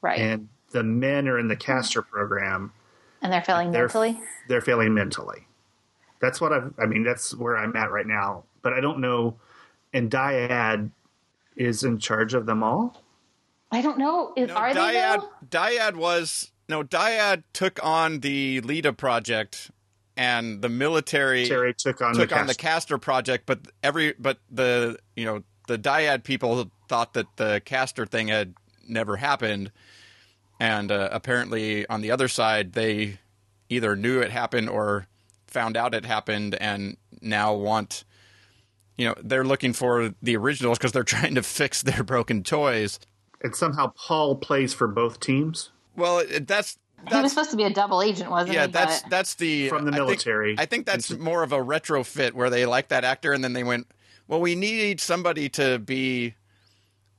right, 0.00 0.18
and, 0.18 0.30
and 0.32 0.48
the 0.70 0.82
men 0.82 1.28
are 1.28 1.38
in 1.38 1.48
the 1.48 1.56
Castor 1.56 2.02
program. 2.02 2.72
And 3.20 3.32
they're 3.32 3.42
failing 3.42 3.70
They're 3.72 3.82
mentally. 3.82 4.18
they're 4.48 4.60
failing 4.60 4.92
mentally. 4.94 5.46
That's 6.20 6.40
what 6.40 6.52
I've. 6.52 6.72
I 6.78 6.86
mean, 6.86 7.04
that's 7.04 7.34
where 7.34 7.56
I'm 7.56 7.74
at 7.76 7.90
right 7.90 8.06
now. 8.06 8.44
But 8.62 8.72
I 8.74 8.80
don't 8.80 9.00
know. 9.00 9.36
And 9.94 10.10
Dyad 10.10 10.90
is 11.56 11.84
in 11.84 11.98
charge 11.98 12.34
of 12.34 12.46
them 12.46 12.62
all. 12.62 13.02
I 13.70 13.82
don't 13.82 13.98
know. 13.98 14.32
Is, 14.36 14.48
No, 14.48 14.54
are 14.54 14.74
they 14.74 14.80
Dyad, 14.80 15.20
though? 15.20 15.58
Dyad 15.58 15.96
was 15.96 16.50
no 16.68 16.82
Dyad 16.82 17.42
took 17.52 17.78
on 17.82 18.20
the 18.20 18.60
Leda 18.60 18.92
project, 18.92 19.70
and 20.16 20.62
the 20.62 20.68
military 20.68 21.46
Terry 21.46 21.74
took 21.74 22.00
on 22.00 22.14
took 22.14 22.30
the 22.30 22.38
on 22.38 22.46
the 22.46 22.54
Castor. 22.54 22.94
Castor 22.94 22.98
project. 22.98 23.46
But 23.46 23.60
every 23.82 24.14
but 24.18 24.38
the 24.50 24.98
you 25.16 25.24
know 25.24 25.42
the 25.66 25.78
Dyad 25.78 26.24
people 26.24 26.70
thought 26.88 27.14
that 27.14 27.26
the 27.36 27.60
Castor 27.64 28.06
thing 28.06 28.28
had 28.28 28.54
never 28.86 29.16
happened, 29.16 29.72
and 30.60 30.92
uh, 30.92 31.08
apparently 31.10 31.86
on 31.88 32.00
the 32.00 32.10
other 32.10 32.28
side 32.28 32.74
they 32.74 33.18
either 33.68 33.96
knew 33.96 34.20
it 34.20 34.30
happened 34.30 34.68
or 34.68 35.06
found 35.46 35.76
out 35.76 35.94
it 35.94 36.04
happened, 36.04 36.54
and 36.54 36.96
now 37.20 37.54
want. 37.54 38.04
You 38.96 39.08
know 39.08 39.14
they're 39.22 39.44
looking 39.44 39.72
for 39.72 40.14
the 40.22 40.36
originals 40.36 40.78
because 40.78 40.92
they're 40.92 41.02
trying 41.16 41.34
to 41.34 41.42
fix 41.42 41.82
their 41.82 42.02
broken 42.04 42.42
toys. 42.42 42.98
and 43.42 43.54
somehow 43.54 43.92
Paul 43.96 44.36
plays 44.36 44.72
for 44.74 44.86
both 44.88 45.20
teams. 45.20 45.70
Well, 45.96 46.18
it, 46.20 46.46
that's 46.46 46.78
He 46.98 47.04
was 47.04 47.12
that's 47.12 47.32
supposed 47.32 47.50
to 47.50 47.56
be 47.56 47.64
a 47.64 47.70
double 47.70 48.02
agent, 48.02 48.30
wasn't 48.30 48.50
he? 48.50 48.56
yeah, 48.56 48.66
he? 48.66 48.72
that's 48.72 49.02
But- 49.02 49.10
that's 49.10 49.34
the 49.34 49.68
From 49.68 49.84
the 49.84 49.90
I 49.90 49.94
think- 49.94 50.06
military. 50.06 50.54
I 50.58 50.66
think 50.66 50.86
that's 50.86 51.10
more 51.10 51.42
of 51.42 51.52
a 51.52 51.58
retrofit 51.58 52.32
where 52.32 52.50
they 52.50 52.66
like 52.66 52.88
that 52.88 53.04
actor, 53.04 53.32
and 53.32 53.42
then 53.44 53.52
they 53.52 53.64
went, 53.64 53.86
well, 54.28 54.40
we 54.40 54.54
need 54.54 55.00
somebody 55.00 55.48
to 55.50 55.78
be, 55.78 56.34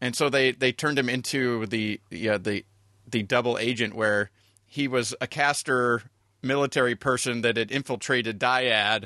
and 0.01 0.15
so 0.15 0.29
they 0.29 0.51
they 0.51 0.71
turned 0.71 0.97
him 0.97 1.09
into 1.09 1.65
the 1.67 1.99
yeah 2.09 2.37
the 2.37 2.65
the 3.07 3.21
double 3.23 3.57
agent 3.59 3.93
where 3.95 4.31
he 4.65 4.87
was 4.87 5.13
a 5.21 5.27
Castor 5.27 6.01
military 6.41 6.95
person 6.95 7.41
that 7.41 7.55
had 7.57 7.71
infiltrated 7.71 8.39
Dyad 8.39 9.05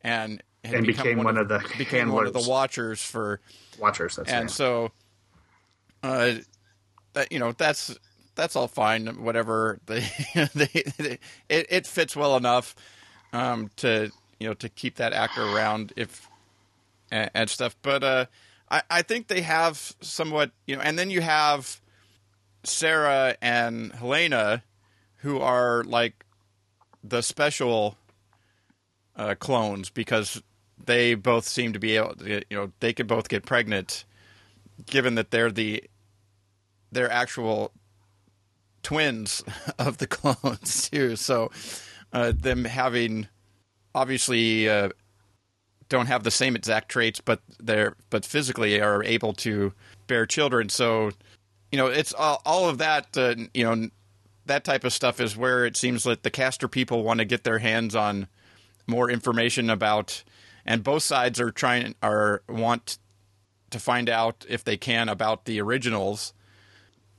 and 0.00 0.42
And 0.64 0.86
become 0.86 1.04
became 1.04 1.24
one 1.24 1.36
of 1.36 1.48
the 1.48 1.64
became 1.76 2.12
one 2.12 2.26
of 2.26 2.32
the 2.32 2.48
watchers 2.48 3.02
for 3.02 3.40
Watchers. 3.78 4.16
That's 4.16 4.30
and 4.30 4.42
right. 4.42 4.50
so 4.50 4.92
uh 6.02 6.34
that 7.14 7.32
you 7.32 7.38
know 7.38 7.52
that's 7.52 7.96
that's 8.34 8.56
all 8.56 8.68
fine 8.68 9.06
whatever 9.22 9.78
they, 9.86 10.00
they, 10.54 10.84
they 10.98 11.18
it, 11.48 11.66
it 11.68 11.86
fits 11.86 12.16
well 12.16 12.36
enough 12.36 12.74
um 13.32 13.70
to 13.76 14.10
you 14.38 14.48
know 14.48 14.54
to 14.54 14.68
keep 14.68 14.96
that 14.96 15.12
actor 15.12 15.42
around 15.42 15.92
if 15.96 16.28
and, 17.10 17.30
and 17.34 17.50
stuff 17.50 17.76
but 17.82 18.02
uh 18.02 18.26
i 18.70 18.82
i 18.90 19.02
think 19.02 19.28
they 19.28 19.42
have 19.42 19.94
somewhat 20.00 20.50
you 20.66 20.74
know 20.76 20.82
and 20.82 20.98
then 20.98 21.10
you 21.10 21.20
have 21.20 21.80
sarah 22.64 23.36
and 23.42 23.92
helena 23.92 24.62
who 25.16 25.38
are 25.38 25.84
like 25.84 26.24
the 27.04 27.22
special 27.22 27.96
uh, 29.16 29.34
clones 29.34 29.90
because 29.90 30.42
they 30.84 31.14
both 31.14 31.46
seem 31.46 31.72
to 31.72 31.78
be 31.78 31.96
able 31.96 32.14
to, 32.16 32.42
you 32.48 32.56
know 32.56 32.72
they 32.80 32.92
could 32.92 33.06
both 33.06 33.28
get 33.28 33.44
pregnant 33.46 34.04
given 34.86 35.14
that 35.14 35.30
they're 35.30 35.50
the 35.50 35.82
they're 36.90 37.10
actual 37.10 37.72
twins 38.82 39.42
of 39.78 39.98
the 39.98 40.06
clones 40.06 40.90
too. 40.92 41.16
So 41.16 41.50
uh, 42.12 42.32
them 42.36 42.64
having 42.64 43.28
obviously 43.94 44.68
uh, 44.68 44.90
don't 45.88 46.06
have 46.06 46.24
the 46.24 46.30
same 46.30 46.56
exact 46.56 46.88
traits 46.88 47.20
but 47.20 47.40
they're 47.58 47.96
but 48.10 48.24
physically 48.24 48.80
are 48.80 49.04
able 49.04 49.32
to 49.34 49.72
bear 50.06 50.26
children. 50.26 50.68
So 50.68 51.10
you 51.70 51.78
know 51.78 51.86
it's 51.86 52.12
all, 52.12 52.42
all 52.44 52.68
of 52.68 52.78
that 52.78 53.16
uh, 53.16 53.34
you 53.54 53.64
know 53.64 53.88
that 54.46 54.64
type 54.64 54.84
of 54.84 54.92
stuff 54.92 55.20
is 55.20 55.36
where 55.36 55.64
it 55.64 55.76
seems 55.76 56.02
that 56.04 56.24
the 56.24 56.30
Castor 56.30 56.66
people 56.66 57.04
want 57.04 57.18
to 57.18 57.24
get 57.24 57.44
their 57.44 57.58
hands 57.58 57.94
on 57.94 58.26
more 58.86 59.08
information 59.08 59.70
about 59.70 60.22
and 60.66 60.82
both 60.84 61.02
sides 61.02 61.40
are 61.40 61.50
trying 61.50 61.94
are 62.02 62.42
want 62.48 62.98
to 63.70 63.78
find 63.80 64.08
out 64.08 64.44
if 64.48 64.62
they 64.64 64.76
can 64.76 65.08
about 65.08 65.44
the 65.46 65.60
originals 65.60 66.32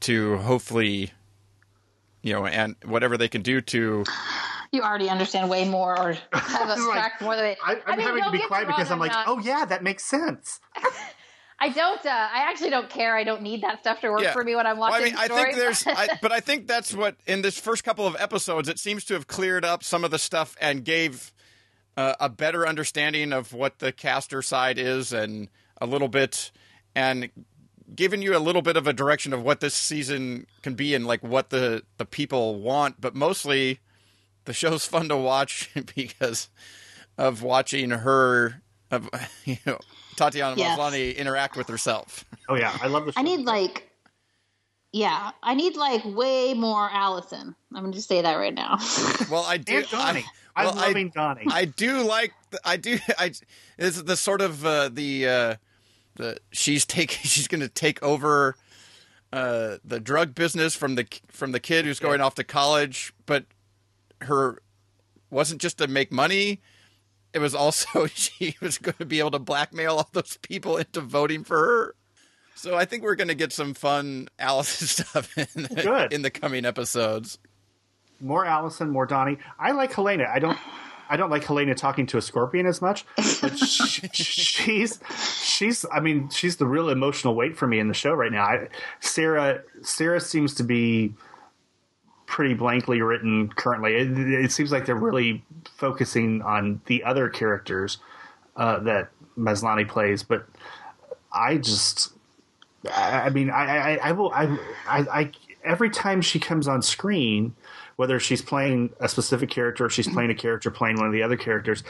to 0.01 0.37
hopefully 0.37 1.11
you 2.21 2.33
know 2.33 2.45
and 2.45 2.75
whatever 2.85 3.17
they 3.17 3.27
can 3.27 3.41
do 3.41 3.59
to 3.61 4.03
you 4.71 4.81
already 4.81 5.09
understand 5.09 5.49
way 5.49 5.67
more 5.69 5.97
or 5.99 6.13
have 6.33 6.67
This 6.67 6.79
is 6.79 6.85
like- 6.87 6.97
abstract 6.97 7.21
more 7.21 7.35
than 7.35 7.45
they. 7.45 7.57
I, 7.63 7.77
I'm 7.85 7.97
mean, 7.97 8.07
having 8.07 8.23
to 8.23 8.31
be 8.31 8.39
quiet 8.39 8.65
because 8.67 8.89
I'm 8.89 8.97
like, 8.99 9.11
not- 9.11 9.27
oh 9.27 9.37
yeah, 9.39 9.65
that 9.65 9.83
makes 9.83 10.03
sense. 10.03 10.59
I 11.59 11.69
don't. 11.69 12.03
Uh, 12.05 12.09
I 12.09 12.49
actually 12.49 12.71
don't 12.71 12.89
care. 12.89 13.15
I 13.15 13.23
don't 13.23 13.43
need 13.43 13.61
that 13.61 13.81
stuff 13.81 14.01
to 14.01 14.09
work 14.09 14.21
Yeah. 14.23 14.33
for 14.33 14.43
me 14.43 14.55
when 14.55 14.65
I'm 14.65 14.77
Well, 14.79 14.89
watching. 14.89 15.05
I 15.05 15.09
mean, 15.09 15.17
I 15.19 15.25
stories. 15.25 15.43
think 15.43 15.55
there's, 15.57 15.87
I, 15.87 16.07
but 16.23 16.31
I 16.31 16.39
think 16.39 16.67
that's 16.67 16.93
what 16.93 17.15
in 17.27 17.41
this 17.43 17.57
first 17.59 17.83
couple 17.83 18.05
of 18.07 18.15
episodes, 18.19 18.67
it 18.67 18.79
seems 18.79 19.05
to 19.05 19.13
have 19.13 19.27
cleared 19.27 19.63
up 19.63 19.83
some 19.83 20.03
of 20.03 20.09
the 20.11 20.17
stuff 20.19 20.55
and 20.59 20.83
gave 20.83 21.31
uh, 21.97 22.15
a 22.19 22.29
better 22.29 22.67
understanding 22.67 23.33
of 23.33 23.53
what 23.53 23.79
the 23.79 23.91
Castor 23.91 24.41
side 24.41 24.77
is, 24.77 25.13
and 25.13 25.49
a 25.79 25.85
little 25.85 26.07
bit, 26.07 26.51
and 26.95 27.29
given 27.95 28.21
you 28.21 28.35
a 28.35 28.39
little 28.39 28.61
bit 28.61 28.77
of 28.77 28.87
a 28.87 28.93
direction 28.93 29.33
of 29.33 29.43
what 29.43 29.59
this 29.59 29.73
season 29.75 30.47
can 30.61 30.73
be 30.73 30.95
and 30.95 31.05
like 31.05 31.21
what 31.23 31.49
the 31.49 31.83
the 31.97 32.05
people 32.05 32.59
want. 32.59 32.99
But 33.01 33.15
mostly, 33.15 33.79
the 34.45 34.53
show's 34.53 34.85
fun 34.93 35.09
to 35.09 35.17
watch 35.17 35.69
because 35.95 36.49
of 37.17 37.43
watching 37.43 37.91
her, 37.91 38.61
of 38.91 39.09
you 39.45 39.57
know, 39.65 39.77
Tatiana 40.15 40.55
Yes. 40.57 40.77
Maslany 40.79 41.15
interact 41.15 41.55
with 41.57 41.67
herself. 41.67 42.25
Oh 42.49 42.55
yeah, 42.55 42.75
I 42.81 42.87
love 42.87 43.05
the. 43.05 43.11
Show. 43.11 43.19
I 43.19 43.23
need 43.23 43.41
like, 43.41 43.89
yeah, 44.93 45.31
I 45.41 45.55
need 45.55 45.75
like 45.75 46.05
way 46.05 46.53
more 46.53 46.89
Allison. 46.89 47.55
I'm 47.73 47.81
gonna 47.81 47.93
just 47.93 48.07
say 48.07 48.21
that 48.21 48.35
right 48.35 48.53
now. 48.53 48.77
Well, 49.29 49.43
I 49.43 49.57
do. 49.57 49.77
and 49.77 49.89
Donnie. 49.89 50.25
I, 50.55 50.61
I'm 50.61 50.65
well, 50.67 50.79
I- 50.83 50.87
loving 50.87 51.09
Donnie. 51.09 51.45
I 51.49 51.65
do 51.65 52.03
like. 52.03 52.31
I 52.63 52.77
do. 52.77 52.99
I 53.17 53.33
is 53.77 54.03
the 54.03 54.15
sort 54.15 54.41
of 54.41 54.65
uh, 54.65 54.89
the 54.89 55.27
uh, 55.27 55.55
the 56.15 56.37
she's 56.51 56.85
taking. 56.85 57.17
She's 57.23 57.47
going 57.47 57.61
to 57.61 57.69
take 57.69 58.01
over 58.03 58.55
uh, 59.31 59.77
the 59.83 59.99
drug 59.99 60.35
business 60.35 60.75
from 60.75 60.93
the 60.95 61.07
from 61.27 61.51
the 61.53 61.59
kid 61.59 61.85
who's 61.85 61.99
going 61.99 62.21
off 62.21 62.35
to 62.35 62.43
college, 62.43 63.13
but 63.25 63.45
her 64.21 64.61
wasn't 65.31 65.59
just 65.59 65.79
to 65.79 65.87
make 65.87 66.11
money. 66.11 66.61
It 67.33 67.39
was 67.39 67.55
also 67.55 68.05
she 68.07 68.55
was 68.61 68.77
going 68.77 68.97
to 68.99 69.05
be 69.05 69.17
able 69.17 69.31
to 69.31 69.39
blackmail 69.39 69.97
all 69.97 70.09
those 70.13 70.37
people 70.43 70.77
into 70.77 71.01
voting 71.01 71.43
for 71.43 71.57
her. 71.57 71.95
So 72.63 72.77
I 72.77 72.85
think 72.85 73.03
we're 73.03 73.15
going 73.15 73.27
to 73.27 73.35
get 73.35 73.51
some 73.51 73.73
fun 73.73 74.29
Allison 74.39 74.87
stuff 75.05 75.37
in 75.37 75.63
the, 75.63 75.81
Good. 75.83 76.13
in 76.13 76.21
the 76.21 76.31
coming 76.31 76.63
episodes. 76.63 77.37
more 78.21 78.45
Allison, 78.45 78.89
more 78.89 79.05
Donnie. 79.05 79.37
I 79.59 79.71
like 79.71 79.91
Helena. 79.91 80.27
I 80.33 80.39
don't. 80.39 80.57
I 81.09 81.17
don't 81.17 81.29
like 81.29 81.43
Helena 81.43 81.75
talking 81.75 82.07
to 82.07 82.17
a 82.17 82.21
scorpion 82.21 82.65
as 82.65 82.81
much, 82.81 83.05
but 83.41 83.57
she, 83.59 84.07
she's 84.13 85.01
she's 85.43 85.85
I 85.91 85.99
mean 85.99 86.29
she's 86.29 86.55
the 86.55 86.65
real 86.65 86.87
emotional 86.87 87.35
weight 87.35 87.57
for 87.57 87.67
me 87.67 87.79
in 87.79 87.89
the 87.89 87.93
show 87.93 88.13
right 88.13 88.31
now. 88.31 88.43
I, 88.45 88.67
Sarah 89.01 89.61
Sarah 89.81 90.21
seems 90.21 90.53
to 90.55 90.63
be 90.63 91.13
pretty 92.25 92.53
blankly 92.53 93.01
written 93.01 93.49
currently. 93.49 93.95
It, 93.95 94.17
it 94.45 94.51
seems 94.53 94.71
like 94.71 94.85
they're 94.85 94.95
really 94.95 95.43
focusing 95.75 96.41
on 96.41 96.79
the 96.85 97.03
other 97.03 97.27
characters 97.27 97.97
uh, 98.55 98.79
that 98.79 99.09
Maslany 99.37 99.85
plays, 99.87 100.23
but 100.23 100.47
I 101.33 101.57
just 101.57 102.13
I, 102.91 103.21
I 103.21 103.29
mean 103.29 103.49
I, 103.49 103.93
I 103.93 104.09
I 104.09 104.11
will 104.11 104.31
I, 104.33 104.57
I 104.87 104.99
I 104.99 105.31
every 105.63 105.89
time 105.89 106.21
she 106.21 106.39
comes 106.39 106.67
on 106.67 106.81
screen 106.81 107.55
whether 107.95 108.19
she's 108.19 108.41
playing 108.41 108.91
a 108.99 109.07
specific 109.07 109.49
character 109.49 109.85
or 109.85 109.89
she's 109.89 110.07
playing 110.07 110.31
a 110.31 110.35
character 110.35 110.71
playing 110.71 110.97
one 110.97 111.05
of 111.05 111.13
the 111.13 111.21
other 111.21 111.37
characters, 111.37 111.83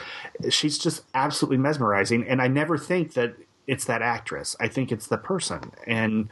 she's 0.50 0.78
just 0.78 1.02
absolutely 1.14 1.56
mesmerizing. 1.56 2.26
And 2.28 2.42
I 2.42 2.48
never 2.48 2.76
think 2.76 3.14
that 3.14 3.34
it's 3.66 3.86
that 3.86 4.02
actress. 4.02 4.54
I 4.60 4.68
think 4.68 4.92
it's 4.92 5.06
the 5.06 5.16
person. 5.16 5.72
And 5.86 6.28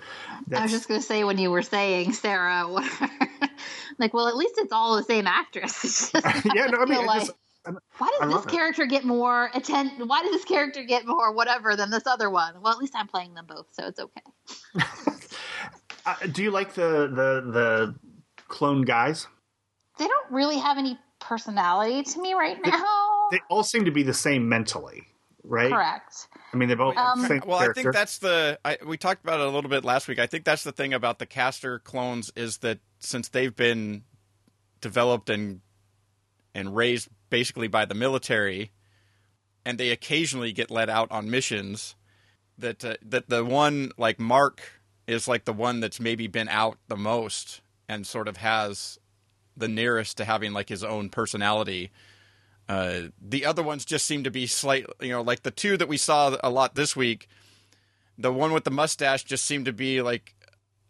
I 0.55 0.63
was 0.63 0.71
just 0.71 0.89
going 0.89 1.01
to 1.01 1.07
say 1.07 1.25
when 1.25 1.39
you 1.39 1.51
were 1.51 1.63
saying 1.63 2.13
Sarah, 2.13 2.67
like, 3.99 4.13
well, 4.13 4.29
at 4.29 4.37
least 4.37 4.55
it's 4.59 4.73
all 4.73 4.97
the 4.97 5.03
same 5.03 5.27
actress. 5.27 6.11
yeah, 6.55 6.67
no, 6.67 6.79
I 6.79 6.85
mean, 6.85 7.07
like, 7.07 7.21
just, 7.21 7.33
why 7.99 8.19
does 8.21 8.33
this 8.33 8.47
character 8.47 8.83
it. 8.83 8.91
get 8.91 9.05
more 9.05 9.51
attention? 9.55 10.09
Why 10.09 10.23
does 10.23 10.33
this 10.33 10.45
character 10.45 10.83
get 10.83 11.07
more 11.07 11.33
whatever 11.33 11.77
than 11.77 11.91
this 11.91 12.07
other 12.07 12.31
one? 12.31 12.61
Well, 12.61 12.73
at 12.73 12.79
least 12.79 12.95
I'm 12.97 13.09
playing 13.09 13.35
them 13.35 13.47
both, 13.47 13.67
so 13.73 13.87
it's 13.87 14.01
okay. 14.01 14.23
uh, 16.07 16.15
do 16.33 16.43
you 16.43 16.51
like 16.51 16.75
the 16.75 17.09
the 17.09 17.53
the 17.53 17.95
clone 18.49 18.83
guys? 18.83 19.27
they 19.99 20.07
don't 20.07 20.31
really 20.31 20.59
have 20.59 20.79
any 20.79 20.99
personality 21.21 22.03
to 22.03 22.21
me 22.21 22.35
right 22.35 22.59
now. 22.65 22.83
They, 23.31 23.39
they 23.39 23.43
all 23.49 23.63
seem 23.63 23.85
to 23.85 23.91
be 23.91 24.03
the 24.03 24.15
same 24.15 24.49
mentally, 24.49 25.05
right? 25.45 25.71
Correct. 25.71 26.29
I 26.53 26.57
mean, 26.57 26.69
they 26.69 26.75
both. 26.75 26.97
Um, 26.97 27.21
same 27.27 27.43
well, 27.47 27.61
character. 27.61 27.81
I 27.81 27.83
think 27.83 27.95
that's 27.95 28.19
the. 28.19 28.59
I, 28.65 28.79
we 28.85 28.97
talked 28.97 29.25
about 29.25 29.41
it 29.41 29.47
a 29.47 29.51
little 29.51 29.71
bit 29.71 29.85
last 29.85 30.09
week. 30.09 30.19
I 30.19 30.27
think 30.27 30.45
that's 30.45 30.65
the 30.65 30.73
thing 30.73 30.93
about 30.93 31.19
the 31.19 31.27
Castor 31.27 31.79
clones 31.79 32.33
is 32.37 32.59
that 32.59 32.79
since 32.99 33.29
they've 33.29 33.55
been 33.55 34.03
developed 34.81 35.31
and 35.31 35.61
and 36.55 36.75
raised 36.75 37.09
basically 37.33 37.67
by 37.67 37.87
the 37.87 37.95
military, 37.95 38.71
and 39.65 39.79
they 39.79 39.89
occasionally 39.89 40.53
get 40.53 40.71
let 40.71 40.91
out 40.91 41.11
on 41.11 41.31
missions. 41.31 41.97
That 42.59 42.85
uh, 42.85 42.97
that 43.03 43.31
the 43.31 43.43
one 43.43 43.91
like 43.97 44.21
Mark 44.21 44.61
is 45.07 45.27
like 45.27 45.47
the 45.47 45.53
one 45.55 45.81
that's 45.81 45.99
maybe 45.99 46.27
been 46.27 46.49
out 46.49 46.77
the 46.89 46.97
most 46.97 47.63
and 47.89 48.07
sort 48.07 48.29
of 48.29 48.37
has 48.37 48.99
the 49.57 49.67
nearest 49.67 50.19
to 50.19 50.27
having 50.27 50.53
like 50.53 50.69
his 50.69 50.85
own 50.85 51.09
personality. 51.09 51.91
Uh, 52.69 53.09
the 53.21 53.47
other 53.47 53.63
ones 53.63 53.87
just 53.87 54.05
seem 54.05 54.25
to 54.25 54.31
be 54.31 54.47
slightly, 54.47 55.09
you 55.09 55.13
know, 55.13 55.23
like 55.23 55.43
the 55.43 55.51
two 55.51 55.79
that 55.79 55.89
we 55.89 55.97
saw 55.97 56.37
a 56.45 56.51
lot 56.51 56.75
this 56.75 56.95
week. 56.95 57.29
The 58.19 58.33
one 58.33 58.53
with 58.53 58.65
the 58.65 58.71
mustache 58.71 59.25
just 59.25 59.47
seemed 59.47 59.65
to 59.65 59.73
be 59.73 60.03
like, 60.03 60.35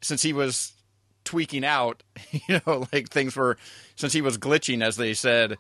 since 0.00 0.22
he 0.22 0.32
was 0.32 0.72
tweaking 1.24 1.64
out, 1.64 2.02
you 2.48 2.60
know, 2.66 2.86
like 2.92 3.08
things 3.08 3.36
were, 3.36 3.56
since 3.94 4.12
he 4.12 4.20
was 4.20 4.38
glitching, 4.38 4.82
as 4.82 4.96
they 4.96 5.14
said, 5.14 5.56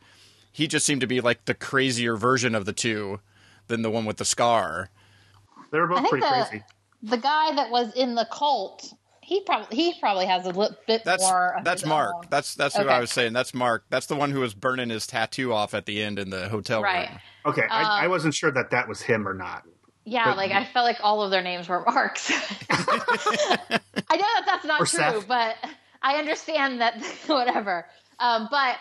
he 0.52 0.68
just 0.68 0.86
seemed 0.86 1.00
to 1.00 1.06
be 1.06 1.20
like 1.20 1.46
the 1.46 1.54
crazier 1.54 2.16
version 2.16 2.54
of 2.54 2.64
the 2.64 2.72
two 2.72 3.20
than 3.68 3.82
the 3.82 3.90
one 3.90 4.04
with 4.04 4.18
the 4.18 4.24
scar. 4.24 4.90
They 5.70 5.80
were 5.80 5.86
both 5.86 6.08
pretty 6.08 6.24
the, 6.24 6.46
crazy. 6.48 6.64
The 7.02 7.16
guy 7.16 7.54
that 7.54 7.70
was 7.70 7.92
in 7.94 8.14
the 8.14 8.28
cult 8.30 8.92
he 9.22 9.40
probably 9.40 9.76
he 9.76 9.94
probably 9.98 10.26
has 10.26 10.44
a 10.44 10.48
little 10.48 10.76
bit 10.86 11.04
that's, 11.04 11.22
more. 11.22 11.58
that's 11.62 11.86
Mark. 11.86 12.14
Own. 12.16 12.22
That's 12.28 12.54
that's 12.54 12.74
okay. 12.74 12.84
who 12.84 12.90
I 12.90 13.00
was 13.00 13.10
saying. 13.10 13.32
That's 13.32 13.54
Mark. 13.54 13.84
That's 13.88 14.06
the 14.06 14.16
one 14.16 14.30
who 14.30 14.40
was 14.40 14.52
burning 14.52 14.90
his 14.90 15.06
tattoo 15.06 15.52
off 15.52 15.74
at 15.74 15.86
the 15.86 16.02
end 16.02 16.18
in 16.18 16.28
the 16.30 16.48
hotel 16.48 16.82
right. 16.82 17.08
room. 17.08 17.18
Okay, 17.46 17.62
um, 17.62 17.68
I, 17.70 18.04
I, 18.04 18.06
wasn't 18.08 18.34
sure 18.34 18.50
that 18.50 18.70
that 18.70 18.88
was 18.88 19.00
him 19.00 19.26
or 19.26 19.32
not. 19.32 19.62
Yeah, 20.04 20.26
but, 20.26 20.36
like 20.36 20.50
I 20.50 20.64
felt 20.64 20.84
like 20.84 20.98
all 21.02 21.22
of 21.22 21.30
their 21.30 21.42
names 21.42 21.68
were 21.68 21.82
Marks. 21.84 22.30
I 22.70 24.16
know 24.16 24.18
that 24.18 24.42
that's 24.44 24.64
not 24.64 24.78
true, 24.78 24.86
Seth. 24.86 25.26
but 25.26 25.56
I 26.02 26.16
understand 26.16 26.80
that 26.80 27.00
whatever. 27.26 27.86
Um, 28.18 28.48
but 28.50 28.76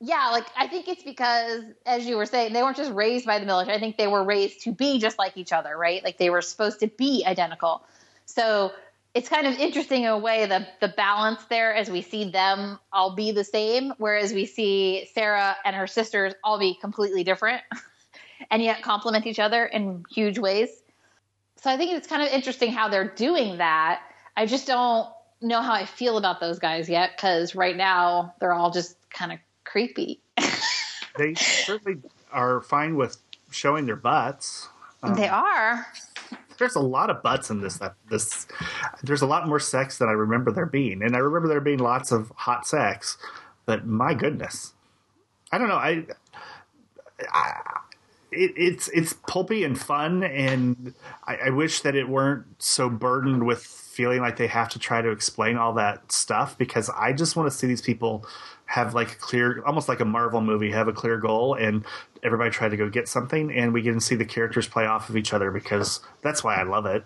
yeah, 0.00 0.30
like 0.32 0.46
I 0.56 0.66
think 0.66 0.88
it's 0.88 1.02
because, 1.02 1.62
as 1.84 2.06
you 2.06 2.16
were 2.16 2.24
saying, 2.24 2.54
they 2.54 2.62
weren't 2.62 2.78
just 2.78 2.92
raised 2.92 3.26
by 3.26 3.38
the 3.38 3.44
military. 3.44 3.76
I 3.76 3.80
think 3.80 3.98
they 3.98 4.06
were 4.06 4.24
raised 4.24 4.62
to 4.62 4.72
be 4.72 4.98
just 4.98 5.18
like 5.18 5.36
each 5.36 5.52
other, 5.52 5.76
right? 5.76 6.02
Like 6.02 6.16
they 6.16 6.30
were 6.30 6.40
supposed 6.40 6.80
to 6.80 6.86
be 6.86 7.22
identical. 7.26 7.82
So 8.24 8.72
it's 9.12 9.28
kind 9.28 9.46
of 9.46 9.58
interesting 9.58 10.04
in 10.04 10.08
a 10.08 10.16
way 10.16 10.46
the 10.46 10.66
the 10.80 10.88
balance 10.88 11.44
there 11.50 11.74
as 11.74 11.90
we 11.90 12.00
see 12.00 12.30
them 12.30 12.78
all 12.90 13.14
be 13.14 13.32
the 13.32 13.44
same, 13.44 13.92
whereas 13.98 14.32
we 14.32 14.46
see 14.46 15.06
Sarah 15.12 15.54
and 15.66 15.76
her 15.76 15.86
sisters 15.86 16.32
all 16.42 16.58
be 16.58 16.78
completely 16.80 17.22
different, 17.22 17.62
and 18.50 18.62
yet 18.62 18.82
complement 18.82 19.26
each 19.26 19.38
other 19.38 19.66
in 19.66 20.04
huge 20.10 20.38
ways. 20.38 20.70
So 21.56 21.70
I 21.70 21.76
think 21.76 21.92
it's 21.92 22.06
kind 22.06 22.22
of 22.22 22.28
interesting 22.28 22.72
how 22.72 22.88
they're 22.88 23.12
doing 23.14 23.58
that. 23.58 24.00
I 24.34 24.46
just 24.46 24.66
don't 24.66 25.06
know 25.42 25.60
how 25.60 25.74
I 25.74 25.84
feel 25.84 26.16
about 26.16 26.40
those 26.40 26.58
guys 26.58 26.88
yet 26.88 27.10
because 27.14 27.54
right 27.54 27.76
now 27.76 28.34
they're 28.40 28.54
all 28.54 28.70
just 28.70 28.96
kind 29.10 29.32
of 29.32 29.38
creepy. 29.70 30.20
they 31.18 31.34
certainly 31.34 32.00
are 32.32 32.60
fine 32.60 32.96
with 32.96 33.18
showing 33.50 33.86
their 33.86 33.96
butts. 33.96 34.68
Um, 35.02 35.14
they 35.14 35.28
are 35.28 35.86
there's 36.60 36.76
a 36.76 36.80
lot 36.80 37.10
of 37.10 37.22
butts 37.22 37.50
in 37.50 37.60
this. 37.60 37.80
This 38.08 38.46
there's 39.02 39.22
a 39.22 39.26
lot 39.26 39.48
more 39.48 39.58
sex 39.58 39.98
than 39.98 40.08
I 40.08 40.12
remember 40.12 40.52
there 40.52 40.66
being, 40.66 41.02
and 41.02 41.16
I 41.16 41.18
remember 41.18 41.48
there 41.48 41.60
being 41.60 41.78
lots 41.78 42.12
of 42.12 42.30
hot 42.36 42.66
sex. 42.66 43.18
But 43.66 43.86
my 43.86 44.14
goodness, 44.14 44.74
I 45.50 45.58
don't 45.58 45.68
know. 45.68 45.74
I, 45.74 46.04
I 47.32 47.60
it, 48.30 48.52
it's 48.56 48.88
it's 48.88 49.14
pulpy 49.14 49.64
and 49.64 49.78
fun, 49.78 50.22
and 50.22 50.94
I, 51.26 51.36
I 51.46 51.50
wish 51.50 51.80
that 51.80 51.96
it 51.96 52.08
weren't 52.08 52.62
so 52.62 52.88
burdened 52.88 53.46
with 53.46 53.62
feeling 53.62 54.20
like 54.20 54.36
they 54.36 54.46
have 54.46 54.68
to 54.68 54.78
try 54.78 55.02
to 55.02 55.10
explain 55.10 55.56
all 55.56 55.72
that 55.74 56.12
stuff 56.12 56.56
because 56.56 56.90
I 56.90 57.12
just 57.12 57.36
want 57.36 57.50
to 57.50 57.56
see 57.56 57.66
these 57.66 57.82
people 57.82 58.26
have 58.70 58.94
like 58.94 59.10
a 59.10 59.16
clear, 59.16 59.64
almost 59.66 59.88
like 59.88 59.98
a 59.98 60.04
Marvel 60.04 60.40
movie, 60.40 60.70
have 60.70 60.86
a 60.86 60.92
clear 60.92 61.18
goal, 61.18 61.54
and 61.54 61.84
everybody 62.22 62.50
try 62.50 62.68
to 62.68 62.76
go 62.76 62.88
get 62.88 63.08
something, 63.08 63.52
and 63.52 63.72
we 63.72 63.82
get 63.82 63.94
to 63.94 64.00
see 64.00 64.14
the 64.14 64.24
characters 64.24 64.68
play 64.68 64.86
off 64.86 65.08
of 65.08 65.16
each 65.16 65.32
other 65.32 65.50
because 65.50 65.98
that's 66.22 66.44
why 66.44 66.54
I 66.54 66.62
love 66.62 66.86
it. 66.86 67.04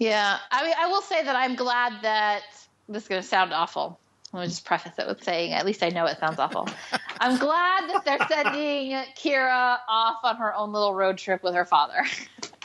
Yeah, 0.00 0.38
I 0.50 0.64
mean, 0.64 0.74
I 0.76 0.88
will 0.88 1.02
say 1.02 1.22
that 1.22 1.36
I'm 1.36 1.54
glad 1.54 2.02
that 2.02 2.42
this 2.88 3.04
is 3.04 3.08
going 3.08 3.22
to 3.22 3.26
sound 3.26 3.52
awful. 3.52 4.00
Let 4.32 4.40
me 4.40 4.46
just 4.48 4.64
preface 4.64 4.98
it 4.98 5.06
with 5.06 5.22
saying, 5.22 5.52
at 5.52 5.64
least 5.64 5.84
I 5.84 5.88
know 5.88 6.06
it 6.06 6.18
sounds 6.18 6.40
awful. 6.40 6.68
I'm 7.20 7.38
glad 7.38 7.88
that 7.88 8.04
they're 8.04 8.26
sending 8.26 8.90
Kira 9.16 9.78
off 9.88 10.16
on 10.24 10.36
her 10.36 10.52
own 10.56 10.72
little 10.72 10.94
road 10.94 11.16
trip 11.16 11.44
with 11.44 11.54
her 11.54 11.64
father. 11.64 12.04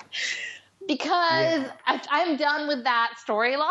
because 0.87 1.61
yeah. 1.61 1.71
I, 1.85 2.21
am 2.21 2.35
done 2.37 2.67
with 2.67 2.83
that 2.83 3.13
storyline. 3.23 3.69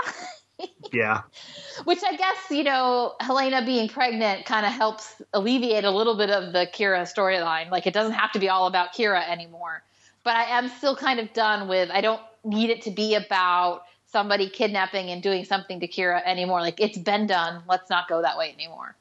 Yeah. 0.93 1.23
Which 1.85 2.01
I 2.05 2.17
guess, 2.17 2.37
you 2.51 2.65
know, 2.65 3.15
Helena 3.21 3.65
being 3.65 3.89
pregnant 3.89 4.47
kind 4.47 4.65
of 4.67 4.73
helps 4.73 5.21
alleviate 5.33 5.85
a 5.85 5.91
little 5.91 6.17
bit 6.17 6.31
of 6.31 6.53
the 6.53 6.69
Kira 6.73 7.03
storyline. 7.03 7.71
Like, 7.71 7.87
it 7.87 7.95
doesn't 7.95 8.15
have 8.15 8.33
to 8.33 8.39
be 8.39 8.49
all 8.49 8.67
about 8.67 8.95
Kira 8.95 9.29
anymore. 9.29 9.83
But 10.23 10.37
I 10.37 10.45
am 10.59 10.69
still 10.69 10.97
kind 10.97 11.21
of 11.21 11.33
done 11.33 11.69
with, 11.69 11.91
I 11.91 12.01
don't 12.01 12.23
need 12.45 12.71
it 12.71 12.83
to 12.83 12.91
be 12.91 13.15
about 13.15 13.83
somebody 14.07 14.49
kidnapping 14.49 15.11
and 15.11 15.23
doing 15.23 15.45
something 15.45 15.81
to 15.81 15.89
Kira 15.89 16.23
anymore. 16.25 16.61
Like, 16.61 16.81
it's 16.81 16.99
been 16.99 17.27
done. 17.27 17.63
Let's 17.69 17.91
not 17.91 18.09
go 18.09 18.23
that 18.23 18.39
way 18.39 18.53
anymore. 18.53 18.97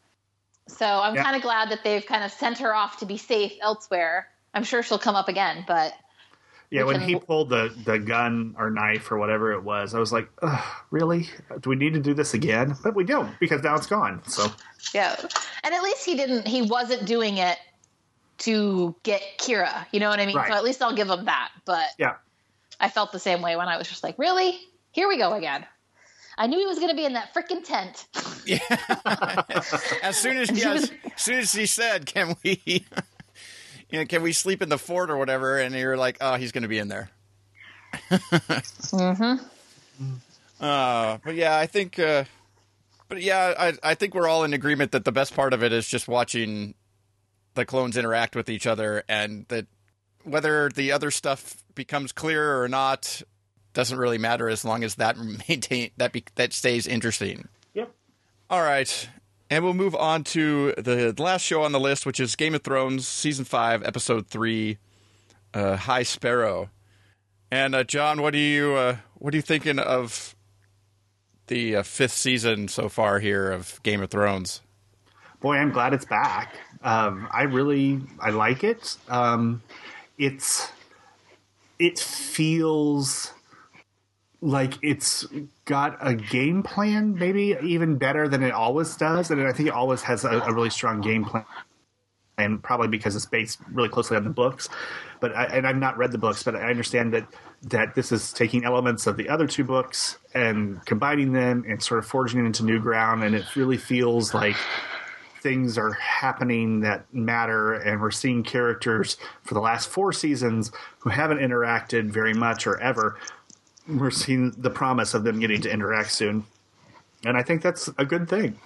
So 0.68 0.86
I'm 0.86 1.16
yeah. 1.16 1.24
kind 1.24 1.36
of 1.36 1.42
glad 1.42 1.70
that 1.70 1.84
they've 1.84 2.06
kind 2.06 2.24
of 2.24 2.32
sent 2.32 2.60
her 2.60 2.74
off 2.74 2.98
to 2.98 3.06
be 3.06 3.18
safe 3.18 3.54
elsewhere. 3.62 4.28
I'm 4.54 4.64
sure 4.64 4.84
she'll 4.84 5.00
come 5.00 5.16
up 5.16 5.28
again, 5.28 5.64
but 5.68 5.94
yeah, 6.74 6.84
when 6.84 7.02
he 7.02 7.16
pulled 7.16 7.50
the, 7.50 7.72
the 7.86 8.00
gun 8.00 8.56
or 8.58 8.72
knife 8.72 9.12
or 9.12 9.18
whatever 9.18 9.52
it 9.52 9.64
was, 9.64 9.94
I 9.94 10.00
was 10.00 10.12
like, 10.12 10.28
really? 10.90 11.30
Do 11.62 11.70
we 11.70 11.76
need 11.76 11.94
to 11.94 12.00
do 12.00 12.14
this 12.14 12.34
again? 12.34 12.76
But 12.84 12.96
we 12.96 13.04
don't 13.04 13.40
because 13.40 13.62
now 13.62 13.76
it's 13.76 13.86
gone. 13.86 14.22
So 14.28 14.48
yeah, 14.94 15.16
and 15.64 15.74
at 15.74 15.84
least 15.84 16.04
he 16.04 16.16
didn't. 16.16 16.48
He 16.48 16.64
wasn't 16.64 17.06
doing 17.06 17.38
it 17.38 17.58
to 18.40 18.96
get 19.04 19.22
Kira. 19.38 19.86
You 19.92 20.00
know 20.00 20.10
what 20.10 20.20
I 20.20 20.26
mean? 20.26 20.36
Right. 20.36 20.48
So 20.48 20.56
at 20.56 20.64
least 20.64 20.82
I'll 20.82 20.96
give 20.96 21.10
him 21.10 21.26
that. 21.26 21.52
But 21.66 21.86
yeah, 21.98 22.16
I 22.80 22.90
felt 22.90 23.12
the 23.12 23.20
same 23.20 23.42
way 23.42 23.56
when 23.56 23.68
I 23.68 23.78
was 23.78 23.88
just 23.88 24.04
like, 24.04 24.18
really? 24.18 24.60
Here 24.92 25.08
we 25.08 25.18
go 25.18 25.34
again. 25.34 25.66
I 26.38 26.48
knew 26.48 26.58
he 26.58 26.66
was 26.66 26.78
going 26.78 26.90
to 26.90 26.96
be 26.96 27.06
in 27.06 27.14
that 27.14 27.34
freaking 27.34 27.64
tent. 27.64 28.08
Yeah. 28.46 28.60
as 30.04 30.18
soon 30.18 30.36
as, 30.36 30.52
yeah, 30.54 30.74
as 30.74 30.92
soon 31.16 31.40
as 31.40 31.54
he 31.54 31.66
said, 31.66 32.06
"Can 32.06 32.36
we?" 32.44 32.86
You 33.94 34.00
know, 34.00 34.06
can 34.06 34.24
we 34.24 34.34
sleep 34.34 34.64
in 34.64 34.70
the 34.70 34.80
fort 34.80 35.12
or 35.12 35.18
whatever? 35.18 35.60
And 35.60 35.76
you're 35.76 35.96
like, 35.96 36.18
oh, 36.20 36.34
he's 36.34 36.52
going 36.52 36.64
to 36.64 36.68
be 36.68 36.80
in 36.80 36.88
there. 36.90 37.10
mm-hmm. 38.10 39.36
Uh, 40.60 41.18
but 41.26 41.36
yeah, 41.36 41.58
I 41.58 41.66
think, 41.66 42.00
uh, 42.00 42.24
but 43.10 43.22
yeah, 43.22 43.54
I, 43.60 43.74
I 43.84 43.96
think 43.96 44.14
we're 44.14 44.30
all 44.30 44.46
in 44.46 44.54
agreement 44.54 44.94
that 44.94 45.04
the 45.04 45.12
best 45.12 45.36
part 45.36 45.52
of 45.52 45.62
it 45.62 45.74
is 45.74 45.90
just 45.90 46.08
watching 46.08 46.74
the 47.56 47.66
clones 47.66 47.98
interact 47.98 48.34
with 48.34 48.50
each 48.50 48.66
other 48.66 49.04
and 49.10 49.46
that 49.50 49.66
whether 50.24 50.70
the 50.70 50.94
other 50.94 51.12
stuff 51.12 51.66
becomes 51.76 52.14
clearer 52.14 52.62
or 52.62 52.70
not 52.70 53.24
doesn't 53.74 53.98
really 53.98 54.18
matter 54.18 54.48
as 54.48 54.64
long 54.64 54.86
as 54.86 54.96
that 54.96 55.18
maintain 55.50 55.92
that 55.98 56.14
be, 56.14 56.24
that 56.36 56.54
stays 56.54 56.88
interesting. 56.88 57.50
Yep. 57.74 57.92
All 58.50 58.62
right. 58.62 59.10
And 59.54 59.64
we'll 59.64 59.76
move 59.76 59.94
on 59.94 60.24
to 60.24 60.74
the 60.80 61.14
last 61.20 61.44
show 61.44 61.62
on 61.62 61.74
the 61.74 61.80
list, 61.80 62.08
which 62.08 62.20
is 62.20 62.36
Game 62.36 62.56
of 62.56 62.64
Thrones 62.64 63.08
season 63.08 63.46
five, 63.46 63.84
episode 63.84 64.26
three, 64.26 64.80
uh, 65.54 65.76
High 65.76 66.02
Sparrow. 66.02 66.72
And 67.52 67.76
uh, 67.76 67.84
John, 67.84 68.24
what 68.24 68.34
are 68.34 68.40
you 68.40 68.74
uh, 68.74 68.98
what 69.14 69.32
are 69.32 69.38
you 69.38 69.44
thinking 69.44 69.78
of 69.78 70.36
the 71.46 71.76
uh, 71.76 71.84
fifth 71.84 72.14
season 72.14 72.68
so 72.68 72.90
far 72.90 73.20
here 73.20 73.52
of 73.52 73.80
Game 73.84 74.02
of 74.02 74.10
Thrones? 74.10 74.62
Boy, 75.40 75.58
I'm 75.58 75.70
glad 75.70 75.94
it's 75.94 76.06
back. 76.06 76.56
Um, 76.82 77.28
I 77.32 77.44
really 77.44 78.02
I 78.20 78.32
like 78.32 78.64
it. 78.64 78.98
Um, 79.08 79.62
it's 80.18 80.72
it 81.78 82.00
feels 82.00 83.32
like 84.44 84.78
it's 84.82 85.26
got 85.64 85.98
a 86.02 86.14
game 86.14 86.64
plan, 86.64 87.16
maybe 87.16 87.56
even 87.64 87.98
better 87.98 88.28
than 88.28 88.44
it 88.44 88.52
always 88.52 88.96
does, 88.98 89.32
and 89.32 89.42
I 89.42 89.54
think 89.54 89.70
it 89.70 89.74
always 89.74 90.02
has 90.04 90.26
a, 90.26 90.32
a 90.32 90.54
really 90.54 90.70
strong 90.70 91.00
game 91.00 91.24
plan. 91.24 91.46
And 92.38 92.62
probably 92.62 92.88
because 92.88 93.16
it's 93.16 93.28
based 93.28 93.60
really 93.72 93.90
closely 93.90 94.18
on 94.18 94.24
the 94.24 94.30
books, 94.30 94.68
but 95.22 95.36
I, 95.36 95.46
and 95.46 95.68
I've 95.68 95.78
not 95.78 95.98
read 95.98 96.12
the 96.12 96.18
books, 96.18 96.44
but 96.44 96.56
I 96.56 96.70
understand 96.70 97.14
that 97.14 97.28
that 97.70 97.96
this 97.96 98.12
is 98.12 98.34
taking 98.34 98.66
elements 98.66 99.08
of 99.08 99.16
the 99.16 99.30
other 99.30 99.48
two 99.48 99.64
books 99.64 100.18
and 100.34 100.84
combining 100.86 101.32
them 101.32 101.64
and 101.66 101.82
sort 101.82 102.00
of 102.00 102.06
forging 102.06 102.42
it 102.42 102.46
into 102.46 102.66
new 102.66 102.80
ground, 102.80 103.24
and 103.24 103.36
it 103.36 103.56
really 103.56 103.78
feels 103.78 104.34
like 104.34 104.58
things 105.42 105.78
are 105.78 105.92
happening 105.92 106.80
that 106.80 107.06
matter, 107.14 107.74
and 107.74 108.02
we're 108.02 108.12
seeing 108.12 108.44
characters 108.44 109.18
for 109.44 109.54
the 109.54 109.60
last 109.60 109.90
four 109.90 110.12
seasons 110.12 110.72
who 111.00 111.10
haven't 111.10 111.38
interacted 111.38 112.10
very 112.10 112.34
much 112.34 112.66
or 112.66 112.80
ever. 112.80 113.18
We're 113.88 114.12
seeing 114.12 114.52
the 114.52 114.70
promise 114.70 115.14
of 115.14 115.24
them 115.24 115.40
getting 115.40 115.62
to 115.62 115.72
interact 115.72 116.12
soon, 116.12 116.46
and 117.26 117.38
I 117.38 117.44
think 117.44 117.62
that's 117.62 117.90
a 117.98 118.06
good 118.06 118.30
thing. 118.30 118.58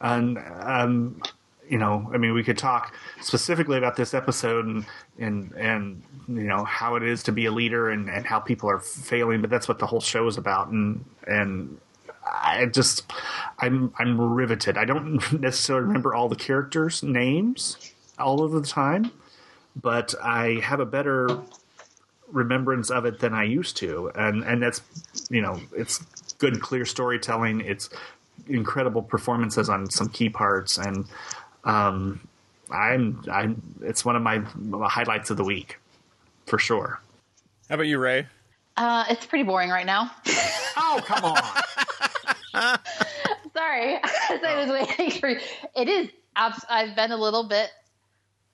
And 0.00 0.38
um, 0.60 1.22
you 1.70 1.78
know, 1.78 2.10
I 2.12 2.18
mean, 2.18 2.34
we 2.34 2.42
could 2.42 2.58
talk 2.58 2.94
specifically 3.20 3.78
about 3.78 3.96
this 3.96 4.12
episode 4.12 4.66
and 4.66 4.84
and 5.18 5.52
and 5.52 6.02
you 6.28 6.42
know 6.42 6.64
how 6.64 6.96
it 6.96 7.04
is 7.04 7.22
to 7.24 7.32
be 7.32 7.46
a 7.46 7.52
leader 7.52 7.90
and, 7.90 8.10
and 8.10 8.26
how 8.26 8.40
people 8.40 8.68
are 8.68 8.80
failing, 8.80 9.40
but 9.40 9.50
that's 9.50 9.68
what 9.68 9.78
the 9.78 9.86
whole 9.86 10.00
show 10.00 10.26
is 10.26 10.36
about. 10.36 10.68
And 10.68 11.04
and 11.26 11.78
I 12.26 12.66
just 12.66 13.10
I'm 13.58 13.94
I'm 13.98 14.20
riveted. 14.20 14.76
I 14.76 14.84
don't 14.84 15.32
necessarily 15.40 15.86
remember 15.86 16.12
all 16.12 16.28
the 16.28 16.36
characters' 16.36 17.02
names 17.02 17.92
all 18.18 18.42
of 18.42 18.50
the 18.50 18.62
time, 18.62 19.12
but 19.80 20.14
I 20.22 20.60
have 20.64 20.80
a 20.80 20.86
better 20.86 21.38
remembrance 22.32 22.90
of 22.90 23.04
it 23.04 23.18
than 23.20 23.34
I 23.34 23.44
used 23.44 23.76
to, 23.78 24.10
and 24.14 24.42
and 24.44 24.62
that's 24.62 24.82
you 25.30 25.42
know 25.42 25.60
it's 25.76 25.98
good, 26.38 26.60
clear 26.60 26.84
storytelling. 26.84 27.60
It's 27.60 27.90
incredible 28.48 29.02
performances 29.02 29.68
on 29.68 29.90
some 29.90 30.08
key 30.08 30.28
parts, 30.28 30.78
and 30.78 31.06
um, 31.64 32.20
I'm 32.70 33.22
I'm 33.30 33.62
it's 33.82 34.04
one 34.04 34.16
of 34.16 34.22
my 34.22 34.38
highlights 34.88 35.30
of 35.30 35.36
the 35.36 35.44
week 35.44 35.78
for 36.46 36.58
sure. 36.58 37.00
How 37.68 37.76
about 37.76 37.86
you, 37.86 37.98
Rae? 37.98 38.26
Uh, 38.76 39.04
it's 39.08 39.26
pretty 39.26 39.44
boring 39.44 39.70
right 39.70 39.86
now. 39.86 40.10
Oh 40.82 41.00
come 41.04 41.24
on! 41.24 41.36
Sorry, 43.52 43.96
as 43.96 44.42
I 44.42 44.64
was 44.64 44.70
waiting 44.70 45.10
for. 45.20 45.28
It 45.76 45.88
is. 45.88 46.08
I've 46.36 46.96
been 46.96 47.12
a 47.12 47.16
little 47.16 47.44
bit 47.44 47.70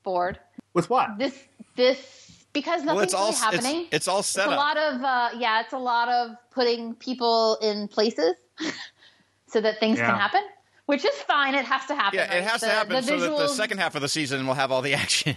bored. 0.02 0.38
With 0.72 0.90
what? 0.90 1.18
This 1.18 1.44
this 1.76 2.25
because 2.60 2.82
Well, 2.84 2.94
nothing's 2.96 3.12
it's 3.12 3.14
all 3.14 3.26
really 3.30 3.36
happening. 3.56 3.80
It's, 3.82 3.92
it's 3.96 4.08
all 4.08 4.18
It's 4.20 4.28
set 4.28 4.48
a 4.48 4.52
up. 4.52 4.56
lot 4.56 4.76
of 4.76 5.02
uh, 5.02 5.28
yeah, 5.38 5.60
it's 5.62 5.72
a 5.72 5.78
lot 5.78 6.08
of 6.08 6.36
putting 6.50 6.94
people 6.94 7.56
in 7.62 7.86
places 7.88 8.34
so 9.46 9.60
that 9.60 9.78
things 9.80 9.98
Yeah. 9.98 10.06
can 10.10 10.18
happen, 10.18 10.42
which 10.86 11.04
is 11.04 11.14
fine. 11.22 11.54
It 11.54 11.64
has 11.66 11.86
to 11.86 11.94
happen. 11.94 12.18
yeah, 12.18 12.32
it 12.34 12.44
has 12.44 12.60
The- 12.62 12.68
to 12.68 12.72
happen 12.72 12.96
the 12.96 13.02
so 13.02 13.18
that 13.20 13.36
the 13.36 13.48
second 13.48 13.78
half 13.78 13.94
of 13.94 14.02
the 14.02 14.08
season 14.08 14.46
will 14.46 14.54
have 14.54 14.72
all 14.72 14.82
the 14.82 14.94
action. 15.04 15.36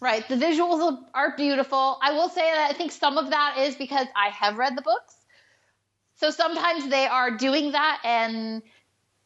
Right. 0.00 0.28
The 0.28 0.36
visuals 0.36 1.02
are 1.14 1.34
beautiful. 1.36 1.98
I 2.02 2.12
will 2.12 2.28
say 2.28 2.42
that 2.52 2.70
I 2.70 2.74
think 2.74 2.92
some 2.92 3.16
of 3.16 3.30
that 3.30 3.56
is 3.58 3.76
because 3.76 4.06
I 4.14 4.28
have 4.28 4.58
read 4.58 4.76
the 4.76 4.82
books. 4.82 5.14
So 6.16 6.30
sometimes 6.30 6.88
they 6.88 7.06
are 7.06 7.30
doing 7.36 7.72
that 7.72 8.00
and 8.04 8.62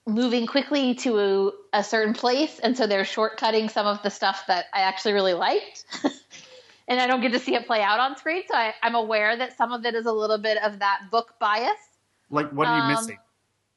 moving 0.07 0.47
quickly 0.47 0.95
to 0.97 1.19
a, 1.75 1.79
a 1.81 1.85
certain 1.85 2.15
place. 2.15 2.59
And 2.61 2.77
so 2.77 2.87
they're 2.87 3.03
shortcutting 3.05 3.71
some 3.71 3.87
of 3.87 4.03
the 4.03 4.11
stuff 4.11 4.45
that 4.49 4.67
I 4.75 4.81
actually 4.83 5.13
really 5.15 5.35
liked. 5.35 5.85
and 6.91 7.01
I 7.01 7.07
don't 7.07 7.23
get 7.23 7.33
to 7.33 7.39
see 7.39 7.55
it 7.55 7.67
play 7.67 7.83
out 7.83 8.01
on 8.01 8.17
screen. 8.17 8.43
So 8.49 8.55
I, 8.55 8.75
I'm 8.83 8.97
aware 8.97 9.37
that 9.37 9.57
some 9.57 9.73
of 9.73 9.87
it 9.87 9.95
is 9.95 10.07
a 10.07 10.13
little 10.13 10.39
bit 10.39 10.59
of 10.63 10.81
that 10.81 11.03
book 11.11 11.35
bias. 11.39 11.79
Like 12.31 12.51
what 12.51 12.67
are 12.67 12.77
you 12.77 12.83
Um, 12.83 12.89
missing? 12.93 13.19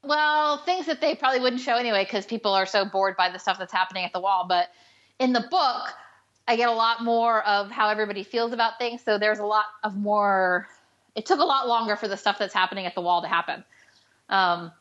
Well, 0.02 0.58
things 0.64 0.84
that 0.86 1.00
they 1.00 1.14
probably 1.14 1.40
wouldn't 1.40 1.62
show 1.62 1.76
anyway 1.76 2.04
because 2.04 2.26
people 2.26 2.52
are 2.52 2.66
so 2.66 2.84
bored 2.84 3.16
by 3.16 3.30
the 3.30 3.38
stuff 3.38 3.58
that's 3.58 3.72
happening 3.72 4.04
at 4.04 4.12
the 4.12 4.20
wall. 4.20 4.46
But 4.46 4.68
in 5.20 5.32
the 5.32 5.46
book, 5.50 5.94
I 6.46 6.56
get 6.56 6.68
a 6.68 6.72
lot 6.72 7.02
more 7.02 7.46
of 7.46 7.70
how 7.70 7.88
everybody 7.88 8.24
feels 8.24 8.52
about 8.52 8.78
things. 8.78 9.00
So 9.02 9.16
there's 9.16 9.38
a 9.38 9.46
lot 9.46 9.64
of 9.84 9.96
more. 9.96 10.68
It 11.14 11.24
took 11.24 11.38
a 11.38 11.44
lot 11.44 11.68
longer 11.68 11.96
for 11.96 12.08
the 12.08 12.16
stuff 12.16 12.38
that's 12.38 12.52
happening 12.52 12.84
at 12.84 12.94
the 12.94 13.00
wall 13.00 13.22
to 13.22 13.28
happen. 13.28 13.64
Um, 14.28 14.72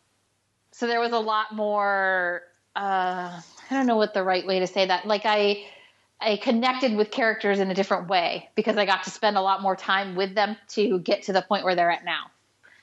so 0.71 0.87
there 0.87 0.99
was 0.99 1.11
a 1.11 1.19
lot 1.19 1.53
more. 1.55 2.41
Uh, 2.75 3.39
I 3.69 3.73
don't 3.73 3.85
know 3.85 3.97
what 3.97 4.15
the 4.15 4.23
right 4.23 4.45
way 4.45 4.59
to 4.59 4.67
say 4.67 4.87
that. 4.87 5.05
Like 5.05 5.21
I, 5.25 5.65
I 6.21 6.37
connected 6.37 6.95
with 6.95 7.11
characters 7.11 7.59
in 7.59 7.69
a 7.69 7.73
different 7.73 8.07
way 8.07 8.49
because 8.55 8.77
I 8.77 8.85
got 8.85 9.03
to 9.03 9.09
spend 9.09 9.37
a 9.37 9.41
lot 9.41 9.61
more 9.61 9.75
time 9.75 10.15
with 10.15 10.35
them 10.35 10.55
to 10.69 10.99
get 10.99 11.23
to 11.23 11.33
the 11.33 11.41
point 11.41 11.65
where 11.65 11.75
they're 11.75 11.91
at 11.91 12.05
now. 12.05 12.31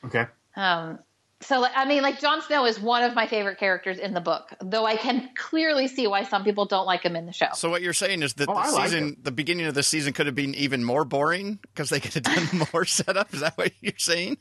Okay. 0.05 0.27
Um, 0.57 0.99
so 1.43 1.65
I 1.65 1.87
mean, 1.87 2.03
like 2.03 2.21
Jon 2.21 2.43
Snow 2.43 2.67
is 2.67 2.79
one 2.79 3.03
of 3.03 3.15
my 3.15 3.27
favorite 3.27 3.59
characters 3.59 3.99
in 3.99 4.13
the 4.13 4.21
book, 4.21 4.51
though 4.61 4.85
I 4.85 4.97
can 4.97 5.31
clearly 5.37 5.89
see 5.89 6.07
why 6.07 6.25
some 6.25 6.45
people 6.45 6.67
don't 6.67 6.85
like 6.85 7.03
him 7.03 7.17
in 7.17 7.25
the 7.25 7.33
show. 7.33 7.47
so 7.55 7.71
what 7.71 7.81
you're 7.81 7.95
saying 7.95 8.23
is 8.23 8.35
that 8.35 8.49
Oh, 8.49 8.53
the 8.53 8.59
I 8.59 8.71
like 8.71 8.91
season, 8.91 9.17
the 9.23 9.33
beginning 9.33 9.65
of 9.67 9.75
the 9.75 9.83
season, 9.83 10.13
could 10.13 10.27
have 10.27 10.35
been 10.35 10.55
even 10.55 10.85
more 10.85 11.07
boring 11.07 11.59
because 11.63 11.89
they 11.89 11.99
could 12.01 12.13
have 12.13 12.23
done 12.25 12.67
more 12.75 12.85
setup. 12.85 13.33
Is 13.33 13.41
that 13.41 13.57
what 13.57 13.73
you're 13.81 13.95
saying? 13.97 14.37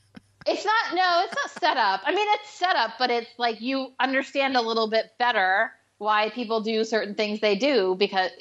It's 0.45 0.65
not 0.65 0.95
no, 0.95 1.23
it's 1.25 1.35
not 1.35 1.61
set 1.61 1.77
up. 1.77 2.01
I 2.05 2.13
mean, 2.13 2.27
it's 2.31 2.49
set 2.49 2.75
up, 2.75 2.91
but 2.99 3.09
it's 3.11 3.29
like 3.37 3.61
you 3.61 3.93
understand 3.99 4.57
a 4.57 4.61
little 4.61 4.89
bit 4.89 5.05
better 5.17 5.71
why 5.99 6.29
people 6.31 6.61
do 6.61 6.83
certain 6.83 7.15
things 7.15 7.39
they 7.39 7.55
do 7.55 7.95
because 7.97 8.31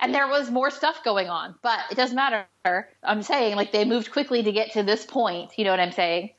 and 0.00 0.14
there 0.14 0.28
was 0.28 0.50
more 0.50 0.70
stuff 0.70 1.02
going 1.04 1.28
on, 1.28 1.54
but 1.62 1.80
it 1.90 1.96
doesn't 1.96 2.16
matter. 2.16 2.46
I'm 3.02 3.22
saying 3.22 3.56
like 3.56 3.72
they 3.72 3.84
moved 3.84 4.12
quickly 4.12 4.42
to 4.42 4.52
get 4.52 4.72
to 4.72 4.82
this 4.82 5.04
point. 5.04 5.52
You 5.56 5.64
know 5.64 5.70
what 5.70 5.80
I'm 5.80 5.92
saying? 5.92 6.30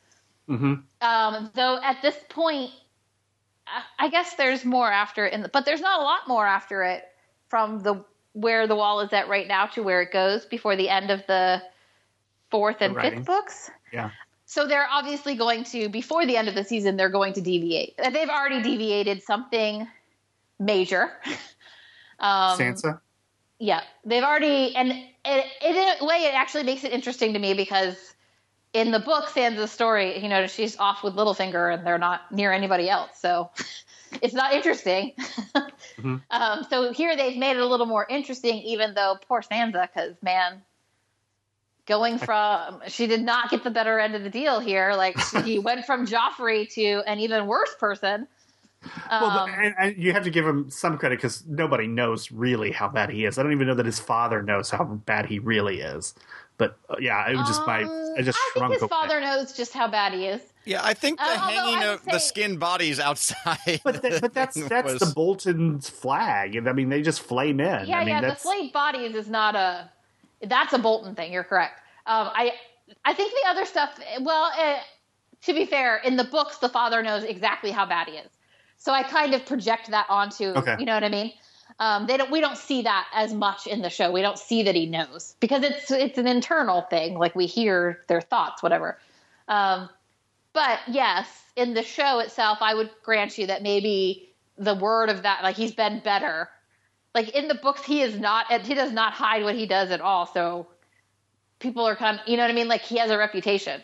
hmm 0.48 0.76
Um, 1.02 1.52
though 1.54 1.80
at 1.84 2.02
this 2.02 2.16
point, 2.30 2.72
I- 4.00 4.10
guess 4.10 4.36
there's 4.36 4.66
more 4.66 4.92
after 4.92 5.26
it, 5.26 5.34
in 5.34 5.42
the, 5.42 5.50
but 5.50 5.66
there's 5.66 5.82
not 5.82 6.00
a 6.00 6.04
lot 6.04 6.28
more 6.28 6.46
after 6.46 6.84
it 6.84 7.04
from 7.50 7.82
the 7.82 8.04
where 8.34 8.68
the 8.68 8.76
wall 8.76 9.02
is 9.02 9.12
at 9.12 9.28
right 9.28 9.48
now 9.48 9.66
to 9.66 9.84
where 9.84 10.02
it 10.02 10.12
goes 10.12 10.46
before 10.46 10.76
the 10.76 10.88
end 10.88 11.10
of 11.12 11.26
the 11.28 11.62
fourth 12.52 12.78
and 12.82 12.96
The 12.96 13.02
fifth 13.02 13.26
books. 13.26 13.72
Yeah. 13.92 14.12
So 14.46 14.68
they're 14.68 14.88
obviously 14.90 15.36
going 15.36 15.64
to 15.66 15.90
before 15.90 16.26
the 16.26 16.38
end 16.38 16.48
of 16.48 16.56
the 16.56 16.64
season 16.64 16.96
they're 16.96 17.10
going 17.10 17.34
to 17.34 17.42
deviate. 17.42 17.96
They've 17.98 18.30
already 18.30 18.62
deviated 18.62 19.22
something 19.22 19.88
major. 20.60 21.12
um, 22.20 22.58
Sansa. 22.58 23.00
Yeah, 23.60 23.82
they've 24.06 24.24
already, 24.24 24.76
and 24.76 24.92
it, 25.26 25.46
in 25.62 25.76
a 25.76 26.06
way, 26.06 26.26
it 26.26 26.34
actually 26.34 26.64
makes 26.64 26.84
it 26.84 26.94
interesting 26.94 27.34
to 27.34 27.40
me 27.40 27.54
because 27.54 28.16
in 28.74 28.92
the 28.92 29.00
book, 29.00 29.26
Sansa's 29.26 29.72
story, 29.72 30.20
you 30.20 30.30
know, 30.30 30.48
she's 30.48 30.78
off 30.78 31.04
with 31.04 31.16
Littlefinger 31.16 31.74
and 31.74 31.86
they're 31.86 31.98
not 31.98 32.32
near 32.32 32.54
anybody 32.54 32.90
else, 32.90 33.12
so 33.20 33.50
it's 34.22 34.34
not 34.34 34.54
interesting. 34.54 35.14
um, 36.32 36.66
so 36.70 36.94
here 36.94 37.16
they've 37.18 37.38
made 37.38 37.58
it 37.58 37.62
a 37.62 37.66
little 37.66 37.86
more 37.86 38.08
interesting, 38.10 38.60
even 38.60 38.94
though 38.94 39.18
poor 39.28 39.42
Sansa, 39.42 39.88
because 39.94 40.16
man, 40.22 40.62
going 41.90 42.20
from 42.20 42.82
she 42.88 43.08
did 43.08 43.24
not 43.24 43.50
get 43.50 43.64
the 43.64 43.72
better 43.72 44.00
end 44.00 44.16
of 44.16 44.24
the 44.24 44.30
deal 44.30 44.62
here. 44.62 44.94
Like 44.94 45.20
she 45.20 45.60
went 45.60 45.86
from 45.86 46.06
Joffrey 46.06 46.72
to 46.76 47.02
an 47.06 47.20
even 47.20 47.48
worse 47.48 47.76
person. 47.78 48.28
Well, 49.12 49.26
Um, 49.26 49.50
and, 49.50 49.76
and 49.78 49.98
you 49.98 50.14
have 50.14 50.24
to 50.24 50.30
give 50.30 50.46
him 50.48 50.70
some 50.70 50.98
credit 50.98 51.18
because 51.18 51.46
nobody 51.46 51.88
knows 51.88 52.32
really 52.32 52.72
how 52.72 52.88
bad 52.88 53.10
he 53.10 53.26
is. 53.26 53.38
I 53.38 53.44
don't 53.44 53.52
even 53.52 53.68
know 53.68 53.76
that 53.76 53.86
his 53.86 54.00
father 54.00 54.42
knows 54.42 54.70
how 54.70 54.84
bad 54.84 55.26
he 55.26 55.40
really 55.40 55.82
is. 55.82 56.14
But 56.58 56.78
uh, 56.90 56.96
yeah, 57.00 57.30
it 57.30 57.36
was 57.38 57.48
just 57.48 57.66
my. 57.66 57.84
um, 57.84 58.14
I 58.18 58.22
just 58.22 58.38
I 58.38 58.52
shrunk 58.54 58.72
think 58.72 58.74
his 58.74 58.82
away. 58.84 58.90
father 58.90 59.22
knows 59.22 59.54
just 59.54 59.74
how 59.74 59.88
bad 59.88 60.14
he 60.14 60.26
is. 60.26 60.42
Yeah, 60.66 60.82
I 60.84 60.94
think 60.94 61.18
the 61.20 61.24
Uh, 61.26 61.38
hanging 61.38 61.84
of 61.84 62.06
would 62.06 62.14
the 62.14 62.20
say- 62.20 62.28
skinned 62.28 62.60
bodies 62.60 63.00
outside. 63.00 63.80
But, 63.84 64.02
that, 64.02 64.22
but 64.22 64.34
that's 64.34 64.56
that's 64.68 64.94
was- 64.94 65.00
the 65.00 65.14
Bolton's 65.16 65.90
flag, 65.90 66.56
I 66.58 66.74
mean 66.74 66.90
they 66.90 67.02
just 67.02 67.22
flame 67.22 67.60
in. 67.62 67.88
Yeah, 67.88 67.98
I 67.98 68.00
mean, 68.00 68.10
yeah. 68.10 68.22
The 68.22 68.28
that's, 68.28 68.44
flayed 68.44 68.74
bodies 68.74 69.16
is 69.16 69.30
not 69.30 69.56
a. 69.56 69.90
That's 70.42 70.74
a 70.74 70.80
Bolton 70.80 71.16
thing. 71.16 71.32
You're 71.34 71.44
correct. 71.46 71.80
Um, 72.06 72.30
I, 72.34 72.54
I 73.06 73.14
think 73.14 73.32
the 73.44 73.50
other 73.50 73.66
stuff. 73.66 73.98
Well, 74.22 74.52
uh, 74.58 74.76
to 75.44 75.54
be 75.54 75.66
fair, 75.66 75.98
in 75.98 76.18
the 76.18 76.24
books, 76.26 76.58
the 76.58 76.70
father 76.70 77.02
knows 77.04 77.24
exactly 77.24 77.72
how 77.72 77.86
bad 77.86 78.08
he 78.10 78.16
is. 78.18 78.30
So 78.80 78.94
I 78.94 79.04
kind 79.04 79.34
of 79.34 79.46
project 79.46 79.92
that 79.92 80.08
onto. 80.10 80.46
Okay. 80.46 80.78
You 80.80 80.86
know 80.86 80.94
what 80.96 81.04
I 81.04 81.10
mean? 81.10 81.34
Um, 81.80 82.08
they 82.08 82.18
don't. 82.18 82.32
We 82.32 82.40
don't 82.42 82.58
see 82.58 82.82
that 82.82 83.08
as 83.14 83.34
much 83.34 83.68
in 83.68 83.82
the 83.82 83.90
show. 83.90 84.12
We 84.12 84.22
don't 84.22 84.40
see 84.40 84.64
that 84.64 84.76
he 84.76 84.86
knows 84.86 85.36
because 85.40 85.64
it's 85.64 85.92
it's 85.92 86.18
an 86.18 86.28
internal 86.28 86.82
thing. 86.82 87.18
Like 87.18 87.36
we 87.36 87.46
hear 87.46 88.02
their 88.08 88.22
thoughts, 88.22 88.64
whatever. 88.64 88.98
Um, 89.48 89.90
but 90.54 90.80
yes, 90.88 91.28
in 91.56 91.74
the 91.74 91.84
show 91.84 92.20
itself, 92.20 92.58
I 92.62 92.74
would 92.74 92.90
grant 93.04 93.38
you 93.38 93.48
that 93.48 93.62
maybe 93.62 94.30
the 94.58 94.76
word 94.76 95.10
of 95.10 95.24
that. 95.24 95.44
Like 95.44 95.56
he's 95.56 95.74
been 95.74 96.00
better. 96.00 96.50
Like 97.14 97.30
in 97.30 97.48
the 97.48 97.56
books, 97.56 97.84
he 97.84 98.02
is 98.02 98.20
not. 98.20 98.52
He 98.62 98.74
does 98.74 98.92
not 98.92 99.14
hide 99.14 99.44
what 99.44 99.56
he 99.56 99.66
does 99.66 99.92
at 99.92 100.02
all. 100.02 100.26
So 100.26 100.68
people 101.60 101.88
are 101.88 101.96
kind 101.96 102.20
of, 102.20 102.28
you 102.28 102.38
know 102.38 102.44
what 102.44 102.52
I 102.52 102.56
mean? 102.56 102.68
Like 102.68 102.82
he 102.82 102.98
has 102.98 103.12
a 103.12 103.18
reputation. 103.18 103.82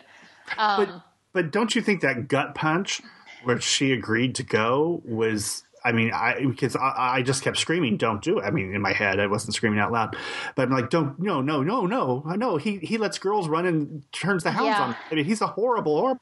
Um, 0.58 0.86
But 0.86 1.02
but 1.32 1.50
don't 1.52 1.74
you 1.74 1.82
think 1.82 2.00
that 2.02 2.28
gut 2.28 2.54
punch 2.54 3.02
where 3.46 3.60
she 3.60 3.92
agreed 3.92 4.34
to 4.36 4.42
go 4.42 5.00
was 5.04 5.62
I 5.84 5.92
mean, 5.92 6.10
I 6.12 6.44
because 6.44 6.74
I, 6.74 6.92
I 7.18 7.22
just 7.22 7.42
kept 7.44 7.58
screaming, 7.58 7.96
"Don't 7.96 8.20
do 8.20 8.38
it!" 8.38 8.42
I 8.42 8.50
mean, 8.50 8.74
in 8.74 8.82
my 8.82 8.92
head, 8.92 9.20
I 9.20 9.28
wasn't 9.28 9.54
screaming 9.54 9.78
out 9.78 9.92
loud, 9.92 10.16
but 10.56 10.62
I'm 10.62 10.70
like, 10.74 10.90
"Don't, 10.90 11.16
no, 11.20 11.40
no, 11.40 11.62
no, 11.62 11.86
no, 11.86 12.22
no!" 12.26 12.56
He 12.56 12.78
he 12.78 12.98
lets 12.98 13.18
girls 13.18 13.48
run 13.48 13.66
and 13.66 14.02
turns 14.10 14.42
the 14.42 14.50
hounds 14.50 14.70
Yeah. 14.70 14.82
on. 14.82 14.96
I 15.12 15.14
mean, 15.14 15.24
he's 15.24 15.40
a 15.42 15.46
horrible, 15.46 15.96
horrible. 16.00 16.20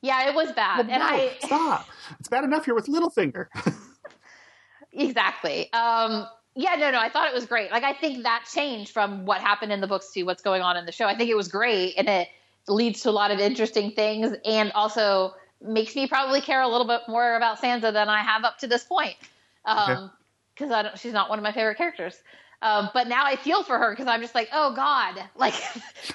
yeah, 0.00 0.30
it 0.30 0.34
was 0.34 0.50
bad, 0.52 0.80
and 0.88 0.88
no, 0.88 1.04
I 1.04 1.36
stop. 1.44 1.88
It's 2.20 2.30
bad 2.30 2.42
enough 2.44 2.64
here 2.64 2.74
with 2.74 2.86
Littlefinger. 2.86 3.48
exactly. 4.92 5.70
Um, 5.74 6.26
yeah, 6.54 6.74
no, 6.76 6.90
no, 6.90 6.98
I 7.00 7.10
thought 7.10 7.28
it 7.28 7.34
was 7.34 7.46
great. 7.46 7.70
Like 7.70 7.84
I 7.84 7.92
think 7.92 8.22
that 8.24 8.46
changed 8.52 8.92
from 8.92 9.26
what 9.26 9.40
happened 9.42 9.72
in 9.72 9.80
the 9.80 9.86
books 9.86 10.10
to 10.12 10.22
what's 10.22 10.42
going 10.42 10.62
on 10.62 10.76
in 10.76 10.86
the 10.86 10.92
show. 10.92 11.04
I 11.06 11.16
think 11.16 11.30
it 11.30 11.36
was 11.36 11.48
great, 11.48 11.94
and 11.98 12.08
it 12.08 12.28
leads 12.66 13.02
to 13.02 13.10
a 13.10 13.12
lot 13.12 13.30
of 13.30 13.38
interesting 13.40 13.90
things, 13.92 14.34
and 14.44 14.72
also 14.72 15.34
makes 15.62 15.94
me 15.94 16.06
probably 16.06 16.40
care 16.40 16.62
a 16.62 16.68
little 16.68 16.86
bit 16.86 17.02
more 17.08 17.36
about 17.36 17.60
Sansa 17.60 17.92
than 17.92 18.08
I 18.08 18.22
have 18.22 18.44
up 18.44 18.58
to 18.58 18.66
this 18.66 18.84
point. 18.84 19.16
Um, 19.64 20.10
because 20.54 20.72
I 20.72 20.82
don't, 20.82 20.98
she's 20.98 21.12
not 21.12 21.30
one 21.30 21.38
of 21.38 21.42
my 21.42 21.52
favorite 21.52 21.78
characters. 21.78 22.16
Um, 22.62 22.90
but 22.92 23.08
now 23.08 23.24
I 23.24 23.36
feel 23.36 23.62
for 23.62 23.78
her 23.78 23.90
because 23.90 24.06
I'm 24.06 24.20
just 24.20 24.34
like, 24.34 24.48
oh 24.52 24.74
God, 24.74 25.22
like, 25.36 25.54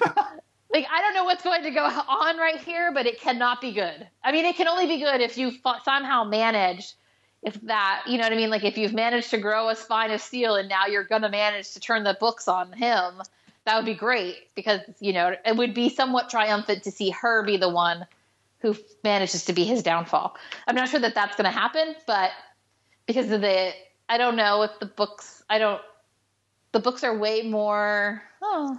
like 0.72 0.86
I 0.90 1.00
don't 1.00 1.14
know 1.14 1.24
what's 1.24 1.42
going 1.42 1.62
to 1.64 1.70
go 1.70 1.84
on 1.84 2.36
right 2.38 2.60
here, 2.60 2.92
but 2.92 3.06
it 3.06 3.20
cannot 3.20 3.60
be 3.60 3.72
good. 3.72 4.06
I 4.22 4.32
mean, 4.32 4.44
it 4.44 4.56
can 4.56 4.68
only 4.68 4.86
be 4.86 4.98
good 4.98 5.20
if 5.20 5.36
you 5.36 5.52
somehow 5.84 6.24
manage, 6.24 6.94
if 7.42 7.60
that, 7.62 8.04
you 8.06 8.18
know 8.18 8.24
what 8.24 8.32
I 8.32 8.36
mean? 8.36 8.50
Like 8.50 8.64
if 8.64 8.78
you've 8.78 8.94
managed 8.94 9.30
to 9.30 9.38
grow 9.38 9.68
a 9.68 9.76
spine 9.76 10.10
of 10.10 10.20
steel 10.20 10.54
and 10.54 10.68
now 10.68 10.86
you're 10.86 11.04
going 11.04 11.22
to 11.22 11.28
manage 11.28 11.72
to 11.72 11.80
turn 11.80 12.04
the 12.04 12.16
books 12.18 12.46
on 12.48 12.72
him, 12.72 13.22
that 13.64 13.76
would 13.76 13.84
be 13.84 13.94
great 13.94 14.36
because, 14.54 14.80
you 15.00 15.12
know, 15.12 15.34
it 15.44 15.56
would 15.56 15.74
be 15.74 15.88
somewhat 15.88 16.30
triumphant 16.30 16.84
to 16.84 16.92
see 16.92 17.10
her 17.10 17.42
be 17.42 17.56
the 17.56 17.68
one 17.68 18.06
who 18.72 18.76
manages 19.04 19.44
to 19.46 19.52
be 19.52 19.64
his 19.64 19.82
downfall. 19.82 20.36
I'm 20.66 20.74
not 20.74 20.88
sure 20.88 21.00
that 21.00 21.14
that's 21.14 21.36
going 21.36 21.44
to 21.44 21.56
happen, 21.56 21.94
but 22.06 22.30
because 23.06 23.30
of 23.30 23.40
the, 23.40 23.72
I 24.08 24.18
don't 24.18 24.36
know 24.36 24.62
if 24.62 24.70
the 24.80 24.86
books, 24.86 25.42
I 25.48 25.58
don't, 25.58 25.80
the 26.72 26.80
books 26.80 27.04
are 27.04 27.16
way 27.16 27.42
more, 27.42 28.22
oh, 28.42 28.78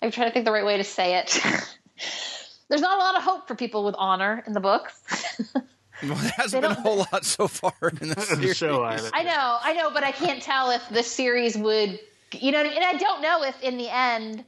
I'm 0.00 0.10
trying 0.10 0.28
to 0.28 0.32
think 0.32 0.44
the 0.44 0.52
right 0.52 0.64
way 0.64 0.76
to 0.76 0.84
say 0.84 1.16
it. 1.16 1.40
There's 2.68 2.80
not 2.80 2.96
a 2.98 3.02
lot 3.02 3.16
of 3.16 3.22
hope 3.22 3.48
for 3.48 3.54
people 3.54 3.84
with 3.84 3.94
honor 3.98 4.42
in 4.46 4.52
the 4.52 4.60
books. 4.60 5.00
Well, 6.02 6.16
there 6.16 6.32
hasn't 6.36 6.60
They 6.60 6.68
been 6.68 6.76
a 6.76 6.80
whole 6.80 7.06
lot 7.12 7.24
so 7.24 7.46
far 7.46 7.72
in 7.82 8.08
the 8.08 8.14
the 8.16 8.20
series. 8.22 8.56
show 8.56 8.82
either. 8.82 9.08
I 9.14 9.22
know, 9.22 9.58
I 9.62 9.72
know, 9.74 9.90
but 9.92 10.02
I 10.02 10.10
can't 10.10 10.42
tell 10.42 10.70
if 10.72 10.86
the 10.88 11.04
series 11.04 11.56
would, 11.56 12.00
you 12.32 12.50
know, 12.50 12.58
what 12.58 12.66
I 12.66 12.70
mean? 12.70 12.78
and 12.82 12.84
I 12.84 12.98
don't 12.98 13.22
know 13.22 13.44
if 13.44 13.62
in 13.62 13.76
the 13.78 13.88
end 13.88 14.44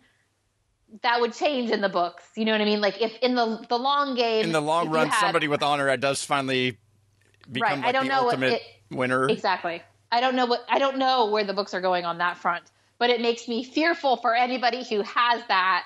that 1.02 1.20
would 1.20 1.32
change 1.34 1.70
in 1.70 1.80
the 1.80 1.88
books. 1.88 2.24
You 2.36 2.44
know 2.44 2.52
what 2.52 2.60
I 2.60 2.64
mean? 2.64 2.80
Like 2.80 3.00
if 3.00 3.12
in 3.22 3.34
the 3.34 3.64
the 3.68 3.78
long 3.78 4.14
game, 4.14 4.44
In 4.44 4.52
the 4.52 4.60
long 4.60 4.88
run, 4.90 5.08
had- 5.08 5.20
somebody 5.20 5.48
with 5.48 5.62
honor 5.62 5.94
does 5.96 6.24
finally 6.24 6.78
become 7.50 7.80
Right, 7.80 7.82
I 7.82 7.86
like 7.86 7.92
don't 7.94 8.04
the 8.04 8.08
know 8.10 8.24
what 8.24 8.34
ultimate 8.34 8.52
it- 8.62 8.62
winner. 8.96 9.28
Exactly. 9.28 9.82
I 10.12 10.20
don't 10.20 10.36
know 10.36 10.46
what 10.46 10.64
I 10.68 10.78
don't 10.78 10.98
know 10.98 11.26
where 11.26 11.44
the 11.44 11.52
books 11.54 11.74
are 11.74 11.80
going 11.80 12.04
on 12.04 12.18
that 12.18 12.36
front, 12.36 12.64
but 12.98 13.10
it 13.10 13.20
makes 13.20 13.48
me 13.48 13.64
fearful 13.64 14.16
for 14.18 14.34
anybody 14.34 14.84
who 14.84 15.02
has 15.02 15.42
that. 15.48 15.84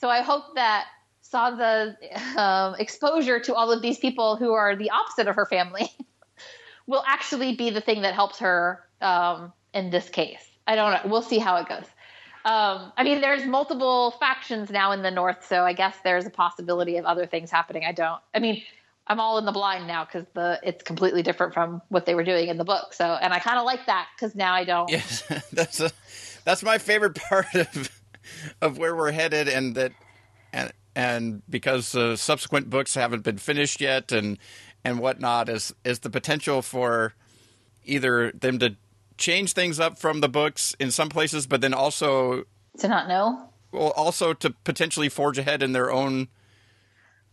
So 0.00 0.08
I 0.10 0.20
hope 0.20 0.54
that 0.56 0.86
Sansa's 1.24 1.96
um, 2.36 2.74
exposure 2.78 3.40
to 3.40 3.54
all 3.54 3.72
of 3.72 3.80
these 3.80 3.98
people 3.98 4.36
who 4.36 4.52
are 4.52 4.76
the 4.76 4.90
opposite 4.90 5.28
of 5.28 5.36
her 5.36 5.46
family 5.46 5.88
will 6.86 7.02
actually 7.06 7.54
be 7.54 7.70
the 7.70 7.80
thing 7.80 8.02
that 8.02 8.12
helps 8.14 8.38
her 8.40 8.84
um, 9.00 9.52
in 9.72 9.88
this 9.90 10.08
case. 10.10 10.44
I 10.66 10.76
don't 10.76 10.92
know. 10.92 11.10
We'll 11.10 11.22
see 11.22 11.38
how 11.38 11.56
it 11.56 11.68
goes. 11.68 11.84
Um, 12.44 12.92
I 12.96 13.04
mean, 13.04 13.20
there's 13.20 13.44
multiple 13.44 14.12
factions 14.18 14.70
now 14.70 14.92
in 14.92 15.02
the 15.02 15.10
North, 15.10 15.46
so 15.46 15.64
I 15.64 15.72
guess 15.72 15.96
there's 16.02 16.26
a 16.26 16.30
possibility 16.30 16.96
of 16.96 17.04
other 17.04 17.26
things 17.26 17.50
happening. 17.50 17.84
I 17.84 17.92
don't. 17.92 18.20
I 18.34 18.40
mean, 18.40 18.62
I'm 19.06 19.20
all 19.20 19.38
in 19.38 19.44
the 19.44 19.52
blind 19.52 19.86
now 19.86 20.04
because 20.04 20.26
the 20.34 20.58
it's 20.62 20.82
completely 20.82 21.22
different 21.22 21.54
from 21.54 21.82
what 21.88 22.06
they 22.06 22.14
were 22.14 22.24
doing 22.24 22.48
in 22.48 22.56
the 22.56 22.64
book. 22.64 22.94
So, 22.94 23.04
and 23.04 23.32
I 23.32 23.38
kind 23.38 23.58
of 23.58 23.64
like 23.64 23.86
that 23.86 24.08
because 24.16 24.34
now 24.34 24.54
I 24.54 24.64
don't. 24.64 24.90
Yes, 24.90 25.22
that's 25.52 25.80
a, 25.80 25.90
that's 26.44 26.62
my 26.62 26.78
favorite 26.78 27.14
part 27.28 27.54
of 27.54 27.90
of 28.60 28.78
where 28.78 28.94
we're 28.96 29.12
headed, 29.12 29.48
and 29.48 29.74
that 29.76 29.92
and 30.52 30.72
and 30.96 31.42
because 31.48 31.94
uh, 31.94 32.16
subsequent 32.16 32.70
books 32.70 32.94
haven't 32.94 33.22
been 33.22 33.38
finished 33.38 33.80
yet, 33.80 34.10
and 34.10 34.38
and 34.84 34.98
whatnot, 34.98 35.48
is 35.48 35.74
is 35.84 36.00
the 36.00 36.10
potential 36.10 36.62
for 36.62 37.14
either 37.84 38.32
them 38.32 38.58
to 38.60 38.76
change 39.18 39.52
things 39.52 39.78
up 39.80 39.98
from 39.98 40.20
the 40.20 40.28
books 40.28 40.74
in 40.78 40.90
some 40.90 41.08
places, 41.08 41.46
but 41.46 41.60
then 41.60 41.74
also 41.74 42.44
To 42.78 42.88
not 42.88 43.08
know. 43.08 43.48
well, 43.70 43.90
also 43.96 44.32
to 44.34 44.50
potentially 44.64 45.08
forge 45.08 45.38
ahead 45.38 45.62
in 45.62 45.72
their 45.72 45.90
own 45.92 46.28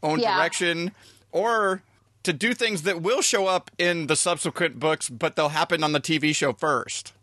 own 0.02 0.20
Yeah. 0.20 0.36
direction, 0.38 0.92
or 1.32 1.82
to 2.24 2.32
do 2.34 2.54
things 2.54 2.84
that 2.84 3.02
will 3.02 3.22
show 3.22 3.48
up 3.48 3.70
in 3.78 4.08
the 4.08 4.16
subsequent 4.16 4.80
books, 4.80 5.10
but 5.10 5.36
they'll 5.36 5.50
happen 5.50 5.84
on 5.84 5.92
the 5.92 6.00
TV 6.00 6.34
show 6.34 6.54
first. 6.54 7.14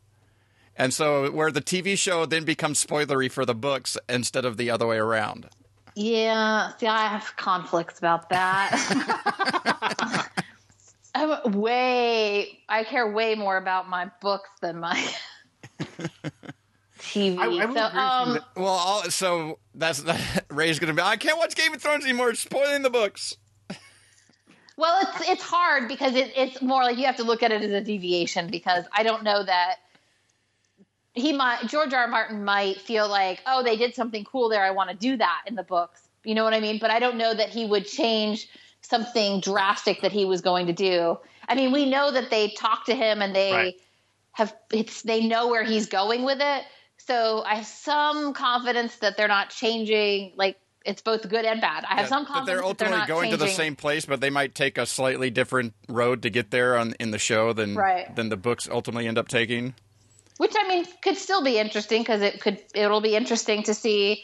And 0.76 0.92
so, 0.92 1.30
where 1.30 1.50
the 1.50 1.62
TV 1.62 1.96
show 1.96 2.26
then 2.26 2.44
becomes 2.44 2.84
spoilery 2.84 3.30
for 3.30 3.46
the 3.46 3.54
books 3.54 3.96
instead 4.10 4.44
of 4.44 4.58
the 4.58 4.70
other 4.70 4.86
way 4.86 4.98
around. 4.98 5.48
Yeah, 5.94 6.72
see, 6.76 6.86
I 6.86 7.06
have 7.08 7.34
conflicts 7.36 7.98
about 7.98 8.28
that. 8.28 8.70
I'm 11.16 11.52
way, 11.52 12.60
I 12.68 12.84
care 12.84 13.10
way 13.10 13.34
more 13.34 13.56
about 13.56 13.88
my 13.88 14.10
books 14.20 14.50
than 14.60 14.80
my 14.80 14.96
TV. 16.98 17.38
I- 17.38 17.46
I 17.46 17.50
so, 17.50 17.62
agree 17.62 17.66
with 17.66 17.76
you 17.76 18.00
um, 18.00 18.32
that- 18.34 18.44
Well, 18.56 18.66
all, 18.66 19.02
so 19.04 19.58
that's 19.74 20.04
Rae's 20.50 20.78
going 20.78 20.94
to 20.94 21.00
be. 21.00 21.06
I 21.06 21.16
can't 21.16 21.38
watch 21.38 21.54
Game 21.54 21.72
of 21.72 21.80
Thrones 21.80 22.04
anymore. 22.04 22.30
It's 22.30 22.40
spoiling 22.40 22.82
the 22.82 22.90
books. 22.90 23.36
Well, 24.78 25.00
it's 25.00 25.28
it's 25.30 25.42
hard 25.42 25.88
because 25.88 26.14
it, 26.14 26.32
it's 26.36 26.60
more 26.60 26.82
like 26.82 26.98
you 26.98 27.06
have 27.06 27.16
to 27.16 27.24
look 27.24 27.42
at 27.42 27.50
it 27.50 27.62
as 27.62 27.70
a 27.70 27.80
deviation 27.80 28.48
because 28.50 28.84
I 28.92 29.02
don't 29.04 29.22
know 29.22 29.42
that 29.42 29.76
he 31.14 31.32
might 31.32 31.66
George 31.66 31.94
R. 31.94 32.02
R. 32.02 32.08
Martin 32.08 32.44
might 32.44 32.78
feel 32.82 33.08
like 33.08 33.40
oh 33.46 33.62
they 33.62 33.78
did 33.78 33.94
something 33.94 34.22
cool 34.24 34.50
there 34.50 34.62
I 34.62 34.70
want 34.70 34.90
to 34.90 34.96
do 34.96 35.16
that 35.16 35.44
in 35.46 35.54
the 35.54 35.62
books 35.62 36.08
you 36.24 36.34
know 36.34 36.44
what 36.44 36.52
I 36.52 36.60
mean 36.60 36.78
but 36.78 36.90
I 36.90 36.98
don't 36.98 37.16
know 37.16 37.32
that 37.32 37.48
he 37.48 37.64
would 37.64 37.86
change 37.86 38.48
something 38.88 39.40
drastic 39.40 40.02
that 40.02 40.12
he 40.12 40.24
was 40.24 40.40
going 40.40 40.66
to 40.66 40.72
do 40.72 41.18
I 41.48 41.54
mean 41.54 41.72
we 41.72 41.88
know 41.88 42.10
that 42.10 42.30
they 42.30 42.48
talked 42.50 42.86
to 42.86 42.94
him 42.94 43.22
and 43.22 43.34
they 43.34 43.50
Right. 43.52 43.74
have 44.32 44.54
it's 44.72 45.02
they 45.02 45.26
know 45.26 45.48
where 45.48 45.64
he's 45.64 45.86
going 45.86 46.24
with 46.24 46.38
it 46.40 46.64
so 46.98 47.42
I 47.44 47.56
have 47.56 47.66
some 47.66 48.32
confidence 48.32 48.96
that 48.96 49.16
they're 49.16 49.28
not 49.28 49.50
changing 49.50 50.32
like 50.36 50.56
it's 50.84 51.02
both 51.02 51.28
good 51.28 51.44
and 51.44 51.60
bad 51.60 51.84
I 51.84 51.96
have 51.96 52.04
Yeah, 52.04 52.08
some 52.08 52.24
that 52.24 52.32
confidence 52.32 52.46
they're 52.46 52.68
that 52.68 52.78
they're 52.78 52.88
ultimately 52.88 52.98
not 52.98 53.08
going 53.08 53.30
to 53.30 53.36
the 53.36 53.48
same 53.48 53.74
place, 53.76 54.06
but 54.06 54.20
they 54.20 54.30
might 54.30 54.54
take 54.54 54.78
a 54.78 54.86
slightly 54.86 55.30
different 55.30 55.74
road 55.88 56.22
to 56.22 56.30
get 56.30 56.50
there 56.52 56.76
on 56.78 56.94
in 57.00 57.10
the 57.10 57.18
show 57.18 57.52
than 57.52 57.74
Right. 57.74 58.14
than 58.14 58.28
the 58.28 58.36
books 58.36 58.68
ultimately 58.70 59.08
end 59.08 59.18
up 59.18 59.26
taking. 59.28 59.74
which 60.38 60.54
I 60.56 60.68
mean 60.68 60.86
could 61.02 61.16
still 61.16 61.42
be 61.42 61.58
interesting 61.58 62.02
because 62.02 62.22
it 62.22 62.40
could 62.40 62.62
it'll 62.74 63.00
be 63.00 63.16
interesting 63.16 63.64
to 63.64 63.74
see 63.74 64.22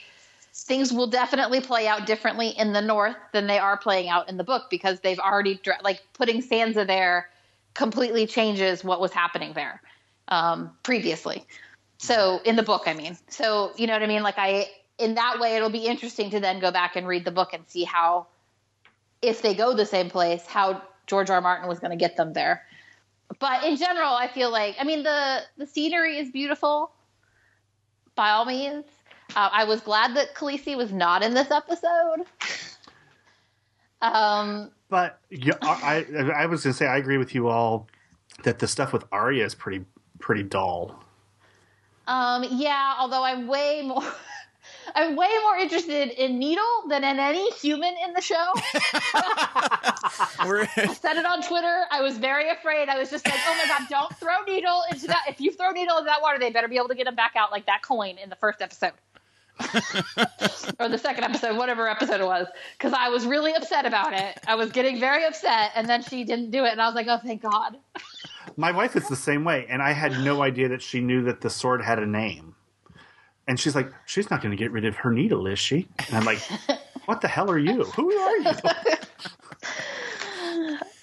things 0.54 0.92
will 0.92 1.06
definitely 1.06 1.60
play 1.60 1.86
out 1.86 2.06
differently 2.06 2.48
in 2.48 2.72
the 2.72 2.80
north 2.80 3.16
than 3.32 3.46
they 3.46 3.58
are 3.58 3.76
playing 3.76 4.08
out 4.08 4.28
in 4.28 4.36
the 4.36 4.44
book 4.44 4.64
because 4.70 5.00
they've 5.00 5.18
already 5.18 5.58
like 5.82 6.02
putting 6.12 6.42
Sansa 6.42 6.86
there 6.86 7.30
completely 7.74 8.26
changes 8.26 8.84
what 8.84 9.00
was 9.00 9.12
happening 9.12 9.54
there 9.54 9.80
um, 10.28 10.70
previously. 10.82 11.44
So 11.98 12.40
in 12.44 12.56
the 12.56 12.62
book, 12.62 12.82
I 12.86 12.94
mean, 12.94 13.16
so 13.28 13.72
you 13.76 13.86
know 13.86 13.94
what 13.94 14.02
I 14.02 14.06
mean. 14.06 14.22
Like 14.22 14.38
I 14.38 14.68
in 14.98 15.14
that 15.14 15.40
way, 15.40 15.56
it'll 15.56 15.70
be 15.70 15.86
interesting 15.86 16.30
to 16.30 16.40
then 16.40 16.60
go 16.60 16.70
back 16.70 16.96
and 16.96 17.06
read 17.06 17.24
the 17.24 17.30
book 17.30 17.52
and 17.54 17.64
see 17.66 17.84
how 17.84 18.26
if 19.22 19.40
they 19.40 19.54
go 19.54 19.74
the 19.74 19.86
same 19.86 20.10
place, 20.10 20.44
how 20.46 20.82
George 21.06 21.30
R. 21.30 21.36
R. 21.36 21.40
Martin 21.40 21.68
was 21.68 21.78
going 21.78 21.92
to 21.92 21.96
get 21.96 22.16
them 22.16 22.32
there 22.32 22.62
but 23.38 23.64
in 23.64 23.76
general, 23.76 24.12
I 24.12 24.28
feel 24.28 24.50
like 24.50 24.76
I 24.78 24.84
mean 24.84 25.02
the 25.02 25.42
the 25.56 25.66
scenery 25.66 26.18
is 26.18 26.30
beautiful. 26.30 26.92
By 28.14 28.30
all 28.30 28.44
means, 28.44 28.84
uh, 29.36 29.48
I 29.52 29.64
was 29.64 29.80
glad 29.80 30.16
that 30.16 30.34
Khaleesi 30.34 30.76
was 30.76 30.92
not 30.92 31.22
in 31.22 31.34
this 31.34 31.50
episode. 31.50 32.26
Um, 34.00 34.70
But 34.88 35.20
yeah, 35.30 35.54
I 35.62 36.04
I 36.34 36.46
was 36.46 36.62
gonna 36.64 36.74
say 36.74 36.86
I 36.86 36.96
agree 36.96 37.18
with 37.18 37.34
you 37.34 37.48
all 37.48 37.88
that 38.44 38.58
the 38.58 38.66
stuff 38.66 38.92
with 38.92 39.04
Arya 39.12 39.44
is 39.44 39.54
pretty 39.54 39.84
pretty 40.18 40.42
dull. 40.42 41.02
um, 42.08 42.44
yeah. 42.50 42.94
Although 42.98 43.22
I'm 43.24 43.46
way 43.46 43.82
more. 43.84 44.02
I'm 44.94 45.16
way 45.16 45.28
more 45.42 45.56
interested 45.56 46.10
in 46.10 46.38
Needle 46.38 46.84
than 46.88 47.02
in 47.04 47.18
any 47.18 47.50
human 47.52 47.94
in 48.04 48.12
the 48.12 48.20
show. 48.20 48.52
We're, 50.46 50.66
said 50.94 51.16
it 51.16 51.24
on 51.26 51.42
Twitter. 51.42 51.84
I 51.90 52.00
was 52.00 52.18
very 52.18 52.48
afraid. 52.50 52.88
I 52.88 52.98
was 52.98 53.10
just 53.10 53.24
like, 53.26 53.38
oh 53.46 53.54
my 53.56 53.66
God, 53.66 53.88
don't 53.88 54.16
throw 54.18 54.42
Needle 54.46 54.82
into 54.90 55.06
that. 55.08 55.24
If 55.28 55.40
you 55.40 55.52
throw 55.52 55.70
Needle 55.70 55.98
into 55.98 56.06
that 56.06 56.20
water, 56.22 56.38
they 56.38 56.50
better 56.50 56.68
be 56.68 56.76
able 56.76 56.88
to 56.88 56.94
get 56.94 57.06
him 57.06 57.14
back 57.14 57.32
out 57.36 57.50
like 57.50 57.66
that 57.66 57.82
coin 57.82 58.18
in 58.22 58.28
the 58.30 58.36
first 58.36 58.60
episode. 58.60 58.92
or 60.78 60.88
the 60.88 60.98
second 60.98 61.24
episode, 61.24 61.56
whatever 61.56 61.88
episode 61.88 62.20
it 62.20 62.26
was. 62.26 62.46
Because 62.76 62.92
I 62.92 63.08
was 63.08 63.26
really 63.26 63.52
upset 63.52 63.86
about 63.86 64.12
it. 64.12 64.38
I 64.46 64.54
was 64.54 64.70
getting 64.72 64.98
very 64.98 65.24
upset, 65.24 65.72
and 65.74 65.88
then 65.88 66.02
she 66.02 66.24
didn't 66.24 66.50
do 66.50 66.64
it. 66.64 66.72
And 66.72 66.80
I 66.80 66.86
was 66.86 66.94
like, 66.94 67.06
oh, 67.08 67.18
thank 67.22 67.42
God. 67.42 67.78
My 68.56 68.72
wife 68.72 68.96
is 68.96 69.08
the 69.08 69.16
same 69.16 69.44
way, 69.44 69.66
and 69.68 69.80
I 69.80 69.92
had 69.92 70.12
no 70.20 70.42
idea 70.42 70.68
that 70.68 70.82
she 70.82 71.00
knew 71.00 71.22
that 71.24 71.40
the 71.40 71.50
sword 71.50 71.82
had 71.82 71.98
a 71.98 72.06
name. 72.06 72.54
And 73.48 73.58
she's 73.58 73.74
like, 73.74 73.90
she's 74.04 74.30
not 74.30 74.42
going 74.42 74.50
to 74.50 74.56
get 74.56 74.72
rid 74.72 74.84
of 74.84 74.96
her 74.96 75.10
needle, 75.10 75.46
is 75.46 75.58
she? 75.58 75.88
And 76.06 76.16
I'm 76.16 76.24
like, 76.24 76.40
what 77.06 77.20
the 77.20 77.28
hell 77.28 77.50
are 77.50 77.58
you? 77.58 77.84
Who 77.84 78.12
are 78.12 78.36
you? 78.36 78.52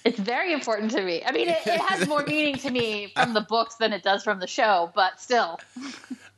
It's 0.02 0.18
very 0.18 0.52
important 0.54 0.90
to 0.92 1.02
me. 1.02 1.22
I 1.26 1.32
mean, 1.32 1.48
it, 1.48 1.58
it 1.66 1.80
has 1.80 2.08
more 2.08 2.24
meaning 2.26 2.56
to 2.58 2.70
me 2.70 3.12
from 3.14 3.34
the 3.34 3.42
books 3.42 3.74
than 3.74 3.92
it 3.92 4.02
does 4.02 4.24
from 4.24 4.40
the 4.40 4.46
show, 4.46 4.90
but 4.94 5.20
still. 5.20 5.60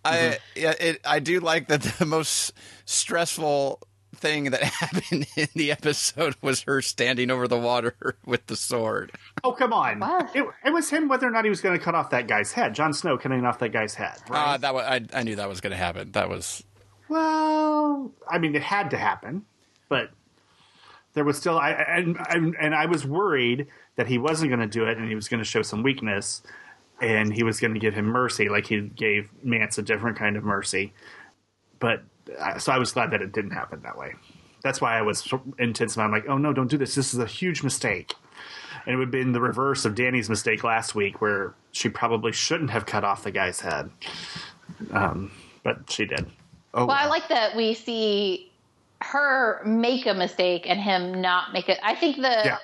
I 0.05 0.39
yeah, 0.57 0.74
it, 0.79 1.01
I 1.05 1.20
do 1.20 1.41
like 1.41 1.69
that 1.69 1.83
the 1.83 2.07
most 2.07 2.53
stressful 2.85 3.81
thing 4.15 4.45
that 4.45 4.62
happened 4.62 5.27
in 5.37 5.49
the 5.55 5.70
episode 5.70 6.37
was 6.41 6.62
her 6.62 6.81
standing 6.81 7.31
over 7.31 7.49
the 7.49 7.59
water 7.59 8.16
with 8.27 8.47
the 8.47 8.57
sword. 8.57 9.12
Oh, 9.45 9.53
come 9.53 9.73
on. 9.73 10.01
Wow. 10.01 10.29
It, 10.35 10.45
it 10.65 10.73
was 10.73 10.91
him 10.91 11.09
whether 11.09 11.27
or 11.27 11.31
not 11.31 11.45
he 11.45 11.51
was 11.51 11.61
going 11.61 11.79
to 11.79 11.85
cut 11.85 11.95
off 11.95 12.11
that 12.11 12.27
guy's 12.27 12.53
head. 12.53 12.74
Jon 12.74 12.93
Snow 12.93 13.19
cutting 13.19 13.45
off 13.45 13.59
that 13.59 13.70
guy's 13.70 13.95
head. 13.95 14.16
Right? 14.29 14.55
Uh, 14.55 14.57
that 14.59 14.74
was, 14.74 14.85
I, 14.85 15.01
I 15.12 15.23
knew 15.23 15.37
that 15.37 15.49
was 15.49 15.61
going 15.61 15.73
to 15.73 15.77
happen. 15.77 16.12
That 16.12 16.29
was 16.29 16.62
Well, 17.09 18.12
I 18.31 18.39
mean, 18.39 18.55
it 18.55 18.62
had 18.62 18.91
to 18.91 18.97
happen, 18.97 19.45
but 19.89 20.11
there 21.15 21.24
was 21.24 21.37
still, 21.37 21.59
I 21.59 21.73
and 21.73 22.16
and, 22.31 22.57
and 22.59 22.74
I 22.74 22.87
was 22.87 23.05
worried 23.07 23.66
that 23.97 24.07
he 24.07 24.19
wasn't 24.19 24.51
going 24.51 24.61
to 24.61 24.66
do 24.66 24.85
it, 24.85 24.97
and 24.97 25.09
he 25.09 25.15
was 25.15 25.29
going 25.29 25.41
to 25.41 25.45
show 25.45 25.62
some 25.62 25.83
weakness, 25.83 26.43
and 27.03 27.33
he 27.35 27.43
was 27.43 27.61
going 27.61 27.74
to 27.74 27.81
give 27.81 27.95
him 27.95 28.07
mercy, 28.07 28.49
like 28.49 28.66
he 28.66 28.81
gave 28.81 29.29
Mance 29.43 29.77
a 29.77 29.83
different 29.83 30.16
kind 30.16 30.37
of 30.37 30.45
mercy. 30.45 30.93
But 31.81 32.03
uh, 32.39 32.59
so 32.59 32.73
I 32.73 32.79
was 32.79 32.93
glad 32.93 33.11
that 33.11 33.20
it 33.20 33.33
didn't 33.33 33.51
happen 33.51 33.83
that 33.83 33.99
way. 33.99 34.15
That's 34.62 34.81
why 34.81 34.97
I 34.97 35.03
was 35.03 35.29
intense. 35.59 35.99
I'm 35.99 36.12
like, 36.12 36.29
oh 36.29 36.39
no, 36.39 36.53
don't 36.53 36.70
do 36.70 36.79
this. 36.79 36.95
This 36.95 37.12
is 37.12 37.19
a 37.19 37.27
huge 37.27 37.65
mistake. 37.65 38.15
And 38.87 38.95
it 38.95 38.97
would 38.97 39.09
have 39.09 39.12
been 39.12 39.33
the 39.33 39.41
reverse 39.41 39.85
of 39.85 39.95
Dany's 39.95 40.29
mistake 40.31 40.65
last 40.65 40.95
week, 40.95 41.20
where 41.20 41.55
she 41.73 41.89
probably 41.89 42.33
shouldn't 42.33 42.70
have 42.70 42.87
cut 42.87 43.05
off 43.05 43.24
the 43.24 43.31
guy's 43.31 43.61
head. 43.61 43.91
Um, 44.93 45.31
but 45.65 45.91
she 45.91 46.07
did. 46.07 46.27
Oh, 46.74 46.87
Well, 46.87 46.97
I 46.97 47.07
like 47.07 47.29
that 47.29 47.57
we 47.57 47.74
see 47.74 48.51
her 49.03 49.62
make 49.66 50.07
a 50.07 50.15
mistake 50.15 50.65
and 50.69 50.81
him 50.81 51.20
not 51.20 51.53
make 51.53 51.69
it. 51.69 51.79
I 51.83 51.95
think 51.97 52.16
the 52.16 52.43
Yeah. 52.45 52.59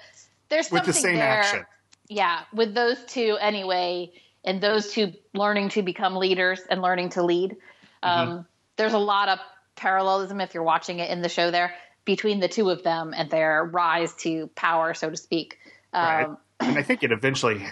there's 0.48 0.70
with 0.70 0.84
something 0.84 0.86
the 0.86 0.92
same 0.92 1.16
there. 1.16 1.28
action. 1.28 1.66
Yeah, 2.08 2.42
with 2.52 2.74
those 2.74 3.04
two 3.06 3.36
anyway, 3.40 4.10
and 4.44 4.60
those 4.60 4.92
two 4.92 5.12
learning 5.34 5.70
to 5.70 5.82
become 5.82 6.16
leaders 6.16 6.60
and 6.70 6.80
learning 6.82 7.10
to 7.10 7.22
lead. 7.22 7.56
Um, 8.02 8.28
Mm-hmm. 8.28 8.40
There's 8.76 8.92
a 8.92 8.98
lot 8.98 9.28
of 9.28 9.40
parallelism 9.74 10.40
if 10.40 10.54
you're 10.54 10.62
watching 10.62 11.00
it 11.00 11.10
in 11.10 11.20
the 11.20 11.28
show 11.28 11.50
there 11.50 11.74
between 12.04 12.38
the 12.38 12.46
two 12.46 12.70
of 12.70 12.84
them 12.84 13.12
and 13.16 13.28
their 13.28 13.64
rise 13.64 14.14
to 14.22 14.46
power, 14.54 14.94
so 14.94 15.10
to 15.10 15.16
speak. 15.16 15.58
Right. 15.92 16.24
Um, 16.24 16.38
and 16.60 16.78
I 16.78 16.82
think 16.82 17.02
it 17.02 17.10
eventually, 17.10 17.64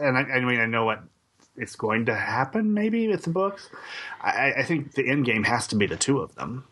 and 0.00 0.16
I, 0.16 0.22
I 0.22 0.40
mean, 0.40 0.58
I 0.58 0.64
know 0.66 0.86
what 0.86 1.02
it's 1.56 1.76
going 1.76 2.06
to 2.06 2.14
happen. 2.14 2.72
Maybe 2.72 3.08
with 3.08 3.24
the 3.24 3.30
books, 3.30 3.68
I, 4.22 4.52
I 4.58 4.62
think 4.62 4.92
the 4.94 5.06
end 5.06 5.26
game 5.26 5.44
has 5.44 5.66
to 5.68 5.76
be 5.76 5.86
the 5.86 5.96
two 5.96 6.20
of 6.20 6.34
them. 6.34 6.64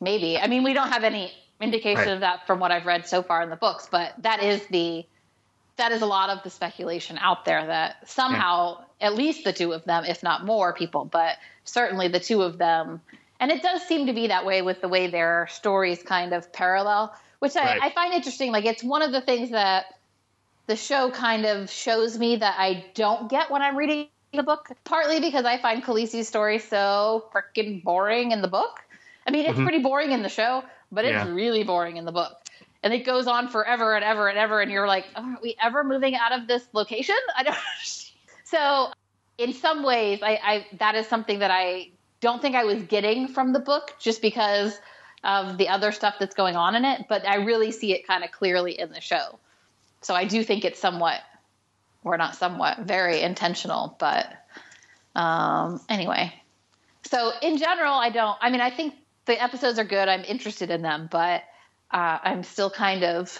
Maybe. 0.00 0.38
I 0.38 0.46
mean, 0.46 0.62
we 0.62 0.72
don't 0.72 0.90
have 0.90 1.02
any 1.04 1.32
indication 1.60 2.06
Right. 2.06 2.14
of 2.14 2.20
that 2.20 2.46
from 2.46 2.60
what 2.60 2.70
I've 2.70 2.86
read 2.86 3.06
so 3.06 3.22
far 3.24 3.42
in 3.42 3.50
the 3.50 3.56
books, 3.56 3.88
but 3.90 4.12
that 4.22 4.40
is 4.42 4.64
the 4.68 5.04
that 5.80 5.92
is 5.92 6.02
a 6.02 6.06
lot 6.06 6.30
of 6.30 6.42
the 6.42 6.50
speculation 6.50 7.18
out 7.18 7.44
there 7.44 7.66
that 7.66 8.08
somehow 8.08 8.84
at 9.00 9.14
least 9.14 9.44
the 9.44 9.52
two 9.52 9.72
of 9.72 9.84
them, 9.84 10.04
if 10.04 10.22
not 10.22 10.44
more 10.44 10.72
people, 10.72 11.04
but 11.04 11.36
certainly 11.64 12.08
the 12.08 12.20
two 12.20 12.42
of 12.42 12.58
them. 12.58 13.00
And 13.40 13.50
it 13.50 13.62
does 13.62 13.82
seem 13.82 14.06
to 14.06 14.12
be 14.12 14.26
that 14.28 14.44
way 14.44 14.62
with 14.62 14.80
the 14.82 14.88
way 14.88 15.06
their 15.08 15.48
stories 15.50 16.02
kind 16.02 16.32
of 16.34 16.52
parallel, 16.52 17.14
which 17.38 17.56
I, 17.56 17.64
Right. 17.64 17.82
I 17.82 17.90
find 17.90 18.12
interesting. 18.14 18.52
Like 18.52 18.66
it's 18.66 18.82
one 18.84 19.02
of 19.02 19.12
the 19.12 19.22
things 19.22 19.50
that 19.50 19.86
the 20.66 20.76
show 20.76 21.10
kind 21.10 21.46
of 21.46 21.70
shows 21.70 22.18
me 22.18 22.36
that 22.36 22.54
I 22.58 22.84
don't 22.94 23.30
get 23.30 23.50
when 23.50 23.62
I'm 23.62 23.76
reading 23.76 24.08
the 24.32 24.42
book, 24.42 24.68
partly 24.84 25.18
because 25.20 25.44
I 25.44 25.58
find 25.58 25.82
Khaleesi's 25.82 26.28
story 26.28 26.58
so 26.58 27.24
freaking 27.34 27.82
boring 27.82 28.30
in 28.32 28.42
the 28.42 28.48
book. 28.48 28.78
I 29.26 29.30
mean, 29.30 29.46
it's 29.46 29.58
pretty 29.58 29.78
boring 29.80 30.12
in 30.12 30.22
the 30.22 30.28
show, 30.28 30.62
but 30.92 31.04
it's 31.04 31.14
Mm-hmm. 31.16 31.28
Yeah. 31.28 31.34
really 31.34 31.64
boring 31.64 31.96
in 31.96 32.04
the 32.04 32.12
book. 32.12 32.39
And 32.82 32.94
it 32.94 33.04
goes 33.04 33.26
on 33.26 33.48
forever 33.48 33.94
and 33.94 34.04
ever 34.04 34.28
and 34.28 34.38
ever, 34.38 34.60
and 34.60 34.70
you're 34.70 34.86
like, 34.86 35.06
are 35.14 35.38
we 35.42 35.54
ever 35.62 35.84
moving 35.84 36.14
out 36.14 36.32
of 36.32 36.46
this 36.46 36.66
location? 36.72 37.16
I 37.36 37.42
don't. 37.42 37.56
so, 38.44 38.92
in 39.36 39.52
some 39.52 39.82
ways, 39.82 40.20
I, 40.22 40.38
I 40.42 40.66
that 40.78 40.94
is 40.94 41.06
something 41.06 41.40
that 41.40 41.50
I 41.50 41.90
don't 42.20 42.40
think 42.40 42.56
I 42.56 42.64
was 42.64 42.82
getting 42.82 43.28
from 43.28 43.52
the 43.52 43.60
book, 43.60 43.94
just 43.98 44.22
because 44.22 44.78
of 45.22 45.58
the 45.58 45.68
other 45.68 45.92
stuff 45.92 46.14
that's 46.18 46.34
going 46.34 46.56
on 46.56 46.74
in 46.74 46.84
it. 46.84 47.06
But 47.08 47.26
I 47.26 47.36
really 47.36 47.70
see 47.72 47.92
it 47.92 48.06
kind 48.06 48.24
of 48.24 48.32
clearly 48.32 48.78
in 48.78 48.90
the 48.90 49.00
show. 49.00 49.38
So 50.00 50.14
I 50.14 50.24
do 50.24 50.42
think 50.42 50.64
it's 50.64 50.80
somewhat, 50.80 51.20
or 52.02 52.16
not 52.16 52.34
somewhat, 52.36 52.78
very 52.80 53.20
intentional. 53.20 53.94
But 53.98 54.26
um, 55.14 55.80
anyway, 55.88 56.32
so 57.04 57.32
in 57.42 57.58
general, 57.58 57.92
I 57.92 58.10
don't. 58.10 58.38
I 58.40 58.50
mean, 58.50 58.60
I 58.60 58.70
think 58.70 58.94
the 59.26 59.42
episodes 59.42 59.78
are 59.78 59.84
good. 59.84 60.08
I'm 60.08 60.24
interested 60.24 60.70
in 60.70 60.82
them, 60.82 61.08
but 61.10 61.42
uh, 61.90 62.18
I'm 62.22 62.42
still 62.42 62.70
kind 62.70 63.04
of 63.04 63.38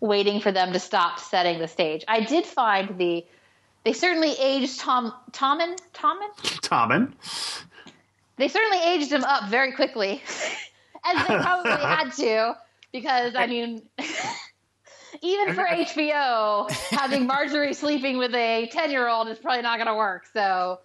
waiting 0.00 0.40
for 0.40 0.52
them 0.52 0.72
to 0.72 0.78
stop 0.78 1.18
setting 1.18 1.58
the 1.58 1.68
stage. 1.68 2.04
I 2.06 2.20
did 2.20 2.46
find 2.46 2.98
the 2.98 3.24
they 3.84 3.92
certainly 3.92 4.32
aged 4.32 4.80
Tom 4.80 5.12
Tommen 5.30 5.78
Tommen. 5.94 6.28
Tommen, 6.60 7.12
They 8.36 8.48
certainly 8.48 8.82
aged 8.84 9.12
him 9.12 9.22
up 9.22 9.48
very 9.48 9.72
quickly, 9.72 10.22
as 11.04 11.26
they 11.26 11.34
probably 11.36 11.70
had 11.70 12.10
to, 12.14 12.56
because 12.92 13.34
I 13.34 13.46
mean. 13.46 13.82
Even 15.22 15.54
for 15.54 15.64
HBO, 15.64 16.70
having 16.90 17.26
Margaery 17.26 17.74
sleeping 17.74 18.18
with 18.18 18.34
a 18.34 18.68
ten-year-old 18.70 19.28
is 19.28 19.38
probably 19.38 19.62
not 19.62 19.78
going 19.78 19.86
to 19.86 19.94
work. 19.94 20.26
So, 20.30 20.80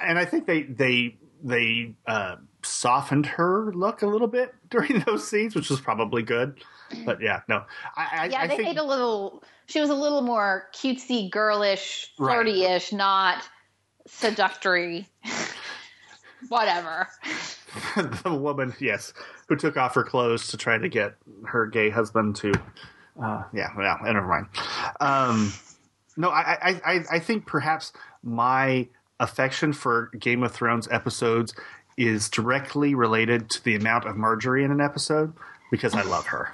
and 0.00 0.18
I 0.18 0.24
think 0.24 0.46
they 0.46 0.62
they 0.62 1.18
they 1.42 1.94
uh, 2.06 2.36
softened 2.62 3.26
her 3.26 3.72
look 3.72 4.02
a 4.02 4.06
little 4.06 4.28
bit 4.28 4.54
during 4.70 5.00
those 5.00 5.26
scenes, 5.26 5.54
which 5.54 5.70
was 5.70 5.80
probably 5.80 6.22
good. 6.22 6.62
But 7.04 7.20
yeah, 7.22 7.40
no, 7.48 7.64
I, 7.96 8.08
I, 8.12 8.26
yeah, 8.26 8.40
I 8.42 8.46
they 8.46 8.56
think 8.56 8.68
made 8.68 8.78
a 8.78 8.84
little. 8.84 9.42
She 9.66 9.80
was 9.80 9.88
a 9.90 9.94
little 9.94 10.20
more 10.20 10.68
cutesy, 10.74 11.30
girlish, 11.30 12.12
Right. 12.18 12.34
flirty-ish, 12.34 12.92
not 12.92 13.42
seductory. 14.06 15.08
Whatever. 16.48 17.08
the 18.24 18.34
woman, 18.34 18.74
yes, 18.80 19.14
who 19.48 19.56
took 19.56 19.76
off 19.76 19.94
her 19.94 20.02
clothes 20.02 20.48
to 20.48 20.56
try 20.56 20.76
to 20.76 20.88
get 20.88 21.14
her 21.46 21.66
gay 21.66 21.88
husband 21.88 22.36
to, 22.36 22.52
uh, 23.22 23.44
yeah, 23.54 23.68
yeah, 23.78 23.96
never 24.02 24.26
mind. 24.26 24.46
Um, 25.00 25.52
no, 26.16 26.28
I, 26.28 26.58
I, 26.60 26.80
I, 26.84 27.04
I 27.12 27.18
think 27.20 27.46
perhaps 27.46 27.92
my 28.22 28.88
affection 29.20 29.72
for 29.72 30.10
Game 30.18 30.42
of 30.42 30.52
Thrones 30.52 30.88
episodes 30.90 31.54
is 31.96 32.28
directly 32.28 32.94
related 32.94 33.50
to 33.50 33.64
the 33.64 33.74
amount 33.74 34.06
of 34.06 34.16
Margaery 34.16 34.64
in 34.64 34.70
an 34.70 34.80
episode 34.80 35.32
because 35.70 35.94
I 35.94 36.02
love 36.02 36.26
her. 36.26 36.50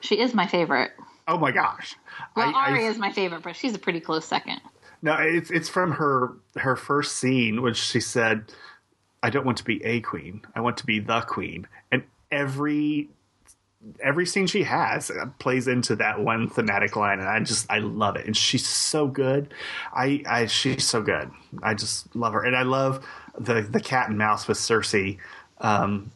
She 0.00 0.20
is 0.20 0.34
my 0.34 0.46
favorite. 0.46 0.92
Oh 1.26 1.38
my 1.38 1.50
gosh! 1.52 1.94
Well, 2.36 2.48
I- 2.48 2.52
I- 2.52 2.70
Arya 2.72 2.90
is 2.90 2.98
my 2.98 3.12
favorite, 3.12 3.42
but 3.42 3.56
she's 3.56 3.74
a 3.74 3.78
pretty 3.78 4.00
close 4.00 4.24
second. 4.24 4.60
No, 5.02 5.14
it's 5.14 5.50
it's 5.50 5.68
from 5.68 5.92
her 5.92 6.32
her 6.56 6.74
first 6.76 7.16
scene 7.16 7.60
when 7.62 7.74
she 7.74 8.00
said, 8.00 8.52
"I 9.22 9.30
don't 9.30 9.44
want 9.44 9.58
to 9.58 9.64
be 9.64 9.84
a 9.84 10.00
queen. 10.00 10.42
I 10.54 10.60
want 10.60 10.76
to 10.78 10.86
be 10.86 11.00
the 11.00 11.20
queen." 11.22 11.66
And 11.92 12.04
every 12.30 13.08
every 14.00 14.26
scene 14.26 14.46
she 14.46 14.62
has 14.64 15.10
uh, 15.10 15.26
plays 15.38 15.68
into 15.68 15.96
that 15.96 16.20
one 16.20 16.48
thematic 16.48 16.96
line, 16.96 17.20
and 17.20 17.28
I 17.28 17.40
just 17.40 17.70
I 17.70 17.78
love 17.78 18.16
it. 18.16 18.26
And 18.26 18.36
she's 18.36 18.66
so 18.66 19.06
good. 19.06 19.52
I, 19.94 20.22
I 20.26 20.46
she's 20.46 20.84
so 20.84 21.00
good. 21.02 21.30
I 21.62 21.74
just 21.74 22.14
love 22.16 22.32
her, 22.32 22.42
and 22.42 22.56
I 22.56 22.62
love 22.62 23.04
the 23.38 23.62
the 23.62 23.80
cat 23.80 24.08
and 24.08 24.18
mouse 24.18 24.48
with 24.48 24.58
Cersei. 24.58 25.18
Um, 25.58 26.12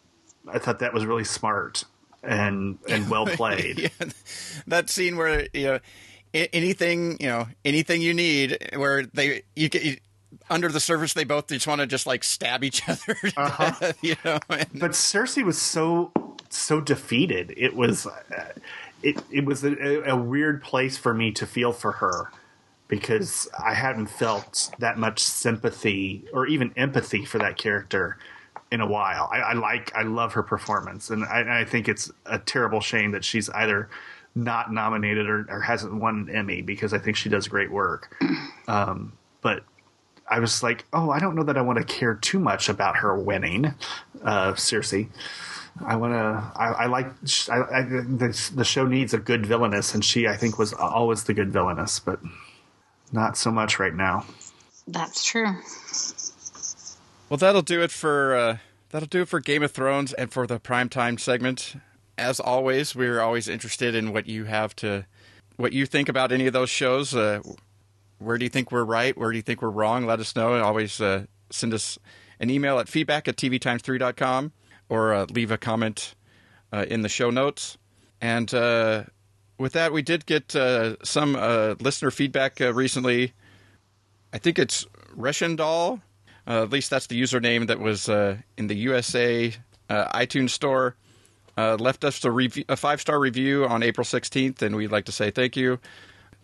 I 0.52 0.58
thought 0.58 0.80
that 0.80 0.92
was 0.92 1.06
really 1.06 1.24
smart 1.24 1.84
and 2.22 2.78
and 2.88 3.08
well 3.08 3.26
played. 3.36 3.78
yeah, 3.78 4.08
that 4.66 4.90
scene 4.90 5.16
where 5.16 5.46
you 5.52 5.64
know 5.66 5.78
anything 6.34 7.16
you 7.20 7.26
know 7.26 7.46
anything 7.64 8.00
you 8.02 8.14
need 8.14 8.58
where 8.76 9.04
they 9.06 9.42
you 9.54 9.68
get 9.68 9.82
you, 9.84 9.96
under 10.48 10.68
the 10.68 10.80
surface 10.80 11.12
they 11.12 11.24
both 11.24 11.46
just 11.48 11.66
want 11.66 11.80
to 11.80 11.86
just 11.86 12.06
like 12.06 12.24
stab 12.24 12.64
each 12.64 12.82
other 12.88 13.16
Uh-huh. 13.36 13.92
you 14.00 14.16
know 14.24 14.38
and- 14.48 14.68
but 14.80 14.92
Cersei 14.92 15.44
was 15.44 15.60
so 15.60 16.10
so 16.56 16.80
defeated. 16.80 17.54
It 17.56 17.74
was 17.74 18.06
uh, 18.06 18.52
it 19.02 19.22
it 19.30 19.44
was 19.44 19.64
a, 19.64 20.02
a 20.08 20.16
weird 20.16 20.62
place 20.62 20.96
for 20.96 21.14
me 21.14 21.32
to 21.32 21.46
feel 21.46 21.72
for 21.72 21.92
her 21.92 22.30
because 22.88 23.48
I 23.58 23.74
hadn't 23.74 24.08
felt 24.08 24.70
that 24.78 24.98
much 24.98 25.20
sympathy 25.20 26.24
or 26.32 26.46
even 26.46 26.72
empathy 26.76 27.24
for 27.24 27.38
that 27.38 27.56
character 27.56 28.18
in 28.70 28.80
a 28.80 28.86
while. 28.86 29.28
I, 29.32 29.38
I 29.38 29.52
like 29.54 29.94
I 29.94 30.02
love 30.02 30.32
her 30.34 30.42
performance, 30.42 31.10
and 31.10 31.24
I, 31.24 31.60
I 31.60 31.64
think 31.64 31.88
it's 31.88 32.10
a 32.26 32.38
terrible 32.38 32.80
shame 32.80 33.12
that 33.12 33.24
she's 33.24 33.48
either 33.50 33.88
not 34.34 34.72
nominated 34.72 35.28
or, 35.28 35.46
or 35.48 35.60
hasn't 35.60 35.94
won 35.94 36.26
an 36.28 36.34
Emmy 36.34 36.62
because 36.62 36.94
I 36.94 36.98
think 36.98 37.16
she 37.16 37.28
does 37.28 37.48
great 37.48 37.70
work. 37.70 38.14
Um, 38.68 39.14
but 39.40 39.64
I 40.28 40.38
was 40.38 40.62
like, 40.62 40.86
oh, 40.92 41.10
I 41.10 41.18
don't 41.18 41.34
know 41.34 41.42
that 41.42 41.58
I 41.58 41.62
want 41.62 41.78
to 41.78 41.84
care 41.84 42.14
too 42.14 42.38
much 42.38 42.68
about 42.68 42.96
her 42.98 43.18
winning, 43.18 43.74
uh, 44.22 44.52
Cersei. 44.52 45.08
I 45.80 45.96
want 45.96 46.12
to. 46.12 46.52
I, 46.60 46.66
I 46.68 46.86
like. 46.86 47.06
I, 47.48 47.78
I, 47.78 47.82
the, 47.82 48.50
the 48.54 48.64
show 48.64 48.86
needs 48.86 49.14
a 49.14 49.18
good 49.18 49.46
villainess, 49.46 49.94
and 49.94 50.04
she, 50.04 50.26
I 50.28 50.36
think, 50.36 50.58
was 50.58 50.72
always 50.72 51.24
the 51.24 51.34
good 51.34 51.50
villainess. 51.50 51.98
But 51.98 52.20
not 53.10 53.36
so 53.36 53.50
much 53.50 53.78
right 53.78 53.94
now. 53.94 54.26
That's 54.86 55.24
true. 55.24 55.56
Well, 57.28 57.38
that'll 57.38 57.62
do 57.62 57.82
it 57.82 57.90
for 57.90 58.36
uh, 58.36 58.56
that'll 58.90 59.08
do 59.08 59.22
it 59.22 59.28
for 59.28 59.40
Game 59.40 59.62
of 59.62 59.72
Thrones 59.72 60.12
and 60.12 60.30
for 60.30 60.46
the 60.46 60.60
primetime 60.60 61.18
segment. 61.18 61.76
As 62.18 62.38
always, 62.38 62.94
we're 62.94 63.20
always 63.20 63.48
interested 63.48 63.94
in 63.94 64.12
what 64.12 64.26
you 64.26 64.44
have 64.44 64.76
to, 64.76 65.06
what 65.56 65.72
you 65.72 65.86
think 65.86 66.10
about 66.10 66.30
any 66.30 66.46
of 66.46 66.52
those 66.52 66.68
shows. 66.68 67.14
Uh, 67.14 67.40
where 68.18 68.36
do 68.36 68.44
you 68.44 68.50
think 68.50 68.70
we're 68.70 68.84
right? 68.84 69.16
Where 69.16 69.30
do 69.30 69.36
you 69.36 69.42
think 69.42 69.62
we're 69.62 69.70
wrong? 69.70 70.04
Let 70.04 70.20
us 70.20 70.36
know. 70.36 70.62
Always 70.62 71.00
uh, 71.00 71.24
send 71.50 71.72
us 71.72 71.98
an 72.38 72.50
email 72.50 72.78
at 72.78 72.88
feedback 72.88 73.26
at 73.26 73.36
tvtimes3.com 73.36 74.52
or 74.92 75.14
uh, 75.14 75.26
leave 75.30 75.50
a 75.50 75.56
comment 75.56 76.14
uh, 76.70 76.84
in 76.86 77.00
the 77.00 77.08
show 77.08 77.30
notes. 77.30 77.78
And 78.20 78.52
uh, 78.52 79.04
with 79.56 79.72
that, 79.72 79.90
we 79.90 80.02
did 80.02 80.26
get 80.26 80.54
uh, 80.54 81.02
some 81.02 81.34
uh, 81.34 81.76
listener 81.80 82.10
feedback 82.10 82.60
recently. 82.60 83.32
I 84.34 84.38
think 84.38 84.58
it's 84.58 84.84
Reshendal. 85.16 86.02
At 86.46 86.68
least 86.68 86.90
that's 86.90 87.06
the 87.06 87.18
username 87.18 87.68
that 87.68 87.78
was 87.78 88.10
in 88.10 88.66
the 88.66 88.74
USA 88.74 89.54
iTunes 89.88 90.50
store. 90.50 90.94
Left 91.56 92.04
us 92.04 92.22
a, 92.26 92.30
review, 92.30 92.64
a 92.68 92.76
five 92.76 93.00
star 93.00 93.18
review 93.18 93.64
on 93.64 93.82
April 93.82 94.04
16th, 94.04 94.60
and 94.60 94.76
we'd 94.76 94.92
like 94.92 95.06
to 95.06 95.12
say 95.12 95.30
thank 95.30 95.56
you. 95.56 95.78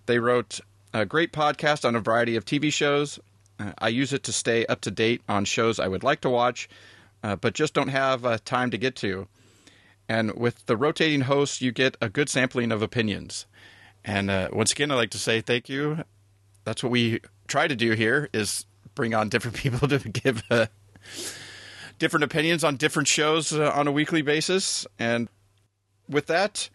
They 0.07 0.19
wrote 0.19 0.61
a 0.95 1.05
great 1.05 1.33
podcast 1.33 1.85
on 1.85 1.95
a 1.95 2.01
variety 2.01 2.37
of 2.37 2.47
TV 2.47 2.73
shows. 2.73 3.19
I 3.79 3.89
use 3.89 4.15
it 4.15 4.23
to 4.23 4.33
stay 4.33 4.65
up 4.67 4.81
to 4.83 4.91
date 4.91 5.21
on 5.29 5.45
shows 5.45 5.79
I 5.79 5.89
would 5.89 6.03
like 6.03 6.23
to 6.23 6.31
watch, 6.31 6.69
uh, 7.23 7.37
but 7.37 7.55
just 7.55 7.75
don't 7.75 7.89
have 7.89 8.25
uh, 8.25 8.39
time 8.45 8.71
to 8.71 8.79
get 8.79 8.97
to. 8.97 9.29
And 10.09 10.35
with 10.35 10.67
the 10.67 10.77
rotating 10.77 11.23
hosts, 11.23 11.61
you 11.61 11.71
get 11.71 11.97
a 12.01 12.09
good 12.09 12.29
sampling 12.29 12.73
of 12.73 12.81
opinions. 12.81 13.47
And 14.05 14.31
uh, 14.31 14.49
once 14.53 14.73
again, 14.73 14.91
I'd 14.91 14.97
like 14.97 15.11
to 15.11 15.19
say 15.19 15.41
thank 15.41 15.69
you. 15.69 16.05
That's 16.65 16.83
what 16.83 16.91
we 16.91 17.21
try 17.47 17.69
to 17.69 17.77
do 17.77 17.93
here: 17.93 18.29
is 18.33 18.65
bring 18.95 19.15
on 19.15 19.29
different 19.29 19.57
people 19.59 19.87
to 19.89 19.99
give 19.99 20.43
uh, 20.51 20.67
different 21.99 22.25
opinions 22.25 22.65
on 22.65 22.77
different 22.77 23.09
shows 23.09 23.53
uh, 23.53 23.71
on 23.75 23.87
a 23.87 23.93
weekly 23.93 24.23
basis. 24.23 24.87
And 24.99 25.29
with 26.09 26.27
that, 26.27 26.71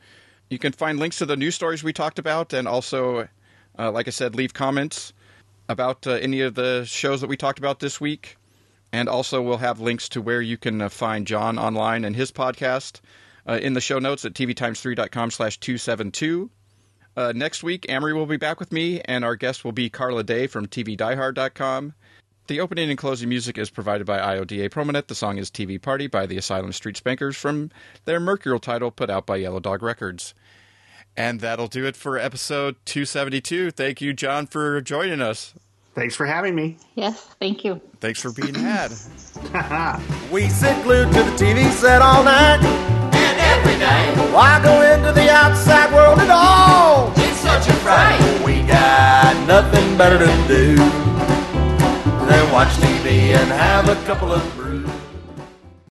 you 0.49 0.59
can 0.59 0.73
find 0.73 0.99
links 0.99 1.17
to 1.17 1.25
the 1.25 1.35
news 1.35 1.55
stories 1.55 1.83
we 1.83 1.93
talked 1.93 2.19
about, 2.19 2.53
and 2.53 2.67
also, 2.67 3.27
uh, 3.79 3.91
like 3.91 4.07
I 4.07 4.11
said, 4.11 4.35
leave 4.35 4.53
comments 4.53 5.13
about 5.67 6.05
any 6.05 6.41
of 6.41 6.53
the 6.53 6.83
shows 6.85 7.21
that 7.21 7.27
we 7.27 7.37
talked 7.37 7.57
about 7.57 7.79
this 7.79 7.99
week. 7.99 8.37
And 8.93 9.09
also, 9.09 9.41
we'll 9.41 9.57
have 9.57 9.79
links 9.79 10.07
to 10.09 10.21
where 10.21 10.41
you 10.41 10.55
can 10.55 10.79
uh, 10.79 10.87
find 10.87 11.25
John 11.25 11.57
online 11.57 12.05
and 12.05 12.15
his 12.15 12.31
podcast 12.31 13.01
uh, 13.49 13.59
in 13.59 13.73
the 13.73 13.81
show 13.81 13.97
notes 13.97 14.23
at 14.23 14.33
tvtimes3.com 14.33 15.31
slash 15.31 15.57
272. 15.57 16.51
Uh, 17.17 17.33
next 17.35 17.63
week, 17.63 17.87
Amory 17.89 18.13
will 18.13 18.27
be 18.27 18.37
back 18.37 18.59
with 18.59 18.71
me, 18.71 19.01
and 19.01 19.25
our 19.25 19.35
guest 19.35 19.65
will 19.65 19.71
be 19.71 19.89
Carla 19.89 20.23
Day 20.23 20.45
from 20.45 20.67
TVDieHard.com. 20.67 21.95
The 22.45 22.59
opening 22.59 22.89
and 22.89 22.97
closing 22.97 23.29
music 23.29 23.57
is 23.57 23.71
provided 23.71 24.05
by 24.05 24.19
IODA 24.19 24.69
Promonet. 24.69 25.07
The 25.07 25.15
song 25.15 25.39
is 25.39 25.49
TV 25.49 25.81
Party 25.81 26.05
by 26.05 26.27
the 26.27 26.37
Asylum 26.37 26.71
Street 26.71 26.97
Spankers 26.97 27.35
from 27.35 27.71
their 28.05 28.19
Mercurial 28.19 28.59
title 28.59 28.91
put 28.91 29.09
out 29.09 29.25
by 29.25 29.37
Yellow 29.37 29.59
Dog 29.59 29.81
Records. 29.81 30.35
And 31.17 31.39
that'll 31.39 31.67
do 31.67 31.85
it 31.85 31.95
for 31.95 32.19
episode 32.19 32.75
272. 32.85 33.71
Thank 33.71 34.01
you, 34.01 34.13
John, 34.13 34.45
for 34.45 34.81
joining 34.81 35.21
us. 35.21 35.53
Thanks 35.95 36.15
for 36.15 36.25
having 36.25 36.55
me. 36.55 36.77
Yes, 36.95 37.21
thank 37.39 37.63
you. 37.63 37.79
Thanks 37.99 38.19
for 38.21 38.31
being 38.31 38.55
had. 38.55 38.91
We 40.31 40.49
sit 40.49 40.81
glued 40.83 41.11
to 41.13 41.23
the 41.23 41.31
TV 41.37 41.69
set 41.71 42.01
all 42.01 42.23
night. 42.23 42.59
And 42.63 43.39
every 43.39 43.77
day, 43.77 44.33
Why 44.33 44.59
go 44.63 44.81
into 44.81 45.11
the 45.11 45.29
outside 45.31 45.93
world 45.93 46.17
at 46.19 46.29
all? 46.31 47.11
it's 47.17 47.37
such 47.39 47.67
a 47.67 47.73
fright. 47.85 48.19
We 48.43 48.63
got 48.63 49.35
nothing 49.47 49.95
better 49.97 50.17
to 50.17 50.47
do 50.47 50.75
than 52.25 52.51
watch 52.51 52.69
TV 52.81 53.35
and 53.35 53.49
have 53.51 53.89
a 53.89 53.95
couple 54.07 54.31
of 54.31 54.41
brews. 54.55 54.89